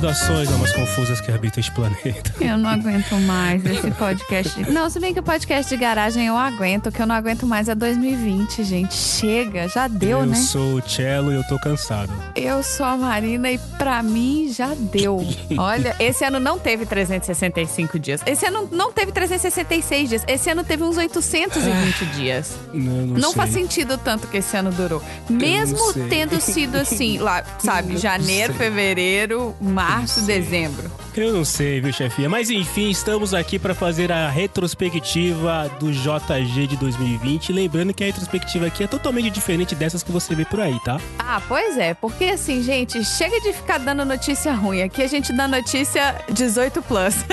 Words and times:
Saudações, 0.00 0.50
almas 0.50 0.72
confusas 0.72 1.20
que 1.20 1.30
habitam 1.30 1.60
este 1.60 1.70
planeta. 1.72 2.32
Eu 2.40 2.56
não 2.56 2.70
aguento 2.70 3.14
mais 3.20 3.62
esse 3.66 3.90
podcast. 3.90 4.70
Não, 4.70 4.88
se 4.88 4.98
bem 4.98 5.12
que 5.12 5.20
o 5.20 5.22
podcast 5.22 5.68
de 5.68 5.76
garagem 5.78 6.26
eu 6.26 6.38
aguento, 6.38 6.86
o 6.86 6.92
que 6.92 7.02
eu 7.02 7.06
não 7.06 7.14
aguento 7.14 7.46
mais 7.46 7.68
é 7.68 7.74
2020, 7.74 8.64
gente. 8.64 8.94
Chega, 8.94 9.68
já 9.68 9.88
deu, 9.88 10.20
eu 10.20 10.26
né? 10.26 10.38
Eu 10.38 10.42
sou 10.42 10.76
o 10.76 10.88
Cello 10.88 11.30
e 11.30 11.34
eu 11.34 11.44
tô 11.44 11.58
cansado. 11.58 12.10
Eu 12.34 12.62
sou 12.62 12.86
a 12.86 12.96
Marina 12.96 13.50
e 13.50 13.58
pra 13.76 14.02
mim 14.02 14.50
já 14.50 14.74
deu. 14.74 15.18
Olha, 15.58 15.94
esse 16.00 16.24
ano 16.24 16.40
não 16.40 16.58
teve 16.58 16.86
365 16.86 17.98
dias. 17.98 18.22
Esse 18.24 18.46
ano 18.46 18.70
não 18.72 18.90
teve 18.90 19.12
366 19.12 20.08
dias. 20.08 20.24
Esse 20.26 20.48
ano 20.48 20.64
teve 20.64 20.82
uns 20.82 20.96
820 20.96 22.06
dias. 22.16 22.56
Não, 22.72 23.06
não, 23.06 23.06
Não 23.18 23.28
sei. 23.32 23.36
faz 23.36 23.50
sentido 23.52 23.98
tanto 23.98 24.26
que 24.28 24.38
esse 24.38 24.56
ano 24.56 24.72
durou. 24.72 25.02
Mesmo 25.28 25.92
tendo 26.08 26.40
sido 26.40 26.76
assim, 26.76 27.18
lá, 27.18 27.44
sabe, 27.58 27.98
janeiro, 28.00 28.54
fevereiro, 28.54 29.54
março, 29.60 29.89
sei. 30.06 30.24
dezembro. 30.24 30.99
Eu 31.20 31.34
não 31.34 31.44
sei, 31.44 31.80
viu, 31.82 31.92
chefinha? 31.92 32.28
Mas 32.30 32.48
enfim, 32.48 32.88
estamos 32.88 33.34
aqui 33.34 33.58
para 33.58 33.74
fazer 33.74 34.10
a 34.10 34.30
retrospectiva 34.30 35.70
do 35.78 35.92
JG 35.92 36.66
de 36.66 36.76
2020. 36.78 37.52
Lembrando 37.52 37.92
que 37.92 38.02
a 38.02 38.06
retrospectiva 38.06 38.66
aqui 38.66 38.84
é 38.84 38.86
totalmente 38.86 39.28
diferente 39.30 39.74
dessas 39.74 40.02
que 40.02 40.10
você 40.10 40.34
vê 40.34 40.46
por 40.46 40.60
aí, 40.60 40.78
tá? 40.82 40.98
Ah, 41.18 41.42
pois 41.46 41.76
é, 41.76 41.92
porque 41.92 42.24
assim, 42.24 42.62
gente, 42.62 43.04
chega 43.04 43.38
de 43.42 43.52
ficar 43.52 43.78
dando 43.78 44.02
notícia 44.04 44.52
ruim. 44.54 44.80
Aqui 44.82 45.02
a 45.02 45.06
gente 45.06 45.30
dá 45.36 45.46
notícia 45.46 46.14
18 46.30 46.80
plus. 46.82 47.14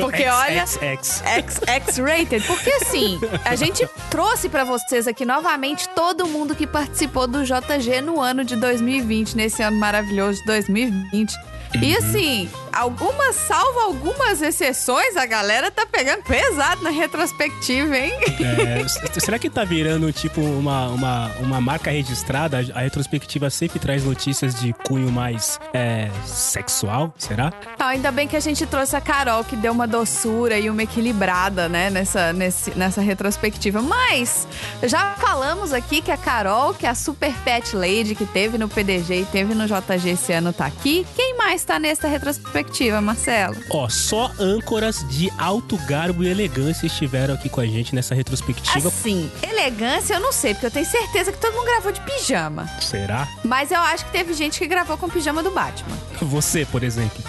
Porque 0.00 0.26
olha- 0.26 0.60
X, 0.66 0.78
X. 0.80 1.22
X- 1.24 1.60
X-rated. 1.66 2.44
Porque 2.46 2.70
assim, 2.70 3.18
a 3.44 3.54
gente 3.54 3.86
trouxe 4.10 4.48
pra 4.48 4.64
vocês 4.64 5.06
aqui 5.06 5.24
novamente 5.24 5.88
todo 5.90 6.26
mundo 6.26 6.54
que 6.54 6.66
participou 6.66 7.26
do 7.26 7.44
JG 7.44 8.00
no 8.00 8.20
ano 8.20 8.44
de 8.44 8.56
2020, 8.56 9.36
nesse 9.36 9.62
ano 9.62 9.76
maravilhoso 9.78 10.38
de 10.40 10.46
2020. 10.46 11.34
E 11.80 11.96
assim, 11.96 12.48
algumas, 12.72 13.36
salvo 13.36 13.78
algumas 13.80 14.40
exceções, 14.40 15.16
a 15.16 15.26
galera 15.26 15.70
tá 15.70 15.86
pegando 15.86 16.22
pesado 16.22 16.82
na 16.82 16.90
retrospectiva, 16.90 17.96
hein? 17.96 18.12
É, 18.40 18.86
será 19.20 19.38
que 19.38 19.50
tá 19.50 19.64
virando 19.64 20.12
tipo 20.12 20.40
uma, 20.40 20.88
uma, 20.88 21.30
uma 21.40 21.60
marca 21.60 21.90
registrada? 21.90 22.58
A 22.74 22.80
retrospectiva 22.80 23.50
sempre 23.50 23.78
traz 23.78 24.04
notícias 24.04 24.54
de 24.54 24.72
cunho 24.72 25.10
mais 25.10 25.60
é, 25.74 26.10
sexual? 26.24 27.12
Será? 27.18 27.52
Ah, 27.78 27.88
ainda 27.88 28.10
bem 28.10 28.26
que 28.26 28.36
a 28.36 28.40
gente 28.40 28.64
trouxe 28.66 28.96
a 28.96 29.00
Carol, 29.00 29.44
que 29.44 29.56
deu 29.56 29.72
uma 29.72 29.86
doçura 29.86 30.58
e 30.58 30.70
uma 30.70 30.82
equilibrada, 30.82 31.68
né, 31.68 31.90
nessa, 31.90 32.32
nesse, 32.32 32.70
nessa 32.72 33.00
retrospectiva. 33.00 33.82
Mas 33.82 34.46
já 34.82 35.14
falamos 35.16 35.72
aqui 35.72 36.00
que 36.00 36.10
a 36.10 36.16
Carol, 36.16 36.74
que 36.74 36.86
é 36.86 36.88
a 36.88 36.94
super 36.94 37.32
pet 37.44 37.76
lady 37.76 38.14
que 38.14 38.26
teve 38.26 38.56
no 38.58 38.68
PDG 38.68 39.22
e 39.22 39.24
teve 39.26 39.54
no 39.54 39.66
JG 39.66 40.10
esse 40.10 40.32
ano, 40.32 40.52
tá 40.52 40.66
aqui. 40.66 41.06
Quem 41.14 41.36
mais 41.36 41.57
tá 41.64 41.78
nessa 41.78 42.08
retrospectiva, 42.08 43.00
Marcelo? 43.00 43.56
Ó, 43.70 43.88
só 43.88 44.30
âncoras 44.38 45.06
de 45.08 45.30
alto 45.38 45.76
garbo 45.86 46.24
e 46.24 46.28
elegância 46.28 46.86
estiveram 46.86 47.34
aqui 47.34 47.48
com 47.48 47.60
a 47.60 47.66
gente 47.66 47.94
nessa 47.94 48.14
retrospectiva. 48.14 48.88
Assim, 48.88 49.30
elegância 49.42 50.14
eu 50.14 50.20
não 50.20 50.32
sei, 50.32 50.54
porque 50.54 50.66
eu 50.66 50.70
tenho 50.70 50.86
certeza 50.86 51.32
que 51.32 51.38
todo 51.38 51.54
mundo 51.54 51.66
gravou 51.66 51.92
de 51.92 52.00
pijama. 52.00 52.68
Será? 52.80 53.28
Mas 53.44 53.70
eu 53.70 53.80
acho 53.80 54.04
que 54.06 54.12
teve 54.12 54.32
gente 54.34 54.58
que 54.58 54.66
gravou 54.66 54.96
com 54.96 55.08
pijama 55.08 55.42
do 55.42 55.50
Batman. 55.50 55.96
Você, 56.20 56.64
por 56.66 56.82
exemplo. 56.82 57.22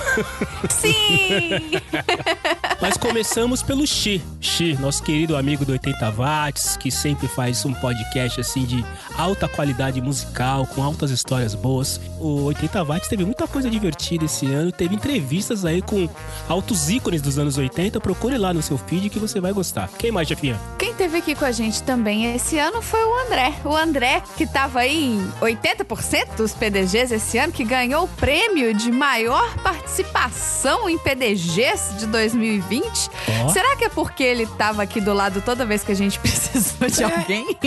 Sim! 0.70 1.80
Mas 2.82 2.98
começamos 2.98 3.62
pelo 3.62 3.86
Xi. 3.86 4.22
Xi, 4.40 4.78
nosso 4.80 5.04
querido 5.04 5.36
amigo 5.36 5.66
do 5.66 5.72
80 5.74 6.12
Watts, 6.12 6.78
que 6.78 6.92
sempre 6.92 7.28
faz 7.28 7.66
um 7.66 7.74
podcast 7.74 8.42
assim 8.42 8.64
de 8.64 8.84
alta 9.18 9.48
qualidade 9.48 10.02
musical, 10.02 10.66
com 10.68 10.82
altas 10.82 11.12
histórias 11.12 11.54
boas. 11.54 12.00
O 12.20 12.44
80 12.46 12.84
Watts 12.84 13.10
teve 13.10 13.26
muita 13.26 13.48
coisa 13.48 13.70
divertida 13.70 14.19
esse 14.26 14.46
ano, 14.48 14.72
teve 14.72 14.96
entrevistas 14.96 15.66
aí 15.66 15.82
com 15.82 16.10
altos 16.48 16.90
ícones 16.90 17.22
dos 17.22 17.38
anos 17.38 17.58
80. 17.58 18.00
Procure 18.00 18.38
lá 18.38 18.54
no 18.54 18.62
seu 18.62 18.78
feed 18.78 19.10
que 19.10 19.20
você 19.20 19.40
vai 19.40 19.54
gostar. 19.54 19.90
Quem 19.98 20.12
mais, 20.12 20.28
chefinha? 20.28 20.60
Quem 20.78 20.94
teve 20.94 21.18
aqui 21.18 21.36
com 21.36 21.46
a 21.46 21.52
gente 21.52 21.84
também 21.84 22.36
esse 22.36 22.58
ano 22.58 22.82
foi 22.82 23.04
o 23.04 23.26
André. 23.26 23.54
O 23.64 23.76
André, 23.76 24.22
que 24.38 24.46
tava 24.46 24.80
aí 24.80 25.16
em 25.16 25.32
80% 25.42 26.36
dos 26.36 26.54
PDGs 26.54 27.14
esse 27.14 27.38
ano, 27.38 27.52
que 27.52 27.64
ganhou 27.64 28.06
o 28.06 28.08
prêmio 28.08 28.74
de 28.74 28.92
maior 28.92 29.56
participação 29.58 30.90
em 30.90 30.98
PDGs 30.98 31.98
de 31.98 32.06
2020. 32.08 33.10
Ó. 33.44 33.50
Será 33.50 33.76
que 33.76 33.86
é 33.86 33.90
porque 33.90 34.24
ele 34.24 34.46
tava 34.46 34.84
aqui 34.84 35.02
do 35.02 35.14
lado 35.14 35.42
toda 35.42 35.66
vez 35.66 35.84
que 35.84 35.92
a 35.92 35.96
gente 35.96 36.20
precisou 36.20 36.88
de 36.88 37.04
alguém? 37.04 37.58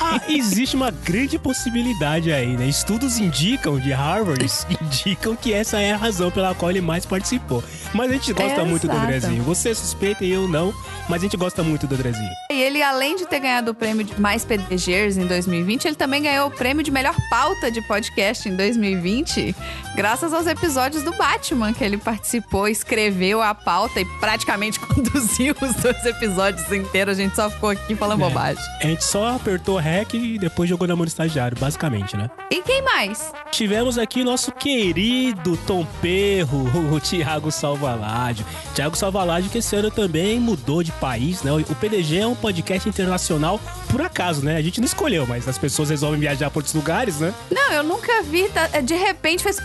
Ah, 0.00 0.20
existe 0.28 0.76
uma 0.76 0.90
grande 0.90 1.38
possibilidade 1.38 2.32
aí, 2.32 2.56
né? 2.56 2.66
Estudos 2.66 3.18
indicam, 3.18 3.78
de 3.78 3.92
Harvard, 3.92 4.44
indicam 4.82 5.36
que 5.36 5.52
essa 5.52 5.80
é 5.80 5.92
a 5.92 5.96
razão 6.02 6.30
pela 6.30 6.54
qual 6.54 6.70
ele 6.70 6.80
mais 6.80 7.06
participou. 7.06 7.62
Mas 7.94 8.10
a 8.10 8.14
gente 8.14 8.32
gosta 8.32 8.60
É, 8.60 8.64
muito 8.64 8.86
do 8.86 8.92
exato. 8.92 9.06
Andrezinho. 9.06 9.42
Você 9.44 9.70
é 9.70 9.74
suspeita 9.74 10.24
e 10.24 10.30
eu 10.32 10.46
não, 10.48 10.72
mas 11.08 11.20
a 11.22 11.24
gente 11.24 11.36
gosta 11.36 11.62
muito 11.62 11.86
do 11.86 11.94
Andrezinho. 11.94 12.30
E 12.50 12.60
ele, 12.60 12.82
além 12.82 13.16
de 13.16 13.26
ter 13.26 13.40
ganhado 13.40 13.70
o 13.70 13.74
prêmio 13.74 14.04
de 14.04 14.20
mais 14.20 14.44
PDGs 14.44 15.18
em 15.18 15.26
2020, 15.26 15.86
ele 15.86 15.94
também 15.96 16.22
ganhou 16.22 16.48
o 16.48 16.50
prêmio 16.50 16.82
de 16.82 16.90
melhor 16.90 17.14
pauta 17.30 17.70
de 17.70 17.80
podcast 17.82 18.48
em 18.48 18.56
2020, 18.56 19.54
graças 19.96 20.32
aos 20.32 20.46
episódios 20.46 21.02
do 21.02 21.12
Batman 21.16 21.72
que 21.72 21.82
ele 21.84 21.96
participou, 21.98 22.68
escreveu 22.68 23.40
a 23.42 23.54
pauta 23.54 24.00
e 24.00 24.04
praticamente 24.20 24.78
conduziu 24.80 25.54
os 25.60 25.74
dois 25.76 26.04
episódios 26.04 26.70
inteiros. 26.72 27.18
A 27.18 27.22
gente 27.22 27.36
só 27.36 27.48
ficou 27.50 27.70
aqui 27.70 27.94
falando 27.94 28.20
É. 28.22 28.28
bobagem. 28.28 28.62
A 28.82 28.86
gente 28.86 29.04
só 29.04 29.36
apertou 29.36 29.76
REC 29.78 30.14
e 30.14 30.38
depois 30.38 30.68
jogou 30.68 30.86
na 30.88 30.96
mão 30.96 31.04
do 31.04 31.08
estagiário, 31.08 31.56
basicamente, 31.58 32.16
né? 32.16 32.30
E 32.50 32.62
quem 32.62 32.82
mais? 32.82 33.32
Tivemos 33.50 33.98
aqui 33.98 34.24
nosso 34.24 34.50
querido 34.52 35.56
Tom 35.66 35.86
Perro, 36.00 36.64
o 36.94 37.00
Thiago 37.00 37.50
Salvaládio. 37.50 38.44
Thiago 38.74 38.96
Salvaládio 38.96 39.50
que 39.50 39.58
esse 39.58 39.74
ano 39.76 39.90
também 39.90 40.40
mudou 40.40 40.82
de 40.82 40.92
país, 40.92 41.42
né? 41.42 41.52
O 41.52 41.74
PDG 41.74 42.18
é 42.20 42.26
um 42.26 42.34
podcast 42.34 42.88
internacional 42.88 43.60
por 43.90 44.00
acaso, 44.00 44.44
né? 44.44 44.56
A 44.56 44.62
gente 44.62 44.80
não 44.80 44.86
escolheu, 44.86 45.26
mas 45.26 45.46
as 45.46 45.58
pessoas 45.58 45.90
resolvem 45.90 46.18
viajar 46.20 46.50
por 46.50 46.60
outros 46.60 46.74
lugares, 46.74 47.18
né? 47.20 47.32
Não, 47.50 47.72
eu 47.72 47.82
nunca 47.82 48.22
vi. 48.22 48.48
tá- 48.48 48.68
De 48.80 48.94
repente 48.94 49.42
fez. 49.42 49.58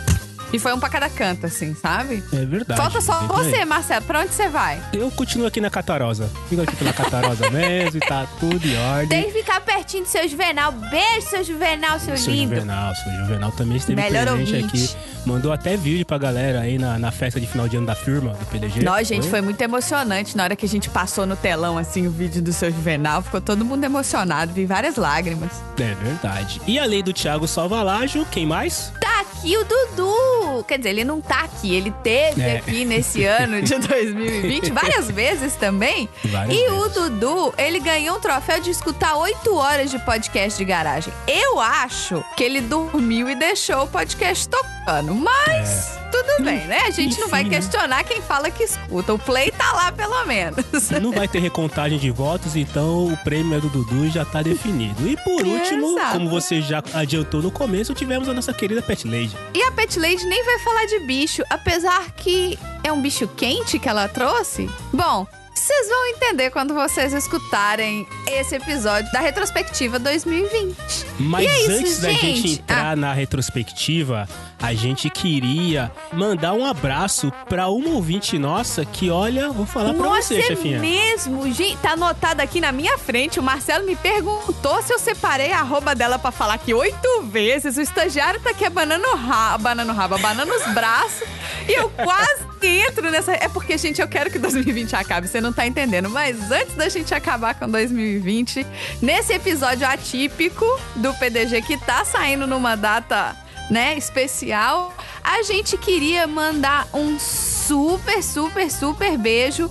E 0.54 0.60
foi 0.60 0.74
um 0.74 0.80
pra 0.80 0.90
cada 0.90 1.10
canto, 1.10 1.46
assim, 1.46 1.76
sabe? 1.76 2.24
É 2.34 2.46
verdade. 2.46 2.80
Falta 2.80 3.02
só 3.02 3.20
aí. 3.20 3.28
você, 3.28 3.66
Marcelo. 3.66 4.06
Pra 4.06 4.22
onde 4.22 4.34
você 4.34 4.48
vai? 4.48 4.82
Eu 4.94 5.12
continuo 5.12 5.46
aqui 5.48 5.60
na 5.60 5.70
Catarosa. 5.70 6.30
Fico 6.50 6.62
aqui 6.62 6.76
pela 6.76 6.94
Catarosa 6.94 7.50
mesmo 7.52 7.98
e 7.98 8.00
tá 8.00 8.26
tudo 8.40 8.66
em 8.66 8.78
ordem. 8.78 9.08
Tem 9.10 9.24
que 9.32 9.40
ficar 9.40 9.60
pertinho 9.62 10.04
do 10.04 10.10
seu 10.10 10.28
Juvenal. 10.28 10.72
Beijo, 10.72 11.28
seu 11.28 11.44
Juvenal, 11.44 12.00
seu, 12.00 12.18
Seu 12.18 12.34
lindo. 12.34 12.56
Juvenal, 12.56 12.96
seu 12.96 13.12
Juvenal 13.14 13.52
também 13.52 13.78
esteve 13.78 14.02
Melhor 14.02 14.26
presente 14.26 14.56
ouvinte. 14.56 14.96
aqui. 14.96 15.18
Mandou 15.28 15.52
até 15.52 15.76
vídeo 15.76 16.06
pra 16.06 16.18
galera 16.18 16.62
aí 16.62 16.78
na, 16.78 16.98
na 16.98 17.12
festa 17.12 17.38
de 17.42 17.46
final 17.46 17.68
de 17.68 17.76
ano 17.76 17.86
da 17.86 17.96
firma, 17.96 18.32
do 18.32 18.46
PDG. 18.46 18.82
Nossa, 18.84 19.04
gente, 19.04 19.28
foi 19.28 19.42
muito 19.42 19.60
emocionante 19.62 20.38
na 20.38 20.44
hora 20.46 20.56
que 20.56 20.66
a 20.66 20.70
gente 20.70 20.90
passou 20.90 21.26
no 21.26 21.36
telão, 21.36 21.78
assim, 21.78 22.08
o 22.08 22.12
vídeo 22.12 22.42
do 22.42 22.54
seu 22.54 22.72
Juvenal. 22.72 23.22
Ficou 23.22 23.42
todo 23.42 23.66
mundo 23.66 23.84
emocionado, 23.84 24.54
vi 24.54 24.66
várias 24.66 24.96
lágrimas. 24.96 25.52
É 25.78 25.94
verdade. 25.96 26.62
E 26.66 26.80
além 26.80 27.04
do 27.04 27.12
Thiago 27.12 27.46
Salvalágio, 27.46 28.26
quem 28.32 28.46
mais? 28.46 28.94
Tá 29.02 29.20
aqui 29.20 29.58
o 29.58 29.66
Dudu! 29.66 30.37
Quer 30.68 30.78
dizer, 30.78 30.90
ele 30.90 31.04
não 31.04 31.22
tá 31.22 31.42
aqui, 31.42 31.76
ele 31.76 31.92
teve 32.04 32.42
É. 32.42 32.58
aqui 32.58 32.84
nesse 32.86 33.24
ano 33.24 33.62
de 33.62 33.76
2020 33.80 34.72
várias 34.72 35.10
vezes 35.12 35.56
também. 35.56 36.10
Várias 36.26 36.58
e 36.58 36.70
o 36.70 36.82
vezes. 36.84 36.94
Dudu, 36.94 37.54
ele 37.58 37.80
ganhou 37.80 38.18
um 38.18 38.20
troféu 38.20 38.60
de 38.60 38.70
escutar 38.72 39.16
oito 39.18 39.56
horas 39.56 39.90
de 39.92 40.00
podcast 40.00 40.58
de 40.58 40.66
garagem. 40.66 41.14
Eu 41.28 41.60
acho 41.60 42.24
que 42.36 42.44
ele 42.44 42.62
dormiu 42.62 43.30
e 43.30 43.36
deixou 43.36 43.84
o 43.84 43.88
podcast 43.88 44.48
tocando, 44.50 45.14
mas 45.14 45.98
tudo 46.12 46.44
bem, 46.44 46.66
né? 46.68 46.82
A 46.88 46.92
gente 46.92 47.20
não 47.20 47.28
vai 47.28 47.42
Enfim, 47.42 47.52
questionar 47.52 48.04
quem 48.04 48.22
fala 48.22 48.50
que 48.50 48.64
escuta. 48.64 49.14
O 49.14 49.20
play 49.20 49.52
tá 49.52 49.72
lá 49.74 49.92
pelo 49.92 50.26
menos. 50.26 50.58
Não 51.02 51.12
vai 51.12 51.28
ter 51.28 51.40
recontagem 51.40 51.98
de 51.98 52.10
votos, 52.12 52.56
então 52.56 53.08
o 53.08 53.18
prêmio 53.18 53.58
é 53.58 53.60
do 53.60 53.70
Dudu 53.70 54.06
e 54.06 54.10
já 54.10 54.26
tá 54.26 54.42
definido. 54.42 55.08
E 55.08 55.16
por 55.18 55.46
último, 55.46 55.96
como 56.12 56.30
você 56.30 56.62
já 56.62 56.84
adiantou 56.94 57.42
no 57.42 57.52
começo, 57.52 57.94
tivemos 57.94 58.28
a 58.30 58.34
nossa 58.34 58.54
querida 58.54 58.82
Pet 58.82 59.08
Lady. 59.08 59.36
E 59.54 59.62
a 59.64 59.72
Pet 59.72 60.00
Lady 60.00 60.26
nem 60.26 60.44
vai 60.44 60.60
falar 60.60 60.86
de 60.86 61.00
bicho, 61.00 61.44
apesar 61.50 62.12
que 62.12 62.58
é 62.84 62.92
um 62.92 63.02
bicho 63.02 63.28
quente 63.28 63.80
que 63.80 63.90
ela 63.90 64.08
trouxe. 64.08 64.70
Bom, 64.94 65.28
vocês 65.58 65.90
vão 65.90 66.08
entender 66.08 66.52
quando 66.52 66.74
vocês 66.74 67.14
escutarem 67.14 68.08
esse 68.28 68.56
episódio 68.56 69.12
da 69.12 69.20
retrospectiva 69.20 69.98
2020. 69.98 70.76
Mas 71.20 71.46
E 71.46 71.48
é 71.48 71.60
isso, 71.62 71.72
antes 71.72 72.00
da 72.00 72.12
gente 72.12 72.52
entrar 72.54 72.96
na 72.96 73.12
retrospectiva, 73.12 74.30
a 74.60 74.74
gente 74.74 75.10
queria 75.10 75.92
mandar 76.14 76.54
um 76.54 76.66
abraço 76.66 77.32
pra 77.48 77.70
uma 77.70 77.90
ouvinte 77.90 78.38
nossa 78.38 78.86
que, 78.86 79.10
olha, 79.10 79.50
vou 79.50 79.66
falar 79.66 79.94
pra 79.94 80.06
Nossa, 80.08 80.30
você, 80.30 80.40
é 80.40 80.42
chefinha. 80.44 80.80
mesmo? 80.80 81.52
Gente, 81.52 81.78
tá 81.78 81.92
anotado 81.92 82.42
aqui 82.42 82.60
na 82.60 82.72
minha 82.72 82.98
frente. 82.98 83.40
O 83.40 83.44
Marcelo 83.44 83.86
me 83.86 83.96
perguntou 83.96 84.82
se 84.82 84.94
eu 84.94 85.00
separei 85.00 85.52
a 85.52 85.60
arroba 85.60 85.94
dela 85.96 86.18
pra 86.20 86.32
falar 86.32 86.56
aqui 86.56 86.74
oito 86.74 87.24
vezes. 87.24 87.78
O 87.78 87.82
estagiário 87.82 88.40
tá 88.42 88.52
aqui 88.52 88.66
abanando 88.66 89.08
o 89.08 89.16
rabo, 89.16 89.56
abanando 89.68 89.94
rabo, 89.94 90.16
abanando 90.16 90.52
os 90.54 90.74
braços. 90.74 91.28
E 91.68 91.74
eu 91.74 91.90
quase 91.90 92.46
entro 92.64 93.12
nessa... 93.12 93.34
É 93.34 93.48
porque, 93.50 93.78
gente, 93.78 94.02
eu 94.02 94.08
quero 94.08 94.32
que 94.32 94.40
2020 94.40 94.96
acabe. 94.96 95.28
Você 95.28 95.40
não 95.40 95.47
tá 95.52 95.66
entendendo. 95.66 96.10
Mas 96.10 96.52
antes 96.52 96.76
da 96.76 96.90
gente 96.90 97.14
acabar 97.14 97.56
com 97.56 97.70
2020, 97.70 98.66
nesse 99.02 99.34
episódio 99.34 99.88
atípico 99.88 100.66
do 100.96 101.14
PDG 101.14 101.62
que 101.62 101.78
tá 101.78 102.04
saindo 102.06 102.48
numa 102.48 102.76
data 102.76 103.36
né, 103.70 103.98
especial, 103.98 104.96
a 105.24 105.44
gente 105.44 105.78
queria 105.78 106.26
mandar 106.26 106.88
um 106.94 107.20
super, 107.20 108.24
super, 108.24 108.72
super 108.72 109.18
beijo 109.18 109.70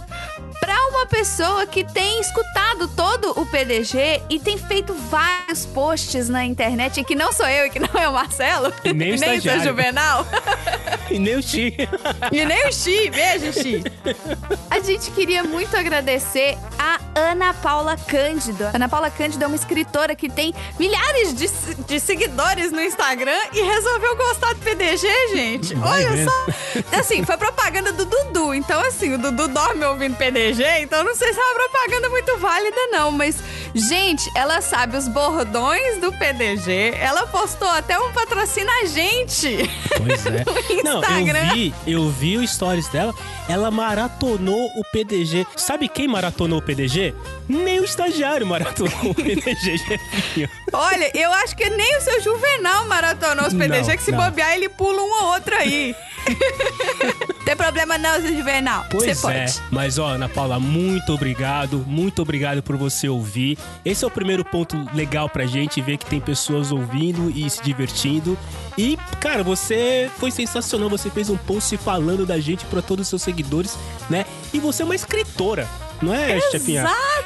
para 0.61 0.75
uma 0.89 1.07
pessoa 1.07 1.67
que 1.67 1.85
tem 1.85 2.21
escutado 2.21 2.89
todo 2.89 3.31
o 3.41 3.47
PDG 3.47 4.23
e 4.29 4.39
tem 4.39 4.57
feito 4.59 4.95
vários 4.95 5.67
posts 5.67 6.29
na 6.29 6.45
internet, 6.45 7.01
e 7.01 7.05
que 7.05 7.15
não 7.15 7.33
sou 7.33 7.47
eu 7.47 7.67
e 7.67 7.71
que 7.71 7.79
não 7.79 7.89
é 8.01 8.09
o 8.09 8.13
Marcelo, 8.13 8.73
E 8.85 8.93
nem 8.93 9.15
o 9.15 9.19
nem 9.21 9.39
o 9.39 9.43
seu. 9.43 9.61
Juvenal. 9.61 10.27
E 11.09 11.21
nem 11.21 11.37
o 11.37 11.43
Xi. 11.43 11.73
E 12.33 12.45
nem 12.45 12.69
o 12.69 12.73
Xi, 12.73 13.11
beijo, 13.11 13.53
Xi. 13.53 13.85
A 14.69 14.81
gente 14.81 15.09
queria 15.13 15.45
muito 15.45 15.77
agradecer 15.77 16.59
a 16.77 16.99
Ana 17.15 17.55
Paula 17.55 17.97
Cândido. 17.97 18.65
Ana 18.75 18.89
Paula 18.89 19.09
Cândido 19.09 19.45
é 19.45 19.47
uma 19.47 19.55
escritora 19.55 20.17
que 20.17 20.29
tem 20.29 20.53
milhares 20.81 21.33
de, 21.33 21.49
de 21.87 22.01
seguidores 22.01 22.73
no 22.73 22.81
Instagram 22.83 23.39
e 23.53 23.63
resolveu 23.63 24.17
gostar 24.17 24.53
do 24.55 24.61
PDG, 24.61 25.07
gente. 25.33 25.75
Vai 25.77 26.05
Olha 26.05 26.13
vendo. 26.17 26.29
só. 26.29 26.99
Assim, 26.99 27.25
foi 27.25 27.37
propaganda 27.37 27.93
do 27.93 28.05
Dudu. 28.05 28.53
Então, 28.53 28.81
assim, 28.81 29.15
o 29.15 29.19
Dudu 29.19 29.47
dorme 29.47 29.85
ouvindo 29.85 30.17
PDG, 30.17 30.46
então 30.81 31.03
não 31.05 31.15
sei 31.15 31.33
se 31.33 31.39
é 31.39 31.43
uma 31.43 31.55
propaganda 31.55 32.09
muito 32.11 32.37
válida, 32.39 32.77
não. 32.93 33.11
Mas, 33.11 33.37
gente, 33.75 34.31
ela 34.35 34.61
sabe 34.61 34.97
os 34.97 35.09
bordões 35.09 35.99
do 36.01 36.13
PDG. 36.13 36.95
Ela 36.99 37.27
postou 37.27 37.69
até 37.69 37.99
um 37.99 38.13
patrocina 38.13 38.71
a 38.83 38.87
gente. 38.87 39.71
Pois 39.97 40.27
é. 40.27 40.45
No 40.77 40.93
Não, 40.93 41.01
Instagram. 41.01 41.39
eu 41.49 41.55
vi, 41.55 41.75
eu 41.87 42.11
vi 42.11 42.37
o 42.39 42.47
stories 42.47 42.89
dela. 42.89 43.15
Ela 43.49 43.71
maratonou 43.71 44.67
o 44.77 44.85
PDG. 44.93 45.47
Sabe 45.57 45.89
quem 45.89 46.07
maratonou 46.09 46.59
o 46.59 46.63
PDG? 46.63 47.15
Nem 47.49 47.81
o 47.81 47.85
estagiário 47.85 48.47
maratonou 48.47 49.11
o 49.11 49.15
PDG, 49.15 49.77
Jefinho. 49.79 50.49
Olha, 50.73 51.11
eu 51.15 51.33
acho 51.33 51.57
que 51.57 51.69
nem 51.71 51.97
o 51.99 52.01
seu 52.01 52.21
Juvenal 52.21 52.85
maratonou 52.87 53.47
os 53.47 53.55
PDG, 53.55 53.89
Não, 53.91 53.97
que 53.97 54.03
se 54.03 54.13
não. 54.13 54.19
bobear, 54.25 54.53
ele 54.55 54.69
pula 54.69 55.01
um 55.03 55.11
ou 55.23 55.33
outro 55.35 55.55
aí. 55.57 55.95
Tem 57.45 57.55
problema 57.57 57.97
não, 57.97 58.21
seu 58.21 58.37
Juvenal. 58.37 58.85
Pois 58.91 59.05
Você 59.19 59.23
pode. 59.23 59.39
é. 59.39 59.47
Mas, 59.71 59.99
ó, 59.99 60.07
Ana 60.09 60.29
Paula, 60.37 60.61
muito 60.61 61.15
obrigado. 61.15 61.83
Muito 61.87 62.21
obrigado 62.21 62.63
por 62.63 62.77
você 62.77 63.09
ouvir. 63.09 63.57
Esse 63.83 64.05
é 64.05 64.07
o 64.07 64.11
primeiro 64.11 64.45
ponto 64.45 64.77
legal 64.93 65.31
pra 65.31 65.47
gente, 65.47 65.81
ver 65.81 65.97
que 65.97 66.05
tem 66.05 66.21
pessoas 66.21 66.71
ouvindo 66.71 67.31
e 67.31 67.49
se 67.49 67.63
divertindo. 67.63 68.37
E, 68.77 68.99
cara, 69.19 69.43
você 69.43 70.11
foi 70.19 70.31
sensacional. 70.31 70.91
Você 70.91 71.09
fez 71.09 71.31
um 71.31 71.39
post 71.39 71.75
falando 71.79 72.27
da 72.27 72.39
gente 72.39 72.67
pra 72.67 72.83
todos 72.83 73.05
os 73.05 73.09
seus 73.09 73.23
seguidores, 73.23 73.79
né? 74.11 74.27
E 74.53 74.61
você 74.61 74.83
é 74.83 74.85
uma 74.85 74.95
escritora. 74.95 75.67
Não 76.03 76.15
é, 76.15 76.41
chefinha? 76.51 76.81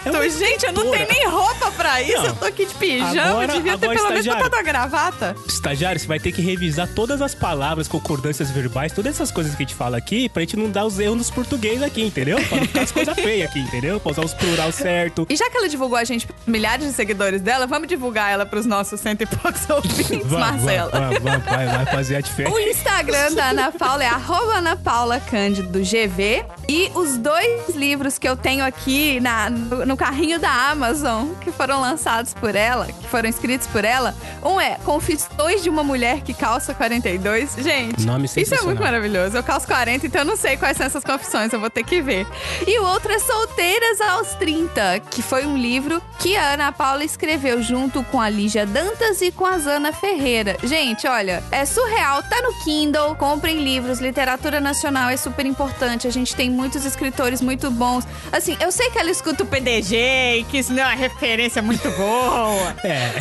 É 0.04 0.10
uma 0.10 0.24
Exato, 0.24 0.38
gente, 0.44 0.66
eu 0.66 0.72
não 0.72 0.90
tenho 0.90 1.08
nem 1.08 1.26
roupa 1.28 1.70
pra 1.72 2.02
isso. 2.02 2.16
Não. 2.18 2.26
Eu 2.26 2.34
tô 2.36 2.44
aqui 2.46 2.66
de 2.66 2.74
pijama, 2.74 3.10
Agora- 3.30 3.52
devia 3.52 3.76
ter 3.78 3.88
pelo 3.90 4.08
menos 4.08 4.26
botado 4.26 4.56
a 4.56 4.62
gravata. 4.62 5.36
Estagiário, 5.46 6.00
você 6.00 6.06
vai 6.06 6.18
ter 6.18 6.32
que 6.32 6.40
revisar 6.40 6.88
todas 6.94 7.20
as 7.20 7.34
palavras, 7.34 7.86
concordâncias 7.88 8.50
verbais, 8.50 8.92
todas 8.92 9.14
essas 9.14 9.30
coisas 9.30 9.54
que 9.54 9.62
a 9.62 9.66
gente 9.66 9.74
fala 9.74 9.96
aqui, 9.96 10.28
pra 10.28 10.40
gente 10.42 10.56
não 10.56 10.70
dar 10.70 10.84
os 10.86 10.98
erros 10.98 11.16
nos 11.16 11.30
português 11.30 11.82
aqui, 11.82 12.02
entendeu? 12.02 12.38
Pra 12.48 12.58
não 12.58 12.66
ficar 12.66 12.82
as 12.82 12.92
coisas 12.92 13.14
feias 13.20 13.48
aqui, 13.50 13.60
entendeu? 13.60 14.00
Pra 14.00 14.12
usar 14.12 14.24
os 14.24 14.34
plural 14.34 14.72
certo. 14.72 15.26
E 15.28 15.36
já 15.36 15.50
que 15.50 15.56
ela 15.56 15.68
divulgou 15.68 15.98
a 15.98 16.04
gente 16.04 16.26
milhares 16.46 16.86
de 16.86 16.92
seguidores 16.92 17.40
dela, 17.40 17.66
vamos 17.66 17.88
divulgar 17.88 18.32
ela 18.32 18.46
pros 18.46 18.64
nossos 18.66 19.00
cento 19.00 19.22
e 19.22 19.26
poucos 19.26 19.68
ouvintes, 19.68 20.30
Marcela. 20.30 20.90
Vai, 20.90 21.18
vai, 21.20 21.38
vai, 21.38 21.66
vai 21.66 21.86
fazer 21.86 22.16
a 22.16 22.20
diferença. 22.20 22.54
O 22.54 22.58
Instagram 22.58 23.32
da 23.34 23.50
Ana 23.50 23.72
Paula 23.72 24.04
é 24.04 24.08
arroba 24.08 24.54
Ana 24.58 24.76
Paula 24.76 25.20
Cândido 25.20 25.80
GV. 25.80 26.44
E 26.68 26.90
os 26.94 27.16
dois 27.18 27.74
livros 27.74 28.18
que 28.18 28.28
eu 28.28 28.36
tenho 28.36 28.59
aqui 28.64 29.20
na, 29.20 29.50
no, 29.50 29.86
no 29.86 29.96
carrinho 29.96 30.38
da 30.38 30.70
Amazon, 30.70 31.28
que 31.40 31.50
foram 31.50 31.80
lançados 31.80 32.34
por 32.34 32.54
ela, 32.54 32.86
que 32.86 33.06
foram 33.08 33.28
escritos 33.28 33.66
por 33.66 33.84
ela, 33.84 34.14
um 34.42 34.60
é 34.60 34.76
Confissões 34.84 35.62
de 35.62 35.68
uma 35.68 35.82
Mulher 35.82 36.22
que 36.22 36.32
Calça 36.34 36.74
42. 36.74 37.56
Gente, 37.58 38.06
Nome 38.06 38.26
isso 38.36 38.54
é 38.54 38.62
muito 38.62 38.80
maravilhoso. 38.80 39.36
Eu 39.36 39.42
calço 39.42 39.66
40, 39.66 40.06
então 40.06 40.22
eu 40.22 40.24
não 40.24 40.36
sei 40.36 40.56
quais 40.56 40.76
são 40.76 40.86
essas 40.86 41.04
confissões, 41.04 41.52
eu 41.52 41.60
vou 41.60 41.70
ter 41.70 41.84
que 41.84 42.00
ver. 42.00 42.26
E 42.66 42.78
o 42.78 42.84
outro 42.84 43.12
é 43.12 43.18
Solteiras 43.18 44.00
aos 44.00 44.34
30, 44.34 45.00
que 45.10 45.22
foi 45.22 45.46
um 45.46 45.56
livro 45.56 46.02
que 46.18 46.36
a 46.36 46.54
Ana 46.54 46.72
Paula 46.72 47.04
escreveu 47.04 47.62
junto 47.62 48.02
com 48.04 48.20
a 48.20 48.28
Lígia 48.28 48.66
Dantas 48.66 49.20
e 49.20 49.30
com 49.30 49.46
a 49.46 49.58
Zana 49.58 49.92
Ferreira. 49.92 50.56
Gente, 50.62 51.06
olha, 51.06 51.42
é 51.50 51.64
surreal, 51.64 52.22
tá 52.22 52.40
no 52.42 52.52
Kindle, 52.64 53.14
comprem 53.14 53.62
livros, 53.62 54.00
literatura 54.00 54.60
nacional 54.60 55.10
é 55.10 55.16
super 55.16 55.46
importante, 55.46 56.06
a 56.06 56.10
gente 56.10 56.34
tem 56.34 56.50
muitos 56.50 56.84
escritores 56.84 57.40
muito 57.40 57.70
bons. 57.70 58.06
Assim, 58.32 58.49
eu 58.60 58.72
sei 58.72 58.90
que 58.90 58.98
ela 58.98 59.10
escuta 59.10 59.42
o 59.42 59.46
PDG 59.46 60.38
e 60.38 60.44
que 60.44 60.58
isso 60.58 60.72
não 60.72 60.82
é 60.82 60.86
uma 60.86 60.94
referência 60.94 61.60
muito 61.62 61.88
boa, 61.92 62.74
É. 62.84 63.12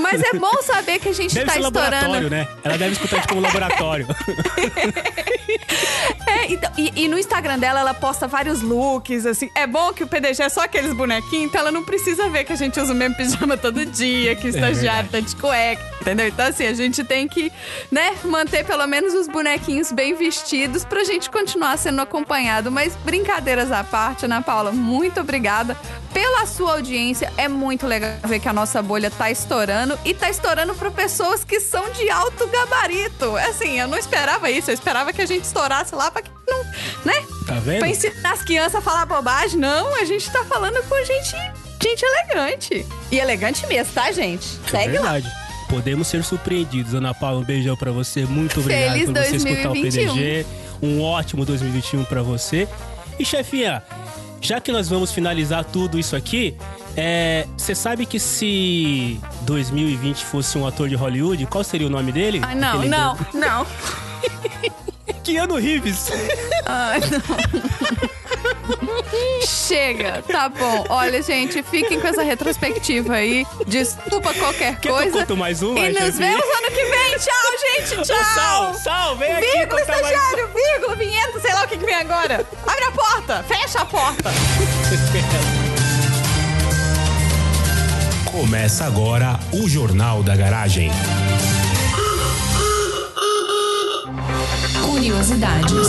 mas 0.00 0.20
é 0.22 0.32
bom 0.38 0.62
saber 0.62 0.98
que 0.98 1.08
a 1.08 1.12
gente 1.12 1.34
Deve 1.34 1.46
tá 1.46 1.52
ser 1.52 1.60
estourando. 1.60 1.92
laboratório, 1.94 2.30
né? 2.30 2.48
Ela 2.64 2.76
deve 2.78 2.92
escutar 2.92 3.20
tipo 3.22 3.34
um 3.36 3.40
laboratório. 3.40 4.06
É, 6.26 6.52
então, 6.52 6.70
e, 6.76 6.92
e 7.04 7.08
no 7.08 7.18
Instagram 7.18 7.58
dela 7.58 7.80
ela 7.80 7.94
posta 7.94 8.26
vários 8.26 8.60
looks, 8.60 9.24
assim. 9.26 9.50
É 9.54 9.66
bom 9.66 9.92
que 9.92 10.02
o 10.04 10.06
PDG 10.06 10.42
é 10.42 10.48
só 10.48 10.62
aqueles 10.62 10.92
bonequinhos, 10.92 11.46
então 11.46 11.60
ela 11.60 11.72
não 11.72 11.82
precisa 11.84 12.28
ver 12.28 12.44
que 12.44 12.52
a 12.52 12.56
gente 12.56 12.78
usa 12.80 12.92
o 12.92 12.96
mesmo 12.96 13.16
pijama 13.16 13.56
todo 13.58 13.84
dia, 13.86 14.34
que 14.34 14.46
o 14.46 14.50
estagiário 14.50 15.08
tá 15.08 15.20
de 15.20 15.34
cueca, 15.36 15.82
entendeu? 16.00 16.26
Então, 16.28 16.46
assim, 16.46 16.66
a 16.66 16.74
gente 16.74 17.02
tem 17.04 17.26
que, 17.28 17.50
né, 17.90 18.14
manter 18.24 18.64
pelo 18.64 18.86
menos 18.86 19.14
os 19.14 19.28
bonequinhos 19.28 19.92
bem 19.92 20.14
vestidos 20.14 20.84
pra 20.84 21.04
gente 21.04 21.30
continuar 21.30 21.76
sendo 21.78 22.00
acompanhado. 22.00 22.70
Mas 22.70 22.94
brincadeiras 23.04 23.70
à 23.72 23.82
parte, 23.84 24.24
Ana 24.24 24.42
Paula, 24.42 24.65
muito 24.72 25.20
obrigada 25.20 25.76
pela 26.12 26.46
sua 26.46 26.72
audiência. 26.72 27.32
É 27.36 27.48
muito 27.48 27.86
legal 27.86 28.12
ver 28.24 28.40
que 28.40 28.48
a 28.48 28.52
nossa 28.52 28.82
bolha 28.82 29.10
tá 29.10 29.30
estourando 29.30 29.98
e 30.04 30.14
tá 30.14 30.28
estourando 30.30 30.74
pra 30.74 30.90
pessoas 30.90 31.44
que 31.44 31.60
são 31.60 31.90
de 31.90 32.08
alto 32.10 32.46
gabarito. 32.48 33.36
Assim, 33.48 33.78
eu 33.78 33.88
não 33.88 33.98
esperava 33.98 34.50
isso, 34.50 34.70
eu 34.70 34.74
esperava 34.74 35.12
que 35.12 35.22
a 35.22 35.26
gente 35.26 35.44
estourasse 35.44 35.94
lá 35.94 36.10
pra 36.10 36.22
que 36.22 36.30
não, 36.46 36.64
né? 37.04 37.14
Tá 37.46 37.54
vendo? 37.54 37.80
Pra 37.80 37.88
ensinar 37.88 38.32
as 38.32 38.42
crianças 38.42 38.76
a 38.76 38.80
falar 38.80 39.06
bobagem. 39.06 39.58
Não, 39.58 39.94
a 39.94 40.04
gente 40.04 40.30
tá 40.30 40.44
falando 40.44 40.82
com 40.88 40.96
gente, 41.04 41.34
gente 41.82 42.04
elegante. 42.04 42.86
E 43.10 43.18
elegante 43.18 43.66
mesmo, 43.66 43.92
tá, 43.92 44.10
gente? 44.12 44.58
É 44.66 44.70
Segue 44.70 44.98
lá. 44.98 45.12
verdade. 45.12 45.46
Podemos 45.68 46.06
ser 46.06 46.22
surpreendidos. 46.22 46.94
Ana 46.94 47.12
Paula, 47.12 47.40
um 47.40 47.44
beijão 47.44 47.76
pra 47.76 47.90
você. 47.90 48.24
Muito 48.24 48.60
obrigado 48.60 48.92
Feliz 48.92 49.06
por 49.06 49.14
você 49.18 49.36
escutar 49.36 49.70
o 49.70 49.74
2021. 49.74 50.14
PDG. 50.14 50.46
Um 50.82 51.02
ótimo 51.02 51.44
2021 51.44 52.04
pra 52.04 52.22
você. 52.22 52.68
E 53.18 53.24
chefinha, 53.24 53.82
já 54.46 54.60
que 54.60 54.70
nós 54.70 54.88
vamos 54.88 55.10
finalizar 55.10 55.64
tudo 55.64 55.98
isso 55.98 56.14
aqui, 56.14 56.54
é, 56.96 57.46
você 57.56 57.74
sabe 57.74 58.06
que 58.06 58.20
se 58.20 59.18
2020 59.42 60.24
fosse 60.24 60.56
um 60.56 60.64
ator 60.64 60.88
de 60.88 60.94
Hollywood, 60.94 61.44
qual 61.46 61.64
seria 61.64 61.88
o 61.88 61.90
nome 61.90 62.12
dele? 62.12 62.40
Ai, 62.44 62.54
não, 62.54 62.74
Aquele- 62.76 62.88
não, 62.88 63.16
não. 63.34 63.66
Keanu 65.24 65.56
Reeves. 65.56 66.10
Ai, 66.64 67.00
não. 67.00 68.45
Chega, 69.46 70.22
tá 70.26 70.48
bom. 70.48 70.84
Olha, 70.88 71.22
gente, 71.22 71.62
fiquem 71.62 72.00
com 72.00 72.06
essa 72.06 72.22
retrospectiva 72.22 73.14
aí. 73.14 73.46
Desculpa 73.66 74.32
qualquer 74.34 74.74
Quer 74.76 74.80
que 74.80 74.88
eu 74.88 74.94
coisa. 74.94 75.10
conto 75.20 75.36
mais 75.36 75.62
uma, 75.62 75.78
E 75.80 75.92
nos 75.92 76.16
vemos 76.18 76.44
ano 76.44 76.68
que 76.68 76.84
vem. 76.84 77.18
Tchau, 77.18 77.58
gente. 77.60 78.00
Ô, 78.00 78.04
Sal, 78.04 78.24
Tchau. 78.24 78.74
Sal, 78.74 79.16
vem 79.16 79.32
aqui 79.32 79.46
Vírgula, 79.46 79.80
contar 79.80 79.92
mais 80.02 80.06
estagiário, 80.06 80.48
vírgula, 80.54 80.96
vinheta, 80.96 81.40
sei 81.40 81.52
lá 81.54 81.64
o 81.64 81.68
que, 81.68 81.78
que 81.78 81.84
vem 81.84 81.94
agora. 81.94 82.46
Abre 82.66 82.84
a 82.84 82.90
porta, 82.90 83.44
fecha 83.48 83.80
a 83.80 83.84
porta. 83.86 84.30
Começa 88.30 88.84
agora 88.84 89.38
o 89.52 89.68
Jornal 89.68 90.22
da 90.22 90.36
Garagem. 90.36 90.90
Curiosidades. 94.96 95.88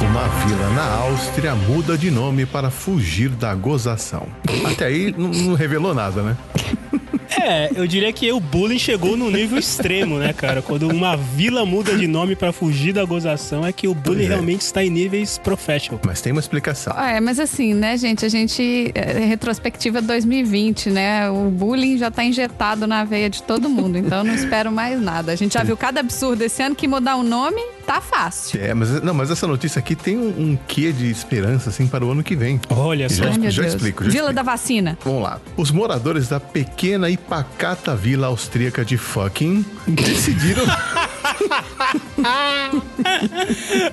Uma 0.00 0.26
vila 0.44 0.70
na 0.70 0.84
Áustria 0.96 1.54
muda 1.54 1.96
de 1.96 2.10
nome 2.10 2.44
para 2.44 2.72
fugir 2.72 3.28
da 3.28 3.54
gozação. 3.54 4.26
Até 4.64 4.86
aí 4.86 5.14
não, 5.16 5.28
não 5.28 5.54
revelou 5.54 5.94
nada, 5.94 6.22
né? 6.24 6.36
É, 7.40 7.70
eu 7.74 7.86
diria 7.86 8.12
que 8.12 8.30
o 8.32 8.40
bullying 8.40 8.78
chegou 8.78 9.16
no 9.16 9.30
nível 9.30 9.58
extremo, 9.58 10.18
né, 10.18 10.32
cara? 10.32 10.62
Quando 10.62 10.88
uma 10.88 11.16
vila 11.16 11.64
muda 11.64 11.96
de 11.96 12.06
nome 12.06 12.36
pra 12.36 12.52
fugir 12.52 12.92
da 12.92 13.04
gozação, 13.04 13.66
é 13.66 13.72
que 13.72 13.88
o 13.88 13.94
bullying 13.94 14.24
é. 14.24 14.28
realmente 14.28 14.60
está 14.62 14.84
em 14.84 14.90
níveis 14.90 15.38
professional. 15.38 16.00
Mas 16.04 16.20
tem 16.20 16.32
uma 16.32 16.40
explicação. 16.40 16.98
É, 16.98 17.20
mas 17.20 17.38
assim, 17.38 17.74
né, 17.74 17.96
gente, 17.96 18.24
a 18.24 18.28
gente. 18.28 18.90
é, 18.94 19.24
retrospectiva 19.24 20.00
2020, 20.02 20.90
né? 20.90 21.30
O 21.30 21.50
bullying 21.50 21.96
já 21.98 22.10
tá 22.10 22.24
injetado 22.24 22.86
na 22.86 23.04
veia 23.04 23.30
de 23.30 23.42
todo 23.42 23.68
mundo, 23.68 23.98
então 23.98 24.18
eu 24.18 24.24
não 24.24 24.34
espero 24.34 24.70
mais 24.70 25.00
nada. 25.00 25.32
A 25.32 25.36
gente 25.36 25.54
já 25.54 25.62
viu 25.62 25.76
cada 25.76 26.00
absurdo 26.00 26.42
esse 26.42 26.62
ano 26.62 26.74
que 26.74 26.86
mudar 26.86 27.16
o 27.16 27.22
nome 27.22 27.60
tá 27.86 28.00
fácil. 28.00 28.60
É, 28.60 28.72
mas, 28.74 29.02
não, 29.02 29.12
mas 29.12 29.30
essa 29.30 29.46
notícia 29.46 29.78
aqui 29.78 29.94
tem 29.94 30.16
um, 30.16 30.28
um 30.28 30.58
quê 30.68 30.92
de 30.92 31.10
esperança, 31.10 31.70
assim, 31.70 31.86
para 31.86 32.04
o 32.04 32.10
ano 32.10 32.22
que 32.22 32.36
vem. 32.36 32.60
Olha 32.70 33.08
só. 33.08 33.24
Já, 33.24 33.30
Ai, 33.30 33.50
já 33.50 33.62
Deus. 33.62 33.74
explico, 33.74 34.04
já 34.04 34.10
Vila 34.10 34.22
explico. 34.22 34.32
da 34.34 34.42
Vacina. 34.42 34.98
Vamos 35.04 35.22
lá. 35.22 35.40
Os 35.56 35.70
moradores 35.70 36.28
da 36.28 36.38
pequena 36.38 37.10
e 37.10 37.16
pacata 37.28 37.94
vila 37.94 38.26
austríaca 38.26 38.84
de 38.84 38.96
fucking 38.98 39.64
decidiram. 39.86 40.64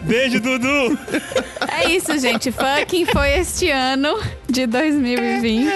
Beijo, 0.03 0.39
Dudu! 0.39 0.97
É 1.67 1.89
isso, 1.91 2.17
gente. 2.19 2.51
Fucking 2.51 3.05
foi 3.05 3.31
este 3.39 3.69
ano. 3.69 4.19
de 4.49 4.65
2020. 4.65 5.67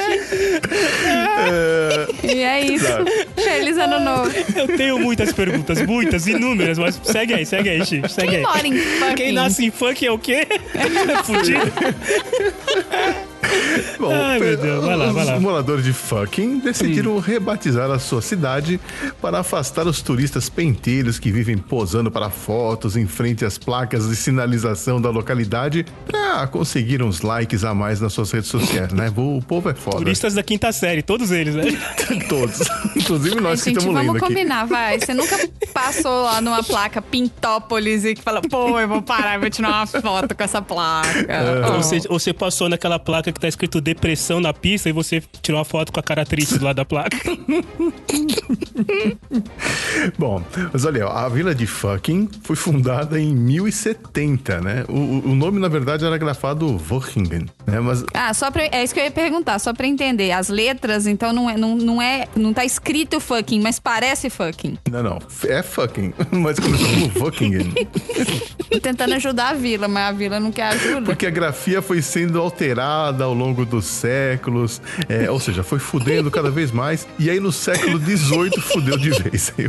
E 2.23 2.41
é 2.41 2.65
isso. 2.65 2.87
Feliz 3.35 3.77
ano 3.77 3.99
novo. 3.99 4.31
Eu 4.55 4.67
tenho 4.77 4.99
muitas 4.99 5.31
perguntas, 5.31 5.81
muitas, 5.81 6.27
inúmeras, 6.27 6.77
mas 6.77 6.99
segue 7.03 7.33
aí, 7.33 7.45
segue 7.45 7.69
aí, 7.69 7.85
Xi, 7.85 8.01
segue 8.09 8.29
Quem 8.29 8.37
aí. 8.37 8.43
mora 8.43 8.67
em 8.67 8.77
fucking? 8.77 9.15
Quem 9.15 9.31
nasce 9.31 9.65
em 9.65 9.71
funk 9.71 10.05
é 10.05 10.11
o 10.11 10.17
quê? 10.17 10.47
Fudido. 11.23 11.71
Bom, 13.99 14.11
Ai, 14.13 14.39
meu 14.39 14.57
Deus, 14.57 14.85
vai 14.85 14.95
lá, 14.95 15.11
vai 15.11 15.25
lá. 15.25 15.35
Os 15.35 15.41
moradores 15.41 15.83
de 15.85 15.93
fucking 15.93 16.59
decidiram 16.59 17.17
rebatizar 17.19 17.89
a 17.91 17.99
sua 17.99 18.21
cidade 18.21 18.79
para 19.21 19.39
afastar 19.39 19.87
os 19.87 20.01
turistas 20.01 20.49
penteiros 20.49 21.19
que 21.19 21.31
vivem 21.31 21.57
posando 21.57 22.11
para 22.11 22.29
fotos 22.29 22.95
em 22.97 23.07
frente 23.07 23.45
às 23.45 23.57
placas 23.57 24.07
de 24.09 24.15
sinalização 24.15 25.01
da 25.01 25.09
localidade 25.09 25.85
para 26.05 26.47
conseguir 26.47 27.01
uns 27.01 27.21
likes 27.21 27.63
a 27.63 27.73
mais 27.73 28.01
nas 28.01 28.13
suas 28.13 28.31
redes 28.31 28.49
sociais, 28.49 28.91
né? 28.93 29.11
O 29.15 29.41
povo 29.41 29.69
é 29.69 29.73
foda. 29.73 29.97
Turistas 29.97 30.33
da 30.33 30.43
quinta 30.43 30.71
série, 30.71 31.01
todos 31.01 31.31
eles, 31.31 31.55
né? 31.55 31.63
Todos. 32.27 32.59
Inclusive 32.95 33.35
nós 33.41 33.61
que 33.61 33.69
Gente, 33.69 33.79
estamos 33.79 33.95
vamos 33.95 34.13
lendo 34.13 34.23
aqui. 34.23 34.33
combinar, 34.33 34.65
vai. 34.65 34.99
Você 34.99 35.13
nunca 35.13 35.37
passou 35.73 36.23
lá 36.23 36.41
numa 36.41 36.63
placa 36.63 37.01
Pintópolis 37.01 38.05
e 38.05 38.15
que 38.15 38.21
fala, 38.21 38.41
pô, 38.41 38.79
eu 38.79 38.87
vou 38.87 39.01
parar 39.01 39.35
e 39.35 39.39
vou 39.39 39.49
tirar 39.49 39.69
uma 39.69 39.87
foto 39.87 40.35
com 40.35 40.43
essa 40.43 40.61
placa. 40.61 41.25
É. 41.27 41.67
Ou 41.67 41.83
você, 41.83 42.01
ou 42.09 42.19
você 42.19 42.33
passou 42.33 42.69
naquela 42.69 42.99
placa 42.99 43.31
que 43.33 43.39
tá 43.41 43.47
escrito 43.47 43.81
depressão 43.81 44.39
na 44.39 44.53
pista 44.53 44.89
e 44.89 44.91
você 44.91 45.21
tirou 45.41 45.59
uma 45.59 45.65
foto 45.65 45.91
com 45.91 45.99
a 45.99 46.03
cara 46.03 46.25
triste 46.25 46.57
lado 46.59 46.75
da 46.77 46.85
placa. 46.85 47.17
Bom, 50.17 50.41
mas 50.71 50.85
olha, 50.85 51.05
a 51.07 51.27
vila 51.29 51.53
de 51.55 51.65
fucking 51.65 52.29
foi 52.43 52.55
fundada 52.55 53.19
em 53.19 53.35
1070, 53.35 54.61
né? 54.61 54.85
O, 54.87 54.93
o- 54.93 55.31
o 55.31 55.35
nome, 55.35 55.59
na 55.59 55.67
verdade, 55.67 56.05
era 56.05 56.17
grafado 56.17 56.79
Wochingen, 56.89 57.45
né? 57.65 57.79
Mas 57.79 58.03
Ah, 58.13 58.33
só 58.33 58.49
pra, 58.51 58.63
é 58.65 58.83
isso 58.83 58.93
que 58.93 58.99
eu 58.99 59.03
ia 59.05 59.11
perguntar, 59.11 59.59
só 59.59 59.73
pra 59.73 59.87
entender. 59.87 60.31
As 60.31 60.49
letras, 60.49 61.07
então, 61.07 61.33
não 61.33 61.49
é, 61.49 61.57
não, 61.57 61.75
não 61.75 62.01
é, 62.01 62.27
não 62.35 62.53
tá 62.53 62.65
escrito 62.65 63.19
fucking, 63.19 63.59
mas 63.61 63.79
parece 63.79 64.29
fucking. 64.29 64.77
Não, 64.89 65.03
não. 65.03 65.19
É 65.47 65.61
fucking. 65.63 66.13
Mas 66.31 66.59
começou 66.59 66.87
como 66.87 67.25
Wochingen. 67.25 67.73
Tô 68.69 68.79
tentando 68.81 69.13
ajudar 69.13 69.49
a 69.49 69.53
vila, 69.53 69.87
mas 69.87 70.09
a 70.09 70.11
vila 70.11 70.39
não 70.39 70.51
quer 70.51 70.67
ajuda. 70.67 71.01
Porque 71.01 71.25
a 71.25 71.29
grafia 71.29 71.81
foi 71.81 72.01
sendo 72.01 72.39
alterada 72.39 73.23
ao 73.23 73.33
longo 73.33 73.65
dos 73.65 73.85
séculos. 73.85 74.81
é, 75.07 75.29
ou 75.29 75.39
seja, 75.39 75.63
foi 75.63 75.79
fudendo 75.79 76.29
cada 76.31 76.49
vez 76.49 76.71
mais. 76.71 77.07
E 77.19 77.29
aí 77.29 77.39
no 77.39 77.51
século 77.51 77.99
XVIII 77.99 78.59
fudeu 78.61 78.97
de 78.97 79.09
vez. 79.11 79.53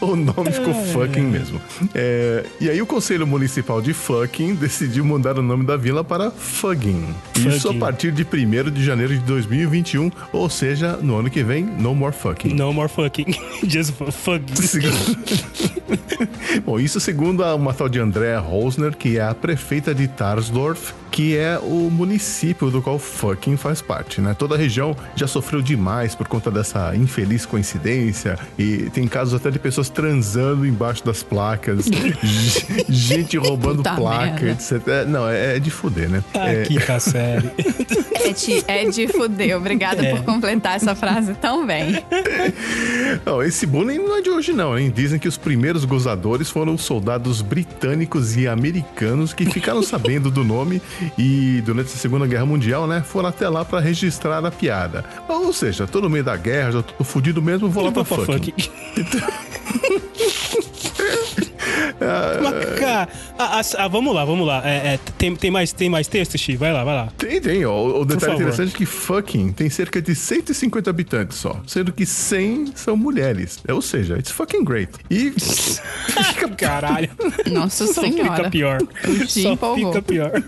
O, 0.00 0.06
o 0.12 0.16
nome 0.16 0.52
ficou 0.52 0.74
fucking 0.74 1.22
mesmo. 1.22 1.60
É, 1.94 2.44
e 2.60 2.68
aí 2.68 2.80
o 2.80 2.86
Conselho 2.86 3.26
Municipal 3.26 3.80
de 3.80 3.92
Fucking 3.92 4.54
decidiu 4.54 5.04
mudar 5.04 5.38
o 5.38 5.42
nome 5.42 5.64
da 5.64 5.76
vila 5.76 6.04
para 6.04 6.30
Fugging. 6.30 7.14
Isso 7.34 7.70
a 7.70 7.74
partir 7.74 8.12
de 8.12 8.22
1 8.24 8.70
de 8.70 8.84
janeiro 8.84 9.14
de 9.14 9.20
2021. 9.20 10.10
Ou 10.32 10.48
seja, 10.50 10.96
no 10.98 11.18
ano 11.18 11.30
que 11.30 11.42
vem, 11.42 11.64
no 11.64 11.94
more 11.94 12.14
fucking. 12.14 12.54
No 12.54 12.72
more 12.72 12.88
fucking. 12.88 13.34
Just 13.66 13.92
fuck. 13.92 14.42
Bom, 16.64 16.78
isso 16.78 17.00
segundo 17.00 17.42
a- 17.42 17.54
uma 17.54 17.72
tal 17.74 17.88
de 17.88 17.98
Andrea 17.98 18.38
Rosner, 18.38 18.96
que 18.96 19.18
é 19.18 19.22
a 19.22 19.34
prefeita 19.34 19.94
de 19.94 20.06
Tarsdorf, 20.08 20.92
que 21.10 21.36
é 21.36 21.58
o 21.58 21.90
município 21.90 22.70
do 22.70 22.80
qual 22.80 22.98
fucking 22.98 23.56
faz 23.56 23.82
parte, 23.82 24.20
né? 24.20 24.34
Toda 24.38 24.54
a 24.54 24.58
região 24.58 24.96
já 25.14 25.26
sofreu 25.26 25.60
demais 25.60 26.14
por 26.14 26.26
conta 26.26 26.50
dessa 26.50 26.94
infeliz 26.96 27.44
coincidência 27.44 28.38
e 28.58 28.88
tem 28.94 29.06
casos 29.06 29.34
até 29.34 29.50
de 29.50 29.58
pessoas 29.58 29.90
transando 29.90 30.64
embaixo 30.66 31.04
das 31.04 31.22
placas, 31.22 31.86
gente 32.88 33.36
roubando 33.36 33.78
Puta 33.78 33.94
placa, 33.94 34.44
merda. 34.44 34.50
etc. 34.52 34.88
É, 34.88 35.04
Não, 35.04 35.28
é, 35.28 35.56
é 35.56 35.58
de 35.58 35.70
fuder, 35.70 36.08
né? 36.08 36.24
É, 36.32 36.62
Aqui 36.62 36.78
tá 36.80 36.98
sério. 37.12 37.50
É 38.22 38.32
de, 38.32 38.64
é 38.68 38.84
de 38.88 39.08
fuder. 39.08 39.56
Obrigada 39.56 40.00
É. 40.06 40.14
por 40.14 40.24
completar 40.24 40.76
essa 40.76 40.94
frase 40.94 41.34
tão 41.34 41.66
bem. 41.66 41.98
Não, 43.26 43.42
esse 43.42 43.66
bullying 43.66 43.98
não 43.98 44.16
é 44.16 44.22
de 44.22 44.30
hoje, 44.30 44.52
não, 44.52 44.78
hein? 44.78 44.92
Dizem 44.94 45.18
que 45.18 45.26
os 45.28 45.36
primeiros 45.36 45.84
gozadores 45.84 46.48
foram 46.48 46.74
os 46.74 46.82
soldados 46.82 47.42
britânicos 47.42 48.36
e 48.36 48.46
americanos 48.46 49.34
que 49.34 49.44
ficaram 49.44 49.82
sabendo 49.82 50.30
do 50.30 50.44
nome 50.44 50.80
e, 51.18 51.60
durante 51.66 51.88
a 51.92 51.96
Segunda 51.96 52.26
Guerra 52.26 52.46
Mundial, 52.46 52.86
né, 52.86 53.02
foram 53.04 53.28
até 53.28 53.48
lá 53.48 53.64
pra 53.64 53.80
registrar 53.80 54.44
a 54.46 54.50
piada. 54.50 55.04
Ou 55.28 55.52
seja, 55.52 55.86
tô 55.86 56.00
no 56.00 56.08
meio 56.08 56.24
da 56.24 56.36
guerra, 56.36 56.70
já 56.72 56.82
tô 56.82 57.02
fudido 57.04 57.42
mesmo, 57.42 57.68
vou 57.68 57.84
lá 57.84 57.90
pra 57.92 58.02
Vou 58.04 58.24
pra 58.24 58.34
fucking. 58.34 58.54
Mas, 62.42 62.78
cara, 62.78 63.08
ah, 63.38 63.60
ah, 63.60 63.62
ah, 63.78 63.88
vamos 63.88 64.14
lá, 64.14 64.24
vamos 64.24 64.46
lá. 64.46 64.62
É, 64.64 64.94
é, 64.94 65.00
tem, 65.18 65.34
tem, 65.36 65.50
mais, 65.50 65.72
tem 65.72 65.88
mais 65.88 66.06
texto, 66.08 66.36
Xi? 66.38 66.56
Vai 66.56 66.72
lá, 66.72 66.84
vai 66.84 66.94
lá. 66.94 67.08
Tem, 67.16 67.40
tem, 67.40 67.64
ó. 67.64 68.00
O 68.00 68.04
detalhe 68.04 68.20
favor. 68.20 68.42
interessante 68.42 68.74
é 68.74 68.78
que 68.78 68.86
fucking 68.86 69.52
tem 69.52 69.68
cerca 69.70 70.00
de 70.00 70.14
150 70.14 70.88
habitantes 70.90 71.38
só, 71.38 71.60
sendo 71.66 71.92
que 71.92 72.06
100 72.06 72.72
são 72.74 72.96
mulheres. 72.96 73.58
Ou 73.68 73.82
seja, 73.82 74.18
it's 74.18 74.30
fucking 74.30 74.64
great. 74.64 74.92
E 75.10 75.30
fica 75.36 76.48
Caralho. 76.56 77.10
Nossa 77.50 77.86
Só 77.86 78.02
fica 78.02 78.22
senhora. 78.22 78.50
pior. 78.50 78.78
Xi 79.26 79.42
Só 79.42 79.52
empolgou. 79.52 79.92
fica 79.92 80.02
pior. 80.02 80.42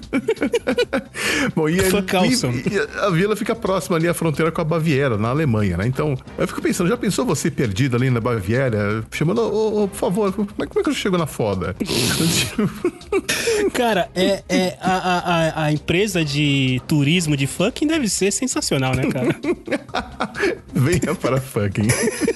Bom, 1.54 1.68
e, 1.68 1.80
Fuck 1.80 2.16
awesome. 2.16 2.62
e 2.70 2.98
a 3.00 3.10
vila 3.10 3.34
fica 3.36 3.54
próxima 3.54 3.96
ali 3.96 4.08
à 4.08 4.14
fronteira 4.14 4.52
com 4.52 4.60
a 4.60 4.64
Baviera, 4.64 5.16
na 5.18 5.28
Alemanha, 5.28 5.76
né? 5.76 5.86
Então, 5.86 6.16
eu 6.38 6.46
fico 6.46 6.62
pensando, 6.62 6.88
já 6.88 6.96
pensou 6.96 7.24
você 7.24 7.50
perdido 7.50 7.96
ali 7.96 8.10
na 8.10 8.20
Baviera, 8.20 9.04
chamando, 9.10 9.42
ô, 9.42 9.84
ô, 9.84 9.88
por 9.88 9.96
favor, 9.96 10.32
como 10.32 10.48
é, 10.58 10.66
como 10.66 10.80
é 10.80 10.82
que 10.82 10.90
eu 10.90 10.94
chego 10.94 11.18
na 11.18 11.26
foda? 11.44 11.76
Cara, 13.74 14.08
é, 14.14 14.42
é 14.48 14.78
a, 14.80 14.92
a, 14.92 15.64
a- 15.64 15.72
empresa 15.72 16.24
de 16.24 16.80
turismo 16.88 17.36
de 17.36 17.46
fucking 17.46 17.86
deve 17.86 18.08
ser 18.08 18.30
sensacional, 18.32 18.94
né, 18.94 19.04
cara? 19.10 19.36
Venha 20.72 21.14
para 21.14 21.40
fucking. 21.40 21.88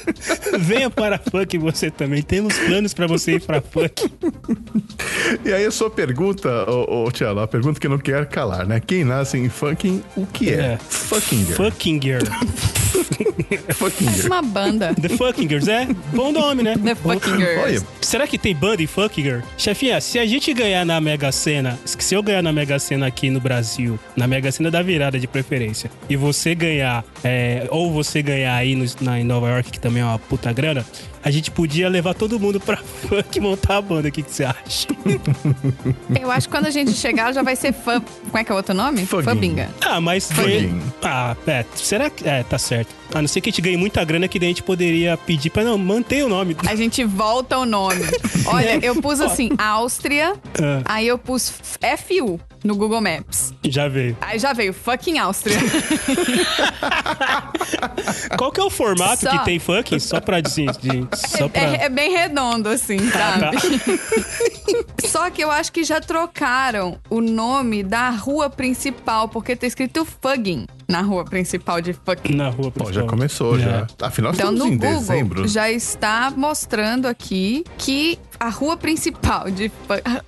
Venha 0.61 0.91
para 0.91 1.19
fucking 1.19 1.59
você 1.59 1.91
também. 1.91 2.21
Temos 2.23 2.55
planos 2.59 2.93
pra 2.93 3.07
você 3.07 3.37
ir 3.37 3.41
pra 3.41 3.63
fucking. 3.63 4.11
E 5.45 5.53
aí 5.53 5.65
a 5.65 5.71
sua 5.71 5.89
pergunta, 5.91 6.49
ô, 6.71 7.05
ô 7.07 7.09
a 7.41 7.47
pergunta 7.47 7.81
que 7.81 7.89
não 7.89 7.99
quer 7.99 8.27
calar, 8.27 8.67
né? 8.67 8.81
Quem 8.81 9.05
nasce 9.05 9.39
em 9.39 9.49
fucking, 9.49 10.03
o 10.17 10.27
que 10.27 10.51
é? 10.51 10.59
É. 10.59 10.79
Fucking 10.79 11.45
girl. 11.47 11.57
Fucking 11.57 12.01
Girl. 12.03 12.25
Fucking 13.75 14.05
Parece 14.07 14.23
girl. 14.23 14.27
uma 14.33 14.43
banda. 14.43 14.95
The 14.95 15.09
Fucking 15.11 15.49
Girls, 15.49 15.71
é? 15.71 15.87
Bom 16.13 16.33
nome, 16.33 16.63
né? 16.63 16.75
The 16.77 16.95
Fucking 16.95 17.37
Girls. 17.37 17.61
Olha, 17.63 17.83
Será 18.01 18.27
que 18.27 18.39
tem 18.39 18.55
banda 18.55 18.83
em 18.83 18.87
Chefinha, 19.57 20.01
se 20.01 20.19
a 20.19 20.27
gente 20.27 20.53
ganhar 20.53 20.85
na 20.85 21.01
Mega 21.01 21.31
Sena, 21.31 21.79
se 21.85 22.15
eu 22.15 22.23
ganhar 22.23 22.43
na 22.43 22.53
Mega 22.53 22.79
Sena 22.81 23.07
aqui 23.07 23.31
no 23.31 23.39
Brasil, 23.41 23.99
na 24.17 24.27
Mega 24.27 24.51
Sena 24.51 24.71
da 24.73 24.83
virada 24.83 25.21
de 25.21 25.27
preferência, 25.29 25.89
e 26.11 26.17
você 26.17 26.55
ganhar, 26.55 27.05
é, 27.23 27.67
ou 27.71 27.93
você 27.93 28.21
ganhar 28.23 28.55
aí 28.57 28.75
no- 28.75 28.85
na, 29.01 29.21
em 29.21 29.25
Nova 29.25 29.49
York, 29.51 29.71
que 29.71 29.79
também 29.79 30.03
é 30.03 30.05
uma 30.05 30.19
puta 30.19 30.53
grana, 30.53 30.85
a 31.23 31.31
gente 31.31 31.51
podia 31.51 31.89
levar 31.89 32.15
todo 32.15 32.39
mundo 32.39 32.61
pra 32.61 32.77
funk 33.09 33.41
montar 33.41 33.77
a 33.79 33.83
banda. 33.83 34.09
O 34.09 34.13
que, 34.13 34.23
que 34.23 34.31
você 34.33 34.45
acha? 34.45 34.87
Eu 36.21 36.31
acho 36.31 36.49
que 36.49 36.55
quando 36.55 36.67
a 36.67 36.71
gente 36.71 36.93
chegar 36.93 37.33
já 37.33 37.43
vai 37.43 37.57
ser 37.57 37.73
fã. 37.73 38.01
Como 38.01 38.39
é 38.39 38.45
que 38.45 38.51
é 38.51 38.55
o 38.55 38.57
outro 38.57 38.75
nome? 38.75 39.07
Fabinga. 39.07 39.69
Ah, 39.81 40.01
mas. 40.01 40.31
Fucking. 40.31 40.81
Ah, 41.03 41.37
é, 41.47 41.65
será 41.75 42.11
que. 42.11 42.29
É, 42.29 42.43
tá 42.43 42.59
certo. 42.59 42.95
A 43.15 43.23
não 43.23 43.29
ser 43.29 43.41
que 43.41 43.49
a 43.49 43.53
gente 43.53 43.63
ganhe 43.63 43.77
muita 43.77 44.05
grana, 44.05 44.29
que 44.29 44.39
daí 44.39 44.49
a 44.49 44.51
gente 44.51 44.63
poderia 44.63 45.17
pedir 45.17 45.51
pra. 45.51 45.65
Não, 45.65 45.79
manter 45.79 46.25
o 46.25 46.29
nome. 46.29 46.57
A 46.67 46.75
gente 46.75 47.03
volta 47.05 47.59
o 47.59 47.65
nome. 47.65 48.03
Olha, 48.47 48.79
eu 48.85 48.95
pus 49.01 49.21
assim, 49.23 49.51
Áustria, 49.57 50.35
Ah. 50.61 50.83
aí 50.85 51.09
eu 51.09 51.19
pus 51.19 51.53
FU 52.07 52.39
no 52.65 52.75
Google 52.77 53.01
Maps. 53.01 53.53
Já 53.65 53.89
veio. 53.89 54.17
Aí 54.21 54.39
já 54.39 54.53
veio 54.53 54.73
fucking 54.73 55.19
Áustria. 55.19 55.57
Qual 58.37 58.53
que 58.53 58.61
é 58.61 58.65
o 58.65 58.71
formato 58.71 59.23
Só. 59.23 59.31
que 59.31 59.45
tem 59.45 59.59
fucking? 59.59 59.99
Só 59.99 60.21
pra. 60.21 60.41
De- 60.41 60.49
só 61.15 61.49
pra... 61.49 61.63
É, 61.63 61.85
é 61.85 61.89
bem 61.89 62.13
redondo, 62.13 62.69
assim, 62.69 62.99
tá. 63.11 63.39
sabe? 63.41 63.57
Só 65.07 65.31
que 65.31 65.43
eu 65.43 65.51
acho 65.51 65.73
que 65.73 65.83
já 65.85 66.01
trocaram 66.01 66.99
o 67.09 67.21
nome 67.21 67.83
da 67.83 68.11
rua 68.11 68.51
principal, 68.51 69.29
porque 69.29 69.57
tá 69.57 69.67
escrito 69.67 70.05
Fugging 70.05 70.67
na 70.89 71.01
rua 71.01 71.25
principal 71.25 71.81
de 71.81 71.93
Fucking. 71.93 72.35
Na 72.35 72.49
rua, 72.51 72.73
Bom, 72.75 72.93
já 72.93 73.03
começou, 73.05 73.57
É. 73.59 73.61
já. 73.63 73.87
Afinal, 74.03 74.33
Então 74.33 74.53
estamos 74.53 74.59
no 74.61 74.67
em 74.67 74.77
Google 74.77 74.99
dezembro. 74.99 75.49
já 75.49 75.71
está 75.71 76.31
mostrando 76.35 77.07
aqui 77.07 77.65
que 77.79 78.19
a 78.41 78.49
rua 78.49 78.77
principal 78.77 79.51
de 79.51 79.69
Fu- 79.69 79.75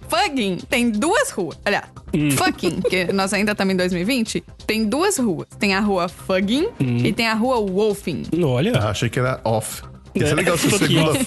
Fugging 0.08 0.58
tem 0.68 0.90
duas 0.90 1.30
ruas. 1.30 1.58
Olha, 1.66 1.84
Hum. 2.12 2.28
Fucking, 2.32 2.80
que 2.80 3.04
nós 3.14 3.32
ainda 3.32 3.52
estamos 3.52 3.72
em 3.72 3.76
2020, 3.76 4.42
tem 4.66 4.84
duas 4.84 5.16
ruas. 5.16 5.46
Tem 5.60 5.74
a 5.74 5.80
rua 5.80 6.08
Fugging 6.08 6.66
Hum. 6.80 6.96
e 7.04 7.12
tem 7.12 7.28
a 7.28 7.34
rua 7.34 7.60
Wolfing. 7.60 8.24
Olha. 8.42 8.72
Ah, 8.76 8.90
achei 8.90 9.08
que 9.08 9.18
era 9.20 9.40
off. 9.44 9.82
Ia 10.12 10.26
ser 10.26 10.32
É, 10.32 10.34
legal 10.34 10.58
se 10.58 10.68
segundo 10.70 11.10
off. 11.10 11.26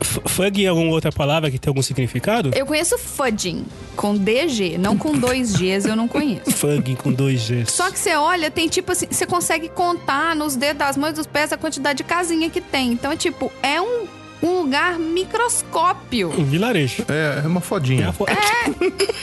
F- 0.00 0.20
Fug 0.26 0.64
é 0.64 0.68
alguma 0.68 0.90
outra 0.92 1.10
palavra 1.10 1.50
que 1.50 1.58
tem 1.58 1.68
algum 1.68 1.82
significado? 1.82 2.50
Eu 2.54 2.64
conheço 2.66 2.96
Fudging 2.96 3.64
com 3.96 4.16
DG, 4.16 4.78
não 4.78 4.96
com 4.96 5.12
dois 5.18 5.52
Gs, 5.56 5.88
eu 5.88 5.96
não 5.96 6.06
conheço. 6.08 6.50
Fug 6.52 6.96
com 6.96 7.12
dois 7.12 7.48
Gs. 7.48 7.66
Só 7.72 7.90
que 7.90 7.98
você 7.98 8.14
olha, 8.14 8.50
tem 8.50 8.68
tipo 8.68 8.92
assim, 8.92 9.06
você 9.10 9.26
consegue 9.26 9.68
contar 9.68 10.34
nos 10.36 10.54
dedos 10.56 10.78
das 10.78 10.96
mãos 10.96 11.10
e 11.10 11.14
dos 11.14 11.26
pés 11.26 11.52
a 11.52 11.56
quantidade 11.56 11.98
de 11.98 12.04
casinha 12.04 12.48
que 12.48 12.60
tem. 12.60 12.92
Então 12.92 13.10
é 13.12 13.16
tipo, 13.16 13.50
é 13.62 13.80
um 13.80 14.06
um 14.42 14.62
lugar 14.62 14.98
microscópio. 14.98 16.32
Um 16.38 16.44
vilarejo. 16.44 17.04
É, 17.08 17.42
é 17.44 17.46
uma 17.46 17.58
É 17.58 17.62
fodinha. 17.62 18.08
a 18.08 18.12
fo- 18.12 18.26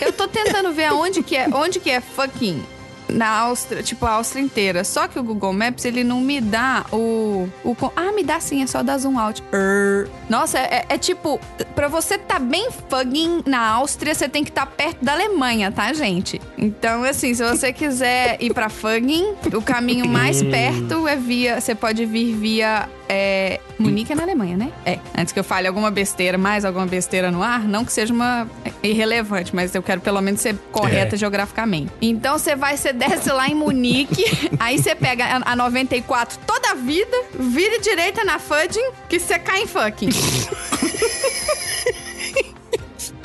Eu 0.01 0.13
tô 0.13 0.27
tentando 0.27 0.71
ver 0.73 0.85
aonde 0.85 1.23
que 1.23 1.35
é, 1.35 1.47
onde 1.53 1.79
que 1.79 1.89
é 1.89 2.01
fucking 2.01 2.61
na 3.07 3.29
Áustria, 3.29 3.83
tipo 3.83 4.03
a 4.05 4.11
Áustria 4.13 4.41
inteira. 4.41 4.83
Só 4.83 5.07
que 5.07 5.19
o 5.19 5.23
Google 5.23 5.53
Maps 5.53 5.85
ele 5.85 6.03
não 6.03 6.19
me 6.21 6.41
dá 6.41 6.85
o, 6.91 7.47
o 7.63 7.75
ah, 7.95 8.11
me 8.11 8.23
dá 8.23 8.39
sim, 8.39 8.63
é 8.63 8.67
só 8.67 8.81
dar 8.81 8.97
zoom 8.97 9.19
out. 9.19 9.43
Err. 9.53 10.09
Nossa, 10.27 10.57
é, 10.57 10.85
é 10.89 10.97
tipo 10.97 11.39
pra 11.75 11.87
você 11.87 12.17
tá 12.17 12.39
bem 12.39 12.69
fucking 12.89 13.43
na 13.45 13.59
Áustria, 13.73 14.15
você 14.15 14.27
tem 14.27 14.43
que 14.43 14.49
estar 14.49 14.65
perto 14.65 15.03
da 15.05 15.11
Alemanha, 15.13 15.71
tá, 15.71 15.93
gente? 15.93 16.41
Então, 16.57 17.03
assim, 17.03 17.33
se 17.35 17.43
você 17.43 17.71
quiser 17.71 18.37
ir 18.41 18.53
pra 18.53 18.69
fucking, 18.69 19.35
o 19.53 19.61
caminho 19.61 20.07
mais 20.07 20.41
perto 20.41 21.07
é 21.07 21.15
via, 21.15 21.61
você 21.61 21.75
pode 21.75 22.05
vir 22.05 22.33
via 22.35 22.89
é, 23.07 23.59
Munique 23.77 24.11
é 24.11 24.15
na 24.15 24.23
Alemanha, 24.23 24.57
né? 24.57 24.71
É. 24.85 24.99
Antes 25.17 25.31
que 25.33 25.39
eu 25.39 25.43
fale 25.43 25.67
alguma 25.67 25.91
besteira, 25.91 26.37
mais 26.37 26.65
alguma 26.65 26.85
besteira 26.85 27.29
no 27.31 27.41
ar, 27.43 27.63
não 27.67 27.85
que 27.85 27.91
seja 27.93 28.13
uma 28.13 28.47
irrelevante, 28.81 29.55
mas 29.55 29.73
eu 29.75 29.83
quero 29.83 30.01
pelo 30.01 30.21
menos 30.21 30.41
ser 30.41 30.55
correta 30.71 31.15
É. 31.15 31.17
geograficamente. 31.17 31.91
Então 32.01 32.37
você 32.37 32.55
vai, 32.55 32.77
você 32.77 32.91
desce 32.93 33.29
lá 33.31 33.47
em 33.47 33.55
Munique, 33.55 34.23
aí 34.59 34.77
você 34.77 34.95
pega 34.95 35.25
a 35.25 35.51
a 35.51 35.55
94 35.55 36.39
toda 36.47 36.71
a 36.71 36.73
vida, 36.75 37.15
vira 37.39 37.79
direita 37.79 38.23
na 38.23 38.39
Fudding, 38.39 38.89
que 39.07 39.19
você 39.19 39.37
cai 39.37 39.61
em 39.61 39.67
fucking. 39.67 40.09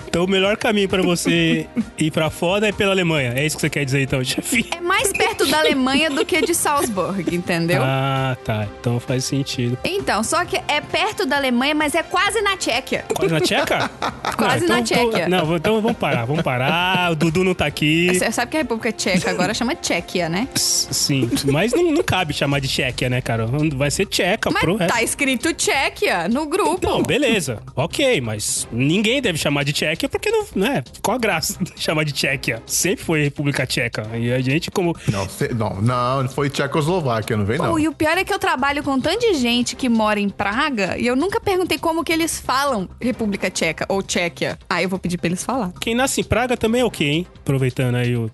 Então 0.09 0.25
o 0.25 0.29
melhor 0.29 0.57
caminho 0.57 0.89
pra 0.89 1.03
você 1.03 1.69
ir 1.97 2.11
pra 2.11 2.29
fora 2.31 2.67
é 2.69 2.73
pela 2.73 2.91
Alemanha. 2.91 3.33
É 3.37 3.47
isso 3.47 3.57
que 3.57 3.61
você 3.61 3.71
quer 3.71 3.85
dizer 3.85 4.03
então, 4.03 4.23
chefe? 4.25 4.69
É 4.77 4.81
mais 4.81 5.13
perto 5.13 5.30
da 5.47 5.59
Alemanha 5.59 6.11
do 6.11 6.25
que 6.25 6.41
de 6.41 6.55
Salzburg, 6.55 7.35
entendeu? 7.35 7.83
Ah, 7.83 8.37
tá. 8.45 8.67
Então 8.81 8.99
faz 9.01 9.25
sentido. 9.25 9.77
Então, 9.85 10.23
só 10.23 10.45
que 10.45 10.57
é 10.69 10.81
perto 10.81 11.27
da 11.27 11.37
Alemanha, 11.37 11.75
mas 11.75 11.95
é 11.95 12.03
quase 12.03 12.41
na 12.43 12.57
Tchequia. 12.57 13.05
Quase 13.15 13.33
na 13.33 13.41
Tcheca? 13.41 13.91
Quase 14.37 14.67
Não, 14.67 14.77
na 14.77 14.81
então, 14.81 15.11
Tchequia. 15.11 15.29
Não, 15.29 15.57
então 15.57 15.81
vamos 15.81 15.97
parar, 15.99 16.25
vamos 16.25 16.43
parar. 16.43 17.13
O 17.13 17.15
Dudu 17.17 17.45
não 17.45 17.55
tá 17.55 17.67
aqui. 17.67 18.09
Você 18.15 18.31
sabe 18.33 18.51
que 18.51 18.57
a 18.57 18.61
República 18.61 18.93
Tcheca 18.93 19.31
agora 19.31 19.53
chama 19.55 19.75
Tchequia, 19.75 20.29
né? 20.29 20.49
Sim, 20.55 21.31
mas 21.51 21.73
não, 21.73 21.91
não 21.91 22.03
cabe 22.03 22.33
chamar 22.33 22.61
de 22.61 22.69
Tchequia, 22.69 23.09
né, 23.11 23.21
cara? 23.21 23.47
Vai 23.75 23.91
ser 23.91 24.07
Tcheca 24.07 24.51
Mas 24.51 24.63
pro 24.63 24.77
resto. 24.77 24.93
tá 24.95 25.03
escrito 25.03 25.53
Tchequia 25.55 26.29
no 26.29 26.47
grupo. 26.47 26.87
Não, 26.87 27.03
beleza. 27.03 27.63
Ok, 27.77 28.21
mas 28.21 28.67
ninguém 28.73 29.21
deve 29.21 29.39
chamar 29.39 29.65
de 29.65 29.73
Tchequia 29.73 30.09
porque 30.09 30.31
não, 30.31 30.45
né? 30.55 30.83
Qual 31.03 31.17
a 31.17 31.21
graça 31.21 31.59
de 31.63 31.73
chamar 31.81 32.05
de 32.05 32.13
Tchequia? 32.13 32.63
Sempre 32.67 33.05
foi 33.05 33.23
República 33.25 33.67
Tcheca. 33.67 34.07
E 34.15 34.33
a 34.33 34.41
gente, 34.41 34.71
como. 34.71 34.97
Não, 35.09 35.27
não, 35.55 35.81
não, 35.81 36.29
foi 36.29 36.51
Tchecoslováquia, 36.51 37.37
não 37.37 37.45
vem 37.45 37.59
não. 37.59 37.73
Oh, 37.73 37.79
e 37.79 37.89
o 37.89 37.93
pior 37.93 38.17
é 38.17 38.25
que 38.25 38.33
eu 38.33 38.39
trabalho 38.39 38.83
com 38.83 39.01
tanta 39.01 39.35
gente 39.35 39.77
que 39.77 39.89
mora 39.89 40.21
em 40.21 40.29
Praga 40.29 40.97
e 40.99 41.07
eu 41.07 41.17
nunca 41.17 41.41
perguntei 41.41 41.79
como 41.79 42.05
que 42.05 42.13
eles 42.13 42.41
falam 42.41 42.89
República 43.01 43.51
Tcheca 43.51 43.87
ou 43.89 44.03
Tchequia. 44.03 44.59
Ah, 44.69 44.83
eu 44.83 44.89
vou 44.89 44.99
pedir 44.99 45.19
pra 45.19 45.29
eles 45.29 45.45
falar. 45.45 45.73
Quem 45.81 45.95
nasce 45.95 46.21
em 46.21 46.25
Praga 46.25 46.57
também 46.57 46.81
é 46.81 46.85
o 46.85 46.91
quê, 46.91 47.05
hein? 47.05 47.27
Aproveitando 47.39 47.97
aí 47.97 48.17
o. 48.17 48.31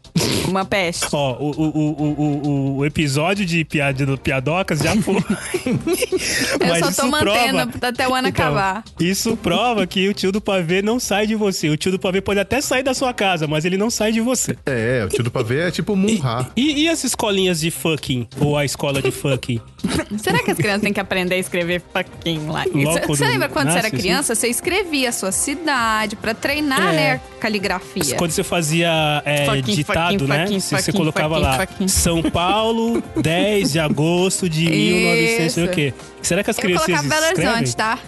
Uma 0.46 0.64
peste. 0.64 1.06
Ó, 1.12 1.36
o, 1.40 1.50
o, 1.50 2.02
o, 2.02 2.76
o, 2.76 2.84
episódio 2.84 3.44
de 3.44 3.64
piada 3.64 4.06
do 4.06 4.16
Piadocas 4.16 4.78
já 4.78 4.94
foi. 4.96 5.16
Eu 6.60 6.68
Mas 6.68 6.94
só 6.94 7.02
tô 7.02 7.10
mantendo 7.10 7.70
prova- 7.70 7.88
até 7.88 8.08
o 8.08 8.14
ano 8.14 8.28
Então, 8.28 8.46
acabar. 8.46 8.84
Isso 9.00 9.36
prova 9.36 9.86
que 9.86 10.08
o 10.08 10.14
tio 10.14 10.30
do 10.30 10.40
pavê 10.40 10.82
não 10.82 11.00
sai 11.00 11.26
de 11.26 11.34
você. 11.34 11.68
O 11.68 11.76
tio 11.76 11.90
do 11.90 11.98
pavê 11.98 12.20
pode 12.20 12.38
até 12.38 12.60
sair 12.60 12.82
da 12.82 12.94
sua 12.94 13.12
casa, 13.12 13.46
mas 13.46 13.64
ele 13.64 13.76
não 13.76 13.90
sai 13.90 14.12
de 14.12 14.20
você. 14.20 14.56
É, 14.66 15.04
o 15.04 15.08
tio 15.08 15.24
do 15.24 15.30
pavê 15.30 15.60
é 15.60 15.70
tipo 15.70 15.96
Munha. 15.96 16.48
E, 16.56 16.84
e 16.84 16.85
as 16.88 17.04
escolinhas 17.04 17.60
de 17.60 17.70
fucking? 17.70 18.26
Ou 18.40 18.56
a 18.56 18.64
escola 18.64 19.00
de 19.02 19.10
fucking? 19.10 19.60
Será 20.18 20.42
que 20.42 20.50
as 20.50 20.56
crianças 20.56 20.82
têm 20.82 20.92
que 20.92 21.00
aprender 21.00 21.34
a 21.36 21.38
escrever 21.38 21.82
fucking 21.92 22.46
lá? 22.48 22.64
Logo 22.72 23.06
Você 23.08 23.24
lembra 23.26 23.48
quando 23.48 23.68
você 23.70 23.78
era 23.78 23.88
nasce, 23.88 23.96
criança? 23.96 24.34
Você 24.34 24.48
escrevia 24.48 25.08
a 25.08 25.12
sua 25.12 25.32
cidade 25.32 26.16
pra 26.16 26.34
treinar, 26.34 26.92
É. 26.92 26.96
né, 26.96 27.12
a 27.12 27.40
caligrafia. 27.40 28.16
Quando 28.16 28.30
você 28.32 28.42
fazia 28.42 29.22
é, 29.24 29.46
Fucking, 29.46 29.74
ditado, 29.74 30.12
fucking, 30.18 30.26
né? 30.26 30.46
fucking, 30.46 30.60
você 30.60 30.92
colocava 30.92 31.38
lá. 31.38 31.66
São 31.88 32.22
Paulo, 32.22 33.02
10 33.20 33.72
de 33.72 33.78
agosto 33.78 34.48
de 34.48 34.68
1900, 34.68 35.42
não 35.42 35.50
sei 35.50 35.64
o 35.64 35.68
quê. 35.68 35.94
Será 36.22 36.42
que 36.42 36.50
as 36.50 36.58
Eu 36.58 36.62
criancinhas 36.62 37.00
colocava 37.02 37.20
Belo 37.20 37.32
escrevem? 37.32 37.52
Horizonte, 37.54 37.76
tá? 37.76 37.98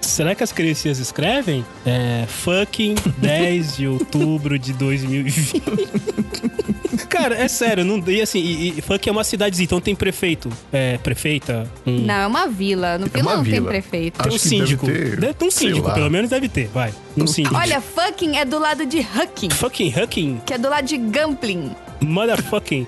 Será 0.00 0.34
que 0.34 0.42
as 0.44 0.52
criancinhas 0.52 0.98
escrevem? 0.98 1.64
É, 1.86 2.24
fucking 2.28 2.94
10 3.18 3.76
de 3.76 3.86
outubro 3.88 4.58
de 4.58 4.72
2020. 4.74 5.62
Cara, 7.08 7.34
é 7.36 7.48
sério, 7.48 7.84
não, 7.84 8.02
e 8.08 8.20
assim, 8.20 8.38
e, 8.38 8.78
e 8.78 8.82
fucking 8.82 9.08
é 9.08 9.12
uma 9.12 9.24
cidadezinha, 9.24 9.64
então 9.64 9.80
tem 9.80 9.94
prefeito, 9.94 10.48
é, 10.72 10.98
prefeita, 10.98 11.68
um, 11.86 12.00
Não, 12.00 12.14
é 12.14 12.26
uma 12.26 12.46
vila. 12.48 12.98
No 12.98 13.06
É 13.06 13.08
vila 13.08 13.36
não 13.36 13.42
tem 13.44 13.52
vila. 13.54 13.68
prefeito. 13.68 14.22
tem 14.22 14.32
um 14.32 14.34
Acho 14.34 14.42
que 14.42 14.48
deve 14.50 14.66
síndico. 14.66 14.86
ter, 14.86 15.16
Deve 15.20 15.34
ter 15.34 15.44
um 15.44 15.50
síndico, 15.50 15.92
pelo 15.92 16.10
menos 16.10 16.30
deve 16.30 16.48
ter, 16.48 16.68
vai. 16.68 16.92
Um 17.16 17.26
síndico. 17.26 17.54
Olha, 17.56 17.80
fucking 17.80 18.36
é 18.36 18.44
do 18.44 18.58
lado 18.58 18.84
de 18.86 18.98
Hucking, 19.00 19.50
Fucking 19.50 19.92
fucking 19.92 20.40
que 20.44 20.54
é 20.54 20.58
do 20.58 20.68
lado 20.68 20.86
de 20.86 20.96
Gambling, 20.96 21.70
motherfucking. 22.00 22.86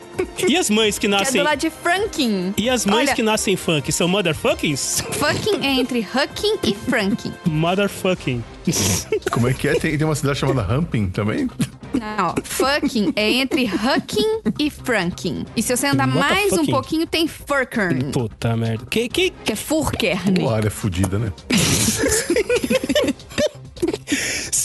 E 0.49 0.57
as 0.57 0.69
mães 0.71 0.99
que 0.99 1.07
que 1.09 1.15
é 1.15 1.19
nascem. 1.19 1.41
do 1.41 1.45
lado 1.45 1.59
de 1.59 1.71
Franking. 1.71 2.55
E 2.57 2.69
as 2.69 2.85
mães 2.85 3.09
Olha, 3.09 3.15
que 3.15 3.23
nascem 3.23 3.57
funk 3.57 3.91
são 3.93 4.09
motherfuckings? 4.09 5.03
Fucking 5.13 5.65
é 5.65 5.75
entre 5.75 6.01
Hucking 6.01 6.59
e 6.63 6.75
Franking. 6.75 7.33
Motherfucking. 7.47 8.43
Como 9.31 9.49
é 9.49 9.55
que 9.55 9.69
é? 9.69 9.75
Tem, 9.75 9.97
tem 9.97 10.07
uma 10.07 10.15
cidade 10.15 10.39
chamada 10.39 10.63
Ramping 10.63 11.09
também? 11.11 11.49
Não, 11.95 12.29
ó, 12.29 12.35
fucking 12.43 13.13
é 13.17 13.31
entre 13.33 13.65
Hucking 13.65 14.41
e 14.59 14.69
Franking. 14.71 15.47
E 15.57 15.63
se 15.63 15.75
você 15.77 15.87
andar 15.87 16.07
mais 16.07 16.53
um 16.53 16.67
pouquinho, 16.67 17.07
tem 17.07 17.27
Furkern, 17.27 18.11
Puta 18.13 18.57
merda. 18.57 18.85
Que, 18.87 19.09
que, 19.09 19.31
que 19.31 19.53
é 19.53 19.57
Furkern. 19.57 20.35
Pô, 20.35 20.51
área 20.51 20.71
fodida, 20.71 21.19
né? 21.19 21.33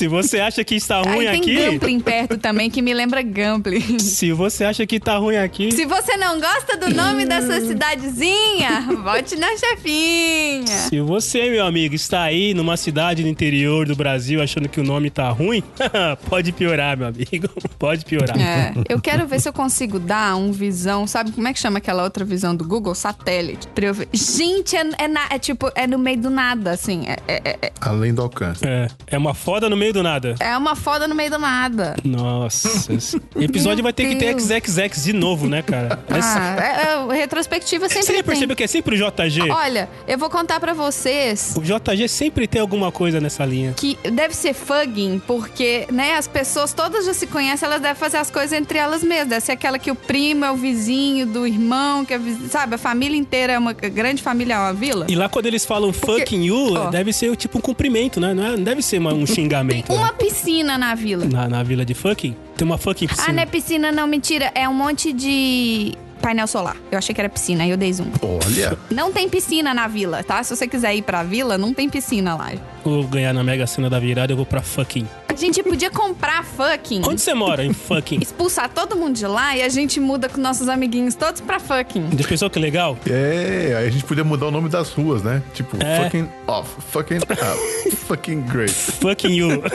se 0.01 0.07
você 0.07 0.39
acha 0.39 0.63
que 0.63 0.73
está 0.73 0.99
ruim 0.99 1.27
Aí 1.27 1.39
tem 1.39 1.41
aqui. 1.41 1.71
Gambling 1.77 1.99
perto 1.99 2.35
também, 2.35 2.71
que 2.71 2.81
me 2.81 2.91
lembra 2.91 3.21
Gambling. 3.21 3.99
Se 3.99 4.31
você 4.31 4.63
acha 4.65 4.83
que 4.87 4.99
tá 4.99 5.15
ruim 5.17 5.35
aqui. 5.37 5.71
Se 5.71 5.85
você 5.85 6.17
não 6.17 6.39
gosta 6.39 6.75
do 6.75 6.89
nome 6.91 7.23
da 7.23 7.39
sua 7.39 7.61
cidadezinha, 7.61 8.87
vote 9.03 9.35
na 9.35 9.55
chefinha. 9.57 10.65
Se 10.89 10.99
você, 11.01 11.51
meu 11.51 11.63
amigo, 11.67 11.93
está 11.93 12.23
aí 12.23 12.55
numa 12.55 12.75
cidade 12.77 13.21
no 13.21 13.29
interior 13.29 13.85
do 13.85 13.95
Brasil 13.95 14.41
achando 14.41 14.67
que 14.67 14.79
o 14.79 14.83
nome 14.83 15.11
tá 15.11 15.29
ruim, 15.29 15.63
pode 16.27 16.51
piorar, 16.51 16.97
meu 16.97 17.07
amigo. 17.07 17.47
Pode 17.77 18.03
piorar. 18.03 18.39
É, 18.39 18.73
eu 18.89 18.99
quero 18.99 19.27
ver 19.27 19.39
se 19.39 19.47
eu 19.47 19.53
consigo 19.53 19.99
dar 19.99 20.35
um 20.35 20.51
visão, 20.51 21.05
sabe 21.05 21.31
como 21.31 21.47
é 21.47 21.53
que 21.53 21.59
chama 21.59 21.77
aquela 21.77 22.03
outra 22.03 22.25
visão 22.25 22.55
do 22.55 22.65
Google? 22.65 22.95
Satélite. 22.95 23.67
Pra 23.67 23.85
eu 23.85 23.93
ver. 23.93 24.07
Gente, 24.11 24.75
é, 24.75 24.83
é 24.97 25.07
na- 25.07 25.27
é 25.29 25.37
tipo, 25.37 25.71
é 25.75 25.85
no 25.85 25.99
meio 25.99 26.17
do 26.19 26.29
nada, 26.31 26.71
assim. 26.71 27.03
É, 27.07 27.17
é, 27.27 27.57
é- 27.61 27.71
Além 27.81 28.13
do 28.15 28.23
alcance. 28.23 28.65
É, 28.65 28.87
é 29.07 29.17
uma 29.17 29.33
foda 29.35 29.69
no 29.69 29.77
meio 29.77 29.90
do 29.93 30.03
nada. 30.03 30.35
é 30.39 30.57
uma 30.57 30.75
foda 30.75 31.07
no 31.07 31.15
meio 31.15 31.29
do 31.31 31.37
nada. 31.39 31.95
Nossa. 32.03 32.91
episódio 33.35 33.83
vai 33.83 33.93
ter 33.93 34.07
que 34.07 34.15
ter. 34.15 34.31
XXX 34.39 35.03
de 35.03 35.13
novo, 35.13 35.47
né, 35.47 35.61
cara? 35.61 35.99
Essa- 36.09 36.39
Ah, 36.39 37.09
é, 37.11 37.13
é, 37.13 37.19
retrospectiva 37.21 37.87
sempre 37.87 38.03
Você 38.03 38.07
já 38.11 38.17
tem. 38.19 38.23
percebeu 38.23 38.55
que 38.55 38.63
é 38.63 38.67
sempre 38.67 38.95
o 38.95 38.97
JG? 38.97 39.49
Olha, 39.51 39.89
eu 40.07 40.17
vou 40.17 40.29
contar 40.29 40.59
pra 40.59 40.73
vocês 40.73 41.53
O 41.55 41.61
JG 41.61 42.07
sempre 42.07 42.47
tem 42.47 42.61
alguma 42.61 42.91
coisa 42.91 43.19
nessa 43.19 43.45
linha. 43.45 43.73
que 43.75 43.97
deve 44.11 44.33
ser 44.35 44.53
fugging, 44.53 45.21
porque, 45.27 45.85
né, 45.91 46.15
as 46.15 46.27
pessoas 46.27 46.73
todas 46.73 47.05
já 47.05 47.13
se 47.13 47.27
conhecem, 47.27 47.65
elas 47.67 47.81
devem 47.81 47.95
fazer 47.95 48.17
as 48.17 48.29
coisas 48.31 48.53
entre 48.53 48.77
elas 48.77 49.03
mesmas. 49.03 49.27
Deve 49.29 49.41
ser 49.45 49.51
aquela 49.53 49.77
que 49.79 49.91
o 49.91 49.95
primo 49.95 50.45
é 50.45 50.51
o 50.51 50.55
vizinho 50.55 51.25
do 51.25 51.45
irmão, 51.45 52.03
que 52.05 52.13
é, 52.13 52.19
sabe, 52.49 52.75
a 52.75 52.77
família 52.77 53.17
inteira 53.17 53.53
é 53.53 53.59
uma 53.59 53.73
grande 53.73 54.21
família, 54.23 54.53
é 54.55 54.57
uma 54.57 54.73
vila. 54.73 55.05
E 55.09 55.15
lá 55.15 55.27
quando 55.29 55.45
eles 55.47 55.65
falam 55.65 55.91
fucking 55.93 56.43
you, 56.45 56.73
ó. 56.75 56.89
deve 56.89 57.11
ser 57.13 57.35
tipo 57.35 57.57
um 57.57 57.61
cumprimento, 57.61 58.19
né? 58.19 58.33
Não, 58.33 58.45
é- 58.45 58.51
não 58.57 58.63
deve 58.63 58.81
ser 58.81 58.99
um 59.01 59.25
xingamento. 59.25 59.70
Tem 59.71 59.83
né? 59.87 59.95
uma 60.03 60.13
piscina 60.13 60.77
na 60.77 60.93
vila. 60.95 61.25
Na, 61.25 61.47
na 61.47 61.63
vila 61.63 61.85
de 61.85 61.93
fucking? 61.93 62.35
Tem 62.57 62.65
uma 62.65 62.77
fucking 62.77 63.05
Ah, 63.05 63.09
piscina. 63.09 63.33
não 63.33 63.43
é 63.43 63.45
piscina, 63.45 63.91
não, 63.91 64.07
mentira. 64.07 64.51
É 64.53 64.67
um 64.67 64.73
monte 64.73 65.11
de 65.13 65.93
painel 66.21 66.47
solar. 66.47 66.75
Eu 66.91 66.97
achei 66.97 67.13
que 67.13 67.19
era 67.21 67.29
piscina, 67.29 67.63
aí 67.63 67.69
eu 67.71 67.77
dei 67.77 67.91
zoom. 67.91 68.07
Olha, 68.21 68.77
Não 68.89 69.11
tem 69.11 69.27
piscina 69.27 69.73
na 69.73 69.87
vila, 69.87 70.23
tá? 70.23 70.41
Se 70.43 70.55
você 70.55 70.67
quiser 70.67 70.95
ir 70.95 71.01
pra 71.01 71.23
vila, 71.23 71.57
não 71.57 71.73
tem 71.73 71.89
piscina 71.89 72.35
lá. 72.35 72.51
Vou 72.83 73.03
ganhar 73.05 73.33
na 73.33 73.43
Mega 73.43 73.67
Sena 73.67 73.89
da 73.89 73.99
virada, 73.99 74.31
eu 74.31 74.37
vou 74.37 74.45
pra 74.45 74.61
fucking. 74.61 75.07
A 75.27 75.33
gente 75.35 75.61
podia 75.63 75.89
comprar 75.89 76.43
fucking. 76.43 77.01
Onde 77.07 77.21
você 77.21 77.33
mora? 77.33 77.63
Em 77.63 77.73
fucking. 77.73 78.19
Expulsar 78.21 78.69
todo 78.69 78.95
mundo 78.97 79.15
de 79.15 79.25
lá 79.25 79.55
e 79.55 79.61
a 79.63 79.69
gente 79.69 79.99
muda 79.99 80.27
com 80.27 80.39
nossos 80.41 80.67
amiguinhos 80.67 81.15
todos 81.15 81.39
pra 81.41 81.59
fucking. 81.59 82.09
Já 82.17 82.27
pensou 82.27 82.49
que 82.49 82.59
legal? 82.59 82.97
é, 83.09 83.75
aí 83.77 83.87
a 83.87 83.89
gente 83.89 84.03
podia 84.03 84.23
mudar 84.23 84.47
o 84.47 84.51
nome 84.51 84.67
das 84.69 84.89
ruas, 84.91 85.23
né? 85.23 85.41
Tipo, 85.53 85.77
É. 85.83 86.03
fucking 86.03 86.27
off, 86.47 86.69
fucking 86.91 87.17
out, 87.17 87.95
fucking 88.07 88.41
great. 88.41 88.71
Fucking 88.71 89.31
you. 89.33 89.63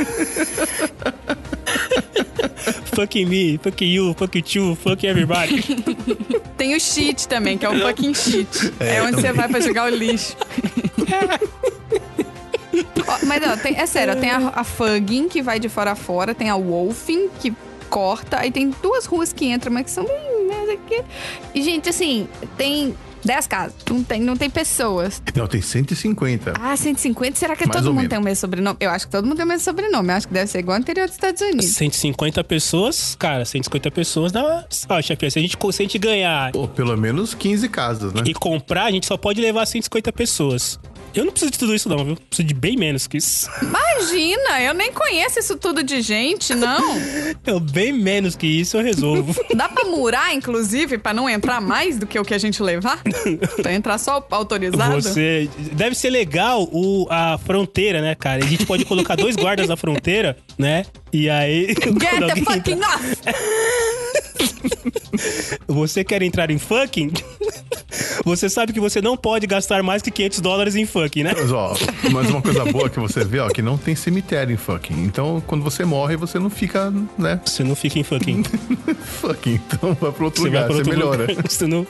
fucking 2.97 3.29
me, 3.29 3.59
fucking 3.63 3.89
you, 3.95 4.15
fucking 4.15 4.45
you, 4.55 4.75
fucking 4.77 5.09
everybody. 5.11 5.63
Tem 6.57 6.75
o 6.75 6.81
cheat 6.81 7.29
também, 7.29 7.57
que 7.59 7.65
é 7.67 7.69
o 7.69 7.79
fucking 7.81 8.15
cheat. 8.15 8.73
É, 8.81 9.03
onde 9.03 9.21
você 9.21 9.33
vai 9.33 9.49
pra 9.49 9.61
jogar 9.61 9.85
o 9.93 9.95
lixo. 9.95 10.35
Ó, 13.09 13.19
Mas 13.27 13.43
ó, 13.47 13.57
tem- 13.57 13.77
é 13.79 13.87
sério, 13.87 14.15
ó, 14.15 14.17
tem 14.17 14.31
a, 14.31 14.49
a 14.55 14.65
Fugging, 14.65 15.29
que 15.29 15.41
vai 15.41 15.59
de 15.61 15.69
fora 15.69 15.93
a 15.93 15.95
fora, 15.95 16.35
tem 16.35 16.51
a 16.51 16.57
Wolfing, 16.57 17.29
que 17.41 17.55
corta, 17.89 18.41
aí 18.41 18.51
tem 18.51 18.71
duas 18.83 19.07
ruas 19.07 19.33
que 19.33 19.47
entram, 19.47 19.73
mas 19.73 19.85
que 19.85 19.91
são 19.93 20.05
bem. 20.05 20.47
né. 20.49 20.77
E, 21.55 21.63
gente, 21.63 21.89
assim, 21.89 22.29
tem 22.57 22.95
10 23.27 23.47
casas. 23.47 23.75
Não 23.91 24.03
tem, 24.03 24.21
não 24.21 24.37
tem 24.37 24.49
pessoas. 24.49 25.23
Não, 25.35 25.47
tem 25.47 25.61
150. 25.61 26.55
Ah, 26.61 26.77
150? 26.77 27.37
Será 27.37 27.57
que 27.57 27.67
Mais 27.67 27.77
todo 27.77 27.87
ou 27.87 27.93
mundo 27.93 28.03
menos. 28.03 28.11
tem 28.11 28.19
o 28.19 28.23
mesmo 28.23 28.41
sobrenome? 28.41 28.77
Eu 28.81 28.91
acho 28.91 29.07
que 29.07 29.13
todo 29.13 29.25
mundo 29.27 29.37
tem 29.37 29.45
o 29.45 29.49
mesmo 29.49 29.65
sobrenome. 29.65 30.09
Eu 30.09 30.15
acho 30.17 30.29
que 30.29 30.35
deve 30.35 30.51
ser 30.51 30.59
igual 30.61 30.77
ao 30.77 30.81
interior 30.81 31.07
dos 31.07 31.15
Estados 31.17 31.41
Unidos. 31.43 31.67
150 31.67 32.45
pessoas, 32.45 33.15
cara, 33.19 33.45
150 33.45 33.91
pessoas 33.91 34.33
dá. 34.33 34.65
Ó, 34.89 35.03
chefe, 35.03 35.31
se 35.31 35.39
a 35.39 35.43
gente, 35.43 35.57
se 35.61 35.83
a 35.83 35.85
gente 35.85 35.99
ganhar 35.99 36.53
Pô, 36.53 36.69
pelo 36.69 36.97
menos 36.97 37.35
15 37.35 37.69
casas, 37.69 38.13
né? 38.13 38.23
e 38.25 38.33
comprar, 38.35 38.85
a 38.85 38.91
gente 38.91 39.07
só 39.07 39.17
pode 39.17 39.41
levar 39.41 39.67
150 39.67 40.13
pessoas. 40.13 40.79
Eu 41.17 41.25
não 41.25 41.33
preciso 41.33 41.51
de 41.51 41.59
tudo 41.59 41.75
isso, 41.75 41.89
não, 41.89 42.05
viu? 42.05 42.17
Preciso 42.17 42.47
de 42.47 42.55
bem 42.55 42.77
menos 42.77 43.07
que 43.07 43.17
isso. 43.17 43.49
Imagina, 43.63 44.61
eu 44.61 44.75
nem 44.75 44.93
conheço 44.93 45.39
isso 45.39 45.57
tudo 45.57 45.83
de 45.83 46.03
gente, 46.03 46.55
não. 46.55 46.77
Eu, 47.47 47.59
bem 47.59 47.93
menos 47.93 48.35
que 48.37 48.47
isso 48.47 48.77
eu 48.77 48.83
resolvo. 48.83 49.35
Dá 49.55 49.69
pra 49.69 49.85
murar, 49.89 50.35
inclusive, 50.35 50.99
pra 50.99 51.15
não 51.15 51.31
entrar 51.31 51.61
mais 51.61 51.97
do 51.99 52.07
que 52.07 52.19
o 52.19 52.25
que 52.25 52.35
a 52.35 52.39
gente 52.39 52.63
levar? 52.63 53.01
pra 53.63 53.73
entrar 53.73 53.99
só 53.99 54.27
autorizado? 54.31 55.01
Você. 55.01 55.49
Deve 55.73 55.95
ser 55.95 56.11
legal 56.11 56.69
o, 56.73 57.07
a 57.09 57.39
fronteira, 57.39 58.01
né, 58.01 58.15
cara? 58.15 58.45
A 58.45 58.49
gente 58.49 58.67
pode 58.67 58.85
colocar 58.85 59.15
dois 59.17 59.37
guardas 59.37 59.69
na 59.69 59.77
fronteira, 59.77 60.37
né? 60.59 60.85
E 61.13 61.31
aí. 61.31 61.69
Get 61.79 62.35
the 62.35 62.43
fucking 62.43 62.73
entrar- 62.73 62.97
off! 62.97 63.96
Você 65.67 66.05
quer 66.05 66.23
entrar 66.23 66.51
em 66.51 66.59
fucking? 66.59 67.13
Você 68.25 68.49
sabe 68.49 68.73
que 68.73 68.81
você 68.81 69.01
não 69.01 69.17
pode 69.17 69.47
gastar 69.47 69.83
mais 69.83 70.03
que 70.03 70.11
500 70.11 70.41
dólares 70.41 70.75
em 70.75 70.85
fucking, 70.85 71.23
né? 71.23 71.33
Mas, 71.37 71.53
ó, 71.53 71.75
mas 72.11 72.29
uma 72.29 72.43
coisa 72.43 72.65
boa 72.65 72.91
que 72.91 72.99
você 72.99 73.25
vê, 73.25 73.39
ó, 73.39 73.49
que 73.49 73.63
não 73.63 73.79
tem 73.79 73.95
cemitério 73.95 74.53
em 74.53 74.57
fucking. 74.57 75.05
Então, 75.05 75.43
quando 75.47 75.63
você 75.63 75.85
morre, 75.85 76.17
você 76.17 76.39
não 76.39 76.51
fica, 76.51 76.93
né, 77.17 77.41
Você 77.45 77.63
não 77.63 77.75
fica 77.75 77.99
em 77.99 78.03
fucking. 78.03 78.43
fucking. 79.21 79.61
Então, 79.67 79.95
vai 80.01 80.13
pra 80.13 80.25
outro 80.25 80.43
Você 80.43 80.49
lugar, 80.49 80.67
você 80.69 80.91
melhora. 80.91 81.27
lugar. 81.27 81.49
Você 81.49 81.67
não. 81.67 81.87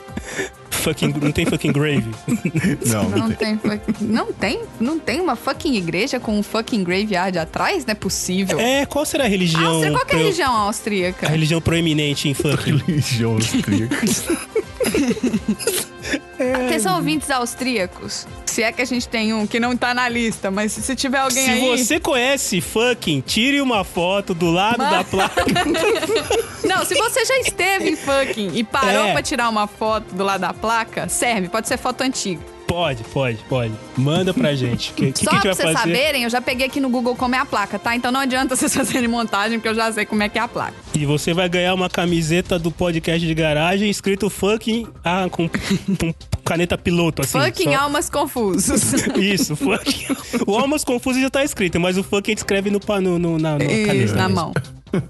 Fucking, 0.77 1.13
não 1.21 1.31
tem 1.31 1.45
fucking 1.45 1.71
grave. 1.71 2.05
Não, 2.85 3.09
não, 3.09 3.17
Não 3.27 3.31
tem. 3.31 3.57
tem, 3.57 3.81
não 4.01 4.31
tem? 4.33 4.61
Não 4.79 4.99
tem 4.99 5.19
uma 5.19 5.35
fucking 5.35 5.75
igreja 5.75 6.19
com 6.19 6.37
um 6.37 6.43
fucking 6.43 6.83
graveyard 6.83 7.37
atrás? 7.37 7.85
Não 7.85 7.91
é 7.91 7.95
possível. 7.95 8.59
É, 8.59 8.85
qual 8.85 9.05
será 9.05 9.25
a 9.25 9.27
religião? 9.27 9.65
Áustria, 9.65 9.91
qual 9.91 10.05
que 10.05 10.11
é 10.11 10.15
a 10.15 10.17
pro- 10.17 10.19
religião 10.19 10.53
A 10.55 10.59
austríaca? 10.59 11.27
religião 11.27 11.61
proeminente 11.61 12.29
em 12.29 12.33
fucking. 12.33 12.77
Religião 12.87 13.33
austríaca. 13.33 13.97
Atenção, 16.65 16.95
ouvintes 16.97 17.29
austríacos. 17.31 18.27
Se 18.45 18.61
é 18.63 18.71
que 18.71 18.81
a 18.81 18.85
gente 18.85 19.07
tem 19.07 19.33
um 19.33 19.45
que 19.47 19.59
não 19.59 19.75
tá 19.75 19.93
na 19.93 20.07
lista, 20.07 20.49
mas 20.51 20.71
se 20.71 20.95
tiver 20.95 21.19
alguém 21.19 21.43
Se 21.45 21.49
aí... 21.51 21.77
você 21.77 21.99
conhece 21.99 22.61
fucking, 22.61 23.21
tire 23.21 23.61
uma 23.61 23.83
foto 23.83 24.33
do 24.33 24.51
lado 24.51 24.77
da 24.77 25.03
placa. 25.03 25.45
Não, 26.63 26.83
se 26.85 26.95
você 26.95 27.23
já 27.25 27.37
esteve 27.39 27.89
em 27.89 27.95
fucking 27.95 28.51
e 28.53 28.63
parou 28.63 29.05
É. 29.05 29.13
pra 29.13 29.21
tirar 29.21 29.47
uma 29.49 29.67
foto 29.67 30.13
do 30.13 30.23
lado 30.23 30.41
da 30.41 30.53
placa, 30.53 31.07
serve. 31.07 31.47
Pode 31.49 31.67
ser 31.67 31.77
foto 31.77 32.01
antiga. 32.01 32.41
Pode, 32.67 33.03
pode, 33.05 33.37
pode. 33.49 33.71
Manda 33.97 34.33
pra 34.33 34.53
gente. 34.53 34.91
Que, 34.93 35.11
que, 35.13 35.23
Só 35.23 35.29
que 35.31 35.35
a 35.35 35.39
gente 35.39 35.41
pra 35.41 35.55
vocês 35.55 35.73
fazer? 35.73 35.95
saberem, 35.95 36.23
eu 36.23 36.29
já 36.29 36.41
peguei 36.41 36.67
aqui 36.67 36.79
no 36.79 36.89
Google 36.89 37.15
como 37.15 37.33
é 37.33 37.39
a 37.39 37.45
placa, 37.45 37.79
tá? 37.79 37.95
Então 37.95 38.11
não 38.11 38.19
adianta 38.19 38.53
vocês 38.57 38.75
fazerem 38.75 39.07
montagem, 39.07 39.57
porque 39.57 39.69
eu 39.69 39.75
já 39.75 39.91
sei 39.91 40.05
como 40.05 40.21
é 40.21 40.29
que 40.29 40.37
é 40.37 40.41
a 40.41 40.47
placa. 40.47 40.73
E 40.93 41.05
você 41.05 41.33
vai 41.33 41.47
ganhar 41.47 41.73
uma 41.73 41.89
camiseta 41.89 42.59
do 42.59 42.69
podcast 42.69 43.25
de 43.25 43.33
garagem 43.33 43.89
escrito 43.89 44.29
fucking 44.29 44.87
ah, 45.03 45.27
com, 45.31 45.47
com 45.47 46.13
caneta 46.43 46.77
piloto, 46.77 47.21
assim. 47.21 47.39
fucking 47.39 47.73
só- 47.73 47.79
almas 47.79 48.09
confusos. 48.09 48.93
Isso, 49.17 49.55
fucking. 49.55 50.07
O 50.45 50.55
Almas 50.57 50.83
Confuso 50.83 51.21
já 51.21 51.29
tá 51.29 51.43
escrito, 51.43 51.79
mas 51.79 51.97
o 51.97 52.03
fucking 52.03 52.31
a 52.31 52.33
gente 52.33 52.37
escreve 52.39 52.69
no, 52.69 52.79
no, 53.01 53.19
no, 53.19 53.37
na, 53.37 53.57
na 53.57 53.65
Isso, 53.65 53.85
caneta. 53.85 54.15
na 54.15 54.29
mão. 54.29 54.53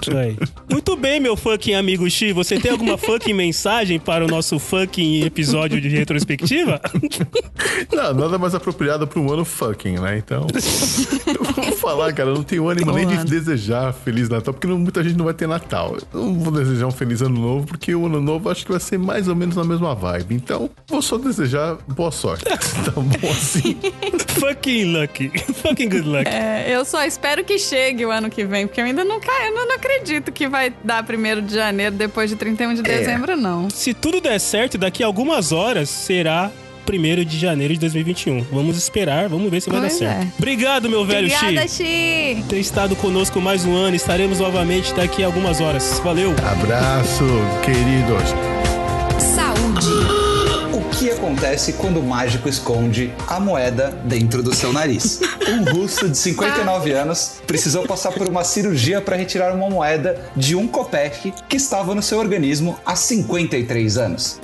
Isso 0.01 0.17
aí. 0.17 0.37
Muito 0.69 0.95
bem, 0.95 1.19
meu 1.19 1.35
fucking 1.35 1.73
amigo 1.73 2.09
Xi. 2.09 2.31
Você 2.33 2.59
tem 2.59 2.71
alguma 2.71 2.97
fucking 2.97 3.33
mensagem 3.33 3.99
para 3.99 4.23
o 4.25 4.27
nosso 4.27 4.59
fucking 4.59 5.23
episódio 5.23 5.79
de 5.81 5.87
retrospectiva? 5.89 6.81
Não, 7.91 8.13
nada 8.13 8.37
mais 8.37 8.53
apropriado 8.55 9.07
pra 9.07 9.19
um 9.19 9.31
ano 9.31 9.45
fucking, 9.45 9.99
né? 9.99 10.17
Então. 10.17 10.47
Eu 11.25 11.43
vou 11.43 11.71
falar, 11.77 12.11
cara, 12.13 12.29
eu 12.29 12.35
não 12.35 12.43
tenho 12.43 12.67
ânimo 12.67 12.91
nem 12.91 13.05
de 13.07 13.23
desejar 13.25 13.93
Feliz 13.93 14.29
Natal, 14.29 14.53
porque 14.53 14.67
não- 14.67 14.77
muita 14.77 15.03
gente 15.03 15.15
não 15.17 15.25
vai 15.25 15.33
ter 15.33 15.47
Natal. 15.47 15.97
Eu 16.13 16.19
não 16.25 16.39
vou 16.39 16.51
desejar 16.53 16.87
um 16.87 16.91
Feliz 16.91 17.21
Ano 17.21 17.39
Novo, 17.39 17.65
porque 17.67 17.93
o 17.93 18.05
Ano 18.05 18.21
Novo 18.21 18.49
acho 18.49 18.65
que 18.65 18.71
vai 18.71 18.79
ser 18.79 18.97
mais 18.97 19.27
ou 19.27 19.35
menos 19.35 19.55
na 19.55 19.63
mesma 19.63 19.93
vibe. 19.95 20.35
Então, 20.35 20.69
vou 20.87 21.01
só 21.01 21.17
desejar 21.17 21.77
boa 21.87 22.11
sorte. 22.11 22.43
tá 22.45 22.91
bom 22.95 23.29
assim? 23.29 23.77
fucking 24.39 24.93
lucky. 24.97 25.29
Fucking 25.61 25.89
good 25.89 26.07
luck. 26.07 26.27
É, 26.27 26.75
eu 26.75 26.83
só 26.85 27.03
espero 27.03 27.43
que 27.43 27.57
chegue 27.57 28.05
o 28.05 28.11
ano 28.11 28.29
que 28.29 28.45
vem, 28.45 28.67
porque 28.67 28.81
eu 28.81 28.85
ainda 28.85 29.03
não, 29.03 29.19
ca- 29.19 29.45
eu 29.47 29.53
não 29.67 29.75
acredito 29.75 30.31
que 30.31 30.47
vai 30.47 30.73
dar 30.83 31.03
1 31.03 31.45
de 31.45 31.53
janeiro 31.55 31.95
depois 31.95 32.29
de 32.29 32.35
31 32.35 32.75
de 32.75 32.81
dezembro, 32.81 33.35
não. 33.35 33.69
Se 33.69 33.93
tudo 33.93 34.19
der 34.21 34.39
certo, 34.39 34.77
daqui 34.77 35.03
a 35.03 35.05
algumas 35.05 35.51
horas 35.51 35.89
será 35.89 36.49
1 36.89 37.25
de 37.25 37.37
janeiro 37.37 37.73
de 37.73 37.79
2021. 37.81 38.45
Vamos 38.51 38.77
esperar, 38.77 39.27
vamos 39.27 39.49
ver 39.51 39.61
se 39.61 39.69
vai 39.69 39.81
Pois 39.81 39.91
dar 39.93 39.99
certo. 39.99 40.23
é. 40.23 40.31
Obrigado, 40.37 40.89
meu 40.89 41.05
velho 41.05 41.27
Obrigada, 41.33 41.67
Xi. 41.67 41.83
Xi! 42.37 42.43
Ter 42.47 42.59
estado 42.59 42.95
conosco 42.95 43.41
mais 43.41 43.65
um 43.65 43.75
ano. 43.75 43.95
Estaremos 43.95 44.39
novamente 44.39 44.93
daqui 44.93 45.21
a 45.23 45.25
algumas 45.25 45.59
horas. 45.59 45.99
Valeu. 46.03 46.33
Abraço, 46.49 47.25
queridos. 47.63 48.29
Saúde! 49.19 50.16
Acontece 51.17 51.73
quando 51.73 51.99
o 51.99 52.03
mágico 52.03 52.47
esconde 52.47 53.11
a 53.27 53.39
moeda 53.39 53.89
dentro 54.05 54.43
do 54.43 54.53
seu 54.53 54.71
nariz? 54.71 55.19
Um 55.49 55.63
russo 55.63 56.07
de 56.07 56.15
59 56.15 56.91
anos 56.91 57.39
precisou 57.47 57.87
passar 57.87 58.11
por 58.11 58.29
uma 58.29 58.43
cirurgia 58.43 59.01
para 59.01 59.15
retirar 59.15 59.51
uma 59.51 59.67
moeda 59.67 60.29
de 60.35 60.55
um 60.55 60.67
copec 60.67 61.33
que 61.49 61.57
estava 61.57 61.95
no 61.95 62.03
seu 62.03 62.19
organismo 62.19 62.79
há 62.85 62.95
53 62.95 63.97
anos. 63.97 64.39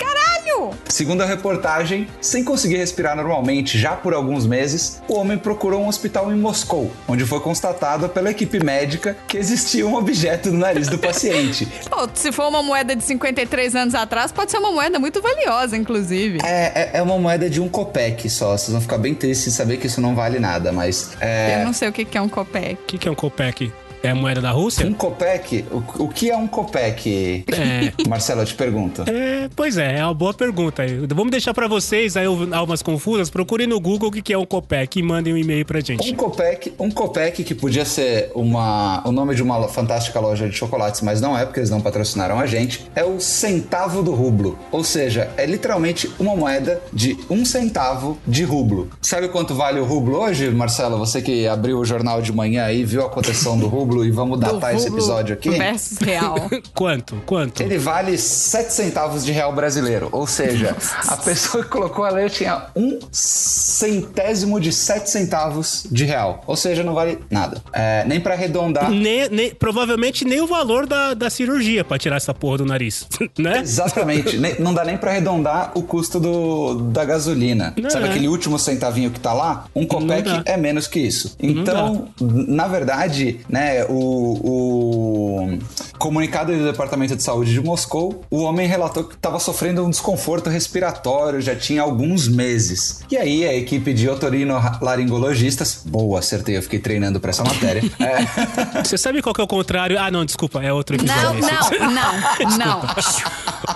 Segundo 0.88 1.22
a 1.22 1.26
reportagem, 1.26 2.08
sem 2.22 2.44
conseguir 2.44 2.78
respirar 2.78 3.16
normalmente 3.16 3.78
já 3.78 3.96
por 3.96 4.14
alguns 4.14 4.46
meses, 4.46 5.02
o 5.08 5.16
homem 5.16 5.38
procurou 5.38 5.82
um 5.82 5.88
hospital 5.88 6.32
em 6.32 6.36
Moscou, 6.36 6.92
onde 7.08 7.26
foi 7.26 7.40
constatado 7.40 8.08
pela 8.10 8.30
equipe 8.32 8.64
médica 8.64 9.18
que 9.28 9.38
existia 9.38 9.86
um 9.86 9.96
objeto 9.96 10.52
no 10.52 10.60
nariz 10.60 10.88
do 10.88 10.98
paciente. 10.98 11.68
Pô, 11.90 12.08
se 12.14 12.32
for 12.32 12.48
uma 12.48 12.62
moeda 12.64 12.96
de 12.96 13.04
53 13.04 13.76
anos 13.76 13.96
atrás, 13.96 14.32
pode 14.32 14.52
ser 14.52 14.58
uma 14.58 14.72
moeda 14.72 15.00
muito 15.00 15.22
valiosa, 15.22 15.76
inclusive. 15.76 16.40
É, 16.44 16.92
é, 16.92 16.92
é 16.94 17.02
uma 17.02 17.18
moeda 17.18 17.50
de 17.50 17.60
um 17.60 17.68
copec 17.68 18.30
só. 18.30 18.58
Vocês 18.58 18.72
vão 18.72 18.82
ficar 18.82 18.98
bem 18.98 19.14
tristes 19.16 19.48
em 19.48 19.52
saber 19.52 19.78
que 19.78 19.88
isso 19.88 20.00
não 20.00 20.16
vale 20.16 20.40
nada, 20.40 20.72
mas. 20.72 21.12
É, 21.20 21.60
Eu 21.60 21.66
não 21.66 21.74
sei 21.74 21.90
o 21.90 21.92
que 21.92 22.06
que 22.06 22.18
é 22.18 22.22
um 22.22 22.30
copec. 22.30 22.74
O 22.74 22.86
que, 22.86 22.98
que 22.98 23.08
é 23.08 23.12
um 23.12 23.16
Copec? 23.16 23.72
É 24.04 24.10
a 24.10 24.16
moeda 24.16 24.42
da 24.42 24.52
Rússia? 24.52 24.86
um 24.86 24.94
copec? 24.94 25.64
O, 25.72 26.04
o 26.04 26.08
que 26.10 26.30
é 26.30 26.36
um 26.36 26.46
copec? 26.46 27.46
É. 27.48 27.94
Marcelo, 28.08 28.42
eu 28.42 28.46
te 28.46 28.54
pergunto. 28.54 29.04
É, 29.10 29.50
pois 29.56 29.78
é, 29.78 30.00
é 30.00 30.04
uma 30.04 30.14
boa 30.14 30.34
pergunta. 30.34 30.82
aí. 30.82 30.98
Vamos 31.08 31.32
deixar 31.32 31.54
pra 31.54 31.70
vocês 31.70 32.18
aí, 32.18 32.26
almas 32.52 32.82
confusas, 32.82 33.30
procurem 33.30 33.66
no 33.66 33.80
Google 33.80 34.10
o 34.10 34.12
que 34.12 34.34
é 34.34 34.38
um 34.38 34.46
Copec 34.46 35.00
e 35.00 35.02
mandem 35.02 35.34
um 35.34 35.38
e-mail 35.38 35.66
pra 35.66 35.80
Um 35.80 35.82
gente. 35.86 36.14
copec, 36.16 36.74
um 36.78 36.92
copec 36.92 37.46
que 37.46 37.56
podia 37.56 37.86
ser 37.86 38.30
uma, 38.36 39.02
o 39.08 39.12
nome 39.14 39.36
de 39.36 39.42
uma 39.42 39.70
fantástica 39.70 40.20
loja 40.20 40.50
de 40.50 40.56
chocolates, 40.56 41.00
mas 41.00 41.22
não 41.22 41.38
é 41.38 41.46
porque 41.46 41.62
eles 41.62 41.70
não 41.70 41.80
patrocinaram 41.80 42.38
a 42.42 42.46
gente, 42.46 42.86
é 42.94 43.06
o 43.06 43.22
centavo 43.22 44.04
do 44.04 44.14
rublo. 44.14 44.60
Ou 44.70 44.84
seja, 44.84 45.32
é 45.38 45.46
literalmente 45.46 46.12
uma 46.20 46.36
moeda 46.36 46.82
de 46.92 47.18
um 47.30 47.46
centavo 47.46 48.18
de 48.28 48.44
rublo. 48.44 48.90
Sabe 49.02 49.30
quanto 49.30 49.56
vale 49.56 49.80
o 49.80 49.86
rublo 49.86 50.18
hoje, 50.20 50.50
Marcelo? 50.50 50.98
Você 50.98 51.22
que 51.22 51.48
abriu 51.48 51.80
o 51.80 51.86
jornal 51.86 52.22
de 52.22 52.34
manhã 52.34 52.70
e 52.70 52.84
viu 52.84 53.06
a 53.06 53.10
cotação 53.10 53.58
do 53.58 53.68
rublo 53.68 53.93
e 54.06 54.12
vamos 54.12 54.40
datar 54.40 54.74
esse 54.76 54.88
episódio 54.88 55.34
aqui? 55.34 55.50
Versus 55.50 55.98
real. 55.98 56.36
Quanto? 56.74 57.16
Quanto? 57.26 57.62
Ele 57.62 57.78
vale 57.78 58.18
7 58.18 58.72
centavos 58.72 59.26
de 59.26 59.32
real 59.32 59.52
brasileiro. 59.54 60.08
Ou 60.12 60.26
seja, 60.26 60.76
a 61.08 61.18
pessoa 61.18 61.64
que 61.64 61.70
colocou 61.70 62.06
a 62.06 62.10
lei 62.10 62.30
tinha 62.30 62.68
um 62.76 63.00
centésimo 63.12 64.60
de 64.60 64.72
7 64.72 65.10
centavos 65.10 65.86
de 65.92 66.06
real. 66.06 66.44
Ou 66.48 66.56
seja, 66.56 66.84
não 66.84 66.94
vale 66.94 67.20
nada. 67.30 67.62
É, 67.74 68.04
nem 68.06 68.20
pra 68.20 68.34
arredondar. 68.34 68.90
Nem, 68.90 69.30
nem- 69.30 69.54
provavelmente 69.54 70.24
nem 70.26 70.40
o 70.42 70.48
valor 70.48 70.86
da, 70.88 71.14
da 71.14 71.30
cirurgia 71.30 71.84
pra 71.84 71.98
tirar 71.98 72.18
essa 72.18 72.34
porra 72.34 72.60
do 72.60 72.66
nariz, 72.66 73.08
né? 73.38 73.60
Exatamente. 73.60 74.38
Nem- 74.38 74.60
não 74.60 74.74
dá 74.74 74.84
nem 74.84 74.98
pra 74.98 75.12
arredondar 75.12 75.72
o 75.76 75.84
custo 75.84 76.20
do, 76.20 76.76
da 76.92 77.04
gasolina. 77.06 77.74
Não 77.78 77.90
Sabe 77.90 78.06
é. 78.06 78.10
aquele 78.10 78.28
último 78.28 78.58
centavinho 78.60 79.10
que 79.12 79.20
tá 79.20 79.34
lá? 79.34 79.66
Um 79.76 79.86
copec 79.86 80.30
é 80.46 80.56
menos 80.58 80.88
que 80.88 81.00
isso. 81.00 81.36
Então, 81.40 82.08
na 82.20 82.68
verdade, 82.68 83.40
né, 83.50 83.83
o, 83.90 85.54
o 85.54 85.60
comunicado 85.98 86.56
do 86.56 86.64
Departamento 86.66 87.16
de 87.16 87.24
Saúde 87.24 87.52
de 87.54 87.62
Moscou, 87.62 88.24
o 88.30 88.42
homem 88.44 88.68
relatou 88.68 89.04
que 89.06 89.16
estava 89.16 89.40
sofrendo 89.40 89.84
um 89.86 89.90
desconforto 89.90 90.50
respiratório 90.50 91.42
já 91.42 91.56
tinha 91.56 91.82
alguns 91.82 92.28
meses. 92.28 93.02
E 93.10 93.18
aí 93.18 93.46
a 93.48 93.54
equipe 93.54 93.94
de 93.94 94.08
otorino-laringologistas, 94.10 95.82
boa, 95.86 96.20
acertei, 96.20 96.58
eu 96.58 96.62
fiquei 96.64 96.80
treinando 96.80 97.20
pra 97.20 97.30
essa 97.32 97.44
matéria. 97.44 97.84
É, 98.04 98.84
Você 98.84 98.98
sabe 98.98 99.22
qual 99.22 99.34
que 99.34 99.40
é 99.40 99.44
o 99.44 99.48
contrário? 99.48 99.98
Ah, 100.00 100.12
não, 100.12 100.26
desculpa, 100.26 100.62
é 100.62 100.74
outro 100.74 100.96
episódio. 100.98 101.24
Não, 101.24 101.40
esse. 101.40 101.80
não, 101.80 101.90
não, 101.92 102.58
não. 102.58 102.82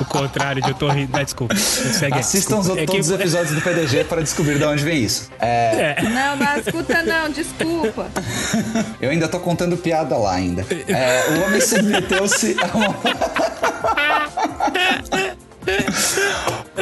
O 0.01 0.05
contrário 0.05 0.61
de 0.61 0.71
rindo. 0.93 1.09
Ah, 1.13 1.23
desculpa. 1.23 1.55
Segue 1.55 2.19
assistam 2.19 2.57
os, 2.57 2.65
desculpa. 2.67 2.81
É 2.81 2.85
que- 2.85 2.91
todos 2.91 3.07
os 3.09 3.15
episódios 3.19 3.55
do 3.55 3.61
PDG 3.61 4.03
para 4.09 4.21
descobrir 4.21 4.57
de 4.59 4.65
onde 4.65 4.83
vem 4.83 5.01
isso. 5.03 5.29
É, 5.39 5.95
Não, 6.03 6.35
não 6.35 6.57
escuta 6.57 7.01
não, 7.03 7.29
desculpa. 7.29 8.07
Eu 8.99 9.09
ainda 9.09 9.29
tô 9.29 9.39
contando 9.39 9.77
piada 9.77 9.96
lá 10.03 10.33
ainda. 10.33 10.65
É, 10.87 11.29
o 11.31 11.45
homem 11.45 11.61
submeteu-se 11.61 12.55
a 12.61 12.77
uma... 12.77 12.95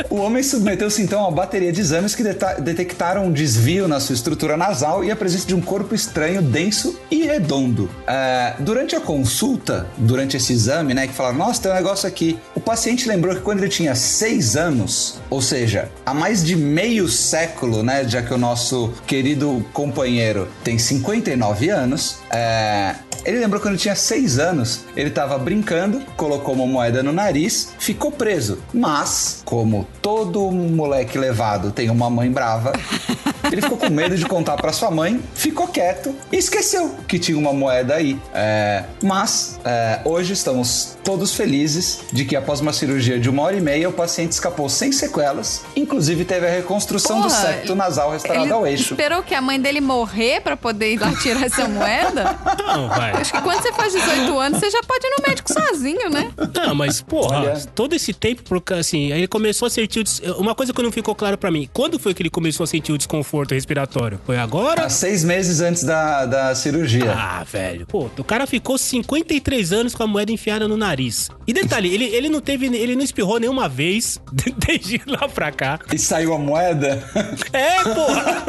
O 0.09 0.17
homem 0.17 0.43
submeteu-se 0.43 1.01
então 1.01 1.19
a 1.21 1.27
uma 1.27 1.31
bateria 1.31 1.71
de 1.71 1.81
exames 1.81 2.15
que 2.15 2.23
detectaram 2.61 3.25
um 3.25 3.31
desvio 3.31 3.87
na 3.87 3.99
sua 3.99 4.13
estrutura 4.13 4.55
nasal 4.55 5.03
e 5.03 5.11
a 5.11 5.15
presença 5.15 5.47
de 5.47 5.55
um 5.55 5.61
corpo 5.61 5.95
estranho, 5.95 6.41
denso 6.41 6.97
e 7.09 7.23
redondo. 7.23 7.89
É, 8.07 8.53
durante 8.59 8.95
a 8.95 9.01
consulta, 9.01 9.87
durante 9.97 10.37
esse 10.37 10.53
exame, 10.53 10.93
né, 10.93 11.07
que 11.07 11.13
falaram, 11.13 11.37
nossa, 11.37 11.61
tem 11.61 11.71
um 11.71 11.75
negócio 11.75 12.07
aqui. 12.07 12.39
O 12.53 12.59
paciente 12.59 13.07
lembrou 13.07 13.35
que 13.35 13.41
quando 13.41 13.59
ele 13.59 13.69
tinha 13.69 13.95
seis 13.95 14.55
anos, 14.55 15.19
ou 15.29 15.41
seja, 15.41 15.89
há 16.05 16.13
mais 16.13 16.43
de 16.43 16.55
meio 16.55 17.07
século, 17.07 17.83
né, 17.83 18.05
já 18.07 18.21
que 18.21 18.33
o 18.33 18.37
nosso 18.37 18.93
querido 19.07 19.65
companheiro 19.73 20.47
tem 20.63 20.77
59 20.77 21.69
anos, 21.69 22.19
é, 22.29 22.95
ele 23.23 23.39
lembrou 23.39 23.61
quando 23.61 23.77
tinha 23.77 23.95
seis 23.95 24.39
anos, 24.39 24.85
ele 24.95 25.09
estava 25.09 25.37
brincando, 25.37 26.01
colocou 26.17 26.53
uma 26.55 26.65
moeda 26.65 27.01
no 27.01 27.13
nariz, 27.13 27.73
ficou 27.79 28.11
preso. 28.11 28.59
Mas, 28.73 29.41
como 29.45 29.87
todo 30.01 30.51
moleque 30.51 31.17
levado 31.17 31.71
tem 31.71 31.89
uma 31.89 32.09
mãe 32.09 32.31
brava, 32.31 32.73
ele 33.51 33.61
ficou 33.61 33.77
com 33.77 33.89
medo 33.89 34.15
de 34.17 34.25
contar 34.25 34.55
para 34.57 34.73
sua 34.73 34.91
mãe, 34.91 35.21
ficou 35.33 35.67
quieto 35.67 36.15
e 36.31 36.37
esqueceu 36.37 36.95
que 37.07 37.19
tinha 37.19 37.37
uma 37.37 37.53
moeda 37.53 37.95
aí. 37.95 38.19
É, 38.33 38.83
mas, 39.01 39.59
é, 39.63 39.99
hoje 40.03 40.33
estamos 40.33 40.97
todos 41.03 41.35
felizes 41.35 41.99
de 42.11 42.25
que 42.25 42.35
após 42.35 42.59
uma 42.59 42.73
cirurgia 42.73 43.19
de 43.19 43.29
uma 43.29 43.43
hora 43.43 43.55
e 43.55 43.61
meia, 43.61 43.87
o 43.87 43.93
paciente 43.93 44.31
escapou 44.31 44.67
sem 44.67 44.91
sequelas, 44.91 45.63
inclusive 45.75 46.25
teve 46.25 46.47
a 46.47 46.49
reconstrução 46.49 47.21
do 47.21 47.27
Porra, 47.27 47.41
septo 47.41 47.75
nasal 47.75 48.11
restaurado 48.11 48.53
ao 48.53 48.65
eixo. 48.65 48.93
esperou 48.93 49.21
que 49.21 49.35
a 49.35 49.41
mãe 49.41 49.59
dele 49.59 49.79
morrer 49.81 50.41
pra 50.41 50.57
poder 50.57 50.93
ir 50.93 50.99
lá 50.99 51.13
tirar 51.21 51.45
essa 51.45 51.67
moeda? 51.67 52.37
Não, 52.57 52.87
vai. 52.89 53.04
Acho 53.13 53.31
que 53.31 53.41
quando 53.41 53.61
você 53.61 53.73
faz 53.73 53.93
18 53.93 54.39
anos, 54.39 54.59
você 54.59 54.69
já 54.69 54.81
pode 54.83 55.05
ir 55.05 55.09
no 55.17 55.27
médico 55.27 55.51
sozinho, 55.51 56.09
né? 56.09 56.31
Não, 56.53 56.75
mas, 56.75 57.01
porra, 57.01 57.39
Olha. 57.39 57.59
todo 57.73 57.93
esse 57.93 58.13
tempo, 58.13 58.43
assim, 58.73 59.11
aí 59.11 59.19
ele 59.19 59.27
começou 59.27 59.65
a 59.67 59.69
sentir 59.69 59.99
o 59.99 60.03
des... 60.03 60.19
Uma 60.37 60.55
coisa 60.55 60.73
que 60.73 60.81
não 60.81 60.91
ficou 60.91 61.15
claro 61.15 61.37
pra 61.37 61.51
mim, 61.51 61.69
quando 61.73 61.99
foi 61.99 62.13
que 62.13 62.21
ele 62.21 62.29
começou 62.29 62.63
a 62.63 62.67
sentir 62.67 62.91
o 62.91 62.97
desconforto 62.97 63.53
respiratório? 63.53 64.19
Foi 64.25 64.37
agora? 64.37 64.85
Há 64.85 64.89
seis 64.89 65.23
meses 65.23 65.61
antes 65.61 65.83
da, 65.83 66.25
da 66.25 66.55
cirurgia. 66.55 67.11
Ah, 67.11 67.43
velho. 67.43 67.85
Pô, 67.85 68.09
o 68.17 68.23
cara 68.23 68.45
ficou 68.47 68.77
53 68.77 69.73
anos 69.73 69.95
com 69.95 70.03
a 70.03 70.07
moeda 70.07 70.31
enfiada 70.31 70.67
no 70.67 70.77
nariz. 70.77 71.29
E 71.47 71.53
detalhe, 71.53 71.93
ele, 71.93 72.05
ele 72.05 72.29
não 72.29 72.41
teve. 72.41 72.65
Ele 72.65 72.95
não 72.95 73.03
espirrou 73.03 73.39
nenhuma 73.39 73.67
vez 73.69 74.19
desde 74.65 75.01
lá 75.05 75.27
pra 75.27 75.51
cá. 75.51 75.79
E 75.91 75.97
saiu 75.97 76.33
a 76.33 76.39
moeda? 76.39 77.03
É, 77.53 77.83
porra! 77.83 78.45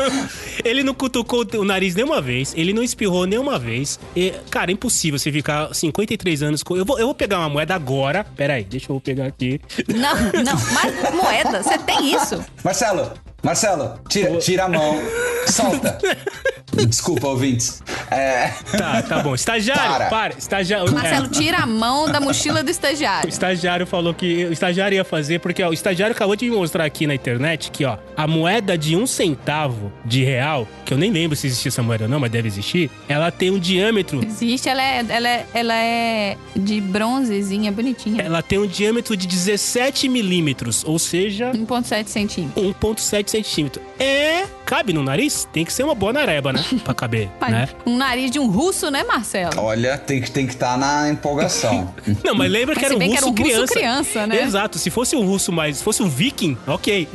Ele 0.64 0.83
não 0.83 0.95
cutucou 0.95 1.47
o 1.55 1.64
nariz 1.64 1.95
nenhuma 1.95 2.21
vez, 2.21 2.53
ele 2.57 2.73
não 2.73 2.83
espirrou 2.83 3.27
nenhuma 3.27 3.59
vez. 3.59 4.01
E, 4.16 4.33
cara, 4.50 4.70
é 4.70 4.74
impossível 4.74 5.18
você 5.18 5.30
ficar 5.30 5.74
53 5.74 6.42
anos 6.42 6.62
com. 6.62 6.76
Eu 6.76 6.85
vou, 6.85 6.98
eu 6.98 7.06
vou 7.06 7.14
pegar 7.14 7.38
uma 7.38 7.48
moeda 7.48 7.74
agora. 7.74 8.24
Pera 8.24 8.54
aí, 8.54 8.64
deixa 8.64 8.92
eu 8.92 9.00
pegar 9.00 9.26
aqui. 9.26 9.61
Não, 9.88 10.14
não. 10.42 10.56
Mas 10.72 11.14
moeda, 11.14 11.62
você 11.62 11.78
tem 11.78 12.14
isso? 12.14 12.44
Marcelo, 12.64 13.12
Marcelo, 13.46 14.00
tira, 14.09 14.38
tira 14.38 14.64
a 14.64 14.68
mão, 14.68 15.00
solta. 15.46 15.96
Desculpa, 16.85 17.28
ouvintes. 17.28 17.80
É, 18.11 18.48
Tá, 18.76 19.02
tá 19.02 19.18
bom. 19.20 19.35
Estagiário, 19.35 19.82
Para. 19.82 20.06
para. 20.06 20.35
Estagiário. 20.37 20.92
Marcelo, 20.92 21.26
é. 21.26 21.28
tira 21.28 21.59
a 21.59 21.66
mão 21.66 22.11
da 22.11 22.20
mochila 22.20 22.62
do 22.62 22.68
O 22.68 22.70
estagiário. 22.70 23.28
estagiário 23.28 23.87
falou 23.87 24.12
que 24.12 24.44
o 24.44 24.52
estagiário 24.52 24.96
ia 24.96 25.04
fazer, 25.04 25.40
porque 25.40 25.62
ó, 25.62 25.70
o 25.70 25.72
estagiário 25.72 26.14
acabou 26.14 26.37
de 26.37 26.48
me 26.50 26.56
mostrar 26.56 26.85
aqui 26.85 27.06
na 27.06 27.14
internet 27.14 27.70
que, 27.70 27.85
ó, 27.85 27.96
a 28.16 28.26
moeda 28.26 28.76
de 28.76 28.94
um 28.96 29.06
centavo 29.06 29.92
de 30.04 30.24
real, 30.24 30.68
que 30.85 30.92
eu 30.92 30.98
nem 30.98 31.11
lembro 31.11 31.37
se 31.37 31.46
existe 31.46 31.68
essa 31.68 31.82
moeda 31.82 32.04
ou 32.04 32.11
não, 32.11 32.20
mas 32.20 32.30
deve 32.30 32.48
existir, 32.48 32.90
ela 33.09 33.30
tem 33.30 33.50
um 33.50 33.59
diâmetro. 33.59 34.22
Existe, 34.24 34.68
ela 34.68 34.82
é, 34.82 35.04
ela 35.09 35.28
é, 35.28 35.46
ela 35.54 35.74
é 35.74 36.37
de 36.54 36.80
bronzezinha, 36.80 37.72
bonitinha. 37.72 38.22
Ela 38.22 38.42
tem 38.42 38.59
um 38.59 38.66
diâmetro 38.66 39.16
de 39.16 39.26
17 39.26 40.09
milímetros, 40.09 40.85
ou 40.85 40.98
seja, 40.98 41.52
1,7 41.52 42.06
centímetros. 42.09 42.64
1,7 42.64 43.30
centímetro. 43.42 43.83
É. 43.98 44.44
Cabe 44.66 44.92
no 44.92 45.02
nariz? 45.02 45.48
Tem 45.52 45.64
que 45.64 45.72
ser 45.72 45.85
uma 45.85 45.94
boa 45.94 46.12
nareba, 46.12 46.52
né? 46.52 46.62
Pra 46.82 46.92
caber, 46.92 47.28
né? 47.48 47.68
Um 47.87 47.96
nariz 47.96 48.30
de 48.32 48.38
um 48.40 48.48
russo, 48.48 48.90
né, 48.90 49.04
Marcelo? 49.04 49.61
olha, 49.61 49.96
tem 49.96 50.20
que 50.20 50.24
estar 50.26 50.35
tem 50.35 50.46
que 50.46 50.56
tá 50.56 50.76
na 50.76 51.09
empolgação. 51.09 51.94
Não, 52.24 52.35
mas 52.35 52.50
lembra 52.50 52.74
Mas 52.74 52.78
que 52.78 52.85
era 52.85 52.94
um 52.94 52.98
que 52.98 53.06
russo 53.06 53.16
era 53.16 53.26
um 53.26 53.30
russo 53.30 53.42
criança. 53.42 53.74
criança, 53.74 54.26
né? 54.26 54.42
Exato. 54.42 54.78
Se 54.78 54.90
fosse 54.90 55.14
um 55.14 55.24
russo 55.24 55.52
mais... 55.52 55.78
Se 55.78 55.85
fosse 55.85 56.02
um 56.02 56.09
viking, 56.09 56.59
ok. 56.66 57.09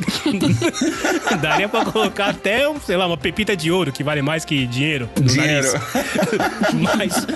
Daria 1.40 1.68
pra 1.68 1.84
colocar 1.84 2.30
até, 2.30 2.66
um, 2.68 2.80
sei 2.80 2.96
lá, 2.96 3.06
uma 3.06 3.16
pepita 3.18 3.56
de 3.56 3.70
ouro, 3.70 3.92
que 3.92 4.02
vale 4.02 4.22
mais 4.22 4.44
que 4.44 4.66
dinheiro. 4.66 5.08
no 5.16 5.26
Dinheiro. 5.26 5.68
nariz. 5.72 5.82
Mas 6.72 7.26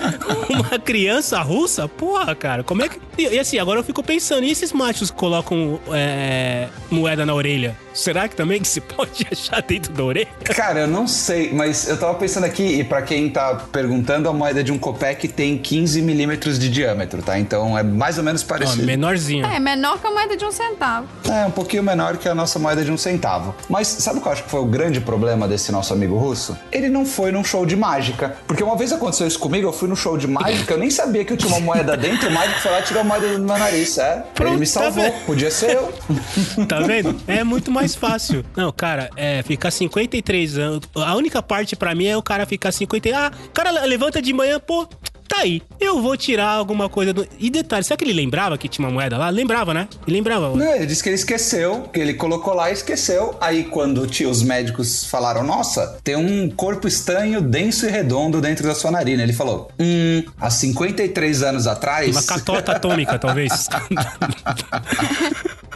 uma 0.49 0.79
criança 0.79 1.39
russa, 1.41 1.87
porra, 1.87 2.35
cara, 2.35 2.63
como 2.63 2.83
é 2.83 2.89
que... 2.89 2.99
E, 3.17 3.23
e 3.35 3.39
assim, 3.39 3.59
agora 3.59 3.79
eu 3.79 3.83
fico 3.83 4.01
pensando, 4.03 4.43
e 4.43 4.51
esses 4.51 4.73
machos 4.73 5.11
que 5.11 5.17
colocam 5.17 5.79
é, 5.91 6.67
moeda 6.89 7.25
na 7.25 7.33
orelha? 7.33 7.77
Será 7.93 8.27
que 8.27 8.35
também 8.35 8.61
que 8.61 8.67
se 8.67 8.79
pode 8.81 9.25
achar 9.41 9.61
dentro 9.61 9.91
da 9.93 10.03
orelha? 10.03 10.27
Cara, 10.43 10.81
eu 10.81 10.87
não 10.87 11.07
sei, 11.07 11.51
mas 11.53 11.87
eu 11.87 11.97
tava 11.97 12.13
pensando 12.15 12.45
aqui, 12.45 12.63
e 12.63 12.83
pra 12.83 13.01
quem 13.01 13.29
tá 13.29 13.55
perguntando, 13.71 14.29
a 14.29 14.33
moeda 14.33 14.63
de 14.63 14.71
um 14.71 14.77
copec 14.77 15.27
tem 15.27 15.57
15 15.57 16.01
milímetros 16.01 16.57
de 16.59 16.69
diâmetro, 16.69 17.21
tá? 17.21 17.37
Então 17.39 17.77
é 17.77 17.83
mais 17.83 18.17
ou 18.17 18.23
menos 18.23 18.43
parecido. 18.43 18.83
menorzinho. 18.85 19.45
É, 19.45 19.59
menor 19.59 19.99
que 19.99 20.07
a 20.07 20.11
moeda 20.11 20.35
de 20.35 20.45
um 20.45 20.51
centavo. 20.51 21.07
É, 21.29 21.45
um 21.45 21.51
pouquinho 21.51 21.83
menor 21.83 22.17
que 22.17 22.27
a 22.27 22.35
nossa 22.35 22.57
moeda 22.59 22.83
de 22.83 22.91
um 22.91 22.97
centavo. 22.97 23.55
Mas 23.69 23.87
sabe 23.87 24.19
o 24.19 24.21
que 24.21 24.27
eu 24.27 24.31
acho 24.31 24.43
que 24.43 24.49
foi 24.49 24.59
o 24.59 24.65
grande 24.65 24.99
problema 24.99 25.47
desse 25.47 25.71
nosso 25.71 25.93
amigo 25.93 26.17
russo? 26.17 26.57
Ele 26.71 26.89
não 26.89 27.05
foi 27.05 27.31
num 27.31 27.43
show 27.43 27.65
de 27.65 27.75
mágica. 27.75 28.35
Porque 28.47 28.63
uma 28.63 28.75
vez 28.75 28.91
aconteceu 28.91 29.27
isso 29.27 29.39
comigo, 29.39 29.67
eu 29.67 29.73
fui 29.73 29.87
num 29.87 29.95
show 29.95 30.17
de 30.17 30.27
mágica, 30.27 30.73
eu 30.73 30.77
nem 30.77 30.89
sabia 30.89 31.23
que 31.23 31.33
eu 31.33 31.37
tinha 31.37 31.49
uma 31.51 31.59
moeda 31.59 31.95
dentro, 31.97 32.29
o 32.29 32.31
mágico 32.31 32.59
foi 32.61 32.71
lá 32.71 32.79
e 32.79 32.83
tirou 32.83 33.01
a 33.01 33.05
moeda 33.05 33.27
do 33.27 33.39
meu 33.43 33.57
nariz, 33.57 33.97
é. 33.97 34.23
Pronto, 34.33 34.51
Ele 34.51 34.59
me 34.59 34.65
tá 34.65 34.71
salvou, 34.81 35.03
vendo? 35.03 35.25
podia 35.25 35.51
ser 35.51 35.71
eu. 35.75 35.93
Tá 36.67 36.79
vendo? 36.81 37.15
É 37.27 37.43
muito 37.43 37.71
mais 37.71 37.95
fácil. 37.95 38.43
Não, 38.55 38.71
cara, 38.71 39.09
é 39.15 39.26
ficar 39.43 39.71
53 39.71 40.57
anos. 40.57 40.81
A 40.95 41.15
única 41.15 41.41
parte 41.41 41.75
pra 41.75 41.95
mim 41.95 42.05
é 42.05 42.17
o 42.17 42.21
cara 42.21 42.45
ficar 42.45 42.71
50. 42.71 43.09
Ah, 43.15 43.31
o 43.45 43.49
cara 43.49 43.71
levanta 43.85 44.21
de 44.21 44.33
manhã, 44.33 44.59
pô. 44.59 44.87
Tá 45.27 45.41
aí, 45.41 45.61
eu 45.79 46.01
vou 46.01 46.15
tirar 46.15 46.51
alguma 46.51 46.87
coisa 46.87 47.13
do. 47.13 47.27
E 47.37 47.49
detalhe, 47.49 47.83
será 47.83 47.97
que 47.97 48.05
ele 48.05 48.13
lembrava 48.13 48.57
que 48.57 48.69
tinha 48.69 48.87
uma 48.87 48.93
moeda 48.93 49.17
lá? 49.17 49.29
Lembrava, 49.29 49.73
né? 49.73 49.87
Ele 50.07 50.15
lembrava. 50.17 50.55
Não, 50.55 50.73
ele 50.73 50.85
disse 50.85 51.03
que 51.03 51.09
ele 51.09 51.15
esqueceu, 51.15 51.81
que 51.91 51.99
ele 51.99 52.13
colocou 52.13 52.53
lá 52.53 52.69
e 52.69 52.73
esqueceu. 52.73 53.35
Aí 53.41 53.65
quando 53.65 54.07
tio, 54.07 54.29
os 54.29 54.41
médicos 54.41 55.03
falaram, 55.03 55.43
nossa, 55.43 55.99
tem 56.01 56.15
um 56.15 56.49
corpo 56.49 56.87
estranho, 56.87 57.41
denso 57.41 57.85
e 57.85 57.89
redondo 57.89 58.39
dentro 58.39 58.65
da 58.65 58.73
sua 58.73 58.89
narina. 58.89 59.21
Ele 59.21 59.33
falou, 59.33 59.69
hum, 59.77 60.23
há 60.39 60.49
53 60.49 61.43
anos 61.43 61.67
atrás... 61.67 62.15
Uma 62.15 62.23
catota 62.23 62.71
atômica, 62.71 63.19
talvez. 63.19 63.67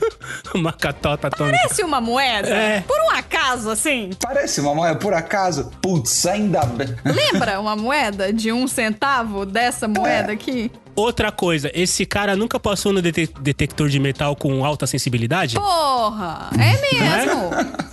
uma 0.56 0.74
catota 0.74 1.28
atômica. 1.28 1.58
Parece 1.58 1.84
uma 1.84 2.02
moeda? 2.02 2.50
É. 2.50 2.82
Por 2.82 3.00
um 3.02 3.10
acaso, 3.12 3.70
assim? 3.70 4.12
Parece 4.22 4.62
uma 4.62 4.74
moeda, 4.76 4.96
por 4.98 5.14
acaso? 5.14 5.72
Putz, 5.82 6.26
ainda 6.26 6.66
bem. 6.66 6.88
Lembra 7.06 7.60
uma 7.60 7.76
moeda 7.76 8.32
de 8.32 8.52
um 8.52 8.68
centavo 8.68 9.46
dessa 9.46 9.88
moeda 9.88 10.32
aqui? 10.32 10.72
Outra 10.96 11.32
coisa, 11.32 11.72
esse 11.74 12.06
cara 12.06 12.36
nunca 12.36 12.60
passou 12.60 12.92
no 12.94 13.02
dete- 13.02 13.30
detector 13.42 13.88
de 13.90 14.00
metal 14.00 14.36
com 14.36 14.64
alta 14.66 14.86
sensibilidade? 14.86 15.56
Porra! 15.56 16.50
É 16.60 16.96
mesmo! 16.96 17.50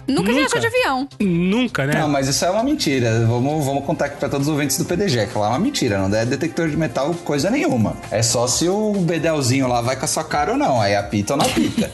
Nunca 0.08 0.22
Nunca. 0.22 0.32
viajou 0.32 0.58
de 0.60 0.66
avião. 0.66 1.08
Nunca, 1.20 1.84
né? 1.86 2.00
Não, 2.00 2.08
mas 2.08 2.28
isso 2.28 2.42
é 2.44 2.50
uma 2.50 2.62
mentira. 2.64 3.26
Vamos, 3.26 3.64
vamos 3.64 3.84
contar 3.84 4.06
aqui 4.06 4.16
pra 4.16 4.28
todos 4.28 4.46
os 4.48 4.52
ouvintes 4.52 4.78
do 4.78 4.84
PDG, 4.86 5.26
que 5.26 5.36
lá 5.38 5.46
é 5.46 5.50
uma 5.50 5.58
mentira. 5.58 5.98
Não 6.08 6.16
é 6.16 6.24
detector 6.24 6.68
de 6.70 6.76
metal 6.78 7.12
coisa 7.24 7.50
nenhuma. 7.50 7.94
É 8.10 8.22
só 8.22 8.46
se 8.46 8.66
o 8.68 8.92
bedelzinho 8.94 9.68
lá 9.68 9.82
vai 9.82 9.96
com 9.96 10.06
a 10.06 10.08
sua 10.08 10.24
cara 10.24 10.52
ou 10.52 10.56
não. 10.58 10.80
Aí 10.80 10.96
apita 10.96 11.34
ou 11.34 11.38
não 11.38 11.44
apita. 11.46 11.90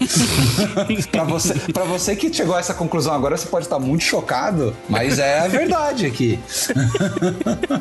pra, 1.10 1.24
você, 1.24 1.54
pra 1.72 1.82
você 1.84 2.14
que 2.14 2.32
chegou 2.32 2.54
a 2.54 2.60
essa 2.60 2.72
conclusão 2.72 3.12
agora, 3.14 3.36
você 3.36 3.48
pode 3.48 3.66
estar 3.66 3.80
muito 3.80 4.04
chocado, 4.04 4.74
mas 4.88 5.18
é 5.18 5.40
a 5.40 5.48
verdade 5.48 6.06
aqui. 6.06 6.38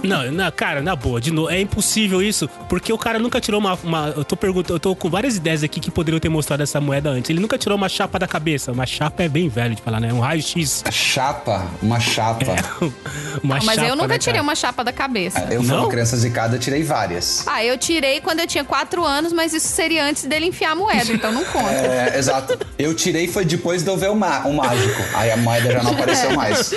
Não, 0.04 0.32
na, 0.32 0.52
cara, 0.52 0.82
na 0.82 0.96
boa, 0.96 1.22
de 1.22 1.30
novo, 1.32 1.50
é 1.52 1.60
impossível 1.62 2.22
isso, 2.24 2.50
porque 2.68 2.92
o 2.92 2.98
cara 2.98 3.13
nunca 3.20 3.40
tirou 3.42 3.60
uma. 3.60 3.78
uma- 3.84 4.14
eu 4.16 4.24
tô 4.24 4.36
perguntando, 4.36 4.76
eu 4.76 4.80
tô 4.80 4.96
com 4.96 5.10
várias 5.10 5.36
ideias 5.36 5.64
aqui 5.64 5.80
que 5.80 5.92
poderiam 5.92 6.20
ter 6.20 6.30
mostrado 6.30 6.64
essa 6.64 6.80
moeda 6.82 7.10
antes. 7.10 7.30
Ele 7.30 7.40
nunca 7.40 7.58
tirou 7.58 7.78
uma 7.78 7.90
chapa 7.90 8.18
da 8.20 8.28
cabeça. 8.28 8.72
Uma 8.72 8.86
chapa 8.86 9.24
é 9.24 9.30
bem 9.30 9.50
velho 9.50 9.76
de 9.76 9.82
falar, 9.82 10.00
né? 10.00 10.12
Um 10.14 10.20
raio-x. 10.20 10.84
Chapa, 10.92 11.66
uma 11.82 12.00
chapa. 12.00 12.46
uma 13.44 13.56
Mas 13.56 13.64
chapa, 13.66 13.88
eu 13.88 13.96
nunca 13.96 14.08
né, 14.10 14.18
tirei 14.18 14.34
cara? 14.36 14.44
uma 14.44 14.56
chapa 14.56 14.84
da 14.84 14.92
cabeça. 14.92 15.40
Eu 15.52 15.62
fui 15.64 15.72
Não? 15.72 15.84
uma 15.84 15.90
criança 15.90 16.16
zicada, 16.18 16.56
eu 16.56 16.60
tirei 16.60 16.84
várias. 16.84 17.46
Ah, 17.48 17.64
eu 17.64 17.78
tirei 17.78 18.22
quando 18.22 18.40
eu 18.40 18.48
tinha 18.48 18.64
4 18.64 19.04
anos, 19.06 19.34
mas 19.34 19.54
isso 19.54 19.68
seria 19.68 20.06
antes 20.06 20.24
dele 20.26 20.46
enfiar 20.46 20.72
a 20.72 20.76
moeda, 20.76 21.12
então 21.12 21.32
não 21.32 21.44
conta. 21.46 21.64
É, 21.94 22.18
exato. 22.18 22.58
Eu 22.78 22.94
tirei 22.94 23.28
foi 23.28 23.46
depois 23.46 23.84
de 23.84 23.90
eu 23.90 23.98
ver 23.98 24.10
o, 24.10 24.16
ma- 24.16 24.40
o 24.46 24.54
mágico. 24.54 25.02
Aí 25.16 25.32
a 25.32 25.38
moeda 25.38 25.72
já 25.72 25.84
não 25.84 25.92
apareceu 25.94 26.34
mais. 26.36 26.74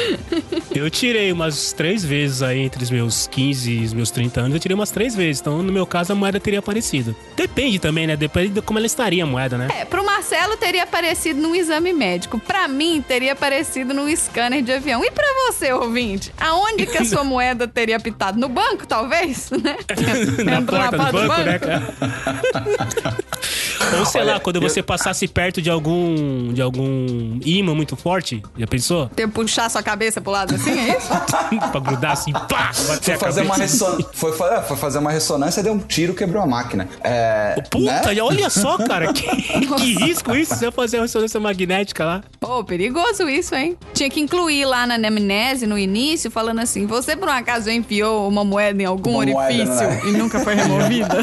Eu 0.75 0.91
tirei 0.91 1.33
umas 1.33 1.73
três 1.73 2.05
vezes 2.05 2.43
aí 2.43 2.61
entre 2.61 2.83
os 2.83 2.91
meus 2.91 3.27
15 3.29 3.71
e 3.71 3.85
os 3.85 3.93
meus 3.93 4.11
30 4.11 4.41
anos. 4.41 4.55
Eu 4.55 4.61
tirei 4.61 4.75
umas 4.75 4.91
três 4.91 5.15
vezes. 5.15 5.41
Então, 5.41 5.63
no 5.63 5.73
meu 5.73 5.87
caso, 5.87 6.13
a 6.13 6.15
moeda 6.15 6.26
teria 6.41 6.59
aparecido. 6.59 7.15
Depende 7.37 7.79
também, 7.79 8.07
né? 8.07 8.17
Depende 8.17 8.49
de 8.51 8.63
como 8.63 8.79
ela 8.79 8.87
estaria 8.87 9.23
a 9.23 9.27
moeda, 9.27 9.57
né? 9.59 9.69
É, 9.81 9.85
pro 9.85 10.05
Marcelo 10.05 10.57
teria 10.57 10.83
aparecido 10.83 11.41
num 11.41 11.55
exame 11.55 11.93
médico. 11.93 12.39
Pra 12.39 12.67
mim, 12.69 13.05
teria 13.07 13.33
aparecido 13.33 13.93
num 13.95 14.15
scanner 14.15 14.63
de 14.63 14.73
avião. 14.73 15.05
E 15.05 15.11
pra 15.11 15.27
você, 15.47 15.73
ouvinte? 15.73 16.33
Aonde 16.39 16.87
que 16.87 16.99
a 16.99 17.05
sua 17.05 17.23
moeda 17.25 17.67
teria 17.69 17.97
apitado? 17.97 18.39
No 18.39 18.49
banco, 18.49 18.87
talvez? 18.87 19.51
Né? 19.57 19.77
Na 20.45 20.57
Entrou 20.59 20.79
porta 20.81 20.97
do 20.97 21.11
porta 21.13 21.29
banco, 21.29 21.45
né, 21.45 21.59
cara? 21.59 21.83
Ou 23.99 24.07
sei 24.07 24.21
Olha, 24.23 24.35
lá, 24.35 24.41
quando 24.41 24.57
eu- 24.57 24.63
você 24.63 24.83
passasse 24.83 25.27
perto 25.29 25.61
de 25.63 25.71
algum 25.71 26.53
de 26.53 26.61
algum 26.63 27.39
imã 27.45 27.75
muito 27.75 27.97
forte, 27.97 28.43
já 28.59 28.67
pensou? 28.67 29.09
Ter 29.11 29.29
puxar 29.29 29.69
sua 29.71 29.83
cabeça 29.83 30.21
pro 30.21 30.31
lado 30.33 30.55
assim, 30.55 30.79
é 30.79 30.97
isso? 30.99 31.09
pra 31.71 31.81
grudar 31.81 32.13
assim, 32.13 32.33
pá, 32.33 32.71
Foi 32.73 33.17
fazer, 33.17 33.43
uma 33.43 33.57
resson... 33.57 33.99
foi, 34.13 34.31
é, 34.51 34.63
foi 34.63 34.77
fazer 34.77 34.99
uma 34.99 35.11
ressonância, 35.11 35.63
deu 35.63 35.73
um 35.73 35.79
tiro, 35.79 36.15
quebrou 36.15 36.43
a 36.43 36.47
máquina. 36.47 36.89
É, 37.03 37.61
Puta, 37.71 38.13
né? 38.13 38.23
olha 38.23 38.49
só, 38.51 38.77
cara, 38.79 39.13
que, 39.13 39.23
que 39.43 39.95
risco 39.95 40.35
isso, 40.35 40.55
se 40.57 40.65
eu 40.65 40.73
fazer 40.73 40.99
uma 40.99 41.03
ressonância 41.03 41.39
magnética 41.41 42.05
lá. 42.05 42.23
Pô, 42.41 42.63
perigoso 42.65 43.29
isso, 43.29 43.55
hein? 43.55 43.77
Tinha 43.93 44.09
que 44.11 44.21
incluir 44.21 44.65
lá 44.65 44.87
na 44.87 44.95
anamnese, 44.95 45.67
no 45.67 45.79
início, 45.79 46.31
falando 46.31 46.61
assim: 46.61 46.87
você 46.87 47.17
por 47.17 47.29
um 47.29 47.33
acaso 47.33 47.71
enfiou 47.71 48.29
uma 48.29 48.45
moeda 48.45 48.83
em 48.83 48.87
algum 48.87 49.11
Uma 49.19 49.25
moeda, 49.27 49.45
orifício 49.63 49.89
né? 49.89 50.01
e 50.07 50.13
nunca 50.13 50.41
foi 50.41 50.55
removida? 50.55 51.17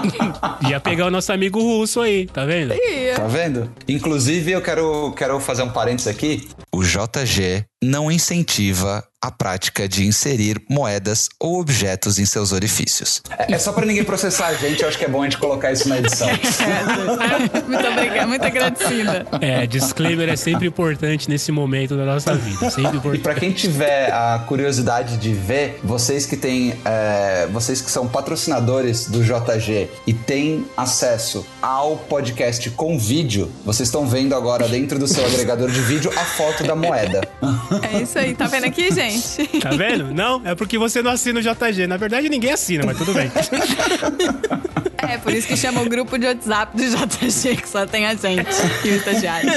Ia 0.68 0.80
pegar 0.80 1.06
o 1.06 1.10
nosso 1.10 1.32
amigo 1.32 1.60
russo 1.82 2.00
aí, 2.00 2.26
tá 2.26 2.44
vendo? 2.44 2.74
Tá 3.16 3.26
vendo? 3.26 3.70
Inclusive, 3.88 4.52
eu 4.52 4.62
quero, 4.62 5.12
quero 5.16 5.40
fazer 5.40 5.62
um 5.62 5.70
parênteses 5.70 6.06
aqui. 6.06 6.48
O 6.72 6.82
JG 6.82 7.64
não 7.82 8.10
incentiva 8.10 9.04
a 9.20 9.30
prática 9.30 9.88
de 9.88 10.04
inserir 10.04 10.60
moedas 10.68 11.28
ou 11.38 11.60
objetos 11.60 12.18
em 12.18 12.26
seus 12.26 12.50
orifícios. 12.50 13.22
É, 13.38 13.52
é 13.54 13.58
só 13.58 13.72
pra 13.72 13.86
ninguém 13.86 14.02
processar 14.02 14.48
a 14.48 14.54
gente, 14.54 14.82
eu 14.82 14.88
acho 14.88 14.98
que 14.98 15.04
é 15.04 15.08
bom 15.08 15.20
a 15.20 15.24
gente 15.24 15.38
colocar 15.38 15.70
isso 15.70 15.88
na 15.88 15.98
edição. 15.98 16.26
muito 17.68 17.86
obrigada, 17.86 18.26
muito 18.26 18.44
agradecida. 18.44 19.24
É, 19.40 19.64
disclaimer 19.64 20.28
é 20.28 20.34
sempre 20.34 20.66
importante 20.66 21.28
nesse 21.28 21.52
momento 21.52 21.96
da 21.96 22.04
nossa 22.04 22.34
vida. 22.34 22.68
Sempre 22.68 22.94
E 22.94 22.96
importante. 22.96 23.22
pra 23.22 23.34
quem 23.36 23.52
tiver 23.52 24.12
a 24.12 24.40
curiosidade 24.48 25.16
de 25.18 25.32
ver, 25.32 25.78
vocês 25.84 26.26
que 26.26 26.36
têm, 26.36 26.74
é, 26.84 27.46
vocês 27.52 27.80
que 27.80 27.92
são 27.92 28.08
patrocinadores 28.08 29.06
do 29.06 29.22
JG 29.22 29.88
e 30.04 30.12
têm 30.12 30.66
acesso 30.76 31.46
ao 31.60 31.96
podcast 31.96 32.68
com 32.70 32.98
vídeo, 32.98 33.52
vocês 33.64 33.88
estão 33.88 34.04
vendo 34.04 34.34
agora 34.34 34.66
dentro 34.66 34.98
do 34.98 35.06
seu 35.06 35.24
agregador 35.24 35.70
de 35.70 35.80
vídeo 35.80 36.10
a 36.16 36.24
foto 36.24 36.64
da 36.64 36.74
moeda. 36.74 37.20
É 37.82 38.02
isso 38.02 38.18
aí, 38.18 38.34
tá 38.34 38.46
vendo 38.46 38.64
aqui, 38.64 38.92
gente? 38.92 39.60
Tá 39.60 39.70
vendo? 39.70 40.12
Não, 40.12 40.42
é 40.44 40.54
porque 40.54 40.76
você 40.78 41.02
não 41.02 41.10
assina 41.10 41.40
o 41.40 41.42
JG. 41.42 41.86
Na 41.86 41.96
verdade, 41.96 42.28
ninguém 42.28 42.52
assina, 42.52 42.84
mas 42.84 42.98
tudo 42.98 43.12
bem. 43.14 43.30
É, 45.04 45.18
por 45.18 45.34
isso 45.34 45.48
que 45.48 45.56
chama 45.56 45.82
o 45.82 45.88
grupo 45.88 46.16
de 46.16 46.26
WhatsApp 46.26 46.76
do 46.76 46.84
JG, 46.84 47.56
que 47.56 47.68
só 47.68 47.84
tem 47.84 48.06
a 48.06 48.14
gente 48.14 48.46
e 48.84 48.88
o 48.88 48.94
estagiário. 48.94 49.50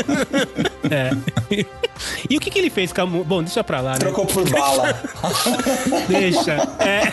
É. 0.90 1.12
E 2.30 2.36
o 2.36 2.40
que, 2.40 2.50
que 2.50 2.58
ele 2.58 2.70
fez 2.70 2.92
com 2.92 3.02
a. 3.02 3.06
Bom, 3.06 3.44
deixa 3.44 3.64
pra 3.64 3.80
lá, 3.80 3.94
né? 3.94 4.00
Trocou 4.00 4.26
por 4.26 4.50
bala. 4.50 5.00
Deixa. 6.10 6.54
É. 6.80 7.12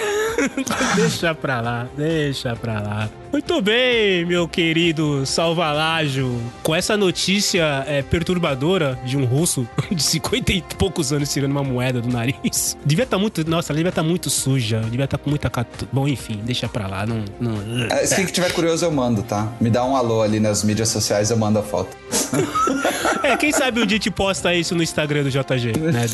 deixa 0.96 1.34
pra 1.34 1.60
lá, 1.60 1.86
deixa 1.96 2.56
pra 2.56 2.80
lá. 2.80 3.08
Muito 3.32 3.62
bem, 3.62 4.26
meu 4.26 4.46
querido 4.46 5.24
Salvalágio. 5.24 6.38
Com 6.62 6.74
essa 6.74 6.98
notícia 6.98 7.82
é, 7.88 8.02
perturbadora 8.02 8.98
de 9.06 9.16
um 9.16 9.24
russo 9.24 9.66
de 9.90 10.02
50 10.02 10.52
e 10.52 10.62
poucos 10.76 11.14
anos 11.14 11.32
tirando 11.32 11.50
uma 11.52 11.64
moeda 11.64 12.02
do 12.02 12.08
nariz. 12.08 12.76
Devia 12.84 13.04
estar 13.04 13.16
muito. 13.18 13.48
Nossa, 13.48 13.72
ela 13.72 13.78
devia 13.78 13.88
estar 13.88 14.02
muito 14.02 14.28
suja. 14.28 14.80
Devia 14.80 15.06
estar 15.06 15.16
com 15.16 15.30
muita. 15.30 15.48
catu- 15.48 15.88
Bom, 15.90 16.06
enfim, 16.06 16.40
deixa 16.44 16.68
pra 16.68 16.86
lá. 16.86 17.06
Não. 17.06 17.24
não... 17.40 17.86
É, 17.90 18.04
Se 18.04 18.22
que 18.26 18.32
tiver 18.32 18.52
curioso, 18.52 18.84
eu 18.84 18.92
mando, 18.92 19.22
tá? 19.22 19.50
Me 19.58 19.70
dá 19.70 19.82
um 19.82 19.96
alô 19.96 20.20
ali 20.20 20.38
nas 20.38 20.62
mídias 20.62 20.90
sociais, 20.90 21.30
eu 21.30 21.36
mando 21.38 21.58
a 21.58 21.62
foto. 21.62 21.96
É, 23.22 23.36
quem 23.36 23.52
sabe 23.52 23.80
um 23.80 23.86
dia 23.86 24.00
te 24.00 24.10
posta 24.10 24.52
isso 24.52 24.74
no 24.74 24.82
Instagram 24.82 25.22
do 25.22 25.30
JG, 25.30 25.78
né? 25.78 26.06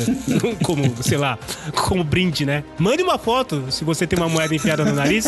Como, 0.63 1.03
sei 1.03 1.17
lá, 1.17 1.39
como 1.75 2.05
brinde, 2.05 2.45
né? 2.45 2.63
Mande 2.79 3.03
uma 3.03 3.17
foto, 3.17 3.65
se 3.71 3.83
você 3.83 4.07
tem 4.07 4.19
uma 4.19 4.29
moeda 4.29 4.55
enfiada 4.55 4.85
no 4.85 4.93
nariz. 4.95 5.27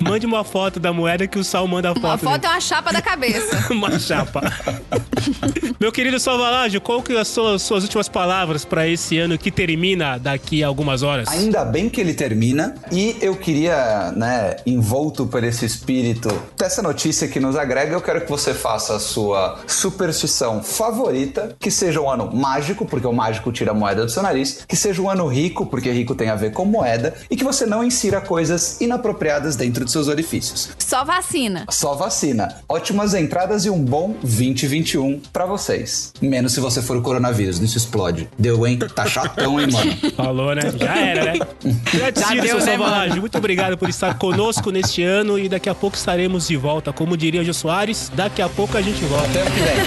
Mande 0.00 0.24
uma 0.24 0.42
foto 0.44 0.80
da 0.80 0.87
moeda 0.92 1.26
que 1.26 1.38
o 1.38 1.44
Sal 1.44 1.66
manda 1.66 1.90
a 1.90 1.94
foto. 1.94 2.06
Uma 2.06 2.18
foto 2.18 2.40
dele. 2.40 2.46
é 2.46 2.56
uma 2.56 2.60
chapa 2.60 2.92
da 2.92 3.02
cabeça. 3.02 3.66
uma 3.72 3.98
chapa. 3.98 4.40
Meu 5.80 5.92
querido 5.92 6.18
Salvalágio, 6.18 6.80
qual 6.80 7.02
que 7.02 7.24
são 7.24 7.54
as 7.54 7.62
suas 7.62 7.84
últimas 7.84 8.08
palavras 8.08 8.64
pra 8.64 8.86
esse 8.88 9.18
ano 9.18 9.38
que 9.38 9.50
termina 9.50 10.18
daqui 10.18 10.62
a 10.62 10.66
algumas 10.66 11.02
horas? 11.02 11.28
Ainda 11.28 11.64
bem 11.64 11.88
que 11.88 12.00
ele 12.00 12.14
termina 12.14 12.74
e 12.90 13.16
eu 13.20 13.36
queria, 13.36 14.12
né, 14.16 14.56
envolto 14.66 15.26
por 15.26 15.44
esse 15.44 15.64
espírito 15.64 16.28
dessa 16.56 16.82
notícia 16.82 17.28
que 17.28 17.38
nos 17.38 17.56
agrega, 17.56 17.94
eu 17.94 18.00
quero 18.00 18.22
que 18.22 18.28
você 18.28 18.52
faça 18.52 18.96
a 18.96 18.98
sua 18.98 19.60
superstição 19.66 20.62
favorita, 20.62 21.56
que 21.60 21.70
seja 21.70 22.00
um 22.00 22.10
ano 22.10 22.34
mágico, 22.34 22.84
porque 22.84 23.06
o 23.06 23.12
mágico 23.12 23.52
tira 23.52 23.70
a 23.70 23.74
moeda 23.74 24.04
do 24.04 24.10
seu 24.10 24.22
nariz, 24.22 24.64
que 24.66 24.76
seja 24.76 25.00
um 25.00 25.08
ano 25.08 25.26
rico, 25.26 25.66
porque 25.66 25.90
rico 25.90 26.14
tem 26.14 26.28
a 26.28 26.34
ver 26.34 26.52
com 26.52 26.64
moeda, 26.64 27.14
e 27.30 27.36
que 27.36 27.44
você 27.44 27.66
não 27.66 27.84
insira 27.84 28.20
coisas 28.20 28.80
inapropriadas 28.80 29.56
dentro 29.56 29.84
de 29.84 29.90
seus 29.90 30.08
orifícios. 30.08 30.70
Só 30.78 31.04
vacina. 31.04 31.66
Só 31.70 31.94
vacina. 31.94 32.56
Ótimas 32.68 33.14
entradas 33.14 33.64
e 33.64 33.70
um 33.70 33.82
bom 33.82 34.14
2021 34.22 35.20
pra 35.32 35.46
vocês. 35.46 36.12
Menos 36.20 36.52
se 36.52 36.60
você 36.60 36.80
for 36.80 36.96
o 36.96 37.02
coronavírus, 37.02 37.60
isso 37.60 37.76
explode. 37.76 38.28
Deu, 38.38 38.66
hein? 38.66 38.78
Tá 38.94 39.06
chatão, 39.06 39.60
hein, 39.60 39.68
mano? 39.70 39.96
Falou, 40.16 40.54
né? 40.54 40.62
Já 40.78 40.96
era, 40.96 41.24
né? 41.32 41.38
Gratidão, 41.92 42.36
deu, 42.36 42.60
seu 42.60 42.78
né. 42.78 43.14
Muito 43.16 43.36
obrigado 43.38 43.76
por 43.76 43.88
estar 43.88 44.16
conosco 44.18 44.70
neste 44.70 45.02
ano 45.02 45.38
e 45.38 45.48
daqui 45.48 45.68
a 45.68 45.74
pouco 45.74 45.96
estaremos 45.96 46.48
de 46.48 46.56
volta. 46.56 46.92
Como 46.92 47.16
diria 47.16 47.40
o 47.40 47.44
Jô 47.44 47.54
Soares, 47.54 48.10
daqui 48.14 48.40
a 48.40 48.48
pouco 48.48 48.76
a 48.76 48.82
gente 48.82 49.04
volta. 49.04 49.28
Até 49.28 49.42
ano 49.42 49.50
que 49.50 49.60
vem. 49.60 49.78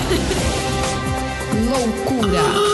Loucura. 1.72 2.71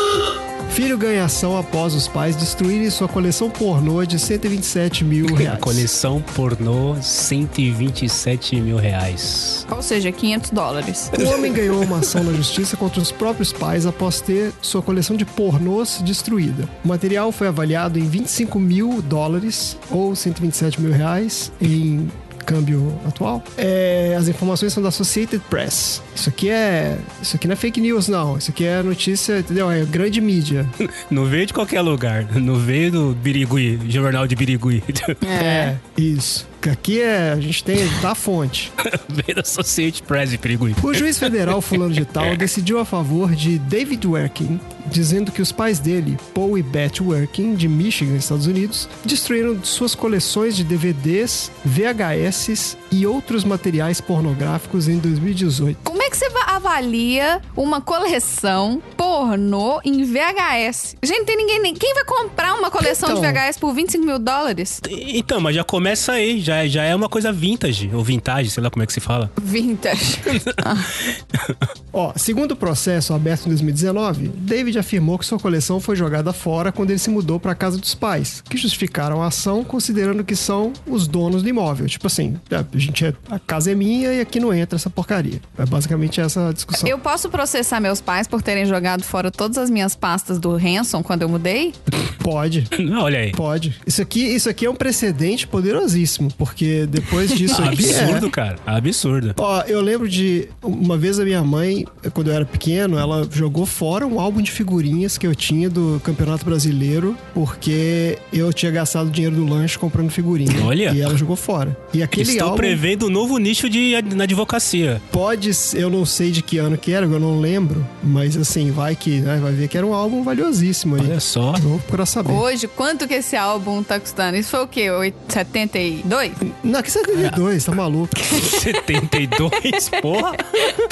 Filho 0.78 0.96
ganha 0.96 1.26
ação 1.26 1.58
após 1.58 1.96
os 1.96 2.08
pais 2.08 2.36
destruírem 2.36 2.88
sua 2.92 3.08
coleção 3.08 3.50
pornô 3.50 4.06
de 4.06 4.20
127 4.20 5.04
mil 5.04 5.26
reais. 5.34 5.60
Coleção 5.60 6.22
pornô, 6.36 6.96
127 7.02 8.62
mil 8.62 8.78
reais. 8.78 9.66
Ou 9.72 9.82
seja, 9.82 10.12
500 10.12 10.52
dólares. 10.52 11.12
O 11.20 11.30
homem 11.34 11.52
ganhou 11.52 11.82
uma 11.82 11.98
ação 11.98 12.24
na 12.24 12.32
justiça 12.32 12.78
contra 12.78 13.02
os 13.02 13.12
próprios 13.12 13.52
pais 13.52 13.88
após 13.88 14.22
ter 14.22 14.54
sua 14.62 14.84
coleção 14.84 15.18
de 15.18 15.26
pornôs 15.26 16.00
destruída. 16.06 16.70
O 16.86 16.90
material 16.90 17.32
foi 17.32 17.48
avaliado 17.48 17.98
em 17.98 18.08
25 18.08 18.60
mil 18.60 19.02
dólares 19.02 19.76
ou 19.90 20.16
127 20.16 20.80
mil 20.80 20.92
reais 20.92 21.52
em 21.60 22.08
câmbio 22.48 22.98
atual. 23.06 23.44
É, 23.58 24.16
as 24.18 24.30
informações 24.30 24.72
são 24.72 24.82
da 24.82 24.88
Associated 24.88 25.44
Press. 25.50 26.02
Isso 26.16 26.30
aqui 26.30 26.50
é, 26.50 26.98
isso 27.22 27.36
aqui 27.36 27.46
não 27.46 27.54
é 27.54 27.56
fake 27.58 27.82
news 27.82 28.08
não. 28.08 28.38
Isso 28.38 28.50
aqui 28.50 28.66
é 28.66 28.82
notícia, 28.82 29.40
entendeu? 29.40 29.70
É 29.70 29.84
grande 29.84 30.22
mídia. 30.22 30.66
Não 31.12 31.26
veio 31.26 31.46
de 31.46 31.54
qualquer 31.54 31.82
lugar. 31.82 32.26
Não 32.36 32.56
veio 32.56 32.92
do 32.92 33.14
Birigui, 33.14 33.80
jornal 33.90 34.26
de 34.26 34.36
Birigui. 34.36 34.82
É, 35.28 35.76
isso. 35.98 36.48
Aqui 36.72 37.02
é, 37.02 37.32
a 37.32 37.40
gente 37.40 37.64
tem 37.64 37.88
tá 38.02 38.12
a 38.12 38.16
fonte. 38.16 38.72
veio 39.10 39.36
da 39.36 39.42
Associate 39.42 40.02
Press 40.04 40.30
de 40.30 40.38
Birigui. 40.38 40.76
O 40.82 40.94
juiz 40.94 41.20
federal 41.20 41.62
fulano 41.62 41.94
de 41.94 42.06
tal 42.06 42.36
decidiu 42.38 42.80
a 42.80 42.86
favor 42.86 43.34
de 43.36 43.60
David 43.60 44.06
Working, 44.08 44.60
dizendo 44.92 45.32
que 45.32 45.42
os 45.42 45.52
pais 45.52 45.80
dele, 45.80 46.18
Paul 46.34 46.58
e 46.58 46.64
Beth 46.64 47.00
Working, 47.02 47.56
de 47.56 47.68
Michigan, 47.68 48.16
Estados 48.16 48.48
Unidos, 48.48 48.88
destruíram 49.06 49.64
suas 49.64 49.94
coleções 49.96 50.56
de 50.56 50.64
DVDs, 50.64 51.52
VHS 51.66 52.78
e 52.92 53.06
outros 53.06 53.44
materiais 53.44 54.00
pornográficos 54.02 54.88
em 54.88 54.98
2018. 55.00 55.78
Como 55.84 56.02
é 56.02 56.10
que 56.10 56.18
você 56.18 56.30
va- 56.30 56.56
avalia 56.56 57.42
uma 57.56 57.82
coleção 57.82 58.82
pornô 58.96 59.80
em 59.84 60.04
VHS? 60.04 60.96
Gente, 61.04 61.20
não 61.20 61.26
tem 61.26 61.38
ninguém. 61.38 61.62
nem- 61.62 61.74
Quem 61.74 61.94
vai 61.94 62.04
comprar 62.06 62.54
uma 62.56 62.70
coleção 62.72 63.10
Então. 63.10 63.22
de 63.22 63.28
VHS 63.28 63.58
por 63.60 63.74
25 63.74 64.06
mil 64.06 64.20
dólares? 64.20 64.80
Então, 64.90 65.40
mas 65.40 65.56
já 65.56 65.64
começa 65.64 66.14
aí. 66.14 66.40
Já, 66.40 66.66
já 66.68 66.84
é 66.84 66.96
uma 66.96 67.10
coisa 67.10 67.32
vintage. 67.32 67.90
Ou 67.94 68.04
vintage, 68.04 68.50
sei 68.50 68.64
lá 68.64 68.70
como 68.70 68.84
é 68.84 68.86
que 68.86 68.94
se 68.94 69.00
fala. 69.00 69.32
Vintage. 69.42 70.20
Ó, 71.92 72.14
segundo 72.16 72.52
o 72.52 72.56
processo 72.56 73.14
aberto 73.14 73.46
em 73.46 73.50
2019, 73.50 74.28
David 74.30 74.77
afirmou 74.78 75.18
que 75.18 75.26
sua 75.26 75.40
coleção 75.40 75.80
foi 75.80 75.96
jogada 75.96 76.34
fora 76.34 76.72
quando 76.72 76.92
ele 76.92 77.00
se 77.00 77.10
mudou 77.10 77.40
para 77.40 77.52
a 77.52 77.56
casa 77.56 77.78
dos 77.78 77.96
pais, 77.96 78.42
que 78.42 78.58
justificaram 78.58 79.22
a 79.22 79.28
ação 79.28 79.64
considerando 79.64 80.24
que 80.24 80.36
são 80.36 80.74
os 80.86 81.08
donos 81.08 81.44
do 81.44 81.50
imóvel. 81.50 81.88
Tipo 81.88 82.08
assim, 82.08 82.40
a 82.52 82.78
gente 82.78 83.06
é, 83.06 83.14
a 83.30 83.40
casa 83.40 83.72
é 83.72 83.76
minha 83.76 84.14
e 84.14 84.22
aqui 84.22 84.40
não 84.40 84.54
entra 84.54 84.76
essa 84.76 84.90
porcaria. 84.90 85.42
É 85.58 85.66
basicamente 85.66 86.20
essa 86.22 86.50
a 86.50 86.54
discussão. 86.54 86.88
Eu 86.88 87.00
posso 87.00 87.30
processar 87.30 87.80
meus 87.80 88.02
pais 88.02 88.28
por 88.28 88.42
terem 88.42 88.66
jogado 88.66 89.04
fora 89.04 89.32
todas 89.32 89.58
as 89.58 89.70
minhas 89.70 89.96
pastas 89.96 90.40
do 90.40 90.56
Hanson 90.56 91.04
quando 91.04 91.22
eu 91.22 91.30
mudei? 91.30 91.74
Pode. 92.28 92.68
Não, 92.78 93.04
olha 93.04 93.20
aí. 93.20 93.32
Pode. 93.32 93.74
Isso 93.88 94.02
aqui, 94.02 94.20
isso 94.20 94.50
aqui 94.50 94.66
é 94.66 94.70
um 94.70 94.76
precedente 94.76 95.48
poderosíssimo, 95.48 96.30
porque 96.38 96.86
depois 96.86 97.34
disso 97.34 97.62
aqui 97.64 97.90
é- 97.90 98.02
Absurdo, 98.02 98.30
cara. 98.30 98.58
Absurdo. 98.66 99.34
Ó, 99.38 99.62
eu 99.62 99.80
lembro 99.80 100.10
de 100.10 100.50
uma 100.62 100.98
vez 100.98 101.22
a 101.22 101.24
minha 101.24 101.42
mãe, 101.42 101.86
quando 102.14 102.28
eu 102.28 102.34
era 102.34 102.44
pequeno, 102.46 102.98
ela 102.98 103.26
jogou 103.32 103.66
fora 103.66 104.06
um 104.06 104.20
álbum 104.20 104.42
de 104.42 104.52
figurinhas 104.52 105.18
que 105.18 105.26
eu 105.26 105.34
tinha 105.34 105.70
do 105.70 106.02
Campeonato 106.04 106.44
Brasileiro, 106.44 107.16
porque 107.34 108.18
eu 108.34 108.52
tinha 108.52 108.74
gastado 108.74 109.10
dinheiro 109.10 109.38
do 109.38 109.46
lanche 109.46 109.80
comprando 109.80 110.10
figurinha. 110.10 110.66
Olha. 110.66 110.92
E 110.94 111.00
ela 111.02 111.16
jogou 111.16 111.38
fora. 111.38 111.78
E 111.94 112.04
aquele 112.04 112.30
Estou 112.32 112.48
álbum 112.50 112.58
prevendo 112.58 113.06
um 113.06 113.10
novo 113.10 113.38
nicho 113.38 113.70
de, 113.70 113.96
na 114.14 114.26
advocacia. 114.26 115.02
pode 115.14 115.50
eu 115.76 115.90
não 115.90 116.06
sei 116.06 116.32
de 116.32 116.42
que 116.42 116.58
ano 116.58 116.78
que 116.78 116.92
era, 116.92 117.06
eu 117.06 117.20
não 117.20 117.40
lembro. 117.40 117.88
Mas 118.04 118.36
assim, 118.36 118.70
vai 118.70 118.98
que, 118.98 119.22
né, 119.22 119.40
vai 119.42 119.54
ver 119.54 119.70
que 119.70 119.78
era 119.78 119.88
um 119.88 119.94
álbum 119.94 120.24
valiosíssimo 120.24 120.96
aí. 120.96 121.02
Olha 121.02 121.20
só. 121.22 121.54
Vou 121.54 121.80
procurar 121.80 122.06
saber. 122.24 122.32
Hoje, 122.34 122.68
quanto 122.68 123.08
que 123.08 123.14
esse 123.16 123.36
álbum 123.36 123.82
tá 123.84 124.00
custando? 124.00 124.38
Isso 124.38 124.50
foi 124.52 124.64
o 124.64 124.68
quê? 124.68 124.90
Oit- 124.92 125.16
72? 125.30 126.32
Não, 126.64 126.82
que 126.82 126.92
72, 126.92 127.64
tá 127.66 127.72
maluco. 127.74 128.10
72, 128.20 129.90
porra. 130.02 130.36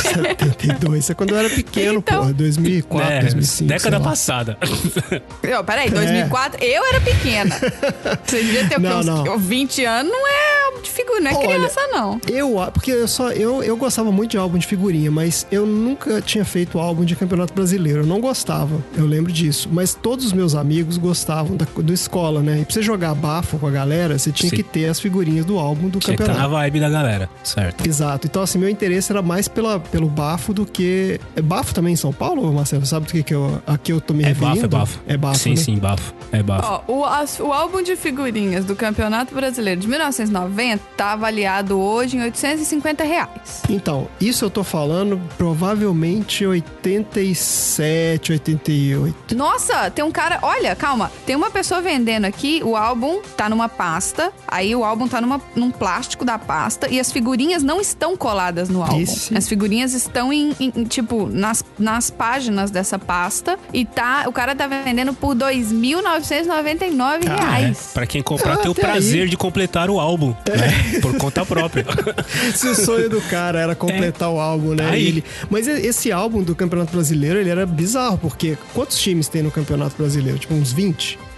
72, 0.01 0.99
isso 0.99 1.11
é 1.11 1.15
quando 1.15 1.31
eu 1.31 1.37
era 1.37 1.49
pequeno, 1.49 1.99
Então- 1.99 2.19
porra. 2.19 2.33
2004, 2.33 3.11
É, 3.11 3.19
2005. 3.21 3.67
década 3.69 3.99
passada. 3.99 4.57
Não, 5.43 5.63
peraí, 5.63 5.89
2004, 5.89 6.63
eu 6.63 6.85
era 6.85 7.01
pequena. 7.01 7.55
Você 8.25 8.37
devia 8.43 8.67
ter? 8.67 8.79
Não, 8.79 8.99
Uns 8.99 9.05
não. 9.05 9.37
20 9.37 9.85
anos, 9.85 10.11
não 10.11 10.27
é 10.27 10.65
álbum 10.65 10.81
de 10.81 10.89
figura, 10.89 11.19
não 11.21 11.31
é 11.31 11.33
Olha, 11.35 11.47
criança, 11.47 11.81
não. 11.91 12.19
Eu, 12.29 12.55
porque 12.73 12.91
eu 12.91 13.07
só 13.07 13.31
eu, 13.31 13.63
eu 13.63 13.75
gostava 13.77 14.11
muito 14.11 14.31
de 14.31 14.37
álbum 14.37 14.57
de 14.57 14.65
figurinha, 14.67 15.09
mas 15.11 15.45
eu 15.51 15.65
nunca 15.65 16.21
tinha 16.21 16.43
feito 16.45 16.79
álbum 16.79 17.03
de 17.05 17.15
campeonato 17.15 17.53
brasileiro. 17.53 18.01
Eu 18.01 18.05
não 18.05 18.19
gostava, 18.19 18.83
eu 18.97 19.05
lembro 19.05 19.31
disso. 19.31 19.69
Mas 19.71 19.93
todos 19.93 20.25
os 20.25 20.33
meus 20.33 20.55
amigos 20.55 20.97
gostavam 20.97 21.14
da, 21.23 21.65
do 21.81 21.93
escola, 21.93 22.41
né? 22.41 22.59
E 22.61 22.65
pra 22.65 22.73
você 22.73 22.81
jogar 22.81 23.13
bafo 23.15 23.57
com 23.57 23.67
a 23.67 23.71
galera, 23.71 24.17
você 24.17 24.31
tinha 24.31 24.49
Sim. 24.49 24.55
que 24.55 24.63
ter 24.63 24.87
as 24.87 24.99
figurinhas 24.99 25.45
do 25.45 25.57
álbum 25.59 25.87
do 25.89 25.99
Tinha 25.99 26.15
que 26.17 26.23
tá 26.23 26.29
na 26.29 26.33
campeonato. 26.35 26.61
vibe 26.61 26.79
da 26.79 26.89
galera, 26.89 27.29
certo? 27.43 27.87
Exato. 27.87 28.27
Então, 28.27 28.41
assim, 28.41 28.57
meu 28.57 28.69
interesse 28.69 29.11
era 29.11 29.21
mais 29.21 29.47
pela, 29.47 29.79
pelo 29.79 30.07
bafo 30.09 30.53
do 30.53 30.65
que. 30.65 31.19
É 31.35 31.41
bafo 31.41 31.73
também 31.73 31.93
em 31.93 31.97
São 31.97 32.11
Paulo, 32.11 32.51
Marcelo? 32.53 32.85
Sabe 32.85 33.05
do 33.05 33.11
que, 33.11 33.23
que 33.23 33.33
eu, 33.33 33.61
a 33.65 33.77
que 33.77 33.91
eu 33.93 34.01
tô 34.01 34.13
me 34.13 34.23
É 34.23 34.27
referindo? 34.27 34.67
bafo, 34.67 34.67
é 34.67 34.67
bafo. 34.67 34.99
É 35.07 35.17
bafo. 35.17 35.39
Sim, 35.39 35.49
né? 35.51 35.55
sim, 35.57 35.77
bafo. 35.77 36.13
É 36.31 36.41
bafo. 36.43 36.81
Ó, 36.87 36.93
o, 36.99 37.05
as- 37.05 37.39
o 37.39 37.51
álbum 37.53 37.81
de 37.81 37.95
figurinhas 37.95 38.65
do 38.65 38.75
Campeonato 38.75 39.33
Brasileiro 39.33 39.79
de 39.81 39.87
1990 39.87 40.83
tá 40.97 41.13
avaliado 41.13 41.79
hoje 41.79 42.17
em 42.17 42.21
850 42.23 43.03
reais. 43.03 43.61
Então, 43.69 44.07
isso 44.19 44.45
eu 44.45 44.49
tô 44.49 44.63
falando 44.63 45.19
provavelmente 45.37 46.45
87, 46.45 48.31
88. 48.33 49.35
Nossa, 49.35 49.89
tem 49.91 50.03
um 50.03 50.11
cara. 50.11 50.39
Olha, 50.41 50.75
calma. 50.75 51.04
Tem 51.25 51.35
uma 51.35 51.49
pessoa 51.51 51.81
vendendo 51.81 52.25
aqui. 52.25 52.61
O 52.63 52.75
álbum 52.75 53.21
tá 53.37 53.49
numa 53.49 53.67
pasta. 53.69 54.31
Aí 54.47 54.75
o 54.75 54.83
álbum 54.83 55.07
tá 55.07 55.19
numa, 55.21 55.41
num 55.55 55.71
plástico 55.71 56.23
da 56.25 56.37
pasta. 56.37 56.89
E 56.89 56.99
as 56.99 57.11
figurinhas 57.11 57.63
não 57.63 57.79
estão 57.81 58.15
coladas 58.17 58.69
no 58.69 58.81
álbum. 58.81 58.99
Esse- 59.01 59.35
As 59.37 59.47
figurinhas 59.47 59.93
estão 59.93 60.31
em, 60.31 60.55
em- 60.59 60.83
tipo, 60.85 61.27
nas, 61.27 61.63
nas 61.77 62.09
páginas 62.09 62.71
dessa 62.71 62.97
pasta. 62.99 63.57
E 63.73 63.85
tá. 63.85 64.25
O 64.27 64.31
cara 64.31 64.55
tá 64.55 64.67
vendendo 64.67 65.13
por 65.13 65.33
R$ 65.35 65.39
2.999 66.19 67.25
É, 67.25 67.29
reais. 67.35 67.91
pra 67.93 68.05
quem 68.05 68.21
comprar, 68.21 68.53
Ah, 68.53 68.57
tem 68.57 68.71
o 68.71 68.75
prazer 68.75 69.23
aí. 69.23 69.29
de 69.29 69.37
completar 69.37 69.89
o 69.89 69.99
álbum, 69.99 70.29
né? 70.47 70.99
Por 71.01 71.15
conta 71.17 71.45
própria. 71.45 71.85
Se 72.55 72.67
o 72.67 72.75
sonho 72.75 73.09
do 73.09 73.21
cara 73.21 73.59
era 73.59 73.75
completar 73.75 74.29
o 74.29 74.39
álbum, 74.39 74.69
né? 74.75 74.83
Tá 74.83 74.89
aí. 74.91 75.07
Ele... 75.07 75.23
Mas 75.49 75.67
esse 75.67 76.11
álbum 76.11 76.41
do 76.43 76.55
Campeonato 76.55 76.91
Brasileiro, 76.91 77.39
ele 77.39 77.49
era 77.49 77.65
bizarro, 77.65 78.17
porque 78.17 78.57
quantos 78.73 78.97
times 78.97 79.27
tem 79.27 79.41
no 79.43 79.51
Campeonato 79.51 79.95
Brasileiro? 79.97 80.37
Tipo, 80.39 80.53
uns 80.53 80.71
20? 80.71 80.84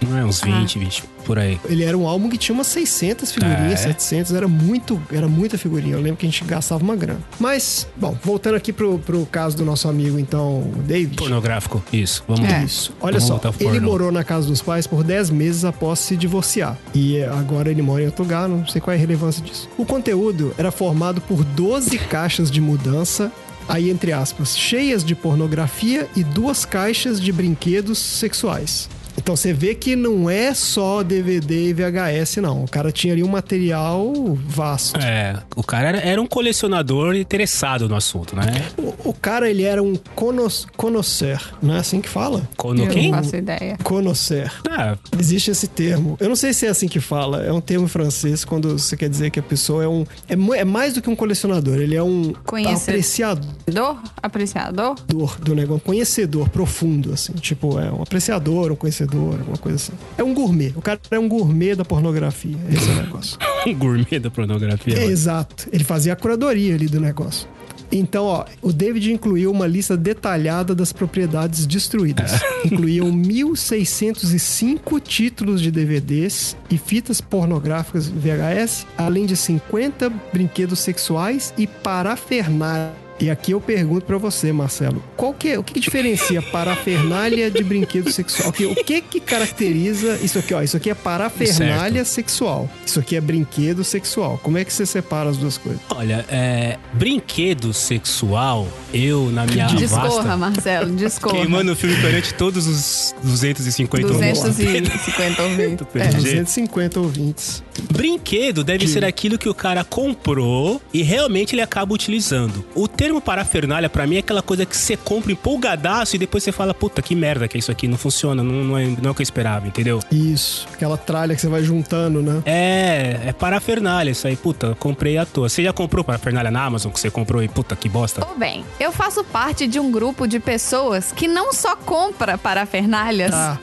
Não 0.00 0.16
é 0.16 0.24
uns 0.24 0.40
20, 0.40 0.78
20, 0.78 1.02
por 1.24 1.38
aí. 1.38 1.58
Ele 1.68 1.82
era 1.82 1.96
um 1.98 2.06
álbum 2.06 2.28
que 2.28 2.38
tinha 2.38 2.54
umas 2.54 2.68
600 2.68 3.32
figurinhas, 3.32 3.80
É. 3.84 3.88
700, 3.88 4.32
era 4.32 4.46
muito, 4.46 5.00
era 5.12 5.26
muita 5.26 5.58
figurinha. 5.58 5.94
Eu 5.94 6.00
lembro 6.00 6.16
que 6.16 6.26
a 6.26 6.28
gente 6.28 6.44
gastava 6.44 6.82
uma 6.84 6.94
grana. 6.94 7.20
Mas, 7.40 7.86
bom, 7.96 8.16
voltando 8.22 8.54
aqui 8.54 8.72
pro, 8.72 8.98
pro 9.00 9.26
caso 9.26 9.56
do 9.56 9.64
nosso 9.64 9.88
amigo, 9.88 10.18
então, 10.18 10.60
o 10.60 10.82
David. 10.86 11.16
Pornográfico, 11.16 11.82
isso. 11.92 12.22
Vamos 12.28 12.48
É. 12.48 12.62
Isso. 12.64 12.92
Olha 13.00 13.18
Vamos 13.18 13.42
só, 13.42 13.54
ele 13.60 13.80
morou 13.80 14.12
na 14.12 14.22
casa 14.22 14.46
dos 14.46 14.62
pais 14.62 14.86
por 14.86 15.02
10 15.02 15.30
meses 15.30 15.64
após 15.64 15.98
se 15.98 16.16
divorciar. 16.16 16.76
E 16.94 17.22
agora 17.24 17.70
ele 17.70 17.82
mora 17.82 18.02
em 18.02 18.06
outro 18.06 18.22
lugar, 18.22 18.48
não 18.48 18.66
sei 18.66 18.80
qual 18.80 18.92
é 18.94 18.96
a 18.96 19.00
relevância 19.00 19.42
disso. 19.42 19.68
O 19.76 19.84
conteúdo 19.84 20.54
era 20.56 20.70
formado 20.70 21.20
por 21.20 21.44
12 21.44 21.98
caixas 21.98 22.50
de 22.50 22.60
mudança, 22.60 23.32
aí 23.68 23.90
entre 23.90 24.12
aspas, 24.12 24.56
cheias 24.56 25.04
de 25.04 25.14
pornografia 25.14 26.08
e 26.16 26.22
duas 26.24 26.64
caixas 26.64 27.20
de 27.20 27.30
brinquedos 27.32 27.98
sexuais. 27.98 28.88
Então 29.18 29.36
você 29.36 29.52
vê 29.52 29.74
que 29.74 29.94
não 29.96 30.30
é 30.30 30.54
só 30.54 31.02
DVD 31.02 31.68
e 31.68 31.72
VHS, 31.74 32.36
não. 32.36 32.64
O 32.64 32.68
cara 32.68 32.90
tinha 32.92 33.12
ali 33.12 33.22
um 33.22 33.28
material 33.28 34.12
vasto. 34.46 34.98
É, 35.00 35.36
o 35.56 35.62
cara 35.62 35.88
era, 35.88 35.98
era 35.98 36.22
um 36.22 36.26
colecionador 36.26 37.14
interessado 37.14 37.88
no 37.88 37.94
assunto, 37.96 38.34
né? 38.34 38.42
O, 38.78 39.10
o 39.10 39.12
cara, 39.12 39.50
ele 39.50 39.64
era 39.64 39.82
um 39.82 39.94
conos, 40.14 40.66
connoisseur, 40.76 41.40
não 41.62 41.74
é 41.74 41.78
assim 41.78 42.00
que 42.00 42.08
fala? 42.08 42.48
Cono 42.56 42.84
Eu 42.84 42.88
quem? 42.88 43.10
não 43.10 43.18
faço 43.18 43.36
ideia. 43.36 43.76
Connoisseur. 43.82 44.50
Ah, 44.70 44.96
Existe 45.18 45.50
esse 45.50 45.66
termo. 45.66 46.16
Eu 46.20 46.28
não 46.28 46.36
sei 46.36 46.52
se 46.52 46.66
é 46.66 46.68
assim 46.68 46.88
que 46.88 47.00
fala. 47.00 47.42
É 47.44 47.52
um 47.52 47.60
termo 47.60 47.84
em 47.86 47.88
francês 47.88 48.44
quando 48.44 48.78
você 48.78 48.96
quer 48.96 49.08
dizer 49.08 49.30
que 49.30 49.40
a 49.40 49.42
pessoa 49.42 49.82
é 49.84 49.88
um. 49.88 50.04
É, 50.28 50.58
é 50.58 50.64
mais 50.64 50.94
do 50.94 51.02
que 51.02 51.10
um 51.10 51.16
colecionador. 51.16 51.76
Ele 51.78 51.96
é 51.96 52.02
um 52.02 52.32
Conhecedor. 52.44 52.80
apreciador 52.94 53.54
Dor? 53.66 54.02
Apreciador? 54.22 54.94
do 55.40 55.54
negócio. 55.54 55.76
Um 55.76 55.78
conhecedor 55.78 56.48
profundo, 56.48 57.12
assim. 57.12 57.32
Tipo, 57.34 57.78
é 57.78 57.90
um 57.90 58.02
apreciador, 58.02 58.72
um 58.72 58.76
conhecedor, 58.76 59.07
alguma 59.16 59.56
coisa 59.56 59.76
assim. 59.76 59.92
É 60.16 60.22
um 60.22 60.34
gourmet. 60.34 60.72
O 60.76 60.82
cara 60.82 61.00
é 61.10 61.18
um 61.18 61.28
gourmet 61.28 61.74
da 61.74 61.84
pornografia. 61.84 62.56
Esse 62.70 62.88
é 62.88 62.92
o 62.92 62.96
negócio. 63.02 63.38
um 63.66 63.74
gourmet 63.74 64.18
da 64.18 64.30
pornografia. 64.30 64.98
É, 64.98 65.04
exato. 65.06 65.68
Ele 65.72 65.84
fazia 65.84 66.12
a 66.12 66.16
curadoria 66.16 66.74
ali 66.74 66.86
do 66.86 67.00
negócio. 67.00 67.48
Então, 67.90 68.24
ó, 68.24 68.44
o 68.60 68.72
David 68.72 69.12
incluiu 69.12 69.50
uma 69.50 69.66
lista 69.66 69.96
detalhada 69.96 70.74
das 70.74 70.92
propriedades 70.92 71.66
destruídas. 71.66 72.32
Incluíam 72.64 73.10
1.605 73.10 75.00
títulos 75.00 75.60
de 75.60 75.70
DVDs 75.70 76.56
e 76.70 76.76
fitas 76.76 77.20
pornográficas 77.20 78.06
VHS, 78.06 78.86
além 78.96 79.24
de 79.24 79.36
50 79.36 80.10
brinquedos 80.32 80.80
sexuais 80.80 81.54
e 81.56 81.66
parafernália. 81.66 83.07
E 83.20 83.30
aqui 83.30 83.52
eu 83.52 83.60
pergunto 83.60 84.06
pra 84.06 84.16
você, 84.18 84.52
Marcelo, 84.52 85.02
qual 85.16 85.34
que 85.34 85.48
é, 85.48 85.58
o 85.58 85.62
que, 85.64 85.74
que 85.74 85.80
diferencia 85.80 86.40
parafernália 86.40 87.50
de 87.50 87.62
brinquedo 87.64 88.10
sexual? 88.10 88.48
Ok, 88.50 88.66
O 88.66 88.74
que 88.76 89.00
que 89.00 89.20
caracteriza 89.20 90.18
isso 90.22 90.38
aqui, 90.38 90.54
ó? 90.54 90.62
Isso 90.62 90.76
aqui 90.76 90.90
é 90.90 90.94
parafernália 90.94 92.04
sexual. 92.04 92.70
Isso 92.86 93.00
aqui 93.00 93.16
é 93.16 93.20
brinquedo 93.20 93.82
sexual. 93.82 94.38
Como 94.42 94.56
é 94.56 94.64
que 94.64 94.72
você 94.72 94.86
separa 94.86 95.30
as 95.30 95.36
duas 95.36 95.58
coisas? 95.58 95.80
Olha, 95.90 96.24
é, 96.28 96.78
brinquedo 96.92 97.72
sexual, 97.72 98.68
eu, 98.92 99.30
na 99.30 99.46
minha 99.46 99.66
Discorra, 99.66 100.08
vasta... 100.08 100.36
Marcelo, 100.36 100.96
discorra. 100.96 101.36
Queimando 101.36 101.72
o 101.72 101.76
filme 101.76 101.96
perante 102.00 102.32
todos 102.34 102.66
os 102.66 103.14
250 103.22 104.06
ouvintes. 104.06 104.42
250 104.42 105.42
ouvintes. 105.42 105.86
É. 105.86 105.90
perdido. 105.90 106.22
250 106.22 107.00
ouvintes. 107.00 107.62
Brinquedo 107.90 108.62
deve 108.64 108.86
ser 108.86 109.04
aquilo 109.04 109.38
que 109.38 109.48
o 109.48 109.54
cara 109.54 109.84
comprou 109.84 110.80
e 110.92 111.02
realmente 111.02 111.54
ele 111.54 111.62
acaba 111.62 111.92
utilizando. 111.94 112.64
O 112.74 112.86
termo 112.88 113.20
parafernália, 113.20 113.88
pra 113.88 114.06
mim, 114.06 114.16
é 114.16 114.18
aquela 114.20 114.42
coisa 114.42 114.64
que 114.66 114.76
você 114.76 114.96
compra 114.96 115.32
empolgadaço 115.32 116.16
e 116.16 116.18
depois 116.18 116.42
você 116.44 116.52
fala, 116.52 116.72
puta, 116.74 117.00
que 117.02 117.14
merda 117.14 117.48
que 117.48 117.56
é 117.56 117.60
isso 117.60 117.70
aqui, 117.70 117.88
não 117.88 117.96
funciona, 117.98 118.42
não, 118.42 118.64
não, 118.64 118.78
é, 118.78 118.86
não 118.86 119.08
é 119.08 119.10
o 119.10 119.14
que 119.14 119.22
eu 119.22 119.24
esperava, 119.24 119.66
entendeu? 119.66 120.00
Isso. 120.10 120.66
Aquela 120.72 120.96
tralha 120.96 121.34
que 121.34 121.40
você 121.40 121.48
vai 121.48 121.62
juntando, 121.62 122.22
né? 122.22 122.42
É, 122.44 123.20
é 123.26 123.32
parafernália 123.32 124.10
isso 124.10 124.26
aí, 124.26 124.36
puta, 124.36 124.76
comprei 124.78 125.18
à 125.18 125.24
toa. 125.26 125.48
Você 125.48 125.62
já 125.62 125.72
comprou 125.72 126.04
parafernália 126.04 126.50
na 126.50 126.64
Amazon 126.64 126.92
que 126.92 127.00
você 127.00 127.10
comprou 127.10 127.42
e 127.42 127.48
puta, 127.48 127.74
que 127.76 127.88
bosta? 127.88 128.26
Ô, 128.26 128.34
bem, 128.38 128.64
eu 128.78 128.92
faço 128.92 129.22
parte 129.24 129.66
de 129.66 129.78
um 129.80 129.90
grupo 129.90 130.26
de 130.26 130.38
pessoas 130.40 131.12
que 131.12 131.26
não 131.28 131.52
só 131.52 131.74
compra 131.76 132.36
parafernálias, 132.38 133.32
Ah, 133.38 133.58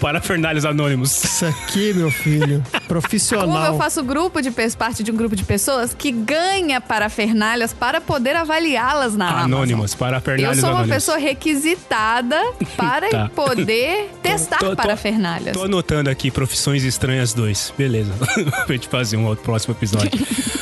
Parafernálias 0.00 0.64
anônimos. 0.64 1.24
isso 1.24 1.46
aqui, 1.46 1.92
meu 1.94 2.10
filho. 2.10 2.62
como 3.36 3.58
eu 3.58 3.76
faço 3.76 4.02
grupo 4.02 4.40
de 4.40 4.50
parte 4.76 5.02
de 5.02 5.10
um 5.10 5.16
grupo 5.16 5.34
de 5.36 5.44
pessoas 5.44 5.94
que 5.94 6.10
ganha 6.12 6.80
parafernálias 6.80 7.72
para 7.72 8.00
poder 8.00 8.36
avaliá-las 8.36 9.16
na 9.16 9.28
Amazon. 9.28 9.44
Anônimos, 9.52 9.92
Eu 9.92 9.98
parafernálias 9.98 10.60
sou 10.60 10.70
uma 10.70 10.86
pessoa 10.86 11.16
requisitada 11.18 12.36
para 12.76 13.08
Tá. 13.10 13.28
poder 13.34 14.10
testar 14.22 14.58
Tô- 14.58 14.70
tô- 14.70 14.76
parafernálias. 14.76 15.56
Tô 15.56 15.64
anotando 15.64 16.08
aqui 16.10 16.30
Profissões 16.30 16.84
Estranhas 16.84 17.32
2. 17.34 17.74
Beleza. 17.76 18.12
pra 18.66 18.74
gente 18.74 18.88
fazer 18.88 19.16
um 19.16 19.26
outro 19.26 19.44
próximo 19.44 19.74
episódio. 19.74 20.10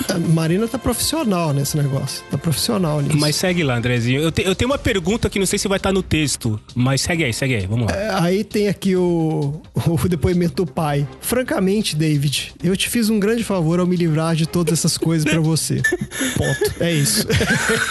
A 0.08 0.18
Marina 0.18 0.66
tá 0.66 0.78
profissional 0.78 1.52
nesse 1.52 1.76
negócio. 1.76 2.22
Tá 2.30 2.38
profissional 2.38 3.00
nisso. 3.00 3.16
mas 3.18 3.36
segue 3.36 3.62
lá, 3.62 3.76
Andrezinho. 3.76 4.20
Eu, 4.22 4.32
te- 4.32 4.42
eu 4.42 4.54
tenho 4.54 4.70
uma 4.70 4.78
pergunta 4.78 5.28
que 5.28 5.38
não 5.38 5.46
sei 5.46 5.58
se 5.58 5.68
vai 5.68 5.76
estar 5.76 5.92
no 5.92 6.02
texto, 6.02 6.58
mas 6.74 7.00
segue 7.02 7.24
aí, 7.24 7.32
segue 7.32 7.54
aí. 7.56 7.66
Vamos 7.66 7.90
lá. 7.90 7.96
É, 7.96 8.08
Aí 8.20 8.42
tem 8.44 8.68
aqui 8.68 8.96
o, 8.96 9.60
o 9.86 10.08
depoimento 10.08 10.64
do 10.64 10.66
pai. 10.66 11.06
Francamente, 11.20 11.94
David, 11.94 12.54
eu 12.62 12.76
te 12.76 12.88
fiz 12.88 13.08
um 13.10 13.18
grande 13.20 13.44
favor 13.44 13.78
ao 13.80 13.86
me 13.86 13.96
livrar 13.96 14.34
de 14.34 14.46
todas 14.46 14.78
essas 14.78 14.98
coisas 14.98 15.24
pra 15.30 15.40
você. 15.40 15.80
Ponto. 16.36 16.74
É 16.82 16.92
isso. 16.92 17.26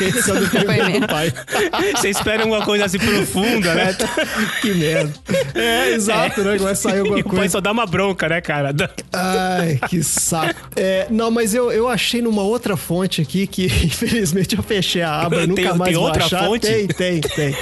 Esse 0.02 0.30
é 0.30 0.34
o 0.34 0.40
depoimento 0.46 1.00
do 1.02 1.08
pai. 1.08 1.34
Você 1.96 2.10
espera 2.10 2.46
uma 2.46 2.64
coisa 2.66 2.86
assim 2.86 3.00
profunda, 3.00 3.74
né? 3.74 3.96
Que 4.62 4.74
merda. 4.74 5.14
É, 5.56 5.92
exato, 5.94 6.42
né? 6.44 6.58
Vai 6.58 6.76
sair 6.76 7.00
alguma 7.00 7.18
E 7.20 7.22
o 7.22 7.26
pai 7.26 7.36
coisa. 7.38 7.52
só 7.54 7.62
dá 7.62 7.72
uma 7.72 7.86
bronca, 7.86 8.28
né, 8.30 8.42
cara? 8.42 8.74
Ai, 9.14 9.80
que 9.90 10.04
saco. 10.04 10.54
É, 10.76 11.08
não, 11.10 11.32
mas 11.32 11.54
eu, 11.54 11.72
eu 11.72 11.88
achei 11.88 12.22
numa 12.22 12.42
outra 12.44 12.76
fonte 12.78 13.22
aqui 13.22 13.48
que, 13.48 13.66
infelizmente, 13.86 14.56
eu 14.58 14.64
fechei 14.64 15.02
a 15.02 15.22
aba 15.22 15.44
e 15.44 15.48
nunca 15.48 15.62
Tem- 15.62 15.74
mais 15.78 15.84
tem 15.92 15.94
vou 15.94 16.04
outra 16.06 16.26
achar. 16.26 16.46
fonte? 16.46 16.68
Tem, 16.68 16.88
tem, 16.88 17.22
tem. 17.22 17.56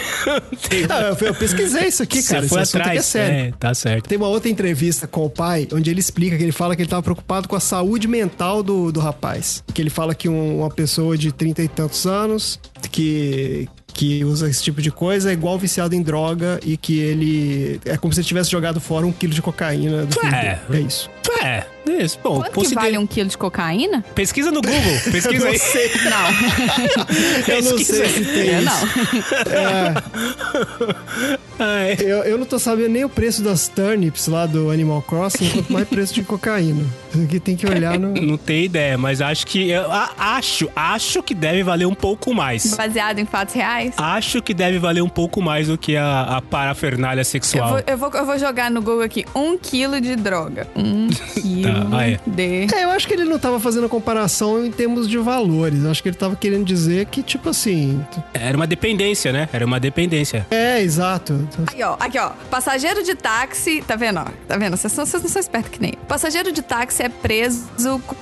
Ah, 0.90 1.16
eu, 1.22 1.28
eu 1.28 1.36
pesquisei 1.36 1.88
isso 1.88 2.04
aqui, 2.04 2.22
cara. 2.24 2.42
Você 2.42 2.48
foi 2.50 2.62
aqui 2.62 2.78
atrás. 2.78 3.00
é 3.00 3.02
sério. 3.02 3.36
É, 3.36 3.54
tá 3.60 3.74
certo. 3.74 4.08
Tem 4.08 4.18
uma 4.18 4.28
outra 4.28 4.50
entrevista 4.50 5.08
com 5.08 5.26
o 5.26 5.30
pai, 5.30 5.68
onde 5.72 5.90
ele 5.90 6.00
explica 6.00 6.38
que 6.38 6.44
ele 6.44 6.52
fala 6.52 6.76
que 6.76 6.82
ele 6.82 6.90
tava 6.96 7.04
preocupado 7.04 7.48
com 7.48 7.56
a 7.56 7.60
saúde 7.60 8.08
mental 8.08 8.62
do, 8.64 8.92
do 8.92 9.00
rapaz. 9.00 9.64
Que 9.74 9.82
ele 9.82 9.90
fala 9.90 10.14
que 10.16 10.28
um- 10.30 10.60
uma 10.60 10.70
pessoa 10.70 11.18
de 11.18 11.32
trinta 11.32 11.62
e 11.62 11.68
tantos 11.68 12.06
anos 12.06 12.60
que, 12.92 13.68
que 13.94 14.24
usa 14.24 14.50
esse 14.50 14.64
tipo 14.64 14.82
de 14.82 14.92
coisa 14.92 15.30
é 15.30 15.34
igual 15.34 15.58
viciado 15.60 15.96
em 15.96 16.02
droga 16.02 16.60
e 16.66 16.78
que 16.78 17.00
ele. 17.00 17.80
É 17.86 17.98
como 17.98 18.14
se 18.14 18.20
ele 18.22 18.28
tivesse 18.28 18.50
jogado 18.52 18.80
fora 18.80 19.06
um 19.06 19.12
quilo 19.12 19.34
de 19.34 19.42
cocaína 19.42 20.06
do 20.06 20.20
É. 20.26 20.60
É 20.72 20.80
isso. 20.80 21.10
É, 21.42 21.64
isso. 21.88 22.20
Bom, 22.24 22.36
Quanto 22.38 22.48
que 22.50 22.56
considere- 22.56 22.82
vale 22.86 22.98
um 22.98 23.08
quilo 23.08 23.30
de 23.30 23.38
cocaína? 23.38 24.04
Pesquisa 24.14 24.52
no 24.52 24.62
Google. 24.62 24.76
Pesquisa 25.12 25.48
aí. 25.48 25.60
Não, 26.10 26.28
Eu 27.56 27.62
não 27.64 27.78
sei 27.78 28.06
se 28.08 28.26
tem 28.26 28.50
é, 28.56 28.60
isso. 28.60 28.66
não. 28.66 28.76
É. 31.58 31.96
Eu, 32.02 32.18
eu 32.24 32.38
não 32.38 32.46
tô 32.46 32.60
sabendo 32.60 32.90
nem 32.90 33.06
o 33.06 33.10
preço 33.10 33.42
das 33.42 33.68
turnips 33.70 34.28
lá 34.28 34.46
do 34.46 34.70
Animal 34.70 35.02
Crossing, 35.02 35.50
quanto 35.50 35.72
mais 35.74 35.88
preço 35.88 36.14
de 36.14 36.22
cocaína. 36.24 36.84
Aqui 37.24 37.40
tem 37.40 37.56
que 37.56 37.66
olhar 37.66 37.98
no. 37.98 38.14
Não 38.14 38.38
tenho 38.38 38.66
ideia, 38.66 38.98
mas 38.98 39.22
acho 39.22 39.48
que. 39.48 39.70
eu 39.70 39.90
a- 39.90 40.12
acho, 40.18 40.70
acho 40.76 41.24
que 41.24 41.34
deve 41.34 41.64
valer 41.64 41.86
um 41.88 41.96
pouco 41.96 42.34
mais. 42.34 42.76
Baseado 42.76 43.20
em 43.20 43.26
fatos 43.26 43.56
reais? 43.56 43.94
Acho 43.98 44.42
que 44.42 44.54
deve 44.54 44.80
valer 44.80 45.02
um 45.02 45.08
pouco 45.08 45.42
mais 45.42 45.68
do 45.68 45.78
que 45.78 45.96
a, 45.96 46.24
a 46.24 46.42
parafernália 46.42 47.22
Eu 47.22 47.26
sexual. 47.26 47.70
vou, 47.70 47.84
eu, 47.88 47.98
vou, 47.98 48.12
eu 48.14 48.26
vou 48.26 48.38
jogar 48.38 48.70
no 48.70 48.82
Google 48.82 49.04
aqui. 49.04 49.26
Um 49.34 49.58
quilo 49.58 50.02
de 50.02 50.18
droga. 50.18 50.68
Um 50.76 51.08
quilo 51.20 51.96
ah, 51.96 52.08
é. 52.08 52.20
de... 52.26 52.68
É, 52.74 52.84
eu 52.84 52.90
acho 52.90 53.08
que 53.08 53.14
ele 53.14 53.26
não 53.26 53.40
tava 53.40 53.60
fazendo 53.60 53.86
a 53.86 53.90
comparação 53.90 54.66
em 54.66 54.72
termos 54.72 55.08
de 55.08 55.18
valores. 55.18 55.84
Eu 55.84 55.92
acho 55.92 56.02
que 56.02 56.10
ele 56.10 56.16
tava 56.16 56.36
querendo 56.36 56.66
dizer 56.66 57.06
que, 57.08 57.22
tipo 57.24 57.50
assim. 57.50 58.04
Era 58.34 58.56
uma 58.56 58.68
dependência, 58.68 59.32
né? 59.32 59.50
Era 59.52 59.66
uma 59.66 59.80
dependência. 59.80 60.46
É, 60.50 60.82
exato. 60.82 61.48
Aqui, 61.68 61.84
ó. 61.84 61.96
Aqui, 62.00 62.20
ó. 62.20 62.32
Passageiro 62.50 63.04
de 63.04 63.16
táxi... 63.16 63.84
Tá 63.86 63.96
vendo, 63.96 64.20
ó? 64.20 64.26
Tá 64.48 64.58
vendo? 64.58 64.78
Vocês, 64.78 64.96
não- 64.96 65.06
vocês 65.06 65.24
não 65.24 65.30
são 65.30 65.40
espertos 65.40 65.72
que 65.72 65.82
nem. 65.82 65.94
Passageiro 66.08 66.52
de 66.52 66.62
táxi 66.62 67.04
é 67.04 67.10
preso 67.10 67.66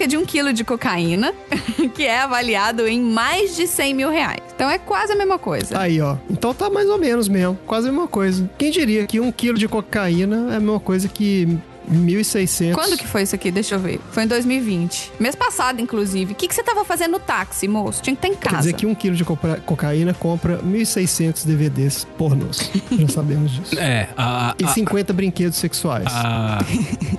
de 0.07 0.17
um 0.17 0.25
quilo 0.25 0.53
de 0.53 0.63
cocaína, 0.63 1.33
que 1.95 2.03
é 2.03 2.21
avaliado 2.21 2.87
em 2.87 3.01
mais 3.01 3.55
de 3.55 3.67
100 3.67 3.93
mil 3.93 4.09
reais. 4.09 4.39
Então 4.55 4.69
é 4.69 4.77
quase 4.77 5.13
a 5.13 5.15
mesma 5.15 5.39
coisa. 5.39 5.79
Aí, 5.79 5.99
ó. 5.99 6.17
Então 6.29 6.53
tá 6.53 6.69
mais 6.69 6.87
ou 6.87 6.97
menos 6.97 7.27
mesmo. 7.27 7.57
Quase 7.65 7.87
a 7.87 7.91
mesma 7.91 8.07
coisa. 8.07 8.49
Quem 8.57 8.71
diria 8.71 9.05
que 9.05 9.19
um 9.19 9.31
quilo 9.31 9.57
de 9.57 9.67
cocaína 9.67 10.53
é 10.53 10.57
a 10.57 10.59
mesma 10.59 10.79
coisa 10.79 11.07
que 11.07 11.57
1.600. 11.91 12.73
Quando 12.73 12.97
que 12.97 13.07
foi 13.07 13.23
isso 13.23 13.35
aqui? 13.35 13.51
Deixa 13.51 13.75
eu 13.75 13.79
ver. 13.79 13.99
Foi 14.11 14.23
em 14.23 14.27
2020. 14.27 15.13
Mês 15.19 15.35
passado, 15.35 15.81
inclusive. 15.81 16.33
O 16.33 16.35
que, 16.35 16.47
que 16.47 16.55
você 16.55 16.63
tava 16.63 16.83
fazendo 16.85 17.11
no 17.13 17.19
táxi, 17.19 17.67
moço? 17.67 18.01
Tinha 18.01 18.15
que 18.15 18.25
estar 18.25 18.33
em 18.35 18.39
Quer 18.39 18.49
casa. 18.49 18.57
dizer 18.63 18.73
que 18.73 18.85
um 18.85 18.95
quilo 18.95 19.15
de 19.15 19.23
cocaína 19.23 20.13
compra 20.13 20.59
1.600 20.59 21.45
DVDs 21.45 22.07
pornôs. 22.17 22.71
Já 22.91 23.07
sabemos 23.07 23.51
disso. 23.51 23.79
É, 23.79 24.09
a. 24.17 24.55
E 24.59 24.65
a- 24.65 24.67
50 24.69 25.13
brinquedos 25.13 25.57
sexuais. 25.57 26.05
a- 26.09 26.59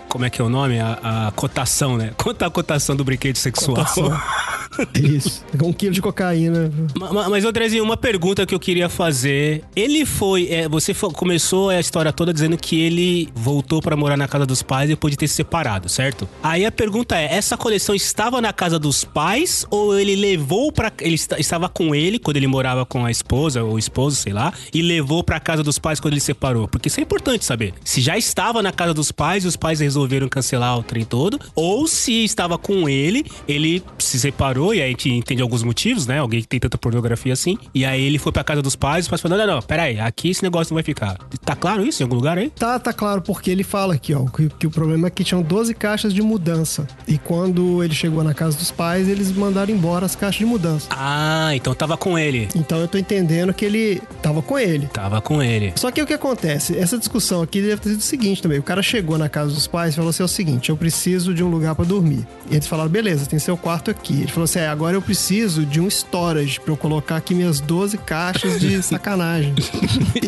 como 0.09 0.25
é 0.25 0.31
que 0.31 0.41
é 0.41 0.45
o 0.45 0.49
nome? 0.49 0.79
A, 0.81 1.29
a 1.29 1.33
cotação, 1.33 1.97
né? 1.97 2.13
Quanto 2.17 2.43
é 2.43 2.47
a 2.47 2.51
cotação 2.51 2.95
do 2.97 3.05
brinquedo 3.05 3.37
sexual? 3.37 3.77
Cotação. 3.77 4.13
Isso. 5.01 5.45
Um 5.63 5.73
quilo 5.73 5.93
de 5.95 6.03
cocaína. 6.03 6.71
Ma- 6.99 7.13
ma- 7.13 7.29
Mas, 7.29 7.45
Andrezinho, 7.45 7.85
uma 7.85 7.97
pergunta 7.97 8.45
que 8.45 8.55
eu 8.55 8.59
queria 8.61 8.89
fazer. 8.89 9.63
Ele 9.77 10.05
foi. 10.05 10.49
é, 10.51 10.69
você 10.69 10.93
fo- 10.93 11.11
começou 11.13 11.71
a 11.71 11.79
história 11.79 12.13
toda 12.13 12.33
dizendo 12.33 12.57
que 12.57 12.81
ele 12.81 13.29
voltou 13.35 13.81
pra 13.81 13.97
morar 13.97 14.17
na 14.17 14.27
casa 14.27 14.45
dos 14.55 14.63
pais 14.63 14.89
depois 14.89 15.11
de 15.13 15.17
ter 15.19 15.27
se 15.29 15.35
separado, 15.35 15.89
certo? 15.89 16.29
Aí 16.43 16.65
a 16.65 16.71
pergunta 16.73 17.17
é: 17.19 17.35
essa 17.35 17.57
coleção 17.57 17.95
estava 17.95 18.41
na 18.41 18.53
casa 18.53 18.79
dos 18.79 19.03
pais 19.05 19.67
ou 19.71 19.99
ele 19.99 20.15
levou 20.15 20.71
pra. 20.73 20.93
Ele 21.01 21.15
esta- 21.15 21.41
estava 21.41 21.69
com 21.69 21.95
ele 21.95 22.19
quando 22.19 22.37
ele 22.37 22.47
morava 22.47 22.87
com 22.87 23.05
a 23.05 23.11
esposa 23.11 23.63
ou 23.63 23.79
esposo, 23.79 24.17
sei 24.17 24.33
lá, 24.33 24.53
e 24.73 24.81
levou 24.81 25.25
pra 25.25 25.41
casa 25.41 25.63
dos 25.63 25.79
pais 25.79 25.99
quando 26.01 26.15
ele 26.15 26.21
se 26.21 26.27
separou? 26.27 26.69
Porque 26.69 26.89
isso 26.89 27.01
é 27.01 27.03
importante 27.03 27.45
saber. 27.45 27.75
Se 27.85 28.01
já 28.01 28.17
estava 28.17 28.63
na 28.63 28.71
casa 28.73 28.95
dos 28.95 29.11
pais 29.11 29.45
e 29.45 29.49
os 29.49 29.57
pais 29.57 29.81
resolveram 29.81 30.29
cancelar 30.29 30.79
o 30.79 30.83
trem 30.83 31.05
todo, 31.05 31.39
ou 31.55 31.87
se 31.89 32.25
estava 32.25 32.57
com 32.57 32.89
ele, 32.89 33.25
ele 33.49 33.83
se 33.99 34.19
separou 34.21 34.73
e 34.75 34.81
aí 34.81 34.87
a 34.87 34.91
gente 34.91 35.11
entende 35.11 35.43
alguns 35.43 35.63
motivos, 35.63 36.07
né? 36.07 36.19
Alguém 36.21 36.41
que 36.41 36.47
tem 36.49 36.61
tanta 36.61 36.79
pornografia 36.79 37.33
assim. 37.33 37.59
E 37.75 37.85
aí 37.85 38.01
ele 38.03 38.19
foi 38.19 38.31
pra 38.33 38.45
casa 38.45 38.63
dos 38.63 38.77
pais 38.77 39.05
e 39.05 39.07
os 39.07 39.09
pais 39.09 39.21
falaram: 39.21 39.47
não, 39.47 39.55
não, 39.57 39.63
pera 39.63 39.83
aí, 39.85 39.99
aqui 39.99 40.31
esse 40.31 40.43
negócio 40.43 40.73
não 40.73 40.77
vai 40.77 40.85
ficar. 40.85 41.19
Tá 41.45 41.57
claro 41.57 41.85
isso 41.85 42.03
em 42.03 42.05
algum 42.05 42.17
lugar 42.17 42.39
aí? 42.39 42.51
Tá, 42.51 42.79
tá 42.79 42.93
claro, 42.93 43.21
porque 43.23 43.51
ele 43.51 43.65
fala 43.65 43.95
aqui, 43.95 44.15
ó, 44.15 44.25
que, 44.27 44.44
que 44.59 44.67
o 44.67 44.71
problema 44.71 45.07
é 45.07 45.11
que 45.11 45.25
tinham 45.25 45.43
12 45.43 45.75
caixas 45.75 46.13
de 46.13 46.23
mudança. 46.23 46.87
E 47.07 47.19
quando 47.19 47.83
ele 47.83 47.95
chegou 47.95 48.23
na 48.25 48.35
casa 48.35 48.57
dos 48.57 48.71
pais, 48.71 49.09
eles 49.09 49.33
mandaram 49.33 49.73
embora 49.73 50.07
as 50.07 50.15
caixas 50.15 50.39
de 50.39 50.47
mudança. 50.47 50.87
Ah, 50.91 51.51
então 51.55 51.75
tava 51.75 51.97
com 51.97 52.19
ele. 52.19 52.49
Então 52.55 52.79
eu 52.79 52.89
tô 52.89 52.99
entendendo 52.99 53.53
que 53.53 53.65
ele 53.65 54.03
tava 54.23 54.43
com 54.43 54.59
ele. 54.59 54.89
Tava 54.93 55.21
com 55.21 55.43
ele. 55.43 55.73
Só 55.77 55.91
que 55.91 56.03
o 56.03 56.07
que 56.07 56.15
acontece? 56.15 56.77
Essa 56.77 56.99
discussão 56.99 57.43
aqui 57.43 57.61
deve 57.61 57.77
ter 57.77 57.91
sido 57.91 58.01
o 58.01 58.03
seguinte 58.03 58.43
também. 58.43 58.59
O 58.59 58.63
cara 58.63 58.83
chegou 58.83 59.19
na 59.19 59.29
casa 59.29 59.53
dos 59.53 59.67
pais 59.67 59.95
e 59.95 59.97
falou 59.97 60.11
assim: 60.11 60.23
é 60.23 60.27
o 60.27 60.29
seguinte, 60.29 60.71
eu 60.71 60.77
preciso 60.77 61.35
de 61.35 61.43
um 61.43 61.49
lugar 61.49 61.75
pra 61.75 61.85
dormir. 61.85 62.27
E 62.51 62.55
eles 62.55 62.67
falaram: 62.67 62.91
beleza, 62.91 63.27
tem 63.27 63.39
seu 63.39 63.57
quarto 63.57 63.91
aqui. 63.91 64.15
Ele 64.15 64.29
falou 64.31 64.45
assim: 64.45 64.59
é, 64.61 64.69
agora 64.69 64.97
eu 64.97 65.03
preciso 65.03 65.65
de 65.65 65.81
um 65.81 65.89
storage 65.89 66.61
pra 66.61 66.73
eu 66.73 66.77
colocar 66.77 67.17
aqui 67.17 67.35
minhas 67.35 67.61
12 67.61 67.99
caixas 67.99 68.61
de 68.61 68.81
sacanagem 68.83 69.55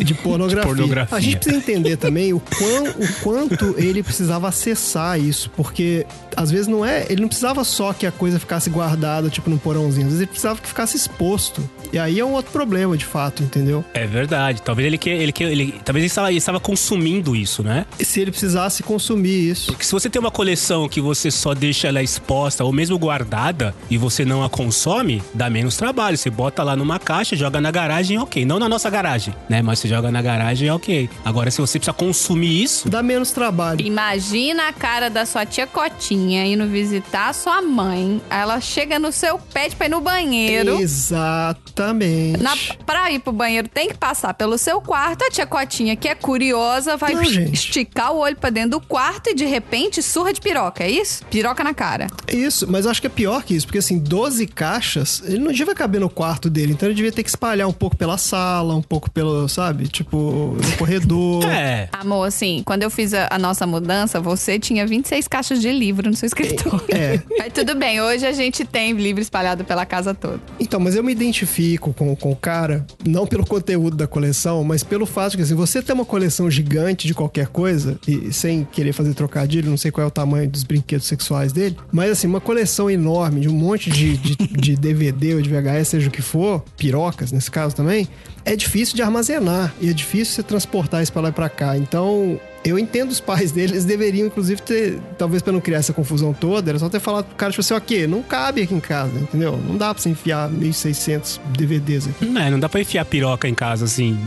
de 0.04 0.14
pornografia. 0.14 0.62
De 0.62 0.76
pornografia. 0.76 1.16
A 1.16 1.20
gente 1.20 1.36
precisa 1.36 1.56
entender 1.56 1.96
também 1.96 2.32
o, 2.32 2.40
quão, 2.40 2.84
o 2.84 3.12
quanto 3.22 3.74
ele 3.78 4.02
precisava 4.06 4.48
acessar 4.48 5.20
isso, 5.20 5.50
porque 5.50 6.06
às 6.36 6.50
vezes 6.50 6.66
não 6.66 6.84
é. 6.84 7.04
Ele 7.10 7.20
não 7.20 7.28
precisava 7.28 7.64
só 7.64 7.92
que 7.92 8.06
a 8.06 8.12
coisa 8.12 8.38
ficasse 8.38 8.70
guardada, 8.70 9.28
tipo, 9.28 9.50
num 9.50 9.58
porãozinho. 9.58 10.06
Às 10.06 10.12
vezes 10.12 10.20
ele 10.20 10.30
precisava 10.30 10.60
que 10.60 10.68
ficasse 10.68 10.96
exposto. 10.96 11.68
E 11.92 11.98
aí 11.98 12.18
é 12.18 12.24
um 12.24 12.32
outro 12.32 12.52
problema, 12.52 12.96
de 12.96 13.04
fato, 13.04 13.42
entendeu? 13.42 13.84
É 13.92 14.06
verdade. 14.06 14.62
Talvez 14.62 14.86
ele 14.86 14.98
que 14.98 15.10
ele 15.10 15.32
que 15.32 15.44
ele 15.44 15.74
talvez 15.84 16.02
ele 16.02 16.06
estava, 16.06 16.30
ele 16.30 16.38
estava 16.38 16.60
consumindo 16.60 17.34
isso, 17.36 17.62
né? 17.62 17.84
se 18.00 18.20
ele 18.20 18.30
precisasse 18.30 18.82
consumir 18.82 19.50
isso. 19.50 19.66
Porque 19.72 19.84
se 19.84 19.92
você 19.92 20.08
tem 20.08 20.20
uma 20.20 20.30
coleção 20.30 20.88
que 20.88 21.00
você 21.00 21.30
só 21.30 21.54
deixa 21.54 21.88
ela 21.88 22.02
exposta 22.02 22.64
ou 22.64 22.72
mesmo 22.72 22.98
guardada 22.98 23.74
e 23.90 23.98
você 23.98 24.24
não 24.24 24.44
a 24.44 24.48
consome, 24.48 25.22
dá 25.34 25.50
menos 25.50 25.76
trabalho. 25.76 26.16
Você 26.16 26.30
bota 26.30 26.62
lá 26.62 26.76
numa 26.76 26.98
caixa, 26.98 27.36
joga 27.36 27.60
na 27.60 27.70
garagem, 27.70 28.18
ok. 28.18 28.44
Não 28.44 28.58
na 28.58 28.68
nossa 28.68 28.88
garagem, 28.88 29.34
né? 29.48 29.62
Mas 29.62 29.78
você 29.80 29.88
joga 29.88 30.10
na 30.10 30.22
garagem, 30.22 30.70
ok. 30.70 31.10
Agora, 31.24 31.50
se 31.50 31.60
você 31.60 31.78
precisa 31.78 31.92
consumir 31.92 32.62
isso, 32.62 32.88
Dá 32.88 33.02
menos 33.02 33.30
trabalho. 33.32 33.84
Imagina 33.96 34.68
a 34.68 34.74
cara 34.74 35.08
da 35.08 35.24
sua 35.24 35.46
tia 35.46 35.66
Cotinha 35.66 36.44
indo 36.44 36.66
visitar 36.66 37.30
a 37.30 37.32
sua 37.32 37.62
mãe. 37.62 38.20
Aí 38.28 38.42
Ela 38.42 38.60
chega 38.60 38.98
no 38.98 39.10
seu 39.10 39.38
pet 39.38 39.74
pra 39.74 39.86
ir 39.86 39.88
no 39.88 40.02
banheiro. 40.02 40.78
Exatamente. 40.78 42.42
Na, 42.42 42.54
pra 42.84 43.10
ir 43.10 43.20
pro 43.20 43.32
banheiro 43.32 43.68
tem 43.68 43.88
que 43.88 43.94
passar 43.96 44.34
pelo 44.34 44.58
seu 44.58 44.82
quarto. 44.82 45.24
A 45.24 45.30
tia 45.30 45.46
Cotinha, 45.46 45.96
que 45.96 46.08
é 46.08 46.14
curiosa, 46.14 46.98
vai 46.98 47.14
Não, 47.14 47.22
esticar 47.22 48.12
o 48.12 48.18
olho 48.18 48.36
pra 48.36 48.50
dentro 48.50 48.72
do 48.72 48.80
quarto 48.82 49.30
e 49.30 49.34
de 49.34 49.46
repente 49.46 50.02
surra 50.02 50.30
de 50.30 50.42
piroca, 50.42 50.84
é 50.84 50.90
isso? 50.90 51.24
Piroca 51.30 51.64
na 51.64 51.72
cara. 51.72 52.08
Isso, 52.28 52.70
mas 52.70 52.84
eu 52.84 52.90
acho 52.90 53.00
que 53.00 53.06
é 53.06 53.10
pior 53.10 53.44
que 53.44 53.54
isso, 53.56 53.66
porque 53.66 53.78
assim, 53.78 53.98
12 53.98 54.46
caixas, 54.48 55.22
ele 55.24 55.38
não 55.38 55.52
devia 55.52 55.74
caber 55.74 56.02
no 56.02 56.10
quarto 56.10 56.50
dele, 56.50 56.72
então 56.72 56.86
ele 56.86 56.94
devia 56.94 57.12
ter 57.12 57.22
que 57.22 57.30
espalhar 57.30 57.66
um 57.66 57.72
pouco 57.72 57.96
pela 57.96 58.18
sala, 58.18 58.74
um 58.74 58.82
pouco 58.82 59.10
pelo, 59.10 59.48
sabe, 59.48 59.88
tipo, 59.88 60.54
no 60.62 60.76
corredor. 60.76 61.44
é. 61.48 61.88
Amor, 61.92 62.24
assim, 62.24 62.62
quando 62.62 62.82
eu 62.82 62.90
fiz 62.90 63.14
a, 63.14 63.28
a 63.30 63.38
nossa 63.38 63.66
mudança, 63.66 63.85
você 64.20 64.58
tinha 64.58 64.86
26 64.86 65.28
caixas 65.28 65.60
de 65.60 65.70
livro 65.70 66.08
no 66.08 66.16
seu 66.16 66.26
escritório. 66.26 66.86
É. 66.88 67.20
Mas 67.38 67.52
tudo 67.52 67.74
bem, 67.74 68.00
hoje 68.00 68.26
a 68.26 68.32
gente 68.32 68.64
tem 68.64 68.92
livro 68.92 69.20
espalhado 69.20 69.64
pela 69.64 69.86
casa 69.86 70.14
toda. 70.14 70.40
Então, 70.58 70.80
mas 70.80 70.94
eu 70.94 71.02
me 71.02 71.12
identifico 71.12 71.92
com, 71.92 72.14
com 72.16 72.32
o 72.32 72.36
cara, 72.36 72.86
não 73.06 73.26
pelo 73.26 73.46
conteúdo 73.46 73.96
da 73.96 74.06
coleção, 74.06 74.64
mas 74.64 74.82
pelo 74.82 75.06
fato 75.06 75.32
de 75.32 75.36
que, 75.38 75.42
assim, 75.42 75.54
você 75.54 75.82
tem 75.82 75.94
uma 75.94 76.04
coleção 76.04 76.50
gigante 76.50 77.06
de 77.06 77.14
qualquer 77.14 77.48
coisa, 77.48 77.98
e 78.06 78.32
sem 78.32 78.64
querer 78.64 78.92
fazer 78.92 79.14
trocadilho, 79.14 79.70
não 79.70 79.76
sei 79.76 79.90
qual 79.90 80.04
é 80.04 80.08
o 80.08 80.10
tamanho 80.10 80.48
dos 80.48 80.64
brinquedos 80.64 81.06
sexuais 81.06 81.52
dele, 81.52 81.76
mas 81.92 82.10
assim, 82.10 82.26
uma 82.26 82.40
coleção 82.40 82.90
enorme 82.90 83.40
de 83.40 83.48
um 83.48 83.54
monte 83.54 83.90
de, 83.90 84.16
de, 84.16 84.36
de 84.58 84.76
DVD 84.76 85.34
ou 85.34 85.42
de 85.42 85.48
VHS, 85.48 85.88
seja 85.88 86.08
o 86.08 86.10
que 86.10 86.22
for, 86.22 86.64
pirocas 86.76 87.32
nesse 87.32 87.50
caso 87.50 87.74
também, 87.74 88.08
é 88.44 88.54
difícil 88.54 88.94
de 88.94 89.02
armazenar 89.02 89.74
e 89.80 89.90
é 89.90 89.92
difícil 89.92 90.34
você 90.34 90.42
transportar 90.42 91.02
isso 91.02 91.12
pra 91.12 91.22
lá 91.22 91.28
e 91.30 91.32
pra 91.32 91.48
cá. 91.48 91.76
Então, 91.76 92.40
eu 92.70 92.78
entendo 92.78 93.10
os 93.10 93.20
pais 93.20 93.52
dele, 93.52 93.72
eles 93.72 93.84
deveriam, 93.84 94.26
inclusive, 94.26 94.60
ter, 94.60 94.98
talvez 95.16 95.42
pra 95.42 95.52
não 95.52 95.60
criar 95.60 95.78
essa 95.78 95.92
confusão 95.92 96.32
toda, 96.32 96.70
era 96.70 96.78
só 96.78 96.88
ter 96.88 97.00
falado 97.00 97.26
pro 97.26 97.36
cara, 97.36 97.52
tipo 97.52 97.60
assim, 97.60 97.74
ok, 97.74 98.06
não 98.06 98.22
cabe 98.22 98.62
aqui 98.62 98.74
em 98.74 98.80
casa, 98.80 99.18
entendeu? 99.18 99.56
Não 99.56 99.76
dá 99.76 99.92
pra 99.94 100.02
você 100.02 100.08
enfiar 100.08 100.50
1.600 100.50 101.40
DVDs 101.56 102.08
aqui. 102.08 102.24
Não, 102.26 102.40
é, 102.40 102.50
não 102.50 102.58
dá 102.58 102.68
pra 102.68 102.80
enfiar 102.80 103.04
piroca 103.04 103.48
em 103.48 103.54
casa 103.54 103.84
assim. 103.84 104.18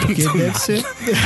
Porque 0.00 0.22
deve 0.30 0.58
ser 0.58 0.84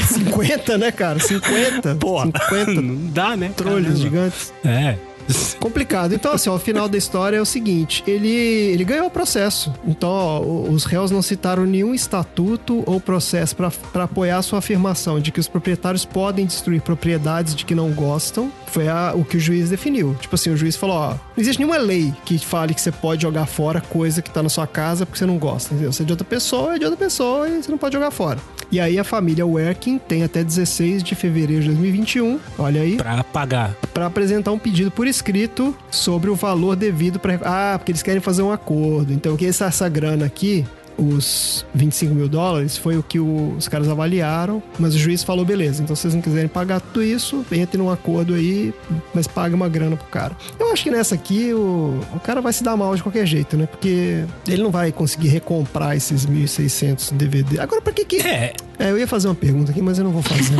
50, 0.08 0.78
né, 0.78 0.90
cara? 0.90 1.18
50. 1.18 1.96
Porra, 1.96 2.26
50 2.26 2.80
não 2.80 2.96
dá, 3.10 3.36
né? 3.36 3.52
Caramba. 3.56 3.94
gigantes. 3.94 4.52
É. 4.64 4.96
Complicado. 5.60 6.14
Então, 6.14 6.32
assim, 6.32 6.48
ó, 6.50 6.54
o 6.56 6.58
final 6.58 6.88
da 6.88 6.98
história 6.98 7.36
é 7.36 7.40
o 7.40 7.44
seguinte: 7.46 8.02
ele, 8.06 8.28
ele 8.28 8.84
ganhou 8.84 9.06
o 9.06 9.10
processo. 9.10 9.72
Então, 9.86 10.08
ó, 10.10 10.40
os 10.40 10.84
réus 10.84 11.10
não 11.10 11.22
citaram 11.22 11.64
nenhum 11.64 11.94
estatuto 11.94 12.82
ou 12.86 13.00
processo 13.00 13.54
para 13.56 14.04
apoiar 14.04 14.38
a 14.38 14.42
sua 14.42 14.58
afirmação 14.58 15.20
de 15.20 15.30
que 15.30 15.40
os 15.40 15.48
proprietários 15.48 16.04
podem 16.04 16.46
destruir 16.46 16.80
propriedades 16.82 17.54
de 17.54 17.64
que 17.64 17.74
não 17.74 17.90
gostam. 17.92 18.50
Foi 18.66 18.88
a- 18.88 19.12
o 19.14 19.24
que 19.24 19.36
o 19.36 19.40
juiz 19.40 19.70
definiu. 19.70 20.16
Tipo 20.20 20.34
assim, 20.34 20.50
o 20.50 20.56
juiz 20.56 20.76
falou: 20.76 20.96
ó, 20.96 21.10
não 21.10 21.18
existe 21.38 21.58
nenhuma 21.58 21.78
lei 21.78 22.12
que 22.24 22.38
fale 22.38 22.74
que 22.74 22.80
você 22.80 22.90
pode 22.92 23.22
jogar 23.22 23.46
fora 23.46 23.80
coisa 23.80 24.20
que 24.22 24.30
tá 24.30 24.42
na 24.42 24.48
sua 24.48 24.66
casa 24.66 25.04
porque 25.06 25.18
você 25.18 25.26
não 25.26 25.38
gosta. 25.38 25.74
Entendeu? 25.74 25.92
Você 25.92 26.02
é 26.02 26.06
de 26.06 26.12
outra 26.12 26.24
pessoa, 26.26 26.74
é 26.74 26.78
de 26.78 26.84
outra 26.84 26.98
pessoa 26.98 27.48
e 27.48 27.62
você 27.62 27.70
não 27.70 27.78
pode 27.78 27.94
jogar 27.94 28.10
fora. 28.10 28.38
E 28.70 28.80
aí 28.80 28.98
a 28.98 29.04
família 29.04 29.44
Working 29.44 29.98
tem 29.98 30.22
até 30.22 30.42
16 30.42 31.02
de 31.02 31.14
fevereiro 31.14 31.62
de 31.62 31.68
2021, 31.68 32.40
olha 32.58 32.80
aí, 32.80 32.96
Pra 32.96 33.22
pagar. 33.22 33.74
para 33.92 34.06
apresentar 34.06 34.50
um 34.50 34.58
pedido 34.58 34.90
por 34.90 35.06
escrito 35.12 35.76
sobre 35.90 36.30
o 36.30 36.34
valor 36.34 36.74
devido 36.74 37.20
para. 37.20 37.38
Ah, 37.44 37.78
porque 37.78 37.92
eles 37.92 38.02
querem 38.02 38.20
fazer 38.20 38.42
um 38.42 38.50
acordo. 38.50 39.12
Então, 39.12 39.36
que 39.36 39.46
essa, 39.46 39.66
essa 39.66 39.88
grana 39.88 40.26
aqui, 40.26 40.64
os 40.96 41.64
25 41.74 42.14
mil 42.14 42.28
dólares, 42.28 42.76
foi 42.76 42.96
o 42.96 43.02
que 43.02 43.18
os 43.18 43.68
caras 43.68 43.88
avaliaram, 43.88 44.62
mas 44.78 44.94
o 44.94 44.98
juiz 44.98 45.22
falou: 45.22 45.44
beleza, 45.44 45.82
então 45.82 45.94
se 45.94 46.02
vocês 46.02 46.14
não 46.14 46.22
quiserem 46.22 46.48
pagar 46.48 46.80
tudo 46.80 47.02
isso, 47.02 47.44
entre 47.52 47.78
num 47.78 47.90
acordo 47.90 48.34
aí, 48.34 48.74
mas 49.14 49.26
pague 49.26 49.54
uma 49.54 49.68
grana 49.68 49.96
pro 49.96 50.06
cara. 50.06 50.36
Eu 50.58 50.72
acho 50.72 50.82
que 50.82 50.90
nessa 50.90 51.14
aqui 51.14 51.52
o, 51.52 51.98
o 52.14 52.20
cara 52.20 52.40
vai 52.40 52.52
se 52.52 52.62
dar 52.62 52.76
mal 52.76 52.94
de 52.94 53.02
qualquer 53.02 53.26
jeito, 53.26 53.56
né? 53.56 53.66
Porque 53.66 54.24
ele 54.46 54.62
não 54.62 54.70
vai 54.70 54.92
conseguir 54.92 55.28
recomprar 55.28 55.96
esses 55.96 56.26
1.600 56.26 57.12
DVD. 57.14 57.60
Agora, 57.60 57.80
pra 57.80 57.92
que 57.92 58.04
que. 58.04 58.16
É, 58.16 58.52
É, 58.83 58.91
eu 58.91 58.99
ia 58.99 59.07
fazer 59.07 59.28
uma 59.28 59.35
pergunta 59.35 59.70
aqui, 59.70 59.80
mas 59.83 59.99
eu 59.99 60.05
não 60.05 60.12
vou 60.12 60.22
fazer. 60.22 60.57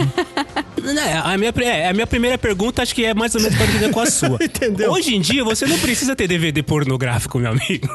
né, 0.95 1.21
a 1.25 1.37
minha, 1.39 1.53
é, 1.63 1.89
a 1.89 1.93
minha 1.93 2.07
primeira 2.07 2.37
pergunta 2.39 2.83
acho 2.83 2.95
que 2.95 3.05
é 3.05 3.15
mais 3.15 3.35
ou 3.35 3.41
menos 3.41 3.57
parecida 3.59 3.89
com 3.91 4.01
a 4.01 4.07
sua. 4.11 4.39
Entendeu? 4.41 4.91
Hoje 4.93 5.15
em 5.15 5.21
dia 5.21 5.45
você 5.45 5.67
não 5.67 5.79
precisa 5.79 6.15
ter 6.15 6.27
DVD 6.29 6.63
pornográfico, 6.63 7.39
meu 7.39 7.51
amigo. 7.51 7.89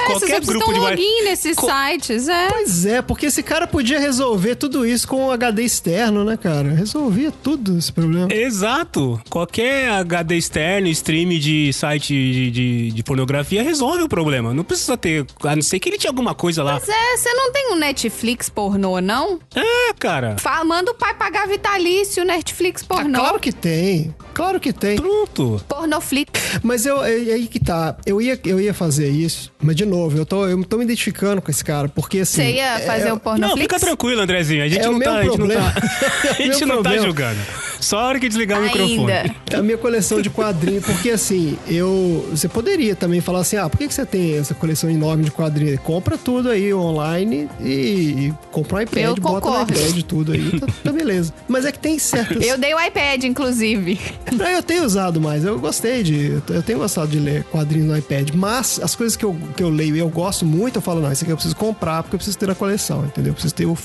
É, 0.00 0.12
você 0.12 0.26
só 0.28 0.36
precisa 0.36 0.58
ter 0.58 0.64
um 0.64 0.78
login 0.80 1.22
nesses 1.24 1.56
Co- 1.56 1.68
sites, 1.70 2.28
é. 2.28 2.48
Pois 2.48 2.86
é, 2.86 3.02
porque 3.02 3.26
esse 3.26 3.42
cara 3.42 3.66
podia 3.66 3.98
resolver 3.98 4.54
tudo 4.56 4.86
isso 4.86 5.06
com 5.08 5.26
um 5.26 5.30
HD 5.30 5.62
externo, 5.62 6.24
né, 6.24 6.36
cara? 6.36 6.70
Resolvia 6.72 7.32
tudo 7.42 7.76
esse 7.78 7.92
problema. 7.92 8.28
Exato. 8.32 9.20
Qualquer 9.28 9.90
HD 9.90 10.36
externo, 10.36 10.88
stream 10.88 11.28
de 11.38 11.72
site 11.72 12.12
de, 12.14 12.50
de- 12.50 12.90
de 12.92 13.02
pornografia 13.02 13.62
resolve 13.62 14.02
o 14.02 14.08
problema. 14.08 14.52
Não 14.54 14.64
precisa 14.64 14.96
ter. 14.96 15.26
A 15.42 15.54
não 15.56 15.62
ser 15.62 15.78
que 15.80 15.88
ele 15.88 15.98
tinha 15.98 16.10
alguma 16.10 16.34
coisa 16.34 16.62
lá. 16.62 16.74
Mas 16.74 16.88
é, 16.88 17.16
você 17.16 17.32
não 17.32 17.52
tem 17.52 17.72
um 17.72 17.76
Netflix 17.76 18.48
pornô, 18.48 19.00
não? 19.00 19.38
É, 19.54 19.63
cara. 19.98 20.36
Fa- 20.38 20.64
manda 20.64 20.90
o 20.90 20.94
pai 20.94 21.14
pagar 21.14 21.46
vitalício, 21.46 22.24
Netflix 22.24 22.82
Ah, 22.82 22.86
pornô. 22.94 23.18
claro 23.18 23.38
que 23.40 23.52
tem. 23.52 24.14
Claro 24.34 24.58
que 24.60 24.72
tem. 24.72 24.96
Pronto. 24.96 25.64
Pornoflix. 25.68 26.30
Mas 26.62 26.84
eu, 26.84 27.02
é, 27.04 27.12
é 27.30 27.32
aí 27.34 27.46
que 27.46 27.58
tá. 27.60 27.96
Eu 28.04 28.20
ia, 28.20 28.38
eu 28.44 28.60
ia 28.60 28.74
fazer 28.74 29.08
isso, 29.08 29.52
mas 29.62 29.76
de 29.76 29.84
novo, 29.86 30.16
eu 30.18 30.26
tô, 30.26 30.46
eu 30.46 30.62
tô 30.64 30.76
me 30.76 30.84
identificando 30.84 31.40
com 31.40 31.50
esse 31.50 31.64
cara, 31.64 31.88
porque 31.88 32.20
assim. 32.20 32.42
Você 32.42 32.52
ia 32.54 32.78
fazer 32.80 33.08
é, 33.08 33.12
o 33.12 33.18
pornoflix? 33.18 33.50
Não, 33.50 33.56
fica 33.62 33.78
tranquilo, 33.78 34.20
Andrezinho. 34.20 34.62
A 34.64 34.68
gente 34.68 34.82
É 34.82 34.88
o 34.88 34.92
não 34.92 34.98
meu 34.98 35.08
tá. 35.10 35.18
A 35.18 35.22
gente 35.22 35.28
não 35.30 35.36
problema. 35.36 35.72
tá, 35.72 35.80
a 35.80 36.42
É 36.42 36.48
o 36.48 36.52
gente 36.52 36.64
não 36.66 36.82
tá 36.82 36.96
julgando. 36.98 37.40
Só 37.80 37.98
a 37.98 38.06
hora 38.08 38.18
que 38.20 38.28
desligar 38.28 38.60
o 38.60 38.62
microfone. 38.64 39.12
Ainda. 39.12 39.34
É 39.50 39.56
a 39.56 39.62
minha 39.62 39.76
coleção 39.78 40.20
de 40.20 40.30
quadrinhos, 40.30 40.84
porque 40.84 41.10
assim, 41.10 41.56
eu. 41.68 42.26
Você 42.30 42.48
poderia 42.48 42.96
também 42.96 43.20
falar 43.20 43.40
assim: 43.40 43.56
ah, 43.56 43.68
por 43.68 43.78
que, 43.78 43.86
que 43.88 43.94
você 43.94 44.06
tem 44.06 44.38
essa 44.38 44.54
coleção 44.54 44.90
enorme 44.90 45.24
de 45.24 45.30
quadrinhos? 45.30 45.78
Compra 45.80 46.16
tudo 46.16 46.50
aí 46.50 46.72
online 46.72 47.48
e, 47.60 47.70
e 47.70 48.34
compra 48.50 48.78
um 48.78 48.80
iPad, 48.82 49.04
Eu 49.04 49.14
bota 49.16 49.34
no 49.34 49.40
concordo. 49.40 49.72
iPad 49.74 50.02
tudo 50.04 50.32
aí, 50.32 50.58
tá, 50.60 50.66
tá 50.84 50.92
beleza. 50.92 51.32
Mas 51.46 51.64
é 51.66 51.72
que 51.72 51.78
tem 51.78 51.98
certas. 51.98 52.44
Eu 52.44 52.56
dei 52.58 52.72
o 52.74 52.80
iPad, 52.80 53.24
inclusive. 53.24 53.98
Não, 54.34 54.46
eu 54.46 54.62
tenho 54.62 54.84
usado 54.84 55.20
mais, 55.20 55.44
eu 55.44 55.58
gostei 55.58 56.02
de. 56.02 56.42
Eu 56.48 56.62
tenho 56.62 56.78
gostado 56.78 57.08
de 57.08 57.18
ler 57.18 57.44
quadrinhos 57.44 57.88
no 57.88 57.96
iPad, 57.96 58.30
mas 58.34 58.80
as 58.82 58.94
coisas 58.94 59.16
que 59.16 59.24
eu, 59.24 59.36
que 59.56 59.62
eu 59.62 59.68
leio 59.68 59.94
e 59.94 59.98
eu 59.98 60.08
gosto 60.08 60.44
muito, 60.44 60.76
eu 60.76 60.82
falo, 60.82 61.00
não, 61.00 61.12
isso 61.12 61.22
aqui 61.24 61.32
eu 61.32 61.36
preciso 61.36 61.56
comprar 61.56 62.02
porque 62.02 62.16
eu 62.16 62.18
preciso 62.18 62.38
ter 62.38 62.46
na 62.46 62.54
coleção, 62.54 63.04
entendeu? 63.04 63.30
Eu 63.30 63.34
preciso 63.34 63.54
ter 63.54 63.66
o, 63.66 63.72
o 63.72 63.78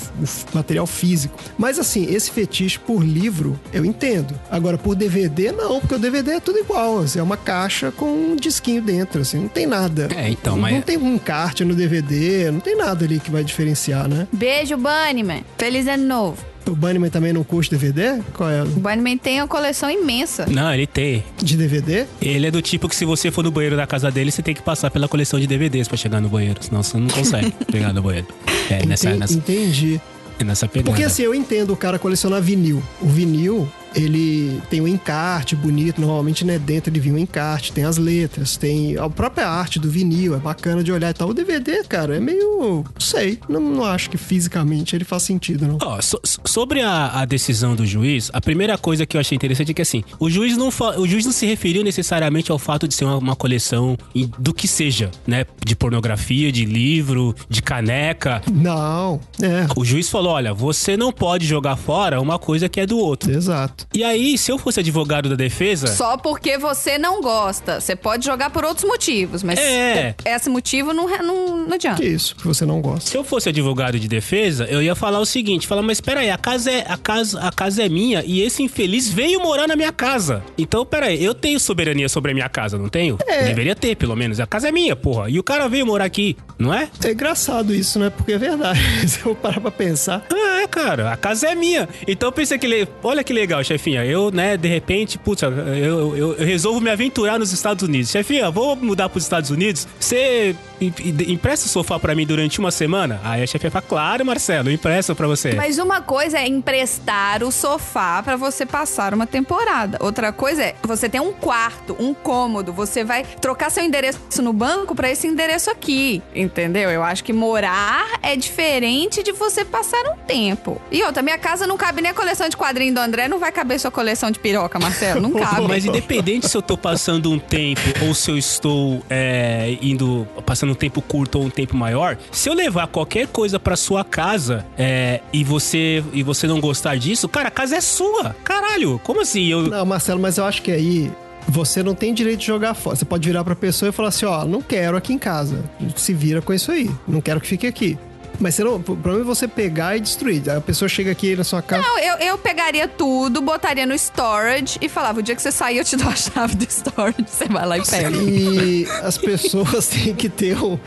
material 0.56 0.88
físico. 0.88 1.38
Mas 1.58 1.78
assim, 1.78 2.06
esse 2.14 2.32
fetiche 2.32 2.80
por 2.80 3.04
livro, 3.04 3.60
eu 3.74 3.86
entendo. 3.86 4.34
Agora, 4.50 4.78
por 4.78 4.96
DVD, 4.96 5.52
não, 5.52 5.80
porque 5.80 5.96
o 5.96 6.00
DVD 6.00 6.32
é 6.32 6.40
tudo 6.40 6.58
igual. 6.60 7.00
Assim, 7.00 7.20
é 7.20 7.24
uma 7.24 7.38
caixa 7.38 7.92
com 7.92 8.06
um 8.06 8.36
disquinho 8.36 8.82
dentro, 8.82 9.22
assim, 9.22 9.38
não 9.40 9.48
tem 9.50 9.66
nada. 9.68 10.08
É, 10.16 10.30
então, 10.30 10.56
não, 10.56 10.62
mas- 10.64 10.74
não 10.74 10.82
tem 10.82 10.98
um 10.98 11.16
encarte 11.16 11.64
no 11.64 11.76
DVD, 11.76 12.50
não 12.52 12.60
tem 12.60 12.76
nada 12.76 13.06
ali 13.06 13.20
que 13.20 13.30
vai 13.30 13.44
diferenciar, 13.44 14.08
né? 14.08 14.28
Beijo, 14.32 14.78
Bunnyman. 14.78 15.44
Feliz 15.58 15.88
ano 15.88 16.06
novo. 16.06 16.49
O 16.70 16.76
Bunnyman 16.76 17.10
também 17.10 17.34
não 17.34 17.44
curte 17.44 17.70
DVD? 17.72 18.22
Qual 18.34 18.50
é? 18.50 18.64
O 18.64 18.66
Bunnyman 18.68 19.18
tem 19.18 19.42
uma 19.42 19.48
coleção 19.48 19.90
imensa. 19.90 20.46
Não, 20.50 20.74
ele 20.74 20.86
tem. 20.88 21.24
De 21.42 21.58
DVD? 21.58 22.06
Ele 22.22 22.48
é 22.48 22.52
do 22.52 22.62
tipo 22.62 22.88
que 22.88 22.96
se 22.96 23.06
você 23.06 23.32
for 23.32 23.44
no 23.44 23.52
banheiro 23.52 23.76
da 23.76 23.88
casa 23.88 24.10
dele, 24.12 24.32
você 24.32 24.42
tem 24.42 24.54
que 24.54 24.62
passar 24.62 24.90
pela 24.92 25.08
coleção 25.08 25.40
de 25.40 25.48
DVDs 25.48 25.88
pra 25.88 25.98
chegar 25.98 26.22
no 26.22 26.30
banheiro. 26.30 26.62
Senão 26.64 26.84
você 26.84 26.98
não 26.98 27.08
consegue 27.08 27.52
pegar 27.72 27.92
no 27.94 28.02
banheiro. 28.02 28.28
É, 28.70 28.86
nessa, 28.86 29.08
Enten- 29.10 29.20
nessa, 29.20 29.34
Entendi. 29.34 30.00
é 30.40 30.44
nessa 30.44 30.68
pegada. 30.68 30.90
Porque 30.92 31.04
assim, 31.04 31.24
eu 31.24 31.34
entendo 31.34 31.74
o 31.74 31.76
cara 31.76 31.98
colecionar 32.00 32.42
vinil. 32.42 32.82
O 33.02 33.08
vinil, 33.08 33.68
ele 33.96 34.62
tem 34.70 34.82
um 34.82 34.88
encarte 34.88 35.56
bonito, 35.56 36.00
normalmente 36.02 36.46
né, 36.46 36.58
dentro 36.60 36.92
ele 36.92 37.00
vinha 37.00 37.16
um 37.16 37.18
encarte, 37.18 37.72
tem 37.72 37.84
as 37.84 37.98
letras, 37.98 38.58
tem 38.58 38.98
a 38.98 39.10
própria 39.10 39.48
arte 39.48 39.80
do 39.80 39.90
vinil, 39.90 40.36
é 40.36 40.38
bacana 40.40 40.84
de 40.84 40.92
olhar 40.92 41.10
e 41.10 41.14
tal. 41.14 41.30
O 41.30 41.34
DVD, 41.34 41.84
cara, 41.84 42.16
é 42.16 42.20
meio. 42.20 42.84
Não 42.84 42.86
sei, 43.00 43.40
não, 43.48 43.60
não 43.62 43.84
acho 43.86 44.10
que 44.10 44.18
fisicamente 44.18 44.96
ele 44.96 45.04
faz 45.06 45.24
sentido, 45.24 45.68
não. 45.68 45.78
Ó, 45.82 46.02
so- 46.02 46.20
so- 46.24 46.40
sobre 46.46 46.82
a, 46.82 47.22
a 47.22 47.26
decisão 47.26 47.76
do 47.76 47.86
juiz, 47.86 48.30
a 48.34 48.42
primeira 48.42 48.78
coisa 48.78 49.06
que 49.06 49.16
eu 49.18 49.22
achei 49.22 49.36
interessante 49.36 49.72
é 49.72 49.74
que 49.74 49.82
assim, 49.82 50.04
o 50.20 50.30
juiz 50.30 50.56
não, 50.58 50.70
o 50.98 51.08
juiz 51.08 51.26
não 51.26 51.32
se 51.32 51.46
referiu 51.46 51.84
necessariamente 51.84 52.52
ao 52.52 52.60
fato 52.60 52.88
de 52.88 52.94
ser 52.94 53.06
uma, 53.06 53.18
uma 53.18 53.36
coleção 53.36 53.98
do 54.38 54.54
que 54.54 54.68
seja, 54.68 55.10
né? 55.28 55.46
De 55.66 55.76
pornografia, 55.76 56.52
de 56.52 56.66
livro, 56.66 57.36
de 57.50 57.62
caneca. 57.62 58.42
Não, 58.52 59.20
é, 59.42 59.68
O 59.76 59.84
juiz 59.86 60.10
falou: 60.10 60.34
olha, 60.34 60.54
você 60.54 60.96
não 60.98 61.12
pode 61.12 61.46
jogar 61.46 61.76
fora 61.76 62.22
uma 62.22 62.38
coisa 62.40 62.68
que 62.70 62.80
é 62.80 62.86
do 62.86 62.98
outro. 62.98 63.32
exato. 63.32 63.79
E 63.94 64.04
aí, 64.04 64.38
se 64.38 64.52
eu 64.52 64.58
fosse 64.58 64.80
advogado 64.80 65.30
da 65.30 65.36
defesa. 65.36 65.88
Só 65.88 66.18
porque 66.18 66.58
você 66.58 66.98
não 66.98 67.22
gosta. 67.22 67.80
Você 67.80 67.96
pode 67.96 68.26
jogar 68.26 68.50
por 68.50 68.64
outros 68.66 68.86
motivos, 68.86 69.44
mas 69.44 69.60
É. 69.60 70.16
esse 70.26 70.50
motivo 70.50 70.94
não, 70.94 71.08
não, 71.24 71.58
não 71.68 71.74
adianta. 71.74 72.02
Que 72.02 72.08
isso, 72.08 72.36
que 72.36 72.46
você 72.48 72.66
não 72.66 72.82
gosta. 72.82 73.10
Se 73.10 73.18
eu 73.18 73.24
fosse 73.24 73.50
advogado 73.50 74.00
de 74.00 74.08
defesa, 74.08 74.66
eu 74.66 74.82
ia 74.82 74.96
falar 74.96 75.20
o 75.20 75.26
seguinte: 75.26 75.68
falar, 75.68 75.82
mas 75.82 76.00
peraí, 76.02 76.30
a 76.30 76.38
casa 76.38 76.72
é 76.72 76.86
a 76.88 76.98
casa, 76.98 77.40
a 77.42 77.52
casa 77.52 77.84
é 77.84 77.90
minha 77.90 78.24
e 78.26 78.42
esse 78.42 78.64
infeliz 78.64 79.10
veio 79.10 79.40
morar 79.42 79.68
na 79.68 79.76
minha 79.76 79.92
casa. 79.92 80.44
Então, 80.58 80.86
peraí, 80.86 81.24
eu 81.24 81.34
tenho 81.34 81.60
soberania 81.60 82.10
sobre 82.10 82.32
a 82.32 82.34
minha 82.34 82.50
casa, 82.50 82.78
não 82.78 82.90
tenho? 82.90 83.18
É. 83.28 83.42
Eu 83.44 83.46
deveria 83.48 83.76
ter, 83.76 83.96
pelo 83.96 84.16
menos. 84.16 84.40
A 84.40 84.48
casa 84.48 84.70
é 84.70 84.72
minha, 84.72 84.96
porra. 84.96 85.30
E 85.30 85.40
o 85.40 85.44
cara 85.44 85.68
veio 85.68 85.86
morar 85.86 86.06
aqui, 86.06 86.36
não 86.58 86.74
é? 86.74 86.90
É 87.04 87.12
engraçado 87.12 87.74
isso, 87.74 88.00
né? 88.00 88.10
Porque 88.10 88.34
é 88.34 88.38
verdade. 88.38 88.80
Se 89.08 89.26
eu 89.26 89.36
parar 89.36 89.60
pra 89.62 89.72
pensar. 89.72 90.26
É, 90.34 90.68
cara, 90.68 91.12
a 91.12 91.18
casa 91.18 91.48
é 91.48 91.56
minha. 91.56 91.88
Então 92.08 92.32
pensa 92.32 92.58
que 92.58 92.68
le... 92.68 92.88
olha 93.04 93.24
que 93.24 93.34
legal, 93.34 93.64
chefinha. 93.70 94.04
Eu, 94.06 94.32
né, 94.32 94.58
de 94.58 94.68
repente, 94.68 95.18
putz, 95.18 95.42
eu, 95.44 95.52
eu, 95.52 96.18
eu 96.18 96.36
resolvo 96.46 96.82
me 96.82 96.90
aventurar 96.90 97.38
nos 97.40 97.52
Estados 97.52 97.84
Unidos. 97.84 98.10
Chefinha, 98.12 98.50
vou 98.52 98.76
mudar 98.76 99.10
pros 99.10 99.24
Estados 99.24 99.50
Unidos. 99.50 99.88
Você 100.00 100.56
em- 100.82 100.94
em- 101.00 101.32
empresta 101.34 101.66
o 101.66 101.70
sofá 101.70 102.00
pra 102.00 102.16
mim 102.16 102.26
durante 102.26 102.60
uma 102.60 102.72
semana? 102.72 103.20
Aí 103.24 103.44
a 103.44 103.48
chefinha 103.48 103.70
fala, 103.72 103.86
claro, 103.88 104.26
Marcelo, 104.26 104.70
eu 104.70 104.74
empresto 104.74 105.14
pra 105.16 105.28
você. 105.28 105.54
Mas 105.54 105.78
uma 105.78 106.02
coisa 106.02 106.38
é 106.40 106.48
emprestar 106.48 107.44
o 107.44 107.52
sofá 107.52 108.24
pra 108.24 108.36
você 108.36 108.66
passar 108.66 109.14
uma 109.14 109.28
temporada. 109.28 109.98
Outra 110.02 110.32
coisa 110.32 110.64
é 110.64 110.76
você 110.84 111.08
tem 111.10 111.20
um 111.22 111.34
quarto, 111.34 111.96
um 112.00 112.14
cômodo, 112.14 112.72
você 112.74 113.04
vai 113.04 113.24
trocar 113.42 113.70
seu 113.70 113.84
endereço 113.84 114.20
no 114.42 114.54
banco 114.54 114.96
pra 114.96 115.10
esse 115.12 115.28
endereço 115.28 115.70
aqui, 115.70 116.22
entendeu? 116.34 116.90
Eu 116.90 117.04
acho 117.04 117.24
que 117.24 117.34
morar 117.34 118.06
é 118.24 118.36
diferente 118.36 119.22
de 119.22 119.32
você 119.32 119.64
passar 119.66 120.02
um 120.12 120.16
tempo. 120.26 120.82
E 120.92 121.04
outra, 121.04 121.22
minha 121.22 121.38
casa 121.38 121.68
não 121.68 121.78
cabe 121.78 122.02
nem 122.02 122.12
a 122.12 122.14
coleção 122.14 122.48
de 122.50 122.56
quadrinhos 122.58 122.96
do 122.96 123.02
André, 123.02 123.28
não 123.28 123.38
vai 123.40 123.52
caber 123.60 123.78
sua 123.78 123.92
coleção 123.92 124.32
de 124.32 124.40
piroca, 124.40 124.80
Marcelo, 124.80 125.20
não 125.20 125.32
cabe. 125.32 125.68
Mas 125.68 125.84
independente 125.84 126.48
se 126.48 126.56
eu 126.56 126.62
tô 126.62 126.78
passando 126.78 127.30
um 127.30 127.38
tempo 127.38 127.82
ou 128.06 128.14
se 128.14 128.32
eu 128.32 128.38
estou 128.38 129.04
é, 129.10 129.78
indo 129.82 130.26
passando 130.46 130.72
um 130.72 130.76
tempo 130.76 131.02
curto 131.02 131.40
ou 131.40 131.46
um 131.46 131.50
tempo 131.50 131.76
maior, 131.76 132.18
se 132.32 132.48
eu 132.48 132.54
levar 132.54 132.88
qualquer 132.88 133.28
coisa 133.28 133.60
pra 133.60 133.76
sua 133.76 134.04
casa 134.06 134.66
é, 134.78 135.20
e 135.34 135.44
você 135.44 136.02
e 136.14 136.24
você 136.24 136.48
não 136.48 136.62
gostar 136.62 136.96
disso, 136.98 137.28
cara, 137.28 137.50
a 137.50 137.52
casa 137.52 137.76
é 137.76 137.82
sua. 137.82 138.34
Caralho, 138.46 139.00
como 139.04 139.22
assim? 139.22 139.46
Eu 139.48 139.64
Não, 139.64 139.86
Marcelo, 139.86 140.22
mas 140.22 140.38
eu 140.38 140.46
acho 140.46 140.62
que 140.62 140.72
aí 140.72 141.12
você 141.50 141.84
não 141.84 141.94
tem 141.94 142.14
direito 142.14 142.40
de 142.40 142.46
jogar 142.46 142.74
fora. 142.74 142.96
Você 142.96 143.06
pode 143.06 143.28
virar 143.28 143.44
pra 143.44 143.56
pessoa 143.56 143.90
e 143.90 143.92
falar 143.92 144.10
assim: 144.10 144.26
ó, 144.26 144.46
não 144.46 144.62
quero 144.62 144.96
aqui 144.96 145.12
em 145.12 145.18
casa. 145.20 145.64
Se 145.96 146.14
vira 146.14 146.42
com 146.42 146.54
isso 146.54 146.72
aí. 146.72 146.90
Não 147.08 147.20
quero 147.20 147.42
que 147.42 147.48
fique 147.48 147.68
aqui. 147.68 147.98
Mas 148.40 148.56
você 148.56 148.64
não, 148.64 148.76
o 148.76 148.80
problema 148.82 149.20
é 149.20 149.24
você 149.24 149.48
pegar 149.48 149.98
e 149.98 150.00
destruir. 150.00 150.50
A 150.50 150.62
pessoa 150.62 150.88
chega 150.88 151.12
aqui 151.12 151.36
na 151.36 151.44
sua 151.44 151.62
casa. 151.62 151.82
Não, 151.82 152.00
eu, 152.00 152.16
eu 152.20 152.38
pegaria 152.38 152.88
tudo, 152.88 153.42
botaria 153.42 153.86
no 153.86 153.94
storage 153.94 154.78
e 154.82 154.88
falava: 154.88 155.20
o 155.20 155.24
dia 155.24 155.36
que 155.36 155.42
você 155.42 155.52
sair, 155.52 155.78
eu 155.78 155.84
te 155.84 155.96
dou 155.98 156.08
a 156.08 156.16
chave 156.16 156.56
do 156.56 156.64
storage. 156.64 157.26
Você 157.28 157.46
vai 157.46 157.66
lá 157.66 157.78
e 157.78 157.86
pega. 157.86 158.18
E 158.18 158.88
as 159.04 159.18
pessoas 159.18 159.88
têm 159.92 160.16
que 160.16 160.30
ter 160.30 160.58
um, 160.64 160.80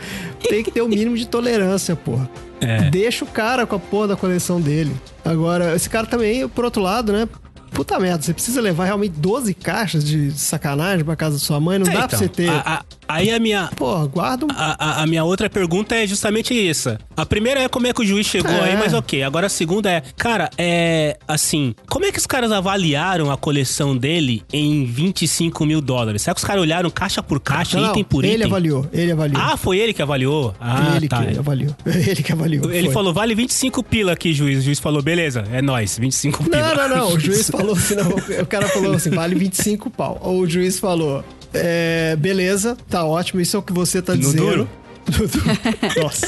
tem 0.49 0.63
que 0.63 0.71
ter 0.71 0.81
o 0.81 0.87
mínimo 0.87 1.15
de 1.15 1.27
tolerância, 1.27 1.95
porra. 1.95 2.29
É. 2.59 2.89
Deixa 2.89 3.25
o 3.25 3.27
cara 3.27 3.65
com 3.65 3.75
a 3.75 3.79
porra 3.79 4.09
da 4.09 4.15
coleção 4.15 4.59
dele. 4.59 4.95
Agora, 5.23 5.75
esse 5.75 5.89
cara 5.89 6.07
também, 6.07 6.47
por 6.47 6.65
outro 6.65 6.81
lado, 6.81 7.11
né? 7.11 7.27
Puta 7.73 7.99
merda, 7.99 8.21
você 8.23 8.33
precisa 8.33 8.61
levar 8.61 8.85
realmente 8.85 9.13
12 9.17 9.53
caixas 9.53 10.03
de 10.03 10.31
sacanagem 10.31 11.03
pra 11.03 11.15
casa 11.15 11.35
da 11.35 11.39
sua 11.39 11.59
mãe? 11.59 11.79
Não 11.79 11.87
É, 11.87 11.91
dá 11.91 11.97
pra 11.99 12.05
então, 12.07 12.19
você 12.19 12.27
ter. 12.29 12.49
a- 12.49 12.61
a- 12.65 12.83
aí 13.07 13.31
a 13.31 13.39
minha, 13.39 13.69
Pô, 13.75 14.07
guarda 14.07 14.45
um. 14.45 14.49
A, 14.51 15.01
a- 15.03 15.07
minha 15.07 15.23
outra 15.23 15.49
pergunta 15.49 15.95
é 15.95 16.05
justamente 16.07 16.67
essa. 16.67 16.97
A 17.17 17.25
primeira 17.25 17.61
é 17.61 17.67
como 17.69 17.87
é 17.87 17.93
que 17.93 18.01
o 18.01 18.05
juiz 18.05 18.25
chegou 18.27 18.51
É. 18.51 18.71
aí, 18.71 18.77
mas 18.77 18.93
ok. 18.93 19.23
Agora 19.23 19.47
a 19.47 19.49
segunda 19.49 19.89
é, 19.91 20.01
cara, 20.17 20.49
é 20.57 21.17
assim, 21.27 21.73
como 21.89 22.05
é 22.05 22.11
que 22.11 22.17
os 22.19 22.25
caras 22.25 22.51
avaliaram 22.51 23.31
a 23.31 23.37
coleção 23.37 23.95
dele 23.97 24.43
em 24.51 24.85
25 24.85 25.65
mil 25.65 25.81
dólares? 25.81 26.21
Será 26.21 26.33
que 26.33 26.39
os 26.39 26.45
caras 26.45 26.61
olharam 26.61 26.89
caixa 26.89 27.21
por 27.23 27.39
caixa, 27.39 27.79
Não, 27.79 27.89
item 27.91 28.03
por 28.03 28.23
ele 28.23 28.35
item? 28.35 28.47
avaliou, 28.47 28.87
ele 28.93 29.11
avaliou. 29.11 29.41
Ah, 29.41 29.57
foi 29.57 29.77
ele 29.79 29.93
que 29.93 30.01
avaliou? 30.01 30.53
Ah, 30.59 30.93
ele 30.95 31.07
tá. 31.07 31.23
que 31.25 31.37
avaliou. 31.39 31.75
Ele 31.85 32.21
que 32.23 32.31
avaliou. 32.31 32.71
Ele 32.71 32.85
foi. 32.85 32.93
falou, 32.93 33.13
vale 33.13 33.33
25 33.35 33.83
pila 33.83 34.11
aqui, 34.13 34.33
juiz. 34.33 34.59
O 34.59 34.61
juiz 34.61 34.79
falou, 34.79 35.01
beleza, 35.01 35.43
é 35.51 35.61
nóis, 35.61 35.97
25 35.97 36.43
pila. 36.43 36.57
Não, 36.57 36.75
não, 36.89 36.97
não. 36.97 37.13
O 37.13 37.19
juiz 37.19 37.49
falou 37.49 37.62
assim, 37.71 37.95
não. 37.95 38.09
O 38.41 38.45
cara 38.45 38.67
falou 38.67 38.93
assim, 38.93 39.09
vale 39.09 39.35
25 39.35 39.89
pau. 39.89 40.19
Ou 40.21 40.41
o 40.41 40.49
juiz 40.49 40.77
falou, 40.79 41.23
é, 41.53 42.15
beleza, 42.17 42.75
tá 42.89 43.05
ótimo, 43.05 43.39
isso 43.39 43.55
é 43.55 43.59
o 43.59 43.63
que 43.63 43.71
você 43.73 44.01
tá 44.01 44.13
No 44.13 44.19
dizendo. 44.19 44.45
duro? 44.45 44.69
No 45.05 45.27
duro. 45.27 46.01
Nossa. 46.01 46.27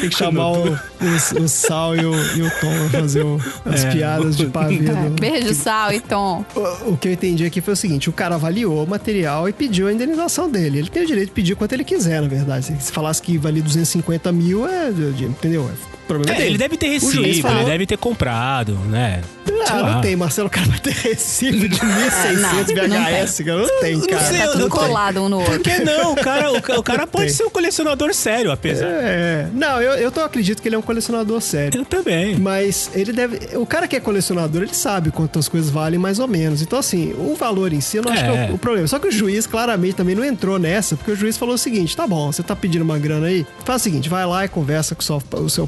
Tem 0.00 0.08
que 0.08 0.16
chamar 0.16 0.52
o, 0.52 0.68
o, 0.74 1.42
o 1.42 1.48
Sal 1.48 1.96
e 1.96 2.04
o, 2.04 2.14
e 2.36 2.42
o 2.42 2.50
Tom 2.60 2.88
pra 2.88 3.00
fazer 3.00 3.24
o- 3.24 3.40
as 3.66 3.84
É. 3.84 3.90
piadas 3.90 4.36
de 4.36 4.46
pavê. 4.46 4.76
do- 4.78 5.20
Beijo, 5.20 5.52
Sal 5.54 5.92
e 5.92 5.98
Tom. 6.00 6.44
O, 6.54 6.90
o 6.92 6.96
que 6.96 7.08
eu 7.08 7.12
entendi 7.12 7.44
aqui 7.44 7.60
foi 7.60 7.74
o 7.74 7.76
seguinte: 7.76 8.08
o 8.08 8.12
cara 8.12 8.36
avaliou 8.36 8.84
o 8.84 8.86
material 8.88 9.48
e 9.48 9.52
pediu 9.52 9.88
a 9.88 9.92
indenização 9.92 10.48
dele. 10.48 10.78
Ele 10.78 10.88
tem 10.88 11.02
o 11.02 11.06
direito 11.06 11.28
de 11.30 11.34
pedir 11.34 11.56
quanto 11.56 11.72
ele 11.72 11.82
quiser, 11.82 12.22
na 12.22 12.28
verdade. 12.28 12.66
Se, 12.66 12.76
se 12.80 12.92
falasse 12.92 13.20
que 13.20 13.36
valia 13.36 13.62
250 13.62 14.30
mil, 14.30 14.68
é. 14.68 14.90
Entendeu? 14.90 15.68
É 16.10 16.14
problema 16.16 16.34
É, 16.34 16.38
dele. 16.38 16.50
ele 16.50 16.58
deve 16.58 16.76
ter 16.76 16.86
O 16.96 17.00
juiz 17.00 17.14
recebido, 17.14 17.42
falou- 17.42 17.58
ele 17.62 17.70
deve 17.70 17.86
ter 17.86 17.96
comprado, 17.98 18.74
né? 18.88 19.20
Ah, 19.68 19.74
lá. 19.74 19.92
não 19.94 20.00
tem, 20.00 20.16
Marcelo. 20.16 20.48
O 20.48 20.50
cara 20.50 20.66
vai 20.66 20.78
ter 20.80 20.92
recibo 20.94 21.68
de 21.68 21.76
1.600 21.84 22.74
não, 22.74 22.88
não 22.88 23.04
VHS, 23.04 23.44
cara. 23.44 23.58
Não 23.58 23.80
tem, 23.80 24.00
cara. 24.00 24.24
sei, 24.24 24.38
Tá 24.38 24.44
eu 24.44 24.52
tudo 24.52 24.60
não 24.62 24.68
tô- 24.70 24.76
colado 24.76 25.22
um 25.22 25.28
no 25.28 25.38
Por 25.42 25.52
outro. 25.54 25.60
que 25.60 25.78
não? 25.84 26.12
O 26.12 26.16
cara, 26.16 26.50
o, 26.52 26.56
o 26.56 26.82
cara 26.82 27.06
pode 27.08 27.26
Tem. 27.26 27.34
ser 27.34 27.44
um 27.44 27.50
colecionador 27.50 28.14
sério, 28.14 28.50
apesar. 28.50 28.86
É. 28.86 29.46
Não, 29.52 29.80
eu, 29.80 29.92
eu 29.94 30.10
tô, 30.10 30.20
acredito 30.20 30.60
que 30.62 30.68
ele 30.68 30.74
é 30.76 30.78
um 30.78 30.82
colecionador 30.82 31.40
sério. 31.40 31.80
Eu 31.80 31.84
também. 31.84 32.36
Mas 32.38 32.90
ele 32.94 33.12
deve. 33.12 33.56
O 33.56 33.66
cara 33.66 33.86
que 33.86 33.94
é 33.96 34.00
colecionador, 34.00 34.62
ele 34.62 34.74
sabe 34.74 35.10
quantas 35.10 35.46
coisas 35.48 35.70
valem 35.70 35.98
mais 35.98 36.18
ou 36.18 36.26
menos. 36.26 36.62
Então, 36.62 36.78
assim, 36.78 37.12
o 37.18 37.34
valor 37.34 37.72
em 37.72 37.80
si, 37.80 37.98
eu 37.98 38.02
não 38.02 38.12
acho 38.12 38.24
É. 38.24 38.32
que 38.32 38.36
é 38.38 38.50
o, 38.50 38.54
o 38.54 38.58
problema. 38.58 38.86
Só 38.88 38.98
que 38.98 39.08
o 39.08 39.12
juiz 39.12 39.46
claramente 39.46 39.94
também 39.94 40.14
não 40.14 40.24
entrou 40.24 40.58
nessa, 40.58 40.96
porque 40.96 41.10
o 41.12 41.16
juiz 41.16 41.36
falou 41.36 41.54
o 41.54 41.58
seguinte: 41.58 41.96
tá 41.96 42.06
bom, 42.06 42.32
você 42.32 42.42
tá 42.42 42.56
pedindo 42.56 42.82
uma 42.82 42.98
grana 42.98 43.26
aí, 43.26 43.46
faz 43.64 43.82
o 43.82 43.84
seguinte, 43.84 44.08
vai 44.08 44.24
lá 44.26 44.44
e 44.44 44.48
conversa 44.48 44.94
com 44.94 45.00
o 45.02 45.48
seu, 45.50 45.64
o 45.64 45.66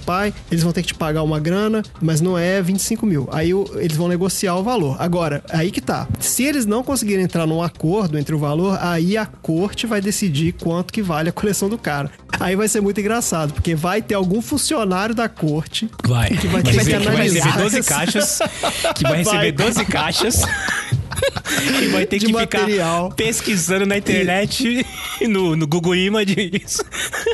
eles 0.51 0.63
vão 0.63 0.73
ter 0.73 0.83
que 0.83 0.89
te 0.89 0.95
pagar 0.95 1.23
uma 1.23 1.39
grana, 1.41 1.83
mas 2.01 2.21
não 2.21 2.37
é 2.39 2.61
25 2.63 3.07
mil. 3.07 3.29
Aí 3.33 3.53
o- 3.55 3.67
eles 3.77 3.97
vão 3.97 4.09
negociar 4.09 4.57
o 4.57 4.63
valor. 4.63 4.97
Agora, 4.99 5.43
aí 5.51 5.71
que 5.71 5.81
tá. 5.81 6.07
Se 6.21 6.43
eles 6.45 6.67
não 6.67 6.83
conseguirem 6.83 7.25
entrar 7.25 7.47
num 7.47 7.63
acordo 7.63 8.19
entre 8.19 8.35
o 8.35 8.39
valor, 8.39 8.79
aí 8.81 9.17
a 9.17 9.27
corte 9.27 9.87
vai 9.87 10.01
decidir 10.01 10.53
quanto 10.53 10.93
que 10.93 11.03
vale 11.03 11.29
a 11.29 11.33
coleção 11.33 11.69
do 11.69 11.79
cara. 11.79 12.11
Aí 12.41 12.57
vai 12.57 12.67
ser 12.69 12.81
muito 12.81 12.99
engraçado, 13.01 13.53
porque 13.53 13.75
vai 13.75 14.03
ter 14.03 14.15
algum 14.15 14.41
funcionário 14.43 15.15
da 15.15 15.29
corte 15.29 15.89
Vai. 16.05 16.31
que 16.31 16.47
vai 16.49 16.63
Vai 16.63 16.63
ter 16.63 16.71
receber, 16.73 16.91
que 16.93 16.99
que 16.99 17.05
vai 17.05 17.15
analisar 17.15 17.45
receber 17.45 17.63
12 17.63 17.79
essa- 17.79 17.95
caixas. 17.95 18.39
Que 18.97 19.03
vai 19.05 19.19
receber 19.19 19.37
Vai. 19.39 19.53
12 19.53 19.85
caixas. 19.85 20.43
E 21.83 21.89
vai 21.89 22.07
ter 22.07 22.19
De 22.19 22.27
que 22.27 22.33
material. 22.33 23.11
ficar 23.11 23.17
pesquisando 23.17 23.87
na 23.87 23.97
internet, 23.99 24.87
no, 25.29 25.55
no 25.57 25.67
Google 25.67 25.95
Images, 25.95 26.81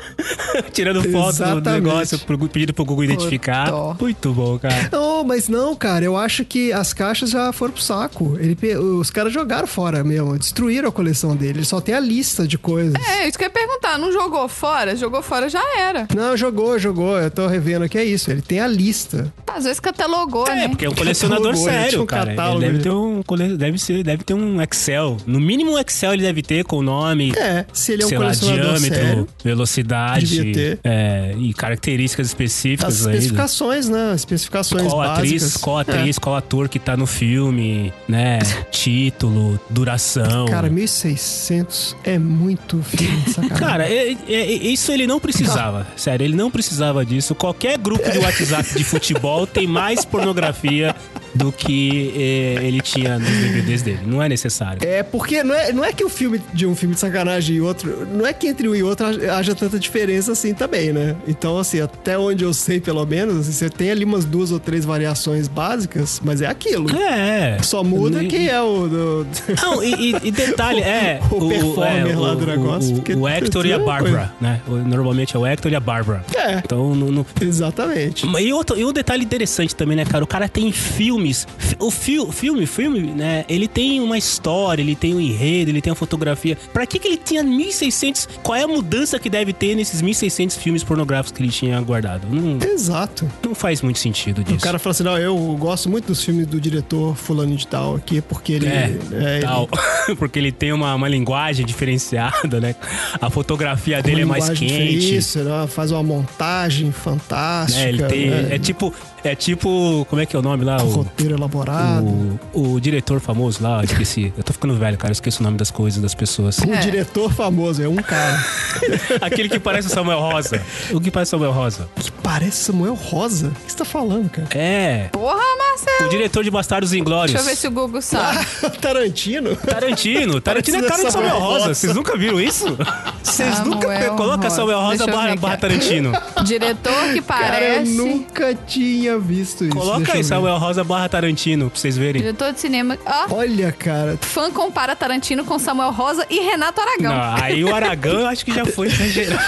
tirando 0.72 1.02
foto 1.10 1.36
do 1.36 1.42
Exatamente. 1.42 1.68
negócio, 1.84 2.18
pro- 2.20 2.48
pedindo 2.48 2.72
pro 2.74 2.84
Google 2.84 3.04
identificar. 3.04 3.70
Muito 4.00 4.32
bom, 4.32 4.58
cara. 4.58 4.88
Não, 4.92 5.24
mas 5.24 5.48
não, 5.48 5.74
cara, 5.74 6.04
eu 6.04 6.16
acho 6.16 6.44
que 6.44 6.72
as 6.72 6.92
caixas 6.92 7.30
já 7.30 7.52
foram 7.52 7.72
pro 7.72 7.82
saco. 7.82 8.36
Ele, 8.40 8.56
os 8.76 9.10
caras 9.10 9.32
jogaram 9.32 9.66
fora 9.66 10.02
mesmo, 10.04 10.36
destruíram 10.38 10.88
a 10.88 10.92
coleção 10.92 11.36
dele. 11.36 11.58
Ele 11.58 11.64
só 11.64 11.80
tem 11.80 11.94
a 11.94 12.00
lista 12.00 12.46
de 12.46 12.58
coisas. 12.58 12.94
É, 13.08 13.28
isso 13.28 13.38
que 13.38 13.44
eu 13.44 13.48
ia 13.48 13.52
perguntar. 13.52 13.98
Não 13.98 14.12
jogou 14.12 14.48
fora? 14.48 14.96
Jogou 14.96 15.22
fora 15.22 15.48
já 15.48 15.62
era. 15.78 16.06
Não, 16.14 16.36
jogou, 16.36 16.78
jogou. 16.78 17.18
Eu 17.18 17.30
tô 17.30 17.46
revendo 17.46 17.84
aqui, 17.84 17.98
é 17.98 18.04
isso. 18.04 18.30
Ele 18.30 18.42
tem 18.42 18.60
a 18.60 18.66
lista. 18.66 19.32
Às 19.46 19.64
vezes 19.64 19.80
catalogou, 19.80 20.46
É, 20.46 20.54
né? 20.54 20.68
porque 20.68 20.84
é 20.84 20.90
um 20.90 20.94
colecionador 20.94 21.48
ele 21.52 21.58
tinha 21.58 21.70
sério, 21.72 22.02
um 22.02 22.06
cara. 22.06 22.30
Ele 22.30 22.36
catálogo, 22.36 22.60
deve 22.60 22.76
né? 22.78 22.82
ter 22.82 22.90
um, 22.90 23.22
cole- 23.22 23.56
deve, 23.70 23.78
ser, 23.78 24.02
deve 24.02 24.24
ter 24.24 24.34
um 24.34 24.60
Excel. 24.62 25.16
No 25.26 25.40
mínimo 25.40 25.72
um 25.72 25.78
Excel 25.78 26.12
ele 26.14 26.22
deve 26.22 26.42
ter 26.42 26.64
com 26.64 26.78
o 26.78 26.82
nome, 26.82 27.32
É, 27.36 27.64
se 27.72 27.92
ele 27.92 28.02
é 28.02 28.06
um 28.06 28.08
sei 28.08 28.18
lá, 28.18 28.30
diâmetro, 28.32 28.80
sério. 28.98 29.28
velocidade 29.44 30.78
é, 30.84 31.34
e 31.38 31.52
características 31.54 32.26
As 32.26 32.30
específicas 32.30 33.06
aí. 33.06 33.14
especificações, 33.14 33.88
né? 33.88 34.10
As 34.12 34.20
especificações 34.20 34.82
Qual 34.88 34.98
básicas. 34.98 35.18
atriz, 35.18 35.56
qual 35.56 35.78
É. 35.78 35.82
atriz, 35.82 36.18
qual 36.18 36.36
ator 36.36 36.68
que 36.68 36.78
tá 36.78 36.96
no 36.96 37.06
filme, 37.06 37.92
né? 38.08 38.38
Título, 38.70 39.60
duração. 39.70 40.46
Cara, 40.46 40.68
1.600 40.70 41.94
é 42.04 42.18
muito 42.18 42.82
filme, 42.82 43.22
sacanagem. 43.28 43.56
Cara, 43.58 43.84
é- 43.88 44.12
é- 44.12 44.16
é- 44.28 44.52
isso 44.52 44.90
ele 44.92 45.06
não 45.06 45.20
precisava. 45.20 45.86
Sério, 45.96 46.24
ele 46.24 46.36
não 46.36 46.50
precisava 46.50 47.04
disso. 47.04 47.34
Qualquer 47.34 47.78
grupo 47.78 48.08
de 48.10 48.18
WhatsApp 48.18 48.74
de 48.76 48.84
futebol 48.84 49.46
tem 49.46 49.66
mais 49.66 50.04
pornografia 50.04 50.94
do 51.34 51.52
que 51.52 52.12
é, 52.16 52.64
ele 52.66 52.80
tinha 52.80 53.18
nos 53.18 53.28
DVDs 53.60 53.82
dele. 53.82 54.00
Não 54.06 54.22
é 54.22 54.28
necessário. 54.28 54.78
É 54.86 55.02
porque 55.02 55.42
não 55.42 55.54
é, 55.54 55.72
não 55.72 55.84
é 55.84 55.92
que 55.92 56.04
o 56.04 56.08
filme 56.08 56.40
de 56.52 56.66
um 56.66 56.74
filme 56.74 56.94
de 56.94 57.00
sacanagem 57.00 57.56
e 57.56 57.60
outro. 57.60 58.06
Não 58.12 58.26
é 58.26 58.32
que 58.32 58.46
entre 58.48 58.68
um 58.68 58.74
e 58.74 58.82
outro 58.82 59.06
haja- 59.06 59.54
tanta 59.54 59.78
diferença 59.78 60.32
assim 60.32 60.54
também, 60.54 60.92
né? 60.92 61.16
Então, 61.26 61.58
assim, 61.58 61.80
até 61.80 62.18
onde 62.18 62.44
eu 62.44 62.52
sei, 62.54 62.80
pelo 62.80 63.04
menos, 63.06 63.36
assim, 63.40 63.52
você 63.52 63.68
tem 63.70 63.90
ali 63.90 64.04
umas 64.04 64.24
duas 64.24 64.50
ou 64.52 64.58
três 64.60 64.84
variações 64.84 65.48
básicas, 65.48 66.20
mas 66.24 66.40
é 66.42 66.46
aquilo. 66.46 66.88
É. 66.96 67.58
Só 67.62 67.82
muda 67.82 68.22
E- 68.22 68.28
quem 68.28 68.48
é 68.48 68.60
o. 68.60 68.88
do- 68.88 69.26
Não, 69.62 69.82
e, 69.82 70.14
e- 70.22 70.30
detalhe, 70.30 70.80
é. 70.82 71.20
O 71.30 71.48
performer 71.48 72.08
é, 72.10 72.16
lá 72.16 72.34
do 72.34 72.46
negócio, 72.46 72.92
O, 72.92 72.94
porque 72.96 73.14
o 73.14 73.26
Hector 73.28 73.66
e 73.66 73.72
a 73.72 73.76
é 73.76 73.78
Barbara, 73.78 74.32
né? 74.40 74.60
O- 74.66 74.76
Normalmente 74.76 75.36
é 75.36 75.38
o 75.38 75.46
Hector 75.46 75.72
e 75.72 75.74
a 75.74 75.80
Barbara. 75.80 76.24
É. 76.34 76.58
Então, 76.64 76.94
no, 76.94 77.10
no- 77.10 77.26
Exatamente. 77.40 78.26
E, 78.26 78.52
outro, 78.52 78.78
e 78.78 78.84
um 78.84 78.92
detalhe 78.92 79.24
interessante 79.24 79.74
também, 79.74 79.96
né, 79.96 80.04
cara? 80.04 80.22
O 80.24 80.26
cara 80.26 80.48
tem 80.48 80.70
filmes. 80.72 81.46
Fi- 81.58 81.76
O 81.78 81.90
fio, 81.90 82.30
filme, 82.32 82.66
filme, 82.66 83.00
né? 83.00 83.37
Ele 83.48 83.68
tem 83.68 84.00
uma 84.00 84.16
história, 84.18 84.82
ele 84.82 84.94
tem 84.96 85.14
um 85.14 85.20
enredo, 85.20 85.70
ele 85.70 85.80
tem 85.80 85.90
uma 85.90 85.96
fotografia. 85.96 86.56
Pra 86.72 86.86
que, 86.86 86.98
que 86.98 87.08
ele 87.08 87.16
tinha 87.16 87.42
1.600? 87.44 88.28
Qual 88.42 88.56
é 88.56 88.62
a 88.62 88.68
mudança 88.68 89.18
que 89.18 89.28
deve 89.30 89.52
ter 89.52 89.74
nesses 89.74 90.02
1.600 90.02 90.56
filmes 90.58 90.82
pornográficos 90.84 91.36
que 91.36 91.42
ele 91.42 91.52
tinha 91.52 91.80
guardado? 91.80 92.26
Não, 92.30 92.58
Exato. 92.66 93.30
não 93.44 93.54
faz 93.54 93.82
muito 93.82 93.98
sentido 93.98 94.40
O 94.40 94.44
disso. 94.44 94.60
cara 94.64 94.78
fala 94.78 94.92
assim: 94.92 95.02
não, 95.04 95.18
eu 95.18 95.36
gosto 95.58 95.88
muito 95.88 96.06
dos 96.06 96.22
filmes 96.24 96.46
do 96.46 96.60
diretor 96.60 97.14
Fulano 97.16 97.54
de 97.56 97.66
Tal 97.66 97.96
aqui, 97.96 98.20
porque 98.20 98.52
ele. 98.54 98.66
É, 98.66 98.98
é, 99.12 99.36
ele- 99.36 99.46
tal. 99.46 99.68
Porque 100.18 100.38
ele 100.38 100.50
tem 100.50 100.72
uma, 100.72 100.94
uma 100.94 101.06
linguagem 101.08 101.66
diferenciada, 101.66 102.58
né? 102.60 102.74
A 103.20 103.28
fotografia 103.28 104.02
dele 104.02 104.22
é 104.22 104.24
mais 104.24 104.48
quente. 104.48 105.16
Isso, 105.16 105.38
faz 105.68 105.90
uma 105.92 106.02
montagem 106.02 106.90
fantástica. 106.92 107.82
né? 107.82 107.88
Ele 107.88 108.02
tem. 108.04 108.30
né? 108.30 108.48
É 108.52 108.58
tipo. 108.58 108.92
É 109.24 109.34
tipo. 109.34 110.06
Como 110.08 110.22
é 110.22 110.26
que 110.26 110.36
é 110.36 110.38
o 110.38 110.42
nome 110.42 110.64
lá? 110.64 110.82
O, 110.82 110.88
roteiro 110.90 111.34
elaborado. 111.34 112.06
o, 112.52 112.74
o 112.74 112.80
diretor 112.80 113.20
famoso 113.20 113.62
lá, 113.62 113.80
eu 113.80 113.84
esqueci. 113.84 114.32
Eu 114.36 114.44
tô 114.44 114.52
ficando 114.52 114.74
velho, 114.76 114.96
cara. 114.96 115.10
Eu 115.10 115.14
esqueço 115.14 115.40
o 115.40 115.44
nome 115.44 115.56
das 115.56 115.70
coisas, 115.70 116.00
das 116.00 116.14
pessoas. 116.14 116.58
Um 116.60 116.78
diretor 116.80 117.32
famoso, 117.32 117.82
é 117.82 117.88
um 117.88 117.96
cara 117.96 118.38
Aquele 119.20 119.48
que 119.48 119.58
parece 119.58 119.88
o 119.88 119.90
Samuel 119.90 120.20
Rosa. 120.20 120.62
O 120.92 121.00
que 121.00 121.10
parece 121.10 121.30
o 121.30 121.38
Samuel 121.38 121.52
Rosa? 121.52 121.88
Parece 122.28 122.64
Samuel 122.64 122.92
Rosa. 122.92 123.48
O 123.48 123.50
que 123.52 123.72
você 123.72 123.78
tá 123.78 123.86
falando, 123.86 124.28
cara? 124.28 124.48
É. 124.50 125.08
Porra, 125.10 125.42
Marcelo. 125.56 126.06
O 126.06 126.10
diretor 126.10 126.44
de 126.44 126.50
Bastardos 126.50 126.92
Inglórios. 126.92 127.32
Deixa 127.32 127.48
eu 127.48 127.50
ver 127.50 127.56
se 127.56 127.66
o 127.66 127.70
Google 127.70 128.02
sabe. 128.02 128.44
Tarantino? 128.82 129.56
Tarantino. 129.56 130.38
Tarantino 130.42 130.76
é 130.76 130.82
cara 130.82 131.04
de 131.04 131.10
Samuel 131.10 131.30
Samuel 131.30 131.38
Rosa. 131.38 131.58
Rosa. 131.60 131.74
Vocês 131.74 131.94
nunca 131.94 132.18
viram 132.18 132.38
isso? 132.38 132.66
Vocês 133.24 133.60
nunca. 133.60 134.10
Coloca. 134.10 134.50
Samuel 134.50 134.78
Rosa 134.78 135.06
barra, 135.06 135.36
barra 135.36 135.56
Tarantino. 135.56 136.12
Diretor 136.44 136.92
que 137.14 137.22
Cara, 137.22 137.60
eu 137.60 137.74
parece. 137.76 137.92
nunca 137.92 138.54
tinha 138.54 139.18
visto 139.18 139.64
isso. 139.64 139.74
Coloca 139.74 140.12
aí. 140.12 140.22
Samuel 140.22 140.58
Rosa 140.58 140.84
barra 140.84 141.08
Tarantino 141.08 141.70
pra 141.70 141.80
vocês 141.80 141.96
verem. 141.96 142.20
Diretor 142.20 142.52
de 142.52 142.60
cinema. 142.60 142.98
Ó, 143.06 143.36
Olha, 143.36 143.72
cara. 143.72 144.18
fã 144.20 144.50
compara 144.50 144.94
Tarantino 144.94 145.46
com 145.46 145.58
Samuel 145.58 145.92
Rosa 145.92 146.26
e 146.28 146.40
Renato 146.40 146.78
Aragão. 146.78 147.14
Não, 147.14 147.42
aí 147.42 147.64
o 147.64 147.74
Aragão 147.74 148.20
eu 148.20 148.26
acho 148.26 148.44
que 148.44 148.52
já 148.52 148.66
foi 148.66 148.88
exagerado. 148.88 149.40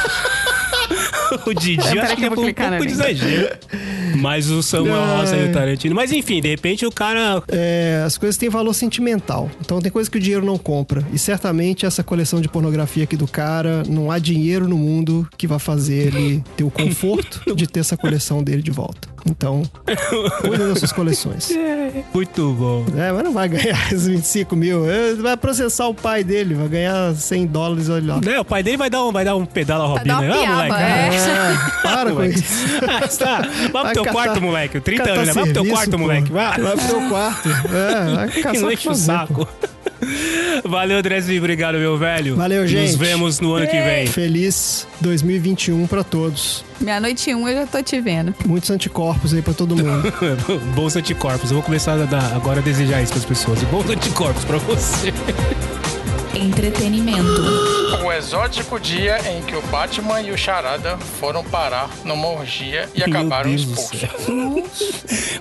o 1.46 1.54
Didi 1.54 1.98
É, 1.98 2.02
acho 2.02 2.14
que 2.14 2.20
que 2.20 2.24
eu 2.26 2.30
vou 2.30 2.36
foi 2.36 2.44
um 2.44 2.46
clicar 2.46 2.70
pouco 2.70 2.86
de 2.86 2.92
exagero. 2.92 3.56
Mas 4.16 4.50
o 4.50 4.62
Samuel. 4.62 5.16
Rosa 5.18 5.36
e 5.36 5.48
o 5.48 5.52
Tarantino. 5.52 5.94
Mas 5.94 6.12
enfim, 6.12 6.40
de 6.40 6.48
repente 6.48 6.84
o 6.86 6.90
cara. 6.90 7.42
É, 7.48 8.02
as 8.04 8.16
coisas 8.18 8.36
têm 8.36 8.48
valor 8.48 8.72
sentimental. 8.74 9.50
Então 9.60 9.80
tem 9.80 9.90
coisa 9.90 10.10
que 10.10 10.18
o 10.18 10.20
dinheiro 10.20 10.44
não 10.44 10.58
compra. 10.58 11.04
E 11.12 11.18
certamente 11.18 11.86
essa 11.86 12.02
coleção 12.02 12.40
de 12.40 12.48
pornografia 12.48 13.04
aqui 13.04 13.16
do 13.16 13.26
cara, 13.26 13.82
não 13.88 14.10
há 14.10 14.18
dinheiro 14.18 14.68
no 14.68 14.76
mundo 14.76 15.28
que 15.36 15.46
vá 15.46 15.58
fazer 15.58 16.08
ele 16.08 16.42
ter 16.56 16.64
o 16.64 16.70
conforto 16.70 17.42
de 17.54 17.66
ter 17.66 17.80
essa 17.80 17.96
coleção 17.96 18.42
dele 18.42 18.62
de 18.62 18.70
volta. 18.70 19.08
Então, 19.26 19.62
cuida 20.40 20.68
das 20.68 20.78
suas 20.78 20.92
coleções. 20.92 21.50
Muito 22.14 22.52
bom. 22.54 22.86
É, 22.96 23.12
mas 23.12 23.22
não 23.22 23.32
vai 23.34 23.50
ganhar 23.50 23.76
os 23.92 24.06
25 24.06 24.56
mil. 24.56 24.90
É, 24.90 25.14
Vai 25.14 25.36
processar 25.36 25.88
o 25.88 25.94
pai 25.94 26.24
dele, 26.24 26.54
vai 26.54 26.68
ganhar 26.68 27.14
100 27.14 27.46
dólares, 27.48 27.90
olha 27.90 28.14
lá. 28.14 28.20
Né, 28.24 28.40
o 28.40 28.44
pai 28.46 28.62
dele 28.62 28.78
vai 28.78 28.88
dar 28.88 29.04
um, 29.04 29.12
vai 29.12 29.22
dar 29.24 29.36
um 29.36 29.44
pedal 29.44 29.82
a 29.82 29.94
Vai 29.96 30.04
dar 30.06 30.14
Robina. 30.14 30.34
uma 30.34 30.40
Ah, 30.40 30.42
piaba, 30.42 30.62
moleque. 30.64 30.82
é. 30.82 31.30
É, 31.30 31.82
para 31.82 32.12
com 32.12 32.24
isso. 32.24 32.44
Ah, 32.88 33.08
tá. 33.08 33.48
Vai 33.72 33.94
pro 34.02 34.12
teu 34.12 34.12
catar- 34.12 34.26
quarto, 34.32 34.42
moleque. 34.42 34.80
30 34.80 35.02
catar 35.02 35.14
anos, 35.14 35.26
né? 35.28 35.32
Vai 35.34 35.44
pro 35.44 35.52
teu 35.52 35.64
quarto, 35.66 35.90
pô. 35.90 35.98
moleque. 35.98 36.32
Vai. 36.32 36.60
Vai 36.60 36.76
pro 36.76 36.86
teu 36.88 37.08
quarto. 37.08 37.48
É, 37.48 38.14
vai 38.14 38.28
Que 38.30 38.42
caçar 38.42 38.68
que 38.68 38.74
enche 38.74 38.88
o 38.88 38.94
saco. 38.94 39.48
Valeu, 40.64 40.98
Andrezinho. 40.98 41.38
Obrigado, 41.38 41.78
meu 41.78 41.96
velho. 41.98 42.34
Valeu, 42.36 42.66
gente. 42.66 42.88
Nos 42.92 42.96
vemos 42.96 43.40
no 43.40 43.54
ano 43.54 43.66
que 43.66 43.80
vem. 43.80 44.06
Feliz 44.06 44.86
2021 45.00 45.86
pra 45.86 46.02
todos. 46.02 46.64
Meia-noite 46.80 47.28
e 47.30 47.34
um 47.34 47.46
eu 47.46 47.54
já 47.54 47.66
tô 47.66 47.82
te 47.82 48.00
vendo. 48.00 48.34
Muitos 48.46 48.70
anticorpos 48.70 49.34
aí 49.34 49.42
pra 49.42 49.52
todo 49.52 49.76
mundo. 49.76 50.12
Bons 50.74 50.96
anticorpos. 50.96 51.50
Eu 51.50 51.56
vou 51.56 51.62
começar 51.62 51.94
a 52.00 52.04
dar, 52.06 52.32
agora 52.34 52.60
a 52.60 52.62
desejar 52.62 53.02
isso 53.02 53.12
para 53.12 53.20
as 53.20 53.26
pessoas. 53.26 53.62
Bons 53.64 53.88
anticorpos 53.90 54.44
pra 54.44 54.56
você. 54.58 55.12
Entretenimento. 56.34 57.42
O 58.04 58.12
exótico 58.12 58.78
dia 58.78 59.18
em 59.30 59.42
que 59.42 59.54
o 59.56 59.62
Batman 59.62 60.20
e 60.22 60.30
o 60.30 60.38
Charada 60.38 60.96
foram 61.18 61.42
parar 61.44 61.90
numa 62.04 62.28
orgia 62.28 62.88
e 62.94 63.02
acabaram 63.02 63.50
Deus 63.50 63.62
expulsos. 63.62 64.00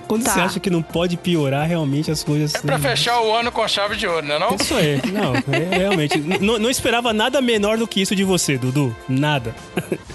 Quando 0.08 0.24
Tá. 0.24 0.32
você 0.32 0.40
acha 0.40 0.60
que 0.60 0.68
não 0.68 0.82
pode 0.82 1.16
piorar 1.16 1.66
realmente 1.66 2.10
as 2.10 2.24
coisas. 2.24 2.54
É 2.54 2.60
pra 2.60 2.78
fechar 2.78 3.20
o 3.20 3.32
ano 3.34 3.52
com 3.52 3.66
chave 3.68 3.96
de 3.96 4.06
ouro, 4.06 4.26
né 4.26 4.38
não? 4.38 4.56
Isso 4.56 4.74
aí. 4.74 5.00
Não, 5.12 5.34
é, 5.36 5.76
realmente. 5.78 6.18
Não, 6.18 6.58
não 6.58 6.70
esperava 6.70 7.12
nada 7.12 7.40
menor 7.40 7.76
do 7.78 7.86
que 7.86 8.00
isso 8.00 8.14
de 8.16 8.24
você, 8.24 8.56
Dudu. 8.58 8.94
Nada. 9.08 9.54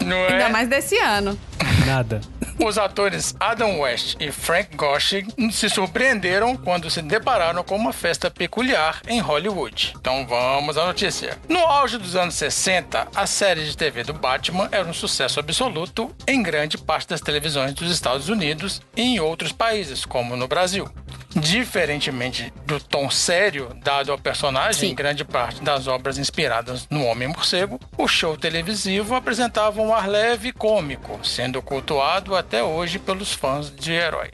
Não 0.02 0.18
Ainda 0.24 0.44
é? 0.46 0.50
mais 0.50 0.68
desse 0.68 0.98
ano. 0.98 1.38
Nada. 1.86 2.22
Os 2.64 2.78
atores 2.78 3.36
Adam 3.40 3.80
West 3.82 4.16
e 4.20 4.32
Frank 4.32 4.76
Gorshin 4.76 5.28
se 5.52 5.70
surpreenderam 5.70 6.56
quando 6.56 6.90
se 6.90 7.02
depararam 7.02 7.64
com 7.64 7.76
uma 7.76 7.92
festa 7.92 8.32
peculiar 8.32 9.02
em 9.08 9.20
Hollywood. 9.20 9.94
Então 10.00 10.26
vamos 10.26 10.78
à 10.78 10.86
notícia. 10.86 11.38
No 11.50 11.60
auge 11.60 11.98
dos 11.98 12.16
anos 12.16 12.36
60, 12.36 13.08
a 13.14 13.28
série 13.28 13.66
de 13.66 13.76
TV 13.76 14.04
do 14.04 14.14
Batman 14.14 14.70
era 14.72 14.88
um 14.88 14.94
sucesso 14.94 15.40
absoluto 15.40 16.16
em 16.26 16.42
grande 16.42 16.78
parte 16.78 17.10
das 17.10 17.22
televisões 17.22 17.74
dos 17.74 17.92
Estados 17.92 18.30
Unidos 18.30 18.82
e 18.96 19.02
em 19.02 19.20
outros 19.20 19.52
países, 19.52 20.06
como 20.06 20.36
no 20.36 20.48
Brasil. 20.48 20.90
Diferentemente 21.36 22.54
do 22.66 22.80
tom 22.80 23.10
sério 23.10 23.70
dado 23.84 24.10
ao 24.10 24.18
personagem 24.18 24.92
em 24.92 24.96
grande 24.96 25.26
parte 25.26 25.62
das 25.62 25.86
obras 25.86 26.18
inspiradas 26.18 26.88
no 26.90 27.04
Homem-Morcego, 27.06 27.78
o 27.98 28.08
show 28.08 28.38
televisivo 28.38 29.14
apresentava 29.14 29.82
um 29.82 29.94
ar 29.94 30.08
leve 30.08 30.48
e 30.48 30.54
cômico, 30.54 31.20
sendo 31.24 31.62
cultuado 31.62 32.36
até 32.36 32.64
hoje 32.64 33.00
pelos 33.00 33.34
fãs 33.34 33.70
de 33.70 33.92
herói. 33.92 34.32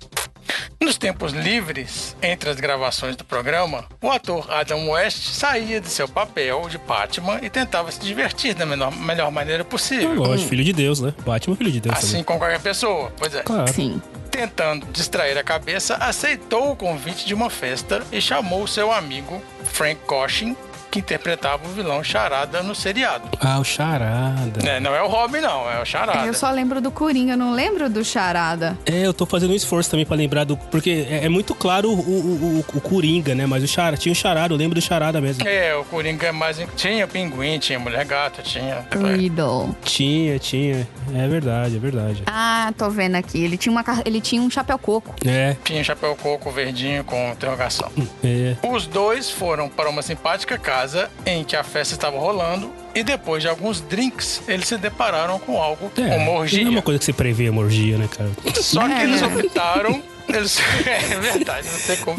Nos 0.80 0.98
tempos 0.98 1.32
livres, 1.32 2.16
entre 2.22 2.50
as 2.50 2.58
gravações 2.60 3.16
do 3.16 3.24
programa, 3.24 3.86
o 4.02 4.10
ator 4.10 4.52
Adam 4.52 4.90
West 4.90 5.28
saía 5.34 5.80
de 5.80 5.88
seu 5.90 6.08
papel 6.08 6.68
de 6.68 6.78
Batman 6.80 7.40
e 7.42 7.50
tentava 7.50 7.92
se 7.92 8.00
divertir 8.00 8.54
da 8.56 8.66
menor- 8.66 8.92
melhor 8.96 9.32
maneira 9.32 9.64
possível. 9.64 10.14
Lógico, 10.16 10.50
filho 10.50 10.64
de 10.64 10.74
Deus, 10.74 11.00
né? 11.00 11.14
Batman, 11.26 11.56
filho 11.56 11.72
de 11.72 11.80
Deus 11.80 11.96
Assim 11.96 12.08
também. 12.08 12.24
como 12.24 12.40
qualquer 12.40 12.60
pessoa, 12.60 13.12
pois 13.18 13.34
é. 13.36 13.44
Claro. 13.44 13.72
Sim. 13.72 14.02
Tentando 14.32 14.86
distrair 14.92 15.38
a 15.38 15.44
cabeça, 15.44 15.96
aceitou 15.96 16.72
o 16.72 16.76
convite 16.76 17.26
de 17.26 17.34
uma 17.34 17.50
festa 17.50 18.02
e 18.12 18.22
chamou 18.22 18.66
seu 18.66 18.92
amigo 18.92 19.42
Frank 19.66 20.00
Gorshin, 20.08 20.56
que 20.92 21.00
interpretava 21.00 21.66
o 21.66 21.72
vilão 21.72 22.04
Charada 22.04 22.62
no 22.62 22.76
seriado. 22.76 23.30
Ah, 23.40 23.60
o 23.60 23.64
Charada. 23.64 24.68
É, 24.68 24.80
não 24.80 24.94
é 24.94 25.02
o 25.02 25.08
Robin, 25.08 25.40
não, 25.40 25.70
é 25.72 25.82
o 25.82 25.86
Charada. 25.86 26.28
Eu 26.28 26.34
só 26.34 26.52
lembro 26.52 26.82
do 26.82 26.92
Coringa, 26.92 27.34
eu 27.34 27.38
não 27.38 27.54
lembro 27.54 27.90
do 27.90 28.04
Charada. 28.04 28.78
É, 28.86 29.06
eu 29.08 29.14
tô 29.14 29.26
fazendo 29.26 29.52
um 29.52 29.56
esforço 29.56 29.90
também 29.90 30.06
pra 30.06 30.18
lembrar 30.18 30.44
do. 30.44 30.58
Porque 30.58 31.08
é, 31.10 31.26
é 31.26 31.30
muito 31.30 31.56
claro 31.56 31.90
o, 31.90 31.94
o, 31.94 32.60
o, 32.74 32.78
o 32.78 32.82
Coringa, 32.82 33.34
né? 33.34 33.46
Mas 33.46 33.64
o 33.64 33.68
Charada, 33.68 33.96
tinha 33.96 34.12
o 34.12 34.16
Charada, 34.16 34.54
eu 34.54 34.58
lembro 34.58 34.76
do 34.76 34.82
Charada 34.82 35.22
mesmo. 35.22 35.48
É, 35.48 35.74
o 35.76 35.86
Coringa 35.86 36.28
é 36.28 36.32
mais. 36.32 36.62
Tinha 36.76 37.08
pinguim, 37.08 37.58
tinha 37.58 37.80
mulher 37.80 38.04
gato, 38.06 38.42
tinha. 38.44 38.86
Riddle. 38.92 39.74
Tinha, 39.84 40.38
tinha. 40.40 40.88
É 41.16 41.28
verdade, 41.28 41.78
é 41.78 41.80
verdade. 41.80 42.24
Ah, 42.28 42.74
tô 42.78 42.90
vendo 42.90 43.16
aqui. 43.16 43.42
Ele 43.42 43.58
tinha, 43.58 43.72
uma, 43.72 43.84
ele 44.06 44.20
tinha 44.20 44.42
um 44.42 44.50
chapéu 44.50 44.78
coco. 44.78 45.16
É, 45.26 45.56
Tinha 45.64 45.82
chapéu 45.84 46.16
coco 46.16 46.52
verdinho 46.52 47.04
com 47.06 47.32
interrogação. 47.32 47.90
é. 48.24 48.56
Os 48.68 48.86
dois 48.88 49.30
foram 49.30 49.70
para 49.70 49.90
uma 49.90 50.02
simpática 50.02 50.58
casa 50.58 50.81
em 51.26 51.44
que 51.44 51.56
a 51.56 51.64
festa 51.64 51.94
estava 51.96 52.18
rolando 52.18 52.72
e 52.96 53.04
depois 53.04 53.42
de 53.42 53.48
alguns 53.50 53.82
drinks, 53.82 54.42
eles 54.48 54.68
se 54.68 54.78
depararam 54.78 55.40
com 55.40 55.62
algo, 55.62 55.92
É, 55.98 56.18
uma 56.18 56.32
orgia. 56.32 56.64
não 56.64 56.72
é 56.72 56.76
uma 56.76 56.82
coisa 56.82 57.00
que 57.00 57.06
você 57.06 57.14
prevê 57.14 57.50
uma 57.50 57.62
orgia, 57.62 57.98
né, 57.98 58.08
cara? 58.16 58.30
Só 58.62 58.86
que 58.88 58.94
É, 58.94 59.04
eles 59.04 59.22
né? 59.22 59.28
optaram. 59.28 60.04
Eles... 60.30 60.58
É 60.86 61.20
verdade, 61.20 61.68
não 61.72 61.80
tem 61.80 61.98
como. 61.98 62.18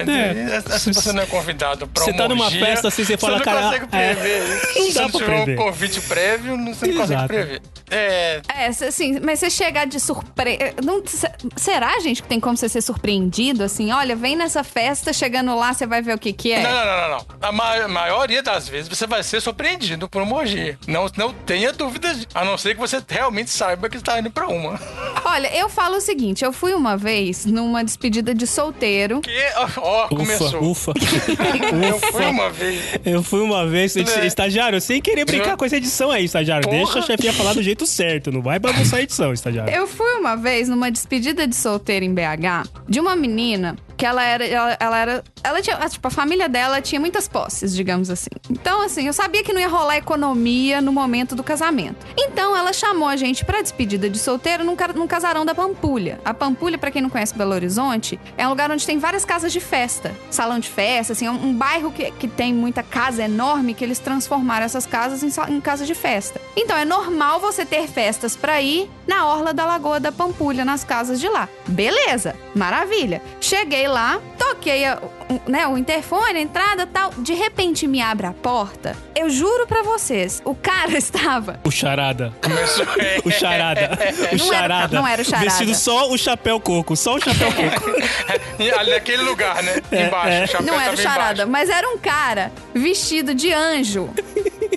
É. 0.00 0.78
Se 0.78 0.92
você 0.92 1.12
não 1.12 1.22
é 1.22 1.26
convidado 1.26 1.86
pra 1.88 2.04
Você 2.04 2.10
uma 2.10 2.16
tá 2.18 2.28
numa 2.28 2.44
orgia, 2.46 2.64
festa 2.66 2.88
assim, 2.88 3.04
você 3.04 3.16
fala, 3.16 3.36
não 3.38 3.44
cara, 3.44 3.62
consegue 3.62 3.84
é, 3.92 4.14
prever. 4.14 4.48
não 4.76 4.82
Se 4.86 4.94
dá 4.94 5.02
não 5.02 5.10
pra 5.10 5.20
tiver 5.20 5.44
prever. 5.44 5.52
um 5.60 5.64
convite 5.64 6.00
prévio, 6.02 6.56
não- 6.56 6.74
você 6.74 6.86
não 6.86 7.00
consegue 7.00 7.26
prever. 7.26 7.62
É. 7.90 8.40
É, 8.48 8.66
assim, 8.66 9.20
mas 9.20 9.38
você 9.38 9.48
chegar 9.50 9.86
de 9.86 10.00
surpresa. 10.00 10.74
Não, 10.82 11.02
cê- 11.06 11.30
será, 11.56 11.98
gente, 12.00 12.20
que 12.22 12.28
tem 12.28 12.40
como 12.40 12.56
você 12.56 12.68
ser 12.68 12.80
surpreendido? 12.82 13.62
Assim, 13.62 13.92
olha, 13.92 14.16
vem 14.16 14.34
nessa 14.36 14.64
festa, 14.64 15.12
chegando 15.12 15.54
lá, 15.56 15.72
você 15.72 15.86
vai 15.86 16.02
ver 16.02 16.14
o 16.14 16.18
que 16.18 16.32
que 16.32 16.52
é. 16.52 16.62
Não, 16.62 16.70
não, 16.70 16.84
não, 16.84 16.96
não, 17.00 17.08
não. 17.18 17.26
A 17.40 17.52
ma- 17.52 17.88
maioria 17.88 18.42
das 18.42 18.68
vezes 18.68 18.88
você 18.88 19.06
vai 19.06 19.22
ser 19.22 19.40
surpreendido 19.40 20.08
por 20.08 20.20
uma 20.22 20.36
orgia. 20.36 20.76
Não, 20.86 21.06
não 21.16 21.32
tenha 21.32 21.72
dúvidas, 21.72 22.26
a 22.34 22.44
não 22.44 22.58
ser 22.58 22.74
que 22.74 22.80
você 22.80 23.00
realmente 23.08 23.50
saiba 23.50 23.88
que 23.88 23.96
está 23.96 24.18
indo 24.18 24.30
pra 24.32 24.48
uma. 24.48 24.80
Olha, 25.24 25.54
eu 25.56 25.68
falo 25.68 25.96
o 25.96 26.00
seguinte: 26.00 26.44
eu 26.44 26.52
fui 26.52 26.74
uma 26.74 26.96
vez 26.96 27.45
numa 27.46 27.82
despedida 27.84 28.34
de 28.34 28.46
solteiro. 28.46 29.20
Que, 29.20 29.30
ó, 29.56 29.68
ó, 29.80 30.08
começou. 30.08 30.48
Ufa, 30.70 30.90
ufa. 30.90 30.92
Eu 31.86 31.98
fui 32.00 32.24
uma 32.26 32.50
vez. 32.50 32.80
Eu 33.04 33.22
fui 33.22 33.40
uma 33.40 33.66
vez, 33.66 33.96
É. 33.96 34.26
estagiário, 34.26 34.80
sem 34.80 35.00
querer 35.00 35.24
brincar 35.24 35.56
com 35.56 35.64
essa 35.64 35.76
edição 35.76 36.10
aí, 36.10 36.24
estagiário. 36.24 36.68
Porra. 36.68 36.76
Deixa 36.84 36.98
a 36.98 37.02
chefinha 37.02 37.32
falar 37.32 37.54
do 37.54 37.62
jeito 37.62 37.86
certo, 37.86 38.30
não 38.32 38.42
vai 38.42 38.58
bagunçar 38.58 38.98
a 39.00 39.02
edição, 39.02 39.32
estagiário. 39.32 39.72
Eu 39.72 39.86
fui 39.86 40.12
uma 40.14 40.36
vez 40.36 40.68
numa 40.68 40.90
despedida 40.90 41.46
de 41.46 41.56
solteiro 41.56 42.04
em 42.04 42.12
BH 42.14 42.68
de 42.88 43.00
uma 43.00 43.14
menina 43.16 43.76
que 43.96 44.04
ela 44.04 44.22
era. 44.22 44.46
Ela, 44.46 44.76
ela 44.78 44.98
era. 44.98 45.24
Ela 45.42 45.62
tinha. 45.62 45.76
Tipo, 45.88 46.08
a 46.08 46.10
família 46.10 46.48
dela 46.48 46.80
tinha 46.80 47.00
muitas 47.00 47.26
posses, 47.26 47.74
digamos 47.74 48.10
assim. 48.10 48.30
Então, 48.50 48.82
assim, 48.82 49.06
eu 49.06 49.12
sabia 49.12 49.42
que 49.42 49.52
não 49.52 49.60
ia 49.60 49.68
rolar 49.68 49.96
economia 49.96 50.80
no 50.80 50.92
momento 50.92 51.34
do 51.34 51.42
casamento. 51.42 52.06
Então, 52.16 52.56
ela 52.56 52.72
chamou 52.72 53.08
a 53.08 53.16
gente 53.16 53.44
pra 53.44 53.62
despedida 53.62 54.10
de 54.10 54.18
solteiro 54.18 54.64
num, 54.64 54.76
num 54.94 55.06
casarão 55.06 55.44
da 55.44 55.54
Pampulha. 55.54 56.20
A 56.24 56.34
Pampulha, 56.34 56.76
pra 56.76 56.90
quem 56.90 57.00
não 57.00 57.10
conhece 57.10 57.34
Belo 57.34 57.52
Horizonte, 57.52 58.20
é 58.36 58.46
um 58.46 58.50
lugar 58.50 58.70
onde 58.70 58.86
tem 58.86 58.98
várias 58.98 59.24
casas 59.24 59.52
de 59.52 59.60
festa. 59.60 60.14
Salão 60.30 60.58
de 60.58 60.68
festa, 60.68 61.12
assim, 61.12 61.26
é 61.26 61.30
um, 61.30 61.48
um 61.48 61.54
bairro 61.54 61.90
que, 61.90 62.10
que 62.12 62.28
tem 62.28 62.52
muita 62.52 62.82
casa 62.82 63.22
enorme 63.24 63.74
que 63.74 63.84
eles 63.84 63.98
transformaram 63.98 64.64
essas 64.64 64.86
casas 64.86 65.22
em, 65.22 65.54
em 65.54 65.60
casa 65.60 65.86
de 65.86 65.94
festa. 65.94 66.40
Então, 66.56 66.76
é 66.76 66.84
normal 66.84 67.40
você 67.40 67.64
ter 67.64 67.88
festas 67.88 68.36
pra 68.36 68.60
ir 68.60 68.90
na 69.06 69.26
orla 69.26 69.54
da 69.54 69.64
Lagoa 69.64 70.00
da 70.00 70.12
Pampulha, 70.12 70.64
nas 70.64 70.84
casas 70.84 71.20
de 71.20 71.28
lá. 71.28 71.48
Beleza, 71.66 72.36
maravilha. 72.54 73.22
Cheguei 73.40 73.85
lá, 73.86 74.20
toquei 74.38 74.84
a- 74.84 74.98
né, 75.46 75.66
o 75.66 75.76
interfone, 75.78 76.38
a 76.38 76.40
entrada 76.40 76.82
e 76.82 76.86
tal. 76.86 77.10
De 77.18 77.34
repente 77.34 77.86
me 77.86 78.00
abre 78.00 78.26
a 78.26 78.32
porta. 78.32 78.96
Eu 79.14 79.28
juro 79.30 79.66
pra 79.66 79.82
vocês, 79.82 80.40
o 80.44 80.54
cara 80.54 80.92
estava. 80.98 81.60
O 81.64 81.70
charada. 81.70 82.32
Começou. 82.42 82.86
O 83.24 83.30
charada. 83.30 83.90
O 84.32 84.36
Não 84.36 84.46
era- 84.52 84.60
charada. 84.60 84.96
não 85.00 85.06
era 85.06 85.22
o 85.22 85.24
charada. 85.24 85.44
Vestido 85.50 85.74
só 85.74 86.10
o 86.10 86.16
chapéu 86.18 86.60
coco, 86.60 86.96
só 86.96 87.14
o 87.16 87.20
chapéu 87.20 87.48
coco. 87.52 87.90
E 88.58 88.70
ali 88.70 88.90
naquele 88.90 89.22
lugar, 89.22 89.62
né? 89.62 89.82
embaixo. 89.92 90.28
é. 90.28 90.44
O 90.44 90.48
chapéu 90.48 90.66
Não 90.66 90.80
era 90.80 90.94
o 90.94 90.96
charada, 90.96 91.42
embaixo. 91.42 91.50
mas 91.50 91.68
era 91.70 91.88
um 91.90 91.98
cara 91.98 92.52
vestido 92.74 93.34
de 93.34 93.52
anjo. 93.52 94.08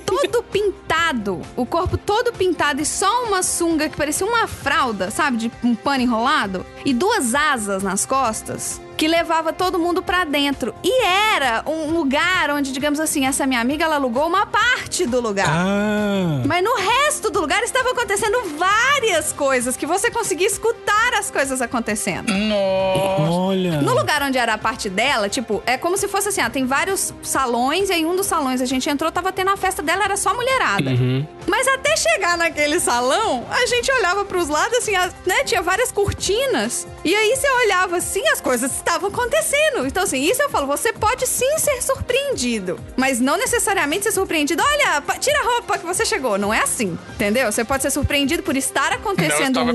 Todo 0.05 0.43
pintado, 0.43 1.41
o 1.55 1.65
corpo 1.65 1.97
todo 1.97 2.33
pintado 2.33 2.81
e 2.81 2.85
só 2.85 3.23
uma 3.25 3.43
sunga 3.43 3.87
que 3.89 3.95
parecia 3.95 4.25
uma 4.25 4.47
fralda, 4.47 5.11
sabe? 5.11 5.37
De 5.37 5.51
um 5.63 5.75
pano 5.75 6.01
enrolado. 6.03 6.65
E 6.83 6.93
duas 6.93 7.33
asas 7.35 7.83
nas 7.83 8.05
costas 8.05 8.81
que 8.97 9.07
levava 9.07 9.53
todo 9.53 9.79
mundo 9.79 10.01
pra 10.03 10.25
dentro. 10.25 10.38
E 10.83 11.03
era 11.03 11.63
um 11.65 11.91
lugar 11.91 12.49
onde, 12.51 12.71
digamos 12.71 12.99
assim, 12.99 13.25
essa 13.25 13.45
minha 13.45 13.59
amiga 13.61 13.85
ela 13.85 13.95
alugou 13.95 14.25
uma 14.27 14.45
parte 14.45 15.05
do 15.05 15.19
lugar. 15.19 15.47
Ah. 15.49 16.41
Mas 16.45 16.63
no 16.63 16.75
resto 16.75 17.29
do 17.29 17.39
lugar 17.41 17.61
estavam 17.63 17.91
acontecendo 17.91 18.37
várias 18.57 19.31
coisas 19.33 19.75
que 19.75 19.85
você 19.85 20.09
conseguia 20.11 20.47
escutar 20.47 21.13
as 21.17 21.29
coisas 21.31 21.61
acontecendo. 21.61 22.31
Nossa. 22.31 23.31
Olha. 23.31 23.81
No 23.81 23.93
lugar 23.93 24.21
onde 24.23 24.37
era 24.37 24.53
a 24.53 24.57
parte 24.57 24.89
dela, 24.89 25.27
tipo, 25.29 25.61
é 25.65 25.77
como 25.77 25.97
se 25.97 26.07
fosse 26.07 26.29
assim, 26.29 26.41
ah, 26.41 26.49
tem 26.49 26.65
vários 26.65 27.13
salões, 27.21 27.89
e 27.89 27.93
aí 27.93 28.05
um 28.05 28.15
dos 28.15 28.25
salões 28.27 28.61
a 28.61 28.65
gente 28.65 28.89
entrou, 28.89 29.11
tava 29.11 29.31
tendo 29.31 29.49
a 29.51 29.57
festa 29.57 29.81
dela, 29.81 30.03
era 30.03 30.17
só 30.17 30.33
mulherada. 30.33 30.91
Mas 31.47 31.67
até 31.67 31.95
chegar 31.97 32.37
naquele 32.37 32.79
salão, 32.79 33.45
a 33.49 33.65
gente 33.65 33.91
olhava 33.91 34.23
pros 34.25 34.47
lados, 34.49 34.77
assim, 34.77 34.95
as- 34.95 35.13
né, 35.25 35.43
tinha 35.43 35.61
várias 35.61 35.91
cortinas, 35.91 36.87
e 37.03 37.15
aí 37.15 37.35
você 37.35 37.49
olhava 37.65 37.97
assim, 37.97 38.25
as 38.29 38.39
coisas 38.41 38.71
estavam 38.75 39.09
acontecendo. 39.09 39.85
Então, 39.85 40.03
assim, 40.03 40.23
isso 40.31 40.41
eu 40.41 40.49
falo, 40.49 40.67
você 40.67 40.93
pode 40.93 41.25
sim 41.27 41.57
ser 41.57 41.81
surpreendido, 41.81 42.79
mas 42.95 43.19
não 43.19 43.37
necessariamente 43.37 44.03
ser 44.03 44.11
surpreendido, 44.11 44.63
olha, 44.63 45.01
tira 45.19 45.39
a 45.39 45.43
roupa 45.43 45.77
que 45.77 45.85
você 45.85 46.05
chegou, 46.05 46.37
não 46.37 46.53
é 46.53 46.61
assim, 46.61 46.97
entendeu? 47.15 47.51
Você 47.51 47.63
pode 47.63 47.83
ser 47.83 47.91
surpreendido 47.91 48.43
por 48.43 48.55
estar 48.55 48.91
acontecendo 48.93 49.61
uma 49.61 49.73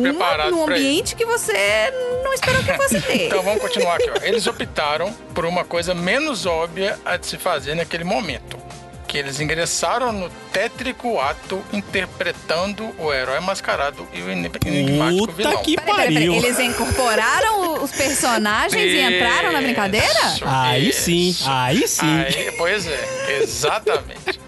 num 0.50 0.64
ambiente 0.64 1.16
que 1.16 1.24
você 1.24 1.92
não 2.22 2.32
esperou 2.32 2.62
que 2.62 2.74
fosse 2.74 3.00
ter. 3.02 3.26
Então 3.26 3.42
vamos 3.42 3.60
continuar 3.60 3.96
aqui. 3.96 4.10
Ó. 4.10 4.24
Eles 4.24 4.46
optaram 4.46 5.12
por 5.34 5.44
uma 5.44 5.64
coisa 5.64 5.94
menos 5.94 6.46
óbvia 6.46 6.98
a 7.04 7.16
de 7.16 7.26
se 7.26 7.38
fazer 7.38 7.74
naquele 7.74 8.04
momento. 8.04 8.58
Que 9.14 9.18
eles 9.18 9.38
ingressaram 9.38 10.10
no 10.10 10.28
tétrico 10.52 11.20
ato 11.20 11.62
interpretando 11.72 12.92
o 12.98 13.12
herói 13.12 13.38
mascarado 13.38 14.08
e 14.12 14.20
o 14.20 14.28
enigmático 14.28 15.26
Puta 15.28 15.32
vilão. 15.34 15.62
que 15.62 15.76
Peraí, 15.76 15.86
peraí, 15.94 16.14
peraí. 16.14 16.14
pariu. 16.14 16.34
Eles 16.34 16.58
incorporaram 16.58 17.80
os 17.80 17.92
personagens 17.92 18.82
e 18.82 19.00
entraram 19.00 19.52
na 19.52 19.60
brincadeira? 19.60 20.08
Isso, 20.34 20.44
Aí 20.44 20.92
sim, 20.92 21.36
aí 21.46 21.86
sim. 21.86 22.24
Aí, 22.24 22.50
pois 22.58 22.88
é, 22.88 23.38
exatamente. 23.40 24.40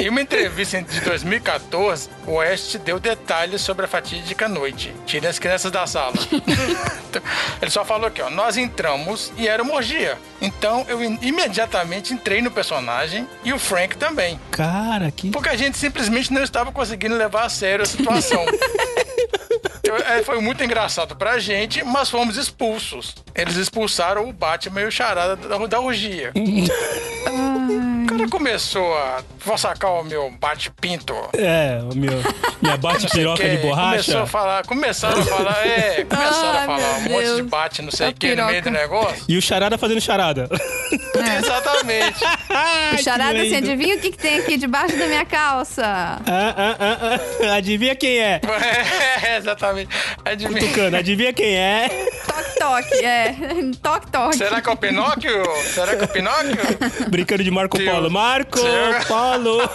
Em 0.00 0.08
uma 0.08 0.22
entrevista 0.22 0.80
de 0.80 0.98
2014, 1.02 2.08
o 2.26 2.36
West 2.36 2.78
deu 2.78 2.98
detalhes 2.98 3.60
sobre 3.60 3.84
a 3.84 3.88
fatídica 3.88 4.48
noite. 4.48 4.94
Tirem 5.04 5.28
as 5.28 5.38
crianças 5.38 5.70
da 5.70 5.86
sala. 5.86 6.14
Ele 7.60 7.70
só 7.70 7.84
falou 7.84 8.06
aqui, 8.06 8.22
ó. 8.22 8.30
Nós 8.30 8.56
entramos 8.56 9.30
e 9.36 9.46
era 9.46 9.62
uma 9.62 9.74
orgia. 9.74 10.16
Então 10.40 10.86
eu 10.88 11.02
imediatamente 11.02 12.14
entrei 12.14 12.40
no 12.40 12.50
personagem 12.50 13.28
e 13.44 13.52
o 13.52 13.58
Frank 13.58 13.98
também. 13.98 14.40
Cara, 14.50 15.10
que. 15.10 15.30
Porque 15.30 15.50
a 15.50 15.56
gente 15.56 15.76
simplesmente 15.76 16.32
não 16.32 16.42
estava 16.42 16.72
conseguindo 16.72 17.14
levar 17.14 17.44
a 17.44 17.50
sério 17.50 17.82
a 17.82 17.86
situação. 17.86 18.42
É, 20.06 20.22
foi 20.22 20.40
muito 20.40 20.62
engraçado 20.62 21.16
pra 21.16 21.40
gente, 21.40 21.82
mas 21.82 22.08
fomos 22.08 22.36
expulsos. 22.36 23.16
Eles 23.34 23.56
expulsaram 23.56 24.28
o 24.28 24.32
Batman 24.32 24.82
e 24.82 24.86
o 24.86 24.90
Charada 24.92 25.34
da, 25.34 25.66
da 25.66 25.80
orgia. 25.80 26.32
O 28.14 28.18
cara 28.18 28.28
começou 28.28 28.94
a. 28.96 29.22
Vou 29.44 29.56
sacar 29.56 29.90
o 29.92 30.04
meu 30.04 30.30
bate-pinto. 30.40 31.14
É, 31.32 31.80
o 31.90 31.94
meu. 31.96 32.12
Minha 32.60 32.76
bate 32.76 33.08
piroca 33.08 33.42
de 33.42 33.56
Que 33.56 33.56
Começou 33.62 33.70
borracha. 33.70 34.22
a 34.22 34.26
falar, 34.26 34.64
começaram 34.66 35.20
a 35.20 35.24
falar, 35.24 35.66
é, 35.66 36.04
começaram 36.04 36.50
Ai, 36.50 36.58
a 36.58 36.66
falar 36.66 36.98
um 36.98 37.02
monte 37.10 37.36
de 37.36 37.42
bate, 37.42 37.82
não 37.82 37.90
sei 37.90 38.06
A 38.06 38.10
o 38.10 38.14
que, 38.14 38.34
no 38.34 38.46
meio 38.46 38.62
do 38.62 38.70
negócio. 38.70 39.24
E 39.28 39.36
o 39.38 39.42
charada 39.42 39.78
fazendo 39.78 40.00
charada. 40.00 40.48
Exatamente. 41.38 42.24
Ai, 42.50 42.96
que 42.96 43.02
Charada, 43.02 43.38
assim, 43.38 43.50
lindo. 43.54 43.56
adivinha 43.70 43.96
o 43.96 44.00
que, 44.00 44.10
que 44.10 44.18
tem 44.18 44.40
aqui 44.40 44.56
debaixo 44.56 44.96
da 44.96 45.06
minha 45.06 45.24
calça? 45.24 45.82
Ah, 45.84 46.20
ah, 46.26 46.76
ah, 46.78 47.20
ah. 47.48 47.54
Adivinha 47.56 47.94
quem 47.94 48.18
é? 48.18 48.40
É, 49.22 49.36
exatamente. 49.36 49.88
Adivinha. 50.24 50.60
Tucano, 50.60 50.96
adivinha 50.96 51.32
quem 51.32 51.56
é? 51.56 51.88
Toque, 52.26 52.58
toque, 52.58 53.04
é. 53.04 53.34
Toque, 53.82 54.10
toque. 54.10 54.36
Será 54.36 54.60
que 54.60 54.68
é 54.68 54.72
o 54.72 54.76
Pinóquio? 54.76 55.42
Será 55.74 55.94
que 55.96 56.02
é 56.02 56.04
o 56.04 56.08
Pinóquio? 56.08 56.56
Brincando 57.08 57.44
de 57.44 57.50
Marco 57.50 57.76
Tio. 57.78 57.86
Polo. 58.02 58.10
Marco. 58.10 58.58
Polo! 59.06 59.58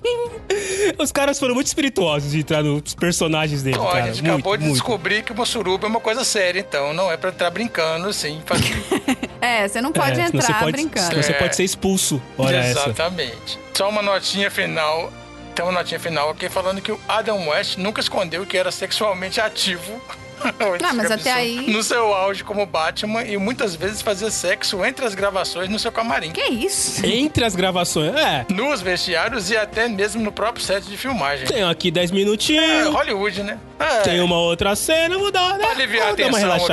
Os 0.98 1.12
caras 1.12 1.38
foram 1.38 1.54
muito 1.54 1.66
espirituosos 1.68 2.32
de 2.32 2.40
entrar 2.40 2.62
nos 2.62 2.94
personagens 2.94 3.62
dele, 3.62 3.78
Ó, 3.78 3.88
a 3.88 3.92
cara. 3.92 4.06
gente 4.06 4.22
Muito, 4.22 4.34
acabou 4.34 4.56
de 4.56 4.64
muito. 4.64 4.74
descobrir 4.74 5.22
que 5.22 5.32
uma 5.32 5.46
suruba 5.46 5.86
é 5.86 5.90
uma 5.90 6.00
coisa 6.00 6.24
séria, 6.24 6.60
então 6.60 6.92
não 6.92 7.10
é 7.10 7.16
pra 7.16 7.30
entrar 7.30 7.50
brincando 7.50 8.08
assim. 8.08 8.40
Pra... 8.44 8.56
É, 9.42 9.66
você 9.66 9.80
não 9.80 9.90
pode 9.90 10.20
É, 10.20 10.26
senão 10.26 10.30
você 10.42 10.52
entrar 10.52 10.58
pode, 10.60 10.72
brincando. 10.72 11.06
senão 11.06 11.22
você 11.22 11.32
É. 11.32 11.34
pode 11.34 11.56
ser 11.56 11.64
expulso. 11.64 12.20
Olha 12.36 12.56
essa. 12.58 12.80
Exatamente. 12.90 13.58
Só 13.72 13.88
uma 13.88 14.02
notinha 14.02 14.50
final. 14.50 15.10
Tem 15.54 15.64
uma 15.64 15.72
notinha 15.72 15.98
final 15.98 16.28
aqui 16.28 16.50
falando 16.50 16.82
que 16.82 16.92
o 16.92 17.00
Adam 17.08 17.48
West 17.48 17.78
nunca 17.78 18.02
escondeu 18.02 18.44
que 18.44 18.58
era 18.58 18.70
sexualmente 18.70 19.40
ativo. 19.40 19.98
Ah, 20.82 20.92
mas 20.94 21.10
até 21.10 21.32
aí- 21.32 21.70
No 21.70 21.82
seu 21.82 22.12
auge 22.14 22.42
como 22.44 22.64
Batman 22.66 23.22
e 23.24 23.36
muitas 23.36 23.74
vezes 23.74 24.00
fazia 24.02 24.30
sexo 24.30 24.84
entre 24.84 25.04
as 25.04 25.14
gravações 25.14 25.68
no 25.68 25.78
seu 25.78 25.92
camarim. 25.92 26.30
Que 26.32 26.42
isso? 26.50 27.04
Entre 27.04 27.44
as 27.44 27.54
gravações. 27.54 28.14
É, 28.16 28.46
Nos 28.48 28.80
vestiários 28.80 29.50
e 29.50 29.56
até 29.56 29.88
mesmo 29.88 30.22
no 30.22 30.32
próprio 30.32 30.64
set 30.64 30.84
de 30.86 30.96
filmagem. 30.96 31.46
tem 31.46 31.62
aqui 31.62 31.90
10 31.90 32.10
É, 32.10 32.14
minutinhos. 32.14 32.88
Hollywood, 32.88 33.42
né? 33.42 33.58
É, 33.78 34.00
Tem 34.00 34.20
uma 34.20 34.38
outra 34.38 34.74
cena, 34.76 35.16
vou 35.18 35.30
dar, 35.30 35.54
né? 35.54 35.58
Pra 35.64 35.70
aliviar 35.70 36.08
a 36.08 36.10
vou 36.10 36.16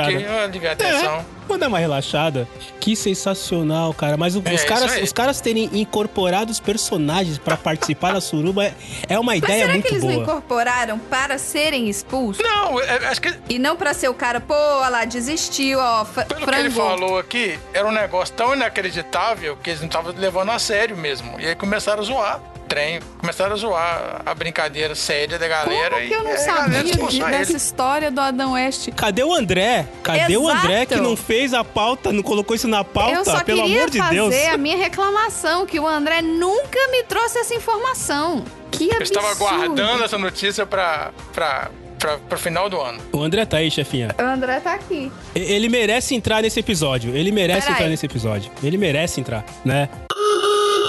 aqui. 0.04 0.26
Aliviar 0.26 0.76
a 0.80 0.84
É, 0.84 0.90
atenção. 0.90 1.24
Vou 1.48 1.58
dar 1.58 1.68
uma 1.68 1.78
relaxada. 1.78 2.46
Que 2.78 2.94
sensacional, 2.94 3.92
cara. 3.94 4.16
Mas 4.16 4.36
É, 4.36 4.38
os, 4.54 4.64
caras, 4.64 5.02
os 5.02 5.12
caras 5.12 5.40
terem 5.40 5.68
incorporado 5.72 6.52
os 6.52 6.60
personagens 6.60 7.38
pra 7.38 7.56
participar 7.56 8.12
da 8.12 8.20
suruba 8.20 8.64
é, 8.66 8.74
é 9.08 9.18
uma 9.18 9.32
Mas 9.32 9.38
ideia 9.42 9.60
será 9.62 9.72
muito 9.72 9.86
que 9.86 9.94
eles 9.94 10.04
não 10.04 10.10
boa. 10.12 10.22
incorporaram 10.22 10.98
para 10.98 11.38
serem 11.38 11.88
expulsos? 11.88 12.42
Não, 12.44 12.80
é- 12.80 13.06
acho 13.08 13.20
que 13.20 13.34
E 13.48 13.58
não 13.58 13.76
pra 13.76 13.92
ser 13.94 14.08
o 14.08 14.14
cara, 14.14 14.40
pô, 14.40 14.54
olha 14.54 14.88
lá, 14.90 15.04
desistiu, 15.04 15.78
ó, 15.80 16.04
Pelo 16.04 16.46
que 16.46 16.54
ele 16.54 16.70
falou 16.70 17.18
aqui, 17.18 17.58
era 17.72 17.86
um 17.86 17.92
negócio 17.92 18.34
tão 18.34 18.54
inacreditável 18.54 19.56
que 19.56 19.70
eles 19.70 19.80
não 19.80 19.86
estavam 19.88 20.12
levando 20.16 20.50
a 20.50 20.58
sério 20.58 20.96
mesmo. 20.96 21.38
E 21.40 21.46
aí 21.46 21.54
começaram 21.54 22.02
a 22.02 22.04
zoar 22.04 22.40
trem, 22.68 23.00
começaram 23.18 23.54
a 23.54 23.56
zoar 23.56 24.22
a 24.24 24.34
brincadeira 24.34 24.94
séria 24.94 25.38
da 25.38 25.48
galera. 25.48 25.96
Como 25.96 26.06
que 26.08 26.14
eu 26.14 26.20
e 26.20 26.24
não 26.24 26.30
a 26.30 26.36
galera 26.36 26.88
sabia 26.88 27.08
de- 27.08 27.24
dessa 27.38 27.56
história 27.56 28.10
do 28.10 28.20
Adão 28.20 28.52
West? 28.52 28.90
Cadê 28.94 29.24
o 29.24 29.32
André? 29.32 29.86
Cadê 30.02 30.36
o 30.36 30.48
Exato. 30.50 30.66
André 30.66 30.86
que 30.86 30.96
não 30.96 31.16
fez 31.16 31.54
a 31.54 31.64
pauta, 31.64 32.12
não 32.12 32.22
colocou 32.22 32.54
isso 32.54 32.68
na 32.68 32.84
pauta? 32.84 33.12
eu 33.18 33.24
só 33.24 33.42
Pelo 33.42 33.62
amor 33.62 33.88
de 33.90 33.98
fazer 33.98 34.14
Deus. 34.14 34.34
a 34.52 34.56
minha 34.56 34.76
reclamação, 34.76 35.64
que 35.66 35.80
o 35.80 35.86
André 35.86 36.20
nunca 36.22 36.78
me 36.90 37.02
trouxe 37.04 37.38
essa 37.38 37.54
informação. 37.54 38.44
Que 38.70 38.84
Eu 38.84 38.96
absurdo. 38.96 39.18
estava 39.18 39.34
guardando 39.34 40.04
essa 40.04 40.18
notícia 40.18 40.66
pra, 40.66 41.10
pra, 41.32 41.70
pra, 41.98 42.18
pro 42.18 42.38
final 42.38 42.68
do 42.68 42.78
ano. 42.80 43.00
O 43.12 43.22
André 43.22 43.44
tá 43.46 43.56
aí, 43.56 43.70
chefinha. 43.70 44.14
O 44.18 44.22
André 44.22 44.60
tá 44.60 44.74
aqui. 44.74 45.10
E- 45.34 45.38
Ele 45.40 45.68
merece 45.70 46.14
entrar 46.14 46.42
nesse 46.42 46.60
episódio. 46.60 47.16
Ele 47.16 47.32
merece 47.32 47.62
Pera 47.62 47.72
entrar 47.72 47.84
aí. 47.86 47.90
nesse 47.90 48.04
episódio. 48.06 48.52
Ele 48.62 48.76
merece 48.76 49.20
entrar, 49.20 49.44
né? 49.64 49.88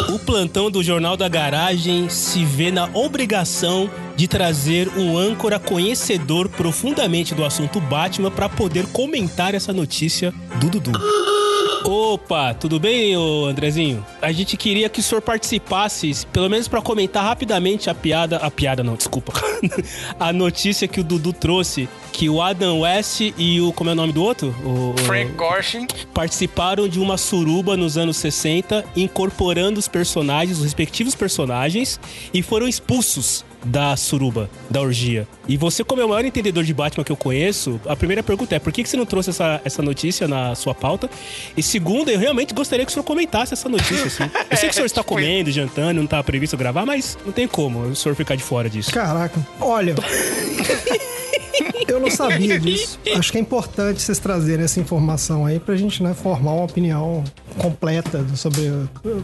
O 0.10 0.18
plantão 0.18 0.72
do 0.72 0.82
Jornal 0.82 1.16
da 1.16 1.30
Garagem 1.30 2.10
se 2.10 2.44
vê 2.44 2.72
na 2.72 2.90
obrigação 2.96 3.88
de 4.16 4.28
trazer 4.28 4.90
um 4.98 5.16
âncora 5.16 5.60
conhecedor 5.60 6.50
profundamente 6.50 7.36
do 7.36 7.46
assunto 7.46 7.80
Batman 7.80 8.32
para 8.32 8.50
poder 8.50 8.88
comentar 8.88 9.54
essa 9.54 9.72
notícia 9.72 10.34
do 10.60 10.68
Dudu. 10.68 10.94
Opa, 11.84 12.54
tudo 12.54 12.80
bem, 12.80 13.16
ô 13.16 13.46
Andrezinho? 13.46 14.06
A 14.22 14.32
gente 14.32 14.58
queria 14.58 14.90
que 14.90 15.00
o 15.00 15.04
senhor 15.04 15.22
participasse, 15.22 16.26
pelo 16.28 16.50
menos 16.50 16.68
para 16.68 16.82
comentar 16.82 17.24
rapidamente 17.24 17.90
a 17.90 17.96
piada. 17.96 18.38
A 18.38 18.52
piada 18.52 18.84
não, 18.84 18.96
desculpa. 18.96 19.34
a 20.20 20.34
notícia 20.34 20.88
que 20.88 21.00
o 21.00 21.04
Dudu 21.04 21.32
trouxe: 21.32 21.88
que 22.12 22.30
o 22.30 22.42
Adam 22.42 22.82
West 22.82 23.22
e 23.38 23.62
o. 23.62 23.72
Como 23.72 23.90
é 23.90 23.94
o 23.94 23.96
nome 23.96 24.12
do 24.12 24.24
outro? 24.24 24.54
O, 24.64 24.98
Frank 25.04 25.32
Gorshin, 25.34 25.88
participaram 26.14 26.88
de 26.88 27.00
uma 27.00 27.18
suruba 27.18 27.78
nos 27.78 27.98
anos 27.98 28.18
60, 28.18 28.86
incorporando 28.96 29.80
os 29.80 29.88
personagens, 29.88 30.58
os 30.58 30.64
respectivos 30.64 31.16
personagens, 31.16 32.00
e 32.34 32.42
foram 32.42 32.68
expulsos 32.68 33.46
da 33.64 33.96
suruba, 33.96 34.50
da 34.70 34.82
orgia. 34.82 35.28
E 35.48 35.58
você, 35.58 35.84
como 35.84 36.02
é 36.02 36.06
o 36.06 36.10
maior 36.10 36.24
entendedor 36.24 36.64
de 36.64 36.74
Batman 36.74 37.04
que 37.04 37.12
eu 37.12 37.18
conheço, 37.18 37.80
a 37.86 37.96
primeira 37.96 38.24
pergunta 38.24 38.56
é: 38.56 38.60
por 38.60 38.72
que 38.72 38.84
que 38.84 38.90
você 38.90 38.98
não 38.98 39.06
trouxe 39.06 39.32
essa, 39.32 39.62
essa 39.64 39.82
notícia 39.82 40.28
na 40.28 40.56
sua 40.56 40.74
pauta? 40.74 41.10
E 41.56 41.64
segunda, 41.64 42.12
eu 42.12 42.20
realmente 42.20 42.54
gostaria 42.54 42.86
que 42.86 42.92
o 42.92 42.94
senhor 42.94 43.04
comentasse 43.04 43.54
essa 43.54 43.68
notícia, 43.68 44.06
assim. 44.06 44.24
Eu 44.50 44.58
sei 44.58 44.70
que 44.70 44.74
o 44.74 44.76
senhor 44.76 44.86
está 44.88 45.04
comendo, 45.04 45.52
jantando, 45.52 45.96
não 45.96 46.06
estava 46.06 46.24
previsto 46.24 46.56
gravar, 46.56 46.86
mas 46.86 47.18
não 47.26 47.32
tem 47.32 47.48
como 47.48 47.80
o 47.80 47.96
senhor 47.96 48.16
ficar 48.16 48.36
de 48.36 48.44
fora 48.44 48.70
disso. 48.70 48.92
Caraca, 48.92 49.40
olha. 49.60 49.96
Eu 51.90 52.00
não 52.00 52.10
sabia 52.10 52.60
disso. 52.60 53.00
Acho 53.18 53.32
que 53.32 53.38
é 53.38 53.42
importante 53.42 54.02
vocês 54.02 54.20
trazerem 54.20 54.64
essa 54.66 54.80
informação 54.80 55.46
aí 55.46 55.60
pra 55.60 55.76
gente, 55.76 56.02
né, 56.04 56.14
formar 56.14 56.52
uma 56.54 56.64
opinião 56.66 57.24
completa 57.58 58.26
sobre 58.36 58.62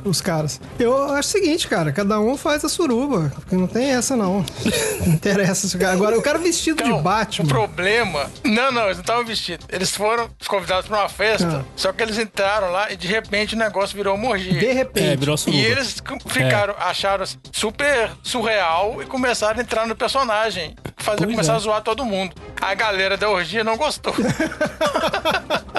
os 0.03 0.19
caras. 0.21 0.59
Eu 0.79 1.11
acho 1.13 1.29
o 1.29 1.31
seguinte, 1.31 1.67
cara, 1.67 1.91
cada 1.91 2.19
um 2.19 2.35
faz 2.35 2.65
a 2.65 2.69
suruba, 2.69 3.31
porque 3.35 3.55
não 3.55 3.67
tem 3.67 3.91
essa 3.91 4.15
não. 4.15 4.43
Não 5.05 5.13
interessa. 5.13 5.67
se 5.67 5.75
o 5.75 5.79
cara- 5.79 5.93
Agora, 5.93 6.17
o 6.17 6.21
cara 6.21 6.39
vestido 6.39 6.81
Então, 6.83 6.97
de 6.97 7.03
Batman. 7.03 7.45
O 7.45 7.47
problema. 7.47 8.29
Não, 8.43 8.71
não, 8.71 8.85
eles 8.85 8.97
não 8.97 9.01
estavam 9.01 9.23
vestidos. 9.25 9.65
Eles 9.71 9.91
foram 9.91 10.27
convidados 10.47 10.87
pra 10.87 10.99
uma 11.01 11.09
festa, 11.09 11.63
Ah. 11.63 11.71
só 11.75 11.91
que 11.93 12.01
eles 12.01 12.17
entraram 12.17 12.71
lá 12.71 12.91
e 12.91 12.95
de 12.97 13.07
repente 13.07 13.53
o 13.55 13.57
negócio 13.57 13.95
virou 13.95 14.15
uma 14.15 14.29
orgia. 14.29 14.59
De 14.59 14.71
repente. 14.73 15.05
É, 15.09 15.15
virou 15.15 15.37
suruba. 15.37 15.61
E 15.61 15.65
eles 15.65 15.95
ficaram, 16.27 16.73
acharam 16.79 17.23
assim, 17.23 17.37
super 17.51 18.09
surreal 18.23 19.01
e 19.01 19.05
começaram 19.05 19.59
a 19.59 19.61
entrar 19.61 19.85
no 19.87 19.95
personagem. 19.95 20.75
Fazer, 21.05 21.17
Pois 21.19 21.31
começar 21.31 21.53
é. 21.53 21.55
a 21.55 21.59
zoar 21.59 21.81
todo 21.81 22.03
mundo. 22.03 22.33
A 22.59 22.73
galera 22.73 23.15
da 23.15 23.29
orgia 23.29 23.63
não 23.63 23.77
gostou. 23.77 24.13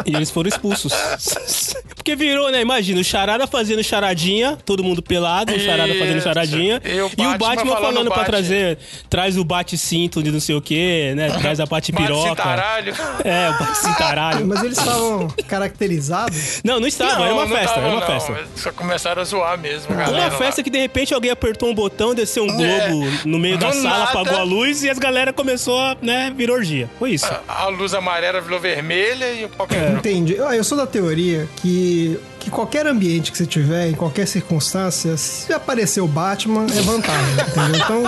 E 0.05 0.15
eles 0.15 0.31
foram 0.31 0.49
expulsos. 0.49 0.93
Porque 1.97 2.15
virou, 2.15 2.53
né? 2.53 2.61
Imagina, 2.61 3.01
o 3.01 3.05
Charada 3.05 3.47
fazendo 3.47 3.83
charadinha, 3.83 4.57
todo 4.65 4.85
mundo 4.85 5.03
pelado, 5.03 5.53
o 5.53 5.59
Charada 5.59 5.93
fazendo 5.95 6.23
charadinha. 6.23 6.81
E 6.85 7.01
o 7.01 7.11
E 7.19 7.27
o 7.27 7.31
Batman 7.31 7.39
Batman 7.39 7.65
falando 7.73 7.95
falando 7.97 8.11
pra 8.13 8.25
trazer, 8.25 8.79
traz 9.11 9.37
o 9.37 9.43
bate-cinto 9.45 10.23
de 10.23 10.31
não 10.31 10.39
sei 10.39 10.55
o 10.55 10.61
quê, 10.61 11.13
né? 11.17 11.31
Traz 11.41 11.59
a 11.61 11.67
bate-piroca. 11.67 12.35
Bate-cintaralho. 12.45 12.95
É, 13.25 13.51
o 13.51 13.59
bate-cintaralho. 13.59 14.47
Mas 14.47 14.63
eles 14.63 14.79
estavam 14.79 15.29
caracterizados. 15.49 16.61
Não, 16.63 16.79
não 16.79 16.87
estava, 16.87 17.25
era 17.25 17.35
uma 17.35 17.47
não 17.47 17.57
festa, 17.57 17.75
tava, 17.75 17.87
era 17.87 17.97
uma 17.97 18.01
não. 18.01 18.07
festa. 18.07 18.49
Só 18.55 18.73
começaram 18.73 19.23
a 19.23 19.25
zoar 19.25 19.59
mesmo, 19.59 19.93
a 19.93 19.97
Uma 19.97 20.05
galera. 20.05 20.31
festa 20.33 20.61
lá. 20.61 20.65
que 20.65 20.71
de 20.71 20.79
repente 20.79 21.15
alguém 21.15 21.31
apertou 21.31 21.69
um 21.71 21.75
botão, 21.75 22.15
desceu 22.15 22.45
um 22.45 22.49
globo 22.49 23.07
no 23.25 23.39
meio 23.39 23.59
da 23.59 23.71
Do 23.71 23.77
sala, 23.77 23.89
nada. 23.99 24.11
apagou 24.11 24.39
a 24.39 24.43
luz 24.43 24.85
e 24.85 24.91
as 24.91 24.99
galera 24.99 25.16
começou 25.33 25.79
a, 25.79 25.97
né, 26.03 26.33
vir 26.37 26.51
orgia. 26.51 26.89
Foi 26.99 27.11
isso. 27.13 27.27
A 27.49 27.69
luz 27.69 27.95
amarela 27.95 28.41
virou 28.41 28.59
vermelha 28.61 29.33
e 29.33 29.45
o 29.45 29.49
pau 29.49 29.67
É. 29.71 29.75
quebrou. 29.75 29.99
Entendi. 29.99 30.37
Ah, 30.41 30.55
Eu 30.57 30.65
sou 30.65 30.77
da 30.79 30.87
teoria 30.87 31.49
que 31.57 31.67
que, 31.67 32.21
que 32.41 32.51
qualquer 32.51 32.87
ambiente 32.87 33.33
que 33.33 33.39
você 33.39 33.47
tiver, 33.47 33.89
em 33.89 33.95
qualquer 33.95 34.27
circunstância, 34.27 35.17
se 35.17 35.53
aparecer 35.53 36.01
o 36.01 36.07
Batman, 36.07 36.65
é 36.77 36.81
vantagem, 36.83 37.33
entendeu? 37.49 37.81
Então. 37.85 38.03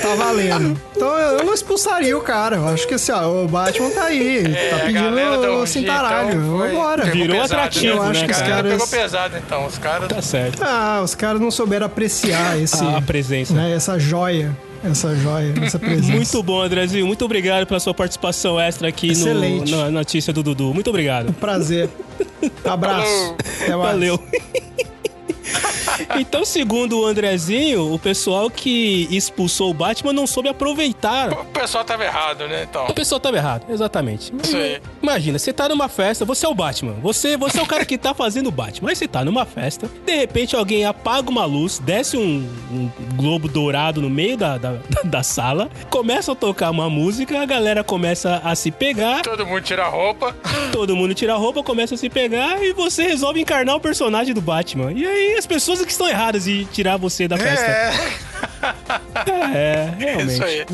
Tá 0.00 0.14
valendo. 0.16 0.78
Então 0.96 1.16
eu 1.18 1.44
não 1.44 1.54
expulsaria 1.54 2.16
o 2.16 2.20
cara. 2.20 2.56
Eu 2.56 2.68
acho 2.68 2.86
que 2.86 2.94
assim, 2.94 3.12
ó, 3.12 3.44
o 3.44 3.48
Batman 3.48 3.90
tá 3.90 4.04
aí. 4.04 4.44
É, 4.54 4.70
tá 4.70 4.86
a 4.86 4.92
galera 4.92 5.30
do 5.30 5.40
pedindo 5.40 5.56
Rio, 5.56 5.66
cintaralho. 5.66 6.28
então, 6.30 6.58
Vambora. 6.58 7.02
pegou 7.04 7.20
Virou 7.20 7.40
pesado, 7.42 7.60
atrativo, 7.60 7.86
Eu 7.96 8.02
acho 8.02 8.20
né, 8.20 8.26
que 8.26 8.32
os 8.32 8.38
Cara, 8.38 8.50
caras. 8.54 8.72
pegou 8.72 8.86
pesado, 8.88 9.36
então. 9.38 9.66
Os 9.66 9.78
caras... 9.78 10.08
Tá 10.08 10.22
certo. 10.22 10.62
Ah, 10.62 11.00
os 11.02 11.14
caras 11.14 11.40
não 11.40 11.50
souberam 11.50 11.86
apreciar 11.86 12.58
esse, 12.62 12.84
A 12.84 13.00
presença. 13.00 13.54
né, 13.54 13.72
essa 13.74 13.98
joia. 13.98 14.56
Essa 14.84 15.16
joia, 15.16 15.54
essa 15.62 15.78
presença. 15.78 16.12
Muito 16.12 16.42
bom, 16.42 16.60
Andrezinho. 16.60 17.06
Muito 17.06 17.24
obrigado 17.24 17.66
pela 17.66 17.80
sua 17.80 17.94
participação 17.94 18.60
extra 18.60 18.86
aqui 18.86 19.16
no, 19.16 19.64
na 19.64 19.90
notícia 19.90 20.30
do 20.30 20.42
Dudu. 20.42 20.74
Muito 20.74 20.90
obrigado. 20.90 21.32
Prazer. 21.34 21.88
Abraço. 22.62 23.34
Até 23.62 23.74
mais. 23.74 23.92
Valeu. 23.92 24.20
Então, 26.18 26.44
segundo 26.44 26.98
o 27.00 27.06
Andrezinho, 27.06 27.92
o 27.92 27.98
pessoal 27.98 28.50
que 28.50 29.06
expulsou 29.10 29.70
o 29.70 29.74
Batman 29.74 30.12
não 30.12 30.26
soube 30.26 30.48
aproveitar. 30.48 31.32
O 31.32 31.44
pessoal 31.46 31.84
tava 31.84 32.04
errado, 32.04 32.48
né? 32.48 32.66
Então. 32.68 32.86
O 32.86 32.94
pessoal 32.94 33.20
tava 33.20 33.36
errado, 33.36 33.66
exatamente. 33.68 34.32
Aí. 34.54 34.80
Imagina, 35.02 35.38
você 35.38 35.52
tá 35.52 35.68
numa 35.68 35.88
festa, 35.88 36.24
você 36.24 36.46
é 36.46 36.48
o 36.48 36.54
Batman. 36.54 36.94
Você, 37.02 37.36
você 37.36 37.60
é 37.60 37.62
o 37.62 37.66
cara 37.66 37.84
que 37.84 37.96
tá 37.96 38.12
fazendo 38.12 38.48
o 38.48 38.50
Batman. 38.50 38.90
Aí 38.90 38.96
você 38.96 39.06
tá 39.06 39.24
numa 39.24 39.44
festa, 39.44 39.88
de 40.04 40.14
repente 40.16 40.56
alguém 40.56 40.84
apaga 40.84 41.30
uma 41.30 41.44
luz, 41.44 41.78
desce 41.78 42.16
um, 42.16 42.48
um 42.72 42.90
globo 43.16 43.46
dourado 43.48 44.02
no 44.02 44.10
meio 44.10 44.36
da, 44.36 44.58
da, 44.58 44.74
da 45.04 45.22
sala, 45.22 45.70
começa 45.90 46.32
a 46.32 46.34
tocar 46.34 46.70
uma 46.70 46.90
música, 46.90 47.40
a 47.40 47.46
galera 47.46 47.84
começa 47.84 48.40
a 48.44 48.54
se 48.54 48.70
pegar, 48.70 49.22
Todo 49.22 49.46
mundo 49.46 49.62
tira 49.62 49.84
a 49.84 49.88
roupa. 49.88 50.34
todo 50.72 50.96
mundo 50.96 51.14
tira 51.14 51.34
a 51.34 51.36
roupa, 51.36 51.62
começa 51.62 51.94
a 51.94 51.98
se 51.98 52.08
pegar 52.08 52.62
e 52.62 52.72
você 52.72 53.04
resolve 53.04 53.40
encarnar 53.40 53.76
o 53.76 53.80
personagem 53.80 54.34
do 54.34 54.40
Batman. 54.40 54.92
E 54.92 55.06
aí 55.06 55.33
as 55.38 55.46
pessoas 55.46 55.80
que 55.84 55.90
estão 55.90 56.08
erradas 56.08 56.46
em 56.46 56.64
tirar 56.64 56.96
você 56.96 57.26
da 57.28 57.36
festa. 57.36 57.64
É. 57.66 57.94
É, 59.54 59.94
realmente. 59.98 60.32
Isso 60.32 60.44
aí. 60.44 60.66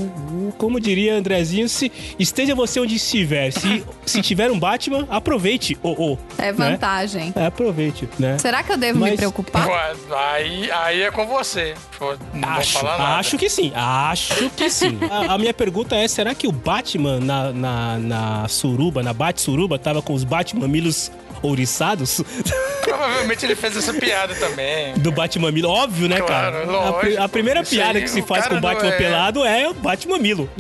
Como 0.59 0.79
diria 0.81 1.15
Andrezinho, 1.15 1.69
se 1.69 1.91
esteja 2.19 2.55
você 2.55 2.79
onde 2.81 2.97
estiver, 2.97 3.51
se, 3.53 3.85
se 4.05 4.21
tiver 4.23 4.51
um 4.51 4.59
Batman, 4.59 5.07
aproveite. 5.11 5.79
Oh, 5.83 5.95
oh, 5.99 6.19
É 6.39 6.47
né? 6.47 6.53
vantagem. 6.53 7.33
É, 7.35 7.47
aproveite, 7.47 8.09
né? 8.19 8.37
Será 8.39 8.63
que 8.63 8.73
eu 8.73 8.77
devo 8.77 8.99
me 8.99 9.11
Mas- 9.11 9.17
preocupar? 9.17 9.67
Ué, 9.69 9.93
Aí, 10.35 10.71
aí 10.71 11.03
é 11.03 11.11
com 11.11 11.27
você. 11.27 11.75
Pô, 11.99 12.15
Não 12.35 12.49
Acho, 12.49 12.73
vou 12.75 12.83
falar 12.83 12.99
nada. 12.99 13.17
acho 13.19 13.39
que 13.39 13.49
sim, 13.49 13.73
acho 13.75 14.51
que 14.51 14.71
sim. 14.71 14.99
A, 15.11 15.35
a 15.35 15.39
minha 15.39 15.55
pergunta 15.55 15.95
é: 15.97 16.07
será 16.09 16.35
que 16.35 16.47
o 16.47 16.53
Batman 16.53 17.21
na, 17.21 17.53
na, 17.53 17.99
na 17.99 18.49
suruba, 18.49 19.03
na 19.03 19.13
Bat-suruba, 19.13 19.79
tava 19.79 20.01
com 20.03 20.13
os 20.15 20.25
Batmamilos 20.25 21.11
ouriçados? 21.43 22.21
Provavelmente 22.83 23.45
ele 23.47 23.55
fez 23.55 23.77
essa 23.77 23.95
piada 23.95 24.35
também. 24.35 24.95
Do 24.95 25.13
Batmamilo, 25.13 25.69
óbvio, 25.69 26.09
né, 26.09 26.17
Claro, 26.21 26.57
cara? 26.57 26.65
A, 26.65 26.91
lógico. 26.91 27.23
a 27.23 27.29
primeira 27.29 27.61
Isso 27.61 27.71
piada 27.71 27.99
aí, 27.99 28.05
que 28.05 28.11
se 28.11 28.23
faz 28.23 28.47
com 28.47 28.57
o 28.57 28.61
Batman 28.61 28.91
é- 28.93 28.97
pelado 28.99 29.45
é 29.45 29.69
o 29.69 29.75
Batmamilo. 29.75 30.51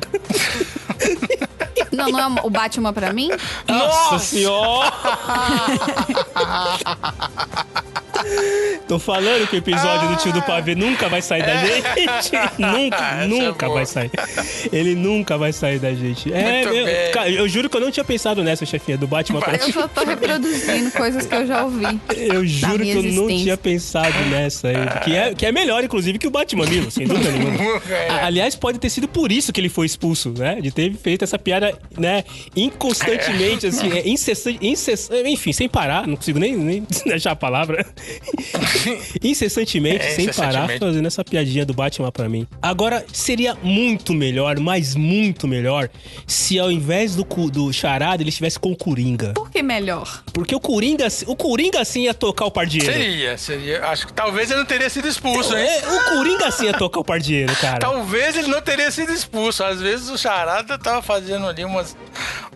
Não, 1.92 2.08
não 2.08 2.38
é 2.38 2.40
o 2.44 2.50
Batman 2.50 2.92
pra 2.92 3.12
mim? 3.12 3.30
Nossa 3.66 4.18
senhora! 4.18 4.92
Tô 8.88 8.98
falando 8.98 9.46
que 9.48 9.56
o 9.56 9.58
episódio 9.58 10.08
do 10.08 10.16
tio 10.16 10.32
do 10.32 10.42
pavê 10.42 10.74
nunca 10.74 11.08
vai 11.08 11.22
sair 11.22 11.42
da 11.44 11.56
gente. 11.64 12.30
nunca, 12.58 12.96
Essa 12.96 13.22
é 13.22 13.26
nunca 13.26 13.68
vai 13.68 13.86
sair. 13.86 14.10
Ele 14.72 14.94
nunca 14.96 15.38
vai 15.38 15.52
sair 15.52 15.78
da 15.78 15.94
gente. 15.94 16.32
É, 16.32 16.62
Muito 16.64 16.74
eu, 16.76 16.84
bem. 16.86 17.12
cara, 17.12 17.30
eu 17.30 17.48
juro 17.48 17.70
que 17.70 17.76
eu 17.76 17.80
não 17.80 17.90
tinha 17.90 18.04
pensado 18.04 18.42
nessa, 18.42 18.66
chefinha, 18.66 18.98
do 18.98 19.06
Batman 19.06 19.38
pra 19.40 19.54
Eu 19.54 19.72
só 19.72 19.86
tô 19.86 20.04
reproduzindo 20.04 20.90
coisas 20.90 21.24
que 21.24 21.34
eu 21.34 21.46
já 21.46 21.64
ouvi. 21.64 22.00
Eu 22.16 22.44
juro 22.46 22.82
que 22.82 22.90
eu 22.90 23.02
não 23.02 23.28
tinha 23.28 23.56
pensado 23.56 24.18
nessa 24.28 24.68
aí. 24.68 24.74
Que 25.04 25.14
é, 25.16 25.34
que 25.34 25.46
é 25.46 25.52
melhor, 25.52 25.84
inclusive, 25.84 26.18
que 26.18 26.26
o 26.26 26.30
Batman 26.30 26.66
Milo, 26.66 26.90
sem 26.90 27.06
dúvida 27.06 27.30
nenhuma. 27.32 27.80
É. 27.90 28.10
Aliás, 28.24 28.56
pode 28.56 28.78
ter 28.80 28.90
sido 28.90 29.06
por 29.06 29.30
isso 29.30 29.52
que 29.52 29.60
ele 29.60 29.68
foi 29.68 29.86
expulso, 29.86 30.34
né? 30.36 30.60
De 30.60 30.70
ter 30.72 30.92
feito 30.94 31.22
essa 31.22 31.38
piada, 31.38 31.78
né? 31.96 32.24
Inconstantemente, 32.56 33.66
assim, 33.66 33.90
é, 33.92 34.08
incessante, 34.08 34.58
incess- 34.66 35.10
enfim, 35.26 35.52
sem 35.52 35.68
parar, 35.68 36.06
não 36.08 36.16
consigo 36.16 36.38
nem, 36.38 36.56
nem 36.56 36.86
deixar 37.06 37.32
a 37.32 37.36
palavra. 37.36 37.86
incessantemente, 39.22 40.04
É, 40.04 40.10
sem 40.10 40.26
parar, 40.26 40.48
incessantemente. 40.50 40.80
fazendo 40.80 41.06
essa 41.06 41.24
piadinha 41.24 41.64
do 41.64 41.74
Batman 41.74 42.10
pra 42.10 42.28
mim. 42.28 42.46
Agora, 42.60 43.04
seria 43.12 43.56
muito 43.62 44.12
melhor, 44.14 44.58
mas 44.58 44.94
muito 44.94 45.46
melhor, 45.48 45.88
se 46.26 46.58
ao 46.58 46.70
invés 46.70 47.14
do, 47.14 47.24
do 47.50 47.72
charada, 47.72 48.22
ele 48.22 48.30
estivesse 48.30 48.58
com 48.58 48.72
o 48.72 48.76
Coringa. 48.76 49.32
Por 49.34 49.50
que 49.50 49.62
melhor? 49.62 50.22
Porque 50.32 50.54
o 50.54 50.60
Coringa, 50.60 51.06
o 51.26 51.36
Coringa 51.36 51.84
sim 51.84 52.02
ia 52.02 52.14
tocar 52.14 52.46
o 52.46 52.50
pardieiro. 52.50 52.92
Seria, 52.92 53.38
seria. 53.38 53.84
Acho 53.86 54.06
que 54.06 54.12
talvez 54.12 54.50
ele 54.50 54.60
não 54.60 54.66
teria 54.66 54.88
sido 54.90 55.08
expulso, 55.08 55.56
hein? 55.56 55.66
É, 55.66 55.88
o 55.88 56.04
Coringa 56.16 56.50
sim 56.50 56.66
ia 56.66 56.72
tocar 56.72 57.00
o 57.00 57.04
pardieiro, 57.04 57.54
cara. 57.56 57.78
Talvez 57.78 58.36
ele 58.36 58.48
não 58.48 58.60
teria 58.60 58.90
sido 58.90 59.12
expulso. 59.12 59.62
Às 59.64 59.80
vezes 59.80 60.08
o 60.08 60.18
Charada 60.18 60.78
tava 60.78 61.02
fazendo 61.02 61.46
ali 61.46 61.64
umas, 61.64 61.96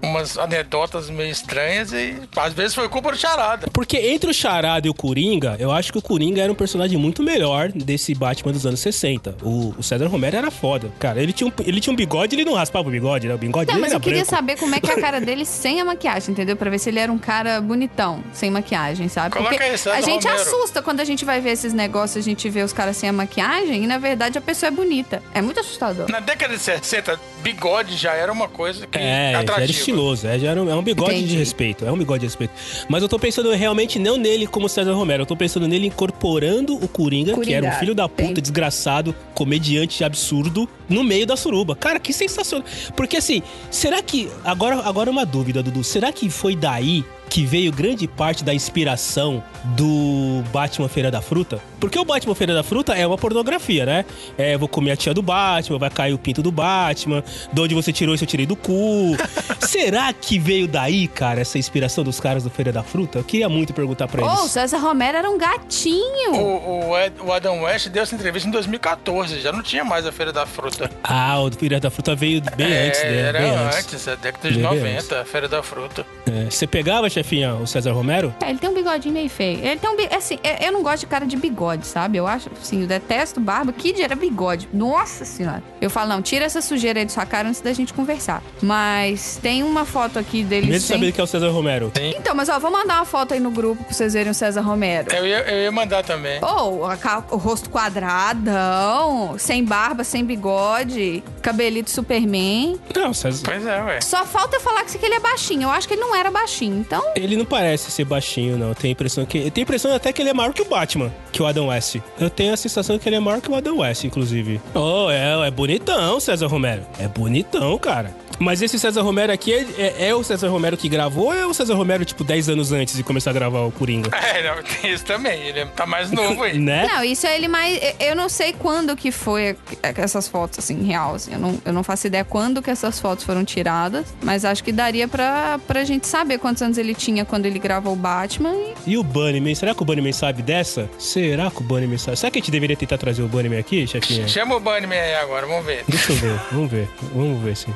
umas 0.03 0.39
anedotas 0.39 1.09
meio 1.11 1.31
estranhas 1.31 1.93
e 1.93 2.17
às 2.37 2.53
vezes 2.53 2.75
foi 2.75 2.89
culpa 2.89 3.11
do 3.13 3.19
Charada. 3.19 3.69
Porque 3.73 3.97
entre 3.97 4.31
o 4.31 4.35
Charada 4.35 4.87
e 4.87 4.91
o 4.91 4.95
Coringa, 4.95 5.44
eu 5.59 5.71
acho 5.71 5.93
que 5.93 5.99
o 5.99 6.03
Coringa 6.03 6.43
era 6.43 6.51
um 6.51 6.55
personagem 6.55 6.99
muito 6.99 7.23
melhor 7.23 7.71
desse 7.73 8.15
Batman 8.15 8.53
dos 8.53 8.65
anos 8.67 8.81
60. 8.81 9.37
O, 9.43 9.75
o 9.79 9.83
César 9.83 10.07
Romero 10.07 10.37
era 10.37 10.51
foda. 10.51 10.91
Cara, 10.99 11.23
ele 11.23 11.33
tinha 11.33 11.49
um, 11.49 11.53
ele 11.65 11.81
tinha 11.81 11.93
um 11.93 11.97
bigode, 11.97 12.35
ele 12.35 12.45
não 12.45 12.55
raspava 12.55 12.89
o 12.89 12.91
bigode, 12.91 13.29
né? 13.29 13.35
O 13.35 13.39
bigode 13.39 13.67
Não, 13.67 13.75
dele 13.75 13.81
mas 13.83 13.91
era 13.93 13.97
eu 13.97 14.01
queria 14.01 14.21
branco. 14.23 14.31
saber 14.37 14.57
como 14.59 14.75
é 14.75 14.81
que 14.81 14.91
é 14.91 14.95
a 14.95 15.01
cara 15.01 15.21
dele 15.25 15.45
sem 15.45 15.81
a 15.81 15.85
maquiagem, 15.85 16.31
entendeu? 16.33 16.57
Pra 16.57 16.71
ver 16.71 16.79
se 16.79 16.89
ele 16.89 16.99
era 16.99 17.13
um 17.13 17.19
cara 17.19 17.61
bonitão, 17.61 18.23
sem 18.33 18.51
maquiagem, 18.51 19.09
sabe? 19.09 19.31
Coloca 19.35 19.51
Porque 19.51 19.65
aí, 19.65 19.79
César 19.79 19.97
a 19.97 20.01
gente 20.01 20.25
Romero. 20.27 20.43
assusta 20.43 20.83
quando 20.83 21.01
a 21.01 21.05
gente 21.05 21.25
vai 21.25 21.41
ver 21.41 21.51
esses 21.51 21.73
negócios, 21.73 22.25
a 22.25 22.29
gente 22.29 22.49
vê 22.49 22.63
os 22.63 22.73
caras 22.73 22.97
sem 22.97 23.09
a 23.09 23.13
maquiagem 23.13 23.85
e 23.85 23.87
na 23.87 23.99
verdade 23.99 24.39
a 24.39 24.41
pessoa 24.41 24.69
é 24.69 24.71
bonita. 24.71 25.23
É 25.35 25.43
muito 25.43 25.61
assustador. 25.61 26.11
Na 26.11 26.21
década 26.21 26.55
de 26.57 26.61
60, 26.63 27.19
bigode 27.45 27.97
já 27.97 28.15
era 28.15 28.33
uma 28.33 28.49
coisa 28.49 28.87
que 28.87 28.99
É, 28.99 29.33
já 29.33 29.55
era 29.55 29.65
estiloso. 29.67 30.27
É, 30.27 30.39
já 30.39 30.51
era 30.51 30.63
um, 30.63 30.71
é 30.71 30.75
um 30.75 30.83
bigode 30.83 31.13
de 31.13 31.19
Entendi. 31.19 31.37
respeito. 31.37 31.85
É 31.85 31.93
um 31.93 31.99
bigode 31.99 32.21
de 32.21 32.27
respeito. 32.27 32.53
Mas 32.89 33.03
eu 33.03 33.09
tô 33.09 33.19
pensando 33.19 33.51
realmente 33.53 33.99
não 33.99 34.17
nele 34.17 34.47
como 34.47 34.69
César 34.69 34.95
Romero. 34.95 35.23
Eu 35.23 35.27
tô 35.27 35.37
pensando 35.37 35.69
nele 35.69 35.87
incorporando 35.89 36.75
o 36.75 36.89
Coringa, 36.89 37.35
que 37.39 37.53
era 37.53 37.67
um 37.67 37.69
Coringa, 37.69 37.79
filho 37.81 37.95
da 37.95 38.09
puta, 38.09 38.23
entendi. 38.23 38.41
desgraçado, 38.41 39.15
comediante 39.35 40.03
absurdo, 40.03 40.69
no 40.89 41.05
meio 41.05 41.27
da 41.27 41.37
suruba. 41.37 41.77
Cara, 41.77 42.01
que 42.01 42.13
sensacional. 42.13 42.67
Porque 42.97 43.19
assim, 43.19 43.43
será 43.71 44.03
que. 44.03 44.31
Agora, 44.43 44.77
agora 44.77 45.11
uma 45.11 45.27
dúvida, 45.27 45.63
Dudu. 45.63 45.85
Será 45.85 46.11
que 46.11 46.31
foi 46.31 46.57
daí 46.57 47.05
que 47.29 47.45
veio 47.45 47.73
grande 47.73 48.07
parte 48.07 48.45
da 48.45 48.55
inspiração 48.55 49.43
do 49.77 50.43
Batman 50.53 50.89
Feira 50.89 51.11
da 51.11 51.21
Fruta? 51.21 51.61
Porque 51.81 51.99
o 51.99 52.05
Batman 52.05 52.35
Feira 52.35 52.55
da 52.55 52.63
Fruta 52.63 52.95
é 52.95 53.07
uma 53.07 53.19
pornografia, 53.19 53.85
né? 53.85 54.05
É, 54.39 54.57
vou 54.57 54.69
comer 54.69 54.93
a 54.93 54.97
tia 54.97 55.13
do 55.13 55.21
Batman, 55.23 55.79
vai 55.79 55.91
cair 55.91 56.13
o 56.13 56.19
pinto 56.19 56.43
do 56.43 56.51
Batman, 56.53 57.23
de 57.53 57.61
onde 57.61 57.75
você 57.75 57.93
tirou 57.93 58.15
isso 58.15 58.25
eu 58.25 58.29
tirei 58.29 58.47
do 58.47 58.57
cu. 58.57 59.17
Será 59.61 60.13
que 60.13 60.39
veio 60.39 60.67
daí, 60.69 61.09
cara, 61.09 61.41
essa 61.41 61.59
inspiração 61.59 62.05
dos 62.05 62.21
caras 62.21 62.45
do 62.45 62.51
Feira 62.51 62.73
da 62.73 62.83
Fruta? 62.83 63.19
Eu 63.19 63.25
queria 63.25 63.49
muito 63.49 63.73
perguntar 63.75 64.07
pra 64.09 64.25
Oh, 64.25 64.29
o 64.29 64.41
eles. 64.43 64.51
César 64.53 64.79
Romero 64.79 65.19
era 65.19 65.29
um 65.31 65.37
gatinho. 65.39 66.33
O, 66.35 66.89
o, 66.91 66.99
Ed- 66.99 67.21
o 67.21 67.33
Adam 67.33 67.63
West 67.63 67.89
deu 67.89 68.03
essa 68.03 68.15
entrevista 68.15 68.49
em 68.49 68.53
2014, 68.53 69.41
já 69.41 69.53
não 69.53 69.63
tinha 69.63 69.85
mais 69.85 70.07
a 70.07 70.13
Feira 70.13 70.33
da 70.33 70.47
Fruta. 70.47 70.91
Ah, 71.03 71.41
o 71.41 71.51
Feira 71.51 71.81
da 71.81 71.91
Fruta 71.91 72.15
veio 72.15 72.41
bem 72.57 72.73
é, 72.73 72.87
antes, 72.89 73.03
né? 73.03 73.17
era 73.19 73.39
Bem 73.41 73.51
antes, 73.51 73.79
antes. 73.79 74.09
a 74.09 74.15
década 74.15 74.49
de 74.51 74.55
Bem 74.55 74.63
90, 74.63 75.21
a 75.21 75.25
Feira 75.25 75.49
da 75.49 75.63
Fruta. 75.63 76.07
É. 76.27 76.51
Você 76.51 76.67
pegava, 76.67 77.09
chefinha, 77.15 77.55
o 77.55 77.67
César 77.67 77.93
Romero? 77.93 78.35
É, 78.45 78.51
ele 78.51 78.59
tem 78.59 78.69
um 78.71 78.75
bigodinho 78.75 79.15
meio 79.15 79.29
feio. 79.31 79.59
Ele 79.65 79.79
tem 79.79 79.91
um 79.91 79.95
assim, 80.17 80.39
eu- 80.43 80.67
eu 80.67 80.73
não 80.73 80.83
gosto 80.83 81.01
de 81.01 81.07
cara 81.07 81.25
de 81.27 81.37
bigode, 81.37 81.87
sabe? 81.87 82.19
Eu 82.19 82.27
acho, 82.27 82.51
assim, 82.61 82.83
eu 82.83 82.87
detesto 82.87 83.41
barba. 83.41 83.73
Kid 83.73 84.03
era 84.03 84.15
bigode. 84.15 84.69
Nossa 84.73 85.25
senhora. 85.25 85.63
Eu 85.81 85.89
falo, 85.91 86.09
não, 86.11 86.23
tira 86.23 86.45
essa 86.45 86.61
sujeira 86.61 86.99
aí 87.01 87.05
de 87.07 87.13
sua 87.13 87.25
cara 87.27 87.49
antes 87.49 87.61
da 87.61 87.73
gente 87.73 87.93
conversar. 87.95 88.43
Mas 88.63 89.39
tem 89.43 89.63
uma 89.63 89.85
foto 89.85 90.19
aqui 90.19 90.43
dele 90.43 90.67
Mesmo 90.67 90.87
sem... 90.87 90.97
sabendo 90.97 91.13
que 91.13 91.21
é 91.21 91.25
o 91.25 91.27
César 91.27 91.49
Romero. 91.51 91.93
Então, 92.17 92.35
mas 92.35 92.49
ó, 92.49 92.59
vou 92.59 92.71
mandar 92.71 92.97
uma 92.97 93.05
foto 93.05 93.35
aí 93.35 93.41
no 93.41 93.51
grupo 93.51 93.83
pra 93.85 93.93
vocês 93.93 94.13
verem 94.15 94.31
o 94.31 94.35
César 94.35 94.61
Romero. 94.63 95.15
Eu 95.15 95.27
ia, 95.27 95.39
eu 95.51 95.63
ia 95.65 95.73
mandar 95.73 96.03
também. 96.05 96.41
Ou 96.43 96.85
a 96.87 96.97
ca- 96.97 97.25
o 97.31 97.37
rosto 97.37 97.69
quadradão, 97.71 99.37
sem 99.39 99.65
barba, 99.65 100.05
sem 100.05 100.25
bigode, 100.25 101.23
cabelito 101.43 101.91
Superman. 101.91 102.79
Não, 102.95 103.11
o 103.11 103.15
César. 103.15 103.43
Pois 103.45 103.67
é, 103.67 103.83
ué. 103.83 104.01
Só 104.01 104.25
falta 104.25 104.57
eu 104.57 104.61
falar 104.61 104.85
que 104.85 105.05
ele 105.05 105.15
é 105.15 105.21
baixinho. 105.21 105.63
Eu 105.65 105.71
acho 105.71 105.87
que 105.87 105.95
ele 105.95 106.01
não 106.01 106.15
era 106.15 106.31
baixinho. 106.31 106.79
Então, 106.79 107.04
Ele 107.15 107.37
não 107.37 107.45
parece 107.45 107.91
ser 107.91 108.05
baixinho, 108.05 108.57
não. 108.59 108.69
Eu 108.69 108.75
tenho 108.75 108.91
a 108.91 108.93
impressão 108.93 109.25
que. 109.25 109.39
Eu 109.39 109.51
tenho 109.51 109.63
a 109.65 109.67
impressão 109.69 109.95
até 109.95 110.13
que 110.13 110.21
ele 110.23 110.31
é 110.31 110.35
maior 110.35 110.53
que 110.53 110.63
o 110.63 110.65
Batman, 110.65 111.13
que 111.33 111.43
o 111.43 111.47
Adam 111.47 111.69
West. 111.69 111.97
Eu 112.19 112.29
tenho 112.31 112.53
a 112.53 112.57
sensação 112.57 112.99
que 112.99 113.09
ele 113.09 113.17
é 113.17 113.21
maior 113.21 113.41
que 113.41 113.51
o 113.51 113.55
Adam 113.55 113.79
West, 113.79 114.05
inclusive. 114.05 114.61
Oh, 114.75 115.09
é, 115.11 115.47
é 115.47 115.51
bonitão, 115.51 116.19
César 116.21 116.47
Romero. 116.47 116.83
É 116.99 117.07
bonitão, 117.09 117.77
cara. 117.79 118.15
Mas 118.41 118.61
esse 118.61 118.81
César 118.81 119.03
Romero 119.03 119.33
aqui 119.33 119.53
é, 119.53 119.65
é- 119.79 120.09
é 120.09 120.15
o 120.15 120.25
César 120.25 120.49
Romero 120.49 120.77
que 120.77 120.89
gravou 120.89 121.27
ou 121.27 121.33
é 121.33 121.47
o 121.47 121.55
César 121.55 121.75
Romero, 121.75 122.05
tipo, 122.05 122.25
10 122.25 122.49
anos 122.49 122.73
antes 122.73 122.97
de 122.97 123.05
começar 123.05 123.31
a 123.31 123.33
gravar 123.33 123.61
o 123.61 123.71
Coringa? 123.71 124.11
É, 124.35 124.43
não, 124.43 124.61
tem 124.65 124.93
isso 124.93 125.05
também. 125.05 125.41
Ele 125.41 125.65
tá 125.67 125.87
mais 125.87 126.11
novo 126.11 126.43
aí. 126.43 126.59
né? 126.59 126.89
Não, 126.93 127.05
isso 127.05 127.25
é 127.29 127.37
ele 127.37 127.47
mais. 127.47 127.81
eu- 127.81 128.09
Eu 128.09 128.17
não 128.17 128.29
sei 128.29 128.53
quando 128.53 128.97
que 128.97 129.13
foi 129.13 129.57
essas 129.83 130.27
fotos, 130.27 130.59
assim, 130.59 130.83
real. 130.83 131.15
assim. 131.15 131.33
Eu 131.35 131.39
não, 131.39 131.59
eu 131.65 131.73
não 131.73 131.85
faço 131.85 132.09
ideia 132.09 132.25
quando 132.25 132.61
que 132.61 132.71
essas 132.71 132.99
fotos 132.99 133.25
foram 133.25 133.45
tiradas, 133.45 134.05
mas 134.21 134.45
acho 134.45 134.65
que 134.65 134.73
daria 134.73 135.07
pra, 135.07 135.61
pra 135.69 135.85
gente 135.85 136.09
saber 136.09 136.39
quantos 136.39 136.61
anos 136.63 136.77
ele 136.77 136.94
tinha 136.95 137.25
quando 137.25 137.47
ele 137.47 137.59
gravou 137.59 137.93
o 137.93 137.97
Batman. 137.97 138.55
E... 138.87 138.95
E 138.95 138.99
o 138.99 139.03
Bunnyman, 139.03 139.55
será 139.55 139.75
que 139.75 139.83
o 139.83 139.85
Bunnyman 139.85 140.13
sabe 140.13 140.43
dessa? 140.43 140.89
Será 140.99 141.51
que 141.51 141.61
o 141.61 141.65
Bunnyman 141.65 141.99
sabe? 141.99 142.17
Será 142.17 142.31
que 142.31 142.39
a 142.39 142.41
gente 142.41 142.51
deveria 142.51 142.77
tentar 142.77 142.99
trazer 142.99 143.23
o 143.23 143.29
Bunnyman 143.29 143.59
aqui, 143.59 143.87
chefinha? 143.87 144.29
Chama 144.29 144.57
o 144.57 144.61
Bunnyman 144.61 144.99
aí 144.99 145.15
agora, 145.17 145.47
vamos 145.47 145.65
ver. 145.65 145.85
Deixa 145.89 146.13
eu 146.13 146.17
ver, 146.17 146.41
vamos 146.53 146.71
ver, 146.71 146.89
vamos 147.15 147.43
ver 147.43 147.57
sim. 147.57 147.73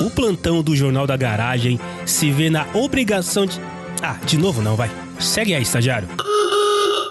O 0.00 0.10
plantão 0.10 0.62
do 0.62 0.74
Jornal 0.74 1.06
da 1.06 1.16
Garagem 1.16 1.78
se 2.06 2.30
vê 2.30 2.48
na 2.48 2.66
obrigação 2.72 3.46
de. 3.46 3.60
Ah, 4.02 4.16
de 4.24 4.38
novo 4.38 4.62
não, 4.62 4.76
vai. 4.76 4.90
Segue 5.18 5.54
aí, 5.54 5.62
estagiário. 5.62 6.08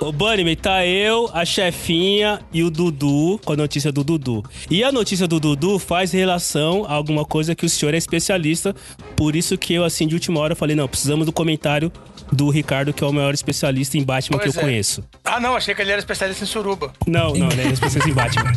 Ô, 0.06 0.12
Bunnyman, 0.12 0.56
tá 0.56 0.86
eu, 0.86 1.28
a 1.34 1.44
chefinha 1.44 2.40
e 2.54 2.62
o 2.62 2.70
Dudu 2.70 3.42
com 3.44 3.54
a 3.54 3.56
notícia 3.56 3.92
do 3.92 4.04
Dudu. 4.04 4.44
E 4.70 4.84
a 4.84 4.92
notícia 4.92 5.28
do 5.28 5.40
Dudu 5.40 5.80
faz 5.80 6.12
relação 6.12 6.86
a 6.88 6.94
alguma 6.94 7.26
coisa 7.26 7.56
que 7.56 7.66
o 7.66 7.70
senhor 7.70 7.92
é 7.92 7.98
especialista, 7.98 8.76
por 9.16 9.36
isso 9.36 9.58
que 9.58 9.74
eu, 9.74 9.84
assim, 9.84 10.08
de 10.08 10.14
última 10.14 10.40
hora, 10.40 10.56
falei, 10.56 10.76
não, 10.76 10.88
precisamos 10.88 11.26
do 11.26 11.32
comentário 11.32 11.92
do 12.32 12.50
Ricardo, 12.50 12.94
que 12.94 13.04
é 13.04 13.08
o 13.08 13.12
maior 13.12 13.34
especialista 13.34 13.98
em 13.98 14.04
Batman 14.04 14.38
Pois 14.38 14.52
que 14.52 14.58
eu 14.58 14.62
é. 14.62 14.64
conheço. 14.64 15.04
Ah, 15.24 15.40
não, 15.40 15.56
achei 15.56 15.74
que 15.74 15.82
ele 15.82 15.92
era 15.92 16.00
especialista 16.00 16.44
em 16.44 16.48
suruba. 16.48 16.94
Não, 17.08 17.34
não, 17.34 17.50
ele 17.50 17.62
é 17.62 17.68
especialista 17.72 18.10
em 18.10 18.14
Batman. 18.14 18.52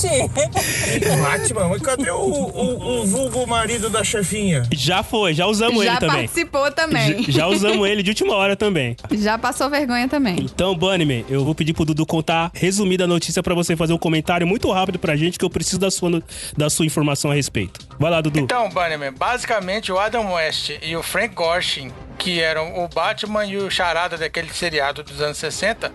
Gente! 0.00 0.32
Batman, 1.22 1.68
mas 1.68 1.82
cadê 1.82 2.10
o, 2.10 2.16
o, 2.16 3.00
o 3.02 3.06
vulgo 3.06 3.46
marido 3.46 3.90
da 3.90 4.04
chefinha? 4.04 4.62
Já 4.72 5.02
foi, 5.02 5.34
já 5.34 5.46
usamos 5.46 5.84
Já 5.84 5.90
ele 5.92 6.00
também. 6.00 6.16
participou 6.16 6.70
também. 6.70 7.22
Já, 7.24 7.32
já 7.32 7.46
usamos 7.48 7.88
ele 7.88 8.02
de 8.02 8.10
última 8.10 8.34
hora 8.34 8.56
também. 8.56 8.96
Já 9.10 9.38
passou 9.38 9.68
vergonha 9.68 10.08
também. 10.12 10.36
Então, 10.40 10.74
Bunnyman, 10.74 11.24
eu 11.30 11.42
vou 11.42 11.54
pedir 11.54 11.72
pro 11.72 11.86
Dudu 11.86 12.04
contar 12.04 12.50
resumida 12.52 13.04
a 13.04 13.06
notícia 13.06 13.42
pra 13.42 13.54
você 13.54 13.74
fazer 13.74 13.94
um 13.94 13.98
comentário 13.98 14.46
muito 14.46 14.70
rápido 14.70 14.98
pra 14.98 15.16
gente, 15.16 15.38
que 15.38 15.44
eu 15.44 15.48
preciso 15.48 15.78
da 15.78 15.90
sua, 15.90 16.22
da 16.54 16.68
sua 16.68 16.84
informação 16.84 17.30
a 17.30 17.34
respeito. 17.34 17.80
Vai 17.98 18.10
lá, 18.10 18.20
Dudu. 18.20 18.40
Então, 18.40 18.68
Bunnyman, 18.68 19.12
basicamente 19.12 19.90
o 19.90 19.98
Adam 19.98 20.34
West 20.34 20.70
e 20.82 20.94
o 20.94 21.02
Frank 21.02 21.34
Gorshin, 21.34 21.90
que 22.18 22.40
eram 22.42 22.84
o 22.84 22.88
Batman 22.88 23.46
e 23.46 23.56
o 23.56 23.70
Charada 23.70 24.18
daquele 24.18 24.52
seriado 24.52 25.02
dos 25.02 25.18
anos 25.22 25.38
60, 25.38 25.90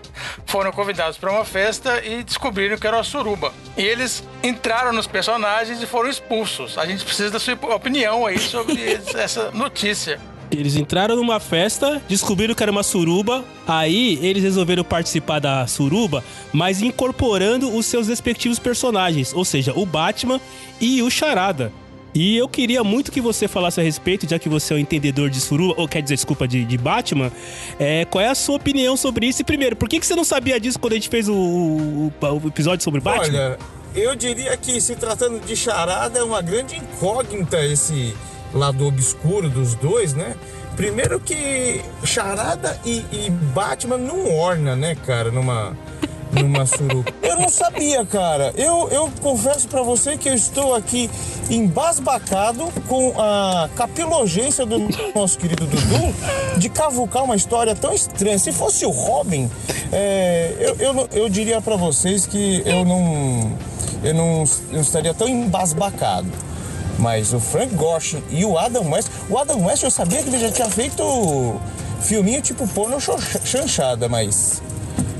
foram 0.46 0.72
convidados 0.72 1.16
para 1.16 1.30
uma 1.30 1.44
festa 1.44 2.04
e 2.04 2.24
descobriram 2.24 2.76
que 2.76 2.86
era 2.88 2.96
uma 2.96 3.04
suruba. 3.04 3.52
E 3.76 3.82
eles 3.82 4.24
entraram 4.42 4.92
nos 4.92 5.06
personagens 5.06 5.80
e 5.80 5.86
foram 5.86 6.10
expulsos. 6.10 6.76
A 6.76 6.84
gente 6.84 7.04
precisa 7.04 7.30
da 7.30 7.38
sua 7.38 7.54
opinião 7.72 8.26
aí 8.26 8.40
sobre 8.40 8.98
essa 9.14 9.52
notícia. 9.52 10.18
Eles 10.50 10.76
entraram 10.76 11.14
numa 11.16 11.38
festa, 11.38 12.00
descobriram 12.08 12.54
que 12.54 12.62
era 12.62 12.72
uma 12.72 12.82
suruba, 12.82 13.44
aí 13.66 14.18
eles 14.22 14.42
resolveram 14.42 14.82
participar 14.82 15.40
da 15.40 15.66
suruba, 15.66 16.24
mas 16.52 16.80
incorporando 16.80 17.74
os 17.76 17.84
seus 17.86 18.08
respectivos 18.08 18.58
personagens, 18.58 19.32
ou 19.34 19.44
seja, 19.44 19.72
o 19.76 19.84
Batman 19.84 20.40
e 20.80 21.02
o 21.02 21.10
Charada. 21.10 21.70
E 22.14 22.36
eu 22.36 22.48
queria 22.48 22.82
muito 22.82 23.12
que 23.12 23.20
você 23.20 23.46
falasse 23.46 23.78
a 23.78 23.82
respeito, 23.82 24.26
já 24.28 24.38
que 24.38 24.48
você 24.48 24.72
é 24.72 24.76
um 24.76 24.80
entendedor 24.80 25.28
de 25.28 25.38
suruba, 25.38 25.74
ou 25.76 25.86
quer 25.86 26.00
dizer, 26.02 26.14
desculpa, 26.14 26.48
de, 26.48 26.64
de 26.64 26.78
Batman, 26.78 27.30
é, 27.78 28.06
qual 28.06 28.24
é 28.24 28.28
a 28.28 28.34
sua 28.34 28.56
opinião 28.56 28.96
sobre 28.96 29.26
isso? 29.26 29.42
E 29.42 29.44
primeiro, 29.44 29.76
por 29.76 29.86
que, 29.88 30.00
que 30.00 30.06
você 30.06 30.16
não 30.16 30.24
sabia 30.24 30.58
disso 30.58 30.78
quando 30.80 30.94
a 30.94 30.96
gente 30.96 31.10
fez 31.10 31.28
o, 31.28 31.34
o- 31.34 32.12
o 32.20 32.48
episódio 32.48 32.82
sobre 32.82 33.00
Batman? 33.00 33.38
Olha, 33.38 33.58
eu 33.94 34.16
diria 34.16 34.56
que 34.56 34.80
se 34.80 34.96
tratando 34.96 35.38
de 35.44 35.54
charada 35.54 36.18
é 36.18 36.22
uma 36.22 36.40
grande 36.40 36.76
incógnita 36.76 37.62
esse 37.64 38.14
lado 38.52 38.86
obscuro 38.86 39.48
dos 39.48 39.74
dois, 39.74 40.14
né? 40.14 40.34
Primeiro 40.76 41.18
que 41.18 41.82
charada 42.04 42.78
e, 42.84 43.04
e 43.10 43.30
Batman 43.30 43.98
não 43.98 44.32
orna, 44.36 44.76
né, 44.76 44.94
cara, 44.94 45.30
numa 45.30 45.76
numa. 46.32 46.64
Eu 47.22 47.36
não 47.36 47.48
sabia, 47.48 48.04
cara. 48.04 48.52
Eu, 48.56 48.88
eu 48.90 49.10
confesso 49.20 49.68
pra 49.68 49.82
você 49.82 50.16
que 50.16 50.28
eu 50.28 50.34
estou 50.34 50.74
aqui 50.74 51.10
embasbacado 51.50 52.70
com 52.86 53.14
a 53.18 53.68
capilogência 53.74 54.66
do 54.66 54.78
nosso 55.14 55.38
querido 55.38 55.66
Dudu 55.66 56.14
de 56.58 56.68
cavucar 56.68 57.24
uma 57.24 57.36
história 57.36 57.74
tão 57.74 57.92
estranha. 57.92 58.38
Se 58.38 58.52
fosse 58.52 58.84
o 58.84 58.90
Robin, 58.90 59.50
é, 59.92 60.54
eu, 60.58 60.76
eu, 60.76 61.08
eu 61.12 61.28
diria 61.28 61.60
pra 61.60 61.76
vocês 61.76 62.26
que 62.26 62.62
eu 62.64 62.84
não, 62.84 63.52
eu 64.02 64.14
não, 64.14 64.44
não 64.70 64.80
estaria 64.80 65.14
tão 65.14 65.28
embasbacado. 65.28 66.28
Mas 66.98 67.32
o 67.32 67.40
Frank 67.40 67.74
Gorshin 67.74 68.22
e 68.30 68.44
o 68.44 68.58
Adam 68.58 68.90
West. 68.90 69.08
O 69.28 69.38
Adam 69.38 69.64
West 69.64 69.84
eu 69.84 69.90
sabia 69.90 70.22
que 70.22 70.28
ele 70.28 70.38
já 70.38 70.50
tinha 70.50 70.68
feito 70.68 71.60
filminho 72.00 72.42
tipo 72.42 72.66
porno 72.68 72.98
chanchada, 73.44 74.08
mas. 74.08 74.62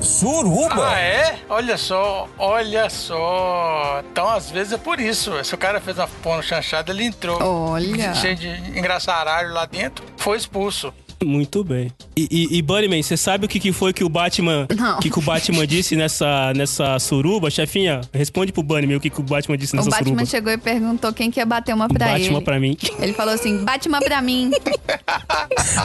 Suruba? 0.01 0.91
Ah, 0.91 0.99
é? 0.99 1.39
Olha 1.49 1.77
só, 1.77 2.29
olha 2.39 2.89
só. 2.89 4.03
Então, 4.11 4.29
às 4.29 4.51
vezes 4.51 4.73
é 4.73 4.79
por 4.79 5.01
isso. 5.01 5.33
Se 5.45 5.55
o 5.55 5.59
cara 5.59 5.81
fez 5.81 5.99
uma 5.99 6.09
porno 6.23 6.43
chanchada, 6.43 6.93
ele 6.93 7.05
entrou 7.05 7.41
Olha. 7.43 8.15
cheio 8.15 8.37
de 8.37 8.49
engraçaralho 8.79 9.53
lá 9.53 9.67
dentro, 9.67 10.05
foi 10.17 10.37
expulso. 10.37 10.95
Muito 11.25 11.65
bem. 11.65 11.93
E, 12.17 12.29
e, 12.31 12.59
e 12.59 12.63
Bunnyman, 12.63 13.03
você 13.03 13.17
sabe 13.17 13.45
o 13.45 13.49
que, 13.49 13.59
que 13.59 13.73
foi 13.73 13.93
que 13.93 14.05
o 14.05 14.09
Batman 14.09 14.67
Não. 14.77 14.99
que, 15.01 15.11
que 15.11 15.19
o 15.19 15.23
Batman 15.23 15.67
disse 15.67 15.97
nessa, 15.97 16.53
nessa 16.55 16.99
suruba? 16.99 17.51
Chefinha, 17.51 18.01
responde 18.13 18.53
pro 18.53 18.63
Bunnyman 18.63 18.97
o 18.97 19.01
que, 19.01 19.11
que 19.11 19.21
o 19.21 19.23
Batman 19.25 19.57
disse 19.59 19.75
O 19.75 19.77
nessa 19.77 19.91
Batman 19.91 20.07
suruba. 20.11 20.27
chegou 20.27 20.53
e 20.53 20.57
perguntou 20.59 21.13
quem 21.13 21.31
que 21.31 21.41
ia 21.41 21.47
bater 21.47 21.75
uma 21.75 21.89
pra 21.89 22.07
Batman 22.09 22.37
ele. 22.37 22.41
pra 22.45 22.61
mim. 22.61 22.77
Ele 23.01 23.13
falou 23.13 23.35
assim: 23.35 23.65
Batman 23.65 24.01
pra 24.01 24.23
mim. 24.23 24.51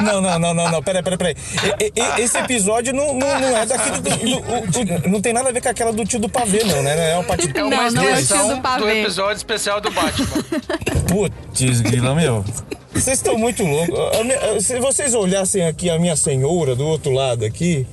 Não, 0.04 0.22
não, 0.22 0.40
não, 0.40 0.54
não, 0.54 0.72
não. 0.72 0.82
Peraí, 0.84 1.04
peraí, 1.04 1.18
peraí. 1.18 1.36
E- 1.80 1.86
e- 1.86 2.02
e- 2.02 2.22
Esse 2.24 2.38
episódio 2.38 2.94
não, 2.94 3.14
não, 3.14 3.40
não 3.40 3.58
é 3.58 3.66
daquele. 3.66 3.98
Do, 4.00 4.10
do- 4.10 4.38
o- 4.38 5.08
o- 5.08 5.10
não 5.12 5.22
tem 5.22 5.34
nada 5.34 5.50
a 5.50 5.52
ver 5.52 5.62
com 5.62 5.70
aquela 5.70 5.92
do 5.94 6.04
tio 6.06 6.20
do 6.20 6.30
pavê, 6.30 6.64
não, 6.64 6.82
né? 6.82 6.96
Não 6.96 7.02
é 7.04 7.16
uma 7.16 7.24
parte. 7.24 7.50
É 7.54 7.64
uma 7.64 7.70
Não, 7.70 7.92
não 7.92 8.04
é 8.10 8.20
o 8.20 8.26
tio 8.26 8.38
do 8.48 8.56
do, 8.56 8.62
pavê. 8.62 9.02
episódio 9.02 9.38
especial 9.38 9.80
do 9.82 9.92
Batman. 9.92 10.28
Putz, 11.08 11.82
grila, 11.82 12.16
meu. 12.16 12.44
Vocês 12.94 13.18
estão 13.18 13.38
muito 13.38 13.64
loucos. 13.64 13.98
Se 14.66 14.80
vocês 14.80 15.14
olhassem 15.14 15.66
aqui 15.66 15.90
a 15.90 15.98
minha 16.00 16.16
senhora 16.16 16.76
do 16.76 16.86
outro 16.86 17.12
lado 17.12 17.44
aqui, 17.44 17.86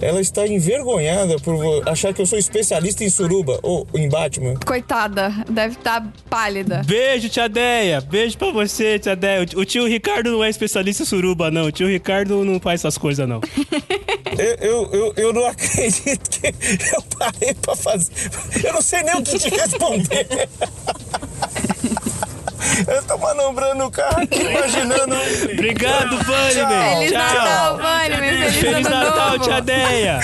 ela 0.00 0.20
está 0.20 0.46
envergonhada 0.46 1.36
por 1.38 1.88
achar 1.88 2.12
que 2.12 2.20
eu 2.20 2.26
sou 2.26 2.38
especialista 2.38 3.04
em 3.04 3.08
suruba 3.08 3.58
ou 3.62 3.86
em 3.94 4.08
Batman. 4.08 4.54
Coitada, 4.66 5.32
deve 5.48 5.76
estar 5.76 6.06
pálida. 6.28 6.82
Beijo, 6.84 7.28
tia 7.28 7.48
Deia. 7.48 8.00
Beijo 8.00 8.36
pra 8.36 8.50
você, 8.50 8.98
tia 8.98 9.14
Deia. 9.14 9.46
O 9.56 9.64
tio 9.64 9.86
Ricardo 9.86 10.32
não 10.32 10.42
é 10.42 10.50
especialista 10.50 11.04
em 11.04 11.06
suruba, 11.06 11.50
não. 11.50 11.66
O 11.66 11.72
tio 11.72 11.88
Ricardo 11.88 12.44
não 12.44 12.58
faz 12.58 12.80
essas 12.80 12.98
coisas, 12.98 13.28
não. 13.28 13.40
Eu, 14.32 14.54
eu, 14.66 14.90
eu, 14.92 15.14
eu 15.14 15.32
não 15.34 15.46
acredito 15.46 16.30
que 16.30 16.46
eu 16.46 17.02
parei 17.18 17.52
pra 17.52 17.76
fazer. 17.76 18.10
Eu 18.64 18.72
não 18.72 18.80
sei 18.80 19.02
nem 19.02 19.14
o 19.16 19.22
que 19.22 19.38
te 19.38 19.50
responder. 19.50 20.48
Eu 22.86 23.02
tô 23.04 23.18
manobrando 23.18 23.84
o 23.84 23.90
carro 23.90 24.22
aqui, 24.22 24.40
imaginando. 24.42 25.14
Obrigado, 25.52 26.16
Bunnyman. 26.24 26.94
Feliz 26.96 27.12
Tchau. 27.12 27.18
Natal, 27.34 27.76
Bunnyman. 27.76 28.30
Feliz, 28.38 28.54
Feliz 28.56 28.86
ano 28.86 28.96
Natal, 29.04 29.30
novo. 29.32 29.44
tia 29.44 29.60
Deia. 29.60 30.20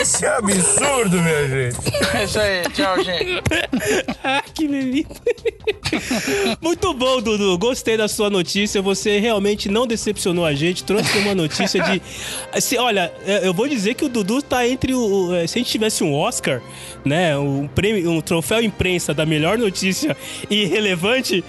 Esse 0.00 0.24
é 0.24 0.28
absurdo, 0.36 1.16
minha 1.20 1.48
gente. 1.48 1.76
É 2.16 2.24
isso 2.24 2.38
aí, 2.40 2.62
tchau, 2.74 3.02
gente. 3.04 3.42
Ah, 4.24 4.42
que 4.54 4.66
beleza. 4.68 5.08
Muito 6.60 6.92
bom, 6.94 7.20
Dudu. 7.20 7.56
Gostei 7.58 7.96
da 7.96 8.08
sua 8.08 8.30
notícia. 8.30 8.80
Você 8.82 9.18
realmente 9.18 9.68
não 9.68 9.86
decepcionou 9.86 10.44
a 10.44 10.54
gente. 10.54 10.84
Trouxe 10.84 11.18
uma 11.18 11.34
notícia 11.34 11.80
de. 11.82 12.02
Assim, 12.52 12.76
olha, 12.78 13.12
é, 13.26 13.46
eu 13.46 13.52
vou 13.54 13.68
dizer 13.68 13.94
que 13.94 14.04
o 14.04 14.08
Dudu 14.08 14.42
tá 14.42 14.66
entre 14.66 14.94
o. 14.94 15.34
é, 15.34 15.46
Se 15.46 15.58
a 15.58 15.62
gente 15.62 15.70
tivesse 15.70 16.02
um 16.02 16.14
Oscar, 16.14 16.60
né? 17.04 17.36
Um, 17.36 17.68
prêmio, 17.68 18.10
um 18.10 18.20
troféu 18.20 18.62
imprensa 18.62 19.12
da 19.14 19.24
melhor 19.26 19.58
notícia 19.58 20.16
irrelevante. 20.50 21.44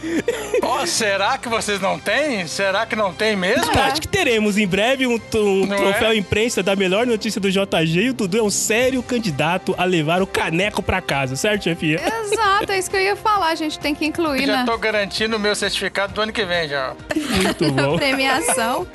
Ó, 0.61 0.85
será 0.85 1.37
que 1.37 1.49
vocês 1.49 1.79
não 1.81 1.99
têm? 1.99 2.47
Será 2.47 2.85
que 2.85 2.95
não 2.95 3.13
tem 3.13 3.35
mesmo? 3.35 3.71
Acho 3.77 4.01
que 4.01 4.07
teremos 4.07 4.57
em 4.57 4.67
breve 4.67 5.05
um, 5.07 5.19
um 5.35 5.65
Não 5.65 5.77
troféu 5.77 6.11
é? 6.11 6.15
imprensa 6.15 6.63
da 6.63 6.75
melhor 6.75 7.05
notícia 7.05 7.39
do 7.39 7.49
JG. 7.51 8.01
E 8.01 8.09
o 8.09 8.13
Dudu 8.13 8.37
é 8.37 8.43
um 8.43 8.49
sério 8.49 9.01
candidato 9.03 9.75
a 9.77 9.83
levar 9.83 10.21
o 10.21 10.27
caneco 10.27 10.81
pra 10.81 11.01
casa, 11.01 11.35
certo, 11.35 11.63
chefia? 11.65 12.01
Exato, 12.23 12.71
é 12.71 12.79
isso 12.79 12.89
que 12.89 12.95
eu 12.95 13.01
ia 13.01 13.15
falar. 13.15 13.49
A 13.49 13.55
gente 13.55 13.77
tem 13.79 13.93
que 13.93 14.05
incluir 14.05 14.45
Já 14.45 14.57
na 14.57 14.65
tô 14.65 14.77
garantindo 14.77 15.35
o 15.35 15.39
meu 15.39 15.53
certificado 15.55 16.13
do 16.13 16.21
ano 16.21 16.31
que 16.31 16.45
vem 16.45 16.67
já. 16.69 16.93
Muito 17.15 17.71
bom. 17.71 17.97
premiação. 17.97 18.87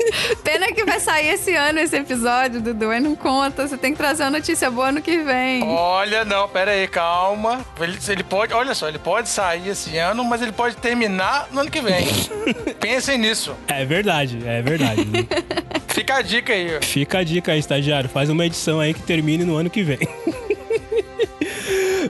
Pena 0.42 0.72
que 0.72 0.84
vai 0.84 1.00
sair 1.00 1.28
esse 1.34 1.54
ano 1.54 1.78
esse 1.80 1.96
episódio, 1.96 2.60
Dudu. 2.60 2.90
Aí 2.90 3.00
não 3.00 3.14
conta. 3.14 3.66
Você 3.66 3.76
tem 3.76 3.92
que 3.92 3.98
trazer 3.98 4.24
uma 4.24 4.30
notícia 4.30 4.70
boa 4.70 4.88
ano 4.88 5.02
que 5.02 5.18
vem. 5.18 5.62
Olha, 5.64 6.24
não, 6.24 6.48
pera 6.48 6.70
aí, 6.70 6.88
calma. 6.88 7.60
Ele, 7.80 7.98
ele 8.08 8.24
pode, 8.24 8.54
olha 8.54 8.74
só, 8.74 8.88
ele 8.88 8.98
pode 8.98 9.28
sair 9.28 9.68
esse 9.68 9.96
ano, 9.98 10.24
mas 10.24 10.40
ele 10.40 10.52
pode 10.52 10.76
terminar 10.76 11.17
no 11.50 11.60
ano 11.60 11.70
que 11.70 11.80
vem. 11.80 12.06
Pensem 12.80 13.18
nisso. 13.18 13.54
É 13.66 13.84
verdade, 13.84 14.38
é 14.44 14.62
verdade. 14.62 15.06
Fica 15.88 16.16
a 16.16 16.22
dica 16.22 16.52
aí. 16.52 16.78
Fica 16.80 17.18
a 17.18 17.24
dica 17.24 17.52
aí, 17.52 17.58
estagiário. 17.58 18.08
Faz 18.08 18.30
uma 18.30 18.46
edição 18.46 18.78
aí 18.78 18.94
que 18.94 19.02
termine 19.02 19.44
no 19.44 19.56
ano 19.56 19.68
que 19.68 19.82
vem. 19.82 19.98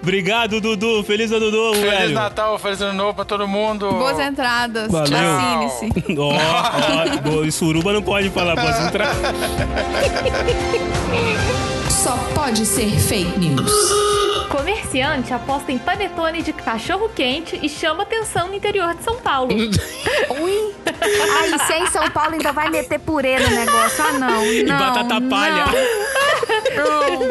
Obrigado, 0.01 0.61
Dudu. 0.61 1.03
Feliz 1.03 1.33
ano 1.33 1.51
novo, 1.51 1.81
Feliz 1.81 1.91
velho. 1.99 2.15
Natal, 2.15 2.59
feliz 2.59 2.81
ano 2.81 2.95
novo 2.95 3.15
pra 3.15 3.25
todo 3.25 3.49
mundo. 3.49 3.91
Boas 3.91 4.19
entradas. 4.19 4.91
Vacine-se. 4.91 5.89
Ó, 6.17 7.19
boa, 7.29 7.51
Suruba 7.51 7.93
não 7.93 8.03
pode 8.03 8.31
falar, 8.31 8.55
posso 8.57 8.83
entrar. 8.83 9.15
Só 11.91 12.17
pode 12.35 12.65
ser 12.65 12.91
fake 13.01 13.39
news. 13.39 14.18
Comerciante 14.49 15.33
aposta 15.35 15.71
em 15.71 15.79
panetone 15.79 16.43
de 16.43 16.53
cachorro 16.53 17.09
quente 17.15 17.59
e 17.63 17.69
chama 17.69 18.03
atenção 18.03 18.49
no 18.49 18.55
interior 18.55 18.95
de 18.95 19.03
São 19.05 19.17
Paulo. 19.17 19.51
Ui. 20.41 20.75
Ai, 20.87 21.59
se 21.67 21.73
é 21.75 21.79
em 21.81 21.87
São 21.89 22.09
Paulo 22.11 22.33
ainda 22.33 22.53
vai 22.53 22.71
meter 22.71 22.99
purê 22.99 23.39
no 23.39 23.51
negócio. 23.51 24.03
Ah, 24.05 24.13
não. 24.13 24.45
E 24.47 24.63
não 24.63 24.79
batata 24.79 25.21
palha. 25.21 25.65
Não. 26.77 27.29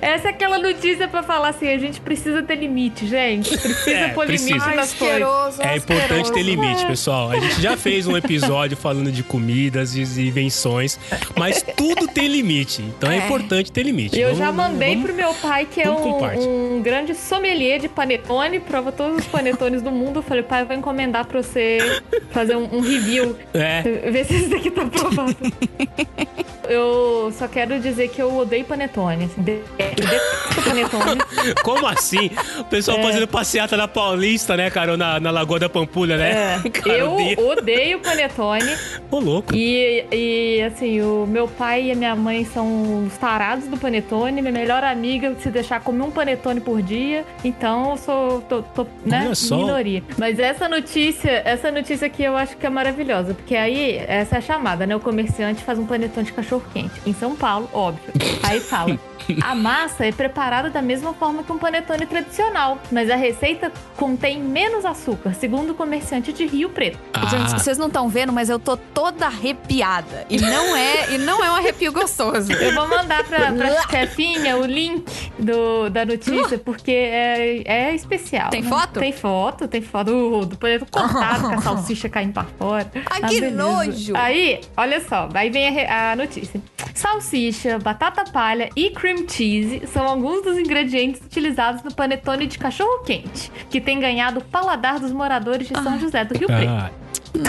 Essa 0.00 0.28
é 0.28 0.30
aquela 0.30 0.58
notícia 0.58 1.08
pra 1.08 1.22
falar 1.22 1.48
assim: 1.48 1.68
a 1.68 1.78
gente 1.78 2.00
precisa 2.00 2.42
ter 2.42 2.56
limite, 2.56 3.06
gente. 3.06 3.56
Precisa 3.56 3.90
É, 3.90 4.08
pôr 4.08 4.26
precisa. 4.26 4.52
limite 4.54 4.74
nas 4.76 4.92
coisas. 4.94 5.60
É 5.60 5.76
importante 5.76 6.32
ter 6.32 6.42
limite, 6.42 6.84
pessoal. 6.86 7.30
A 7.30 7.38
gente 7.38 7.60
já 7.62 7.76
fez 7.76 8.06
um 8.06 8.16
episódio 8.16 8.76
falando 8.78 9.10
de 9.10 9.22
comidas 9.22 9.94
e 9.96 10.02
invenções, 10.02 10.98
mas 11.36 11.64
tudo 11.76 12.06
tem 12.08 12.28
limite. 12.28 12.82
Então 12.82 13.10
é, 13.10 13.18
É. 13.18 13.24
importante 13.24 13.72
ter 13.72 13.82
limite. 13.82 14.18
Eu 14.18 14.28
Vamos- 14.34 14.38
já 14.38 14.52
mandei 14.52 14.90
vamos- 14.94 15.04
pro 15.06 15.14
meu 15.14 15.34
pai, 15.34 15.66
que 15.70 15.80
é 15.80 15.84
com 15.84 16.09
um, 16.12 16.76
um 16.76 16.82
grande 16.82 17.14
sommelier 17.14 17.78
de 17.80 17.88
panetone, 17.88 18.60
prova 18.60 18.90
todos 18.92 19.18
os 19.18 19.26
panetones 19.26 19.82
do 19.82 19.90
mundo. 19.90 20.18
Eu 20.18 20.22
falei, 20.22 20.42
pai, 20.42 20.62
eu 20.62 20.66
vou 20.66 20.76
encomendar 20.76 21.24
pra 21.26 21.42
você 21.42 22.00
fazer 22.30 22.56
um, 22.56 22.68
um 22.76 22.80
review. 22.80 23.36
É. 23.54 23.82
Ver 24.10 24.24
se 24.24 24.34
esse 24.34 24.48
daqui 24.48 24.70
tá 24.70 24.82
aprovado. 24.82 25.36
eu 26.68 27.32
só 27.36 27.48
quero 27.48 27.80
dizer 27.80 28.08
que 28.08 28.20
eu 28.22 28.36
odeio 28.36 28.64
panetone. 28.64 29.24
Assim, 29.24 29.42
de- 29.42 29.60
detesto 29.76 30.62
panetone. 30.64 31.20
Como 31.64 31.86
assim? 31.86 32.30
O 32.58 32.64
pessoal 32.64 32.98
É. 32.98 33.02
fazendo 33.02 33.26
passeata 33.26 33.76
na 33.76 33.88
Paulista, 33.88 34.56
né, 34.56 34.70
cara? 34.70 34.92
Ou 34.92 34.96
na, 34.96 35.18
na 35.18 35.30
Lagoa 35.30 35.58
da 35.58 35.68
Pampulha, 35.68 36.16
né? 36.16 36.62
Cara, 36.72 36.98
eu 36.98 37.12
odeio. 37.14 37.48
odeio 37.48 38.00
panetone. 38.00 38.76
Ô, 39.10 39.18
louco. 39.18 39.54
E, 39.54 40.04
e, 40.12 40.62
assim, 40.62 41.00
o 41.00 41.26
meu 41.26 41.48
pai 41.48 41.86
e 41.86 41.92
a 41.92 41.94
minha 41.94 42.14
mãe 42.14 42.44
são 42.44 43.04
os 43.06 43.16
tarados 43.16 43.66
do 43.66 43.76
panetone. 43.76 44.40
Minha 44.40 44.52
melhor 44.52 44.84
amiga, 44.84 45.34
se 45.40 45.48
deixar 45.50 45.80
comer 45.80 45.99
um 46.02 46.10
panetone 46.10 46.60
por 46.60 46.82
dia. 46.82 47.24
Então 47.44 47.90
eu 47.92 47.96
sou, 47.96 48.40
tô, 48.42 48.62
tô, 48.62 48.86
né, 49.04 49.30
minoria. 49.58 50.02
Mas 50.18 50.38
essa 50.38 50.68
notícia, 50.68 51.42
essa 51.44 51.70
notícia 51.70 52.06
aqui 52.06 52.22
eu 52.22 52.36
acho 52.36 52.56
que 52.56 52.66
é 52.66 52.70
maravilhosa. 52.70 53.34
Porque 53.34 53.56
aí, 53.56 53.96
essa 54.08 54.36
é 54.36 54.38
a 54.38 54.40
chamada, 54.42 54.86
né? 54.86 54.94
O 54.96 55.00
comerciante 55.00 55.62
faz 55.62 55.78
um 55.78 55.86
panetone 55.86 56.26
de 56.26 56.32
cachorro 56.32 56.62
quente. 56.72 57.00
Em 57.06 57.12
São 57.14 57.34
Paulo, 57.36 57.68
óbvio. 57.72 58.12
Aí 58.42 58.60
fala. 58.60 58.98
A 59.42 59.54
massa 59.54 60.06
é 60.06 60.10
preparada 60.12 60.70
da 60.70 60.82
mesma 60.82 61.12
forma 61.12 61.42
que 61.44 61.52
um 61.52 61.58
panetone 61.58 62.04
tradicional, 62.06 62.78
mas 62.90 63.08
a 63.10 63.14
receita 63.14 63.70
contém 63.96 64.40
menos 64.42 64.84
açúcar, 64.84 65.34
segundo 65.34 65.70
o 65.70 65.74
comerciante 65.74 66.32
de 66.32 66.46
Rio 66.46 66.70
Preto. 66.70 66.98
Gente, 67.28 67.54
Ah, 67.54 67.58
vocês 67.58 67.78
não 67.78 67.86
estão 67.86 68.08
vendo, 68.08 68.32
mas 68.32 68.48
eu 68.48 68.58
tô 68.58 68.76
toda 68.76 69.26
arrepiada. 69.26 70.26
E 70.28 70.38
não 70.40 70.74
é, 70.74 71.14
e 71.14 71.18
não 71.18 71.44
é 71.44 71.50
um 71.50 71.54
arrepio 71.56 71.92
gostoso. 71.92 72.50
Eu 72.52 72.74
vou 72.74 72.88
mandar 72.88 73.22
pra, 73.24 73.52
pra 73.52 73.82
chefinha 73.88 74.56
o 74.56 74.64
link 74.64 75.04
do, 75.38 75.89
da 75.90 76.04
notícia, 76.06 76.58
porque 76.64 76.90
é, 76.92 77.62
é 77.64 77.94
especial. 77.94 78.50
Tem 78.50 78.62
né? 78.62 78.68
foto? 78.68 79.00
Tem 79.00 79.12
foto, 79.12 79.68
tem 79.68 79.80
foto 79.82 80.06
do, 80.10 80.46
do 80.46 80.56
panetone 80.56 80.90
cortado 80.90 81.48
com 81.48 81.54
a 81.54 81.60
salsicha 81.62 82.08
caindo 82.08 82.32
pra 82.32 82.44
fora. 82.44 82.90
Ai, 82.94 83.20
Ah, 83.22 83.28
que 83.28 83.40
beleza. 83.40 83.56
nojo! 83.56 84.12
Aí, 84.16 84.60
olha 84.76 85.00
só, 85.00 85.28
aí 85.34 85.50
vem 85.50 85.84
a, 85.86 86.12
a 86.12 86.16
notícia. 86.16 86.60
Salsicha, 86.94 87.78
batata 87.78 88.24
palha 88.30 88.68
e 88.76 88.90
cream 88.90 89.26
cheese 89.28 89.86
são 89.86 90.06
alguns 90.06 90.42
dos 90.42 90.58
ingredientes 90.58 91.20
utilizados 91.24 91.82
no 91.82 91.94
panetone 91.94 92.46
de 92.46 92.58
cachorro 92.58 93.02
quente, 93.04 93.50
que 93.70 93.80
tem 93.80 93.98
ganhado 93.98 94.40
o 94.40 94.44
paladar 94.44 95.00
dos 95.00 95.12
moradores 95.12 95.66
de 95.68 95.74
São 95.74 95.98
José 95.98 96.24
do 96.24 96.36
Rio 96.38 96.46
Preto. 96.46 96.68
ah. 96.68 96.90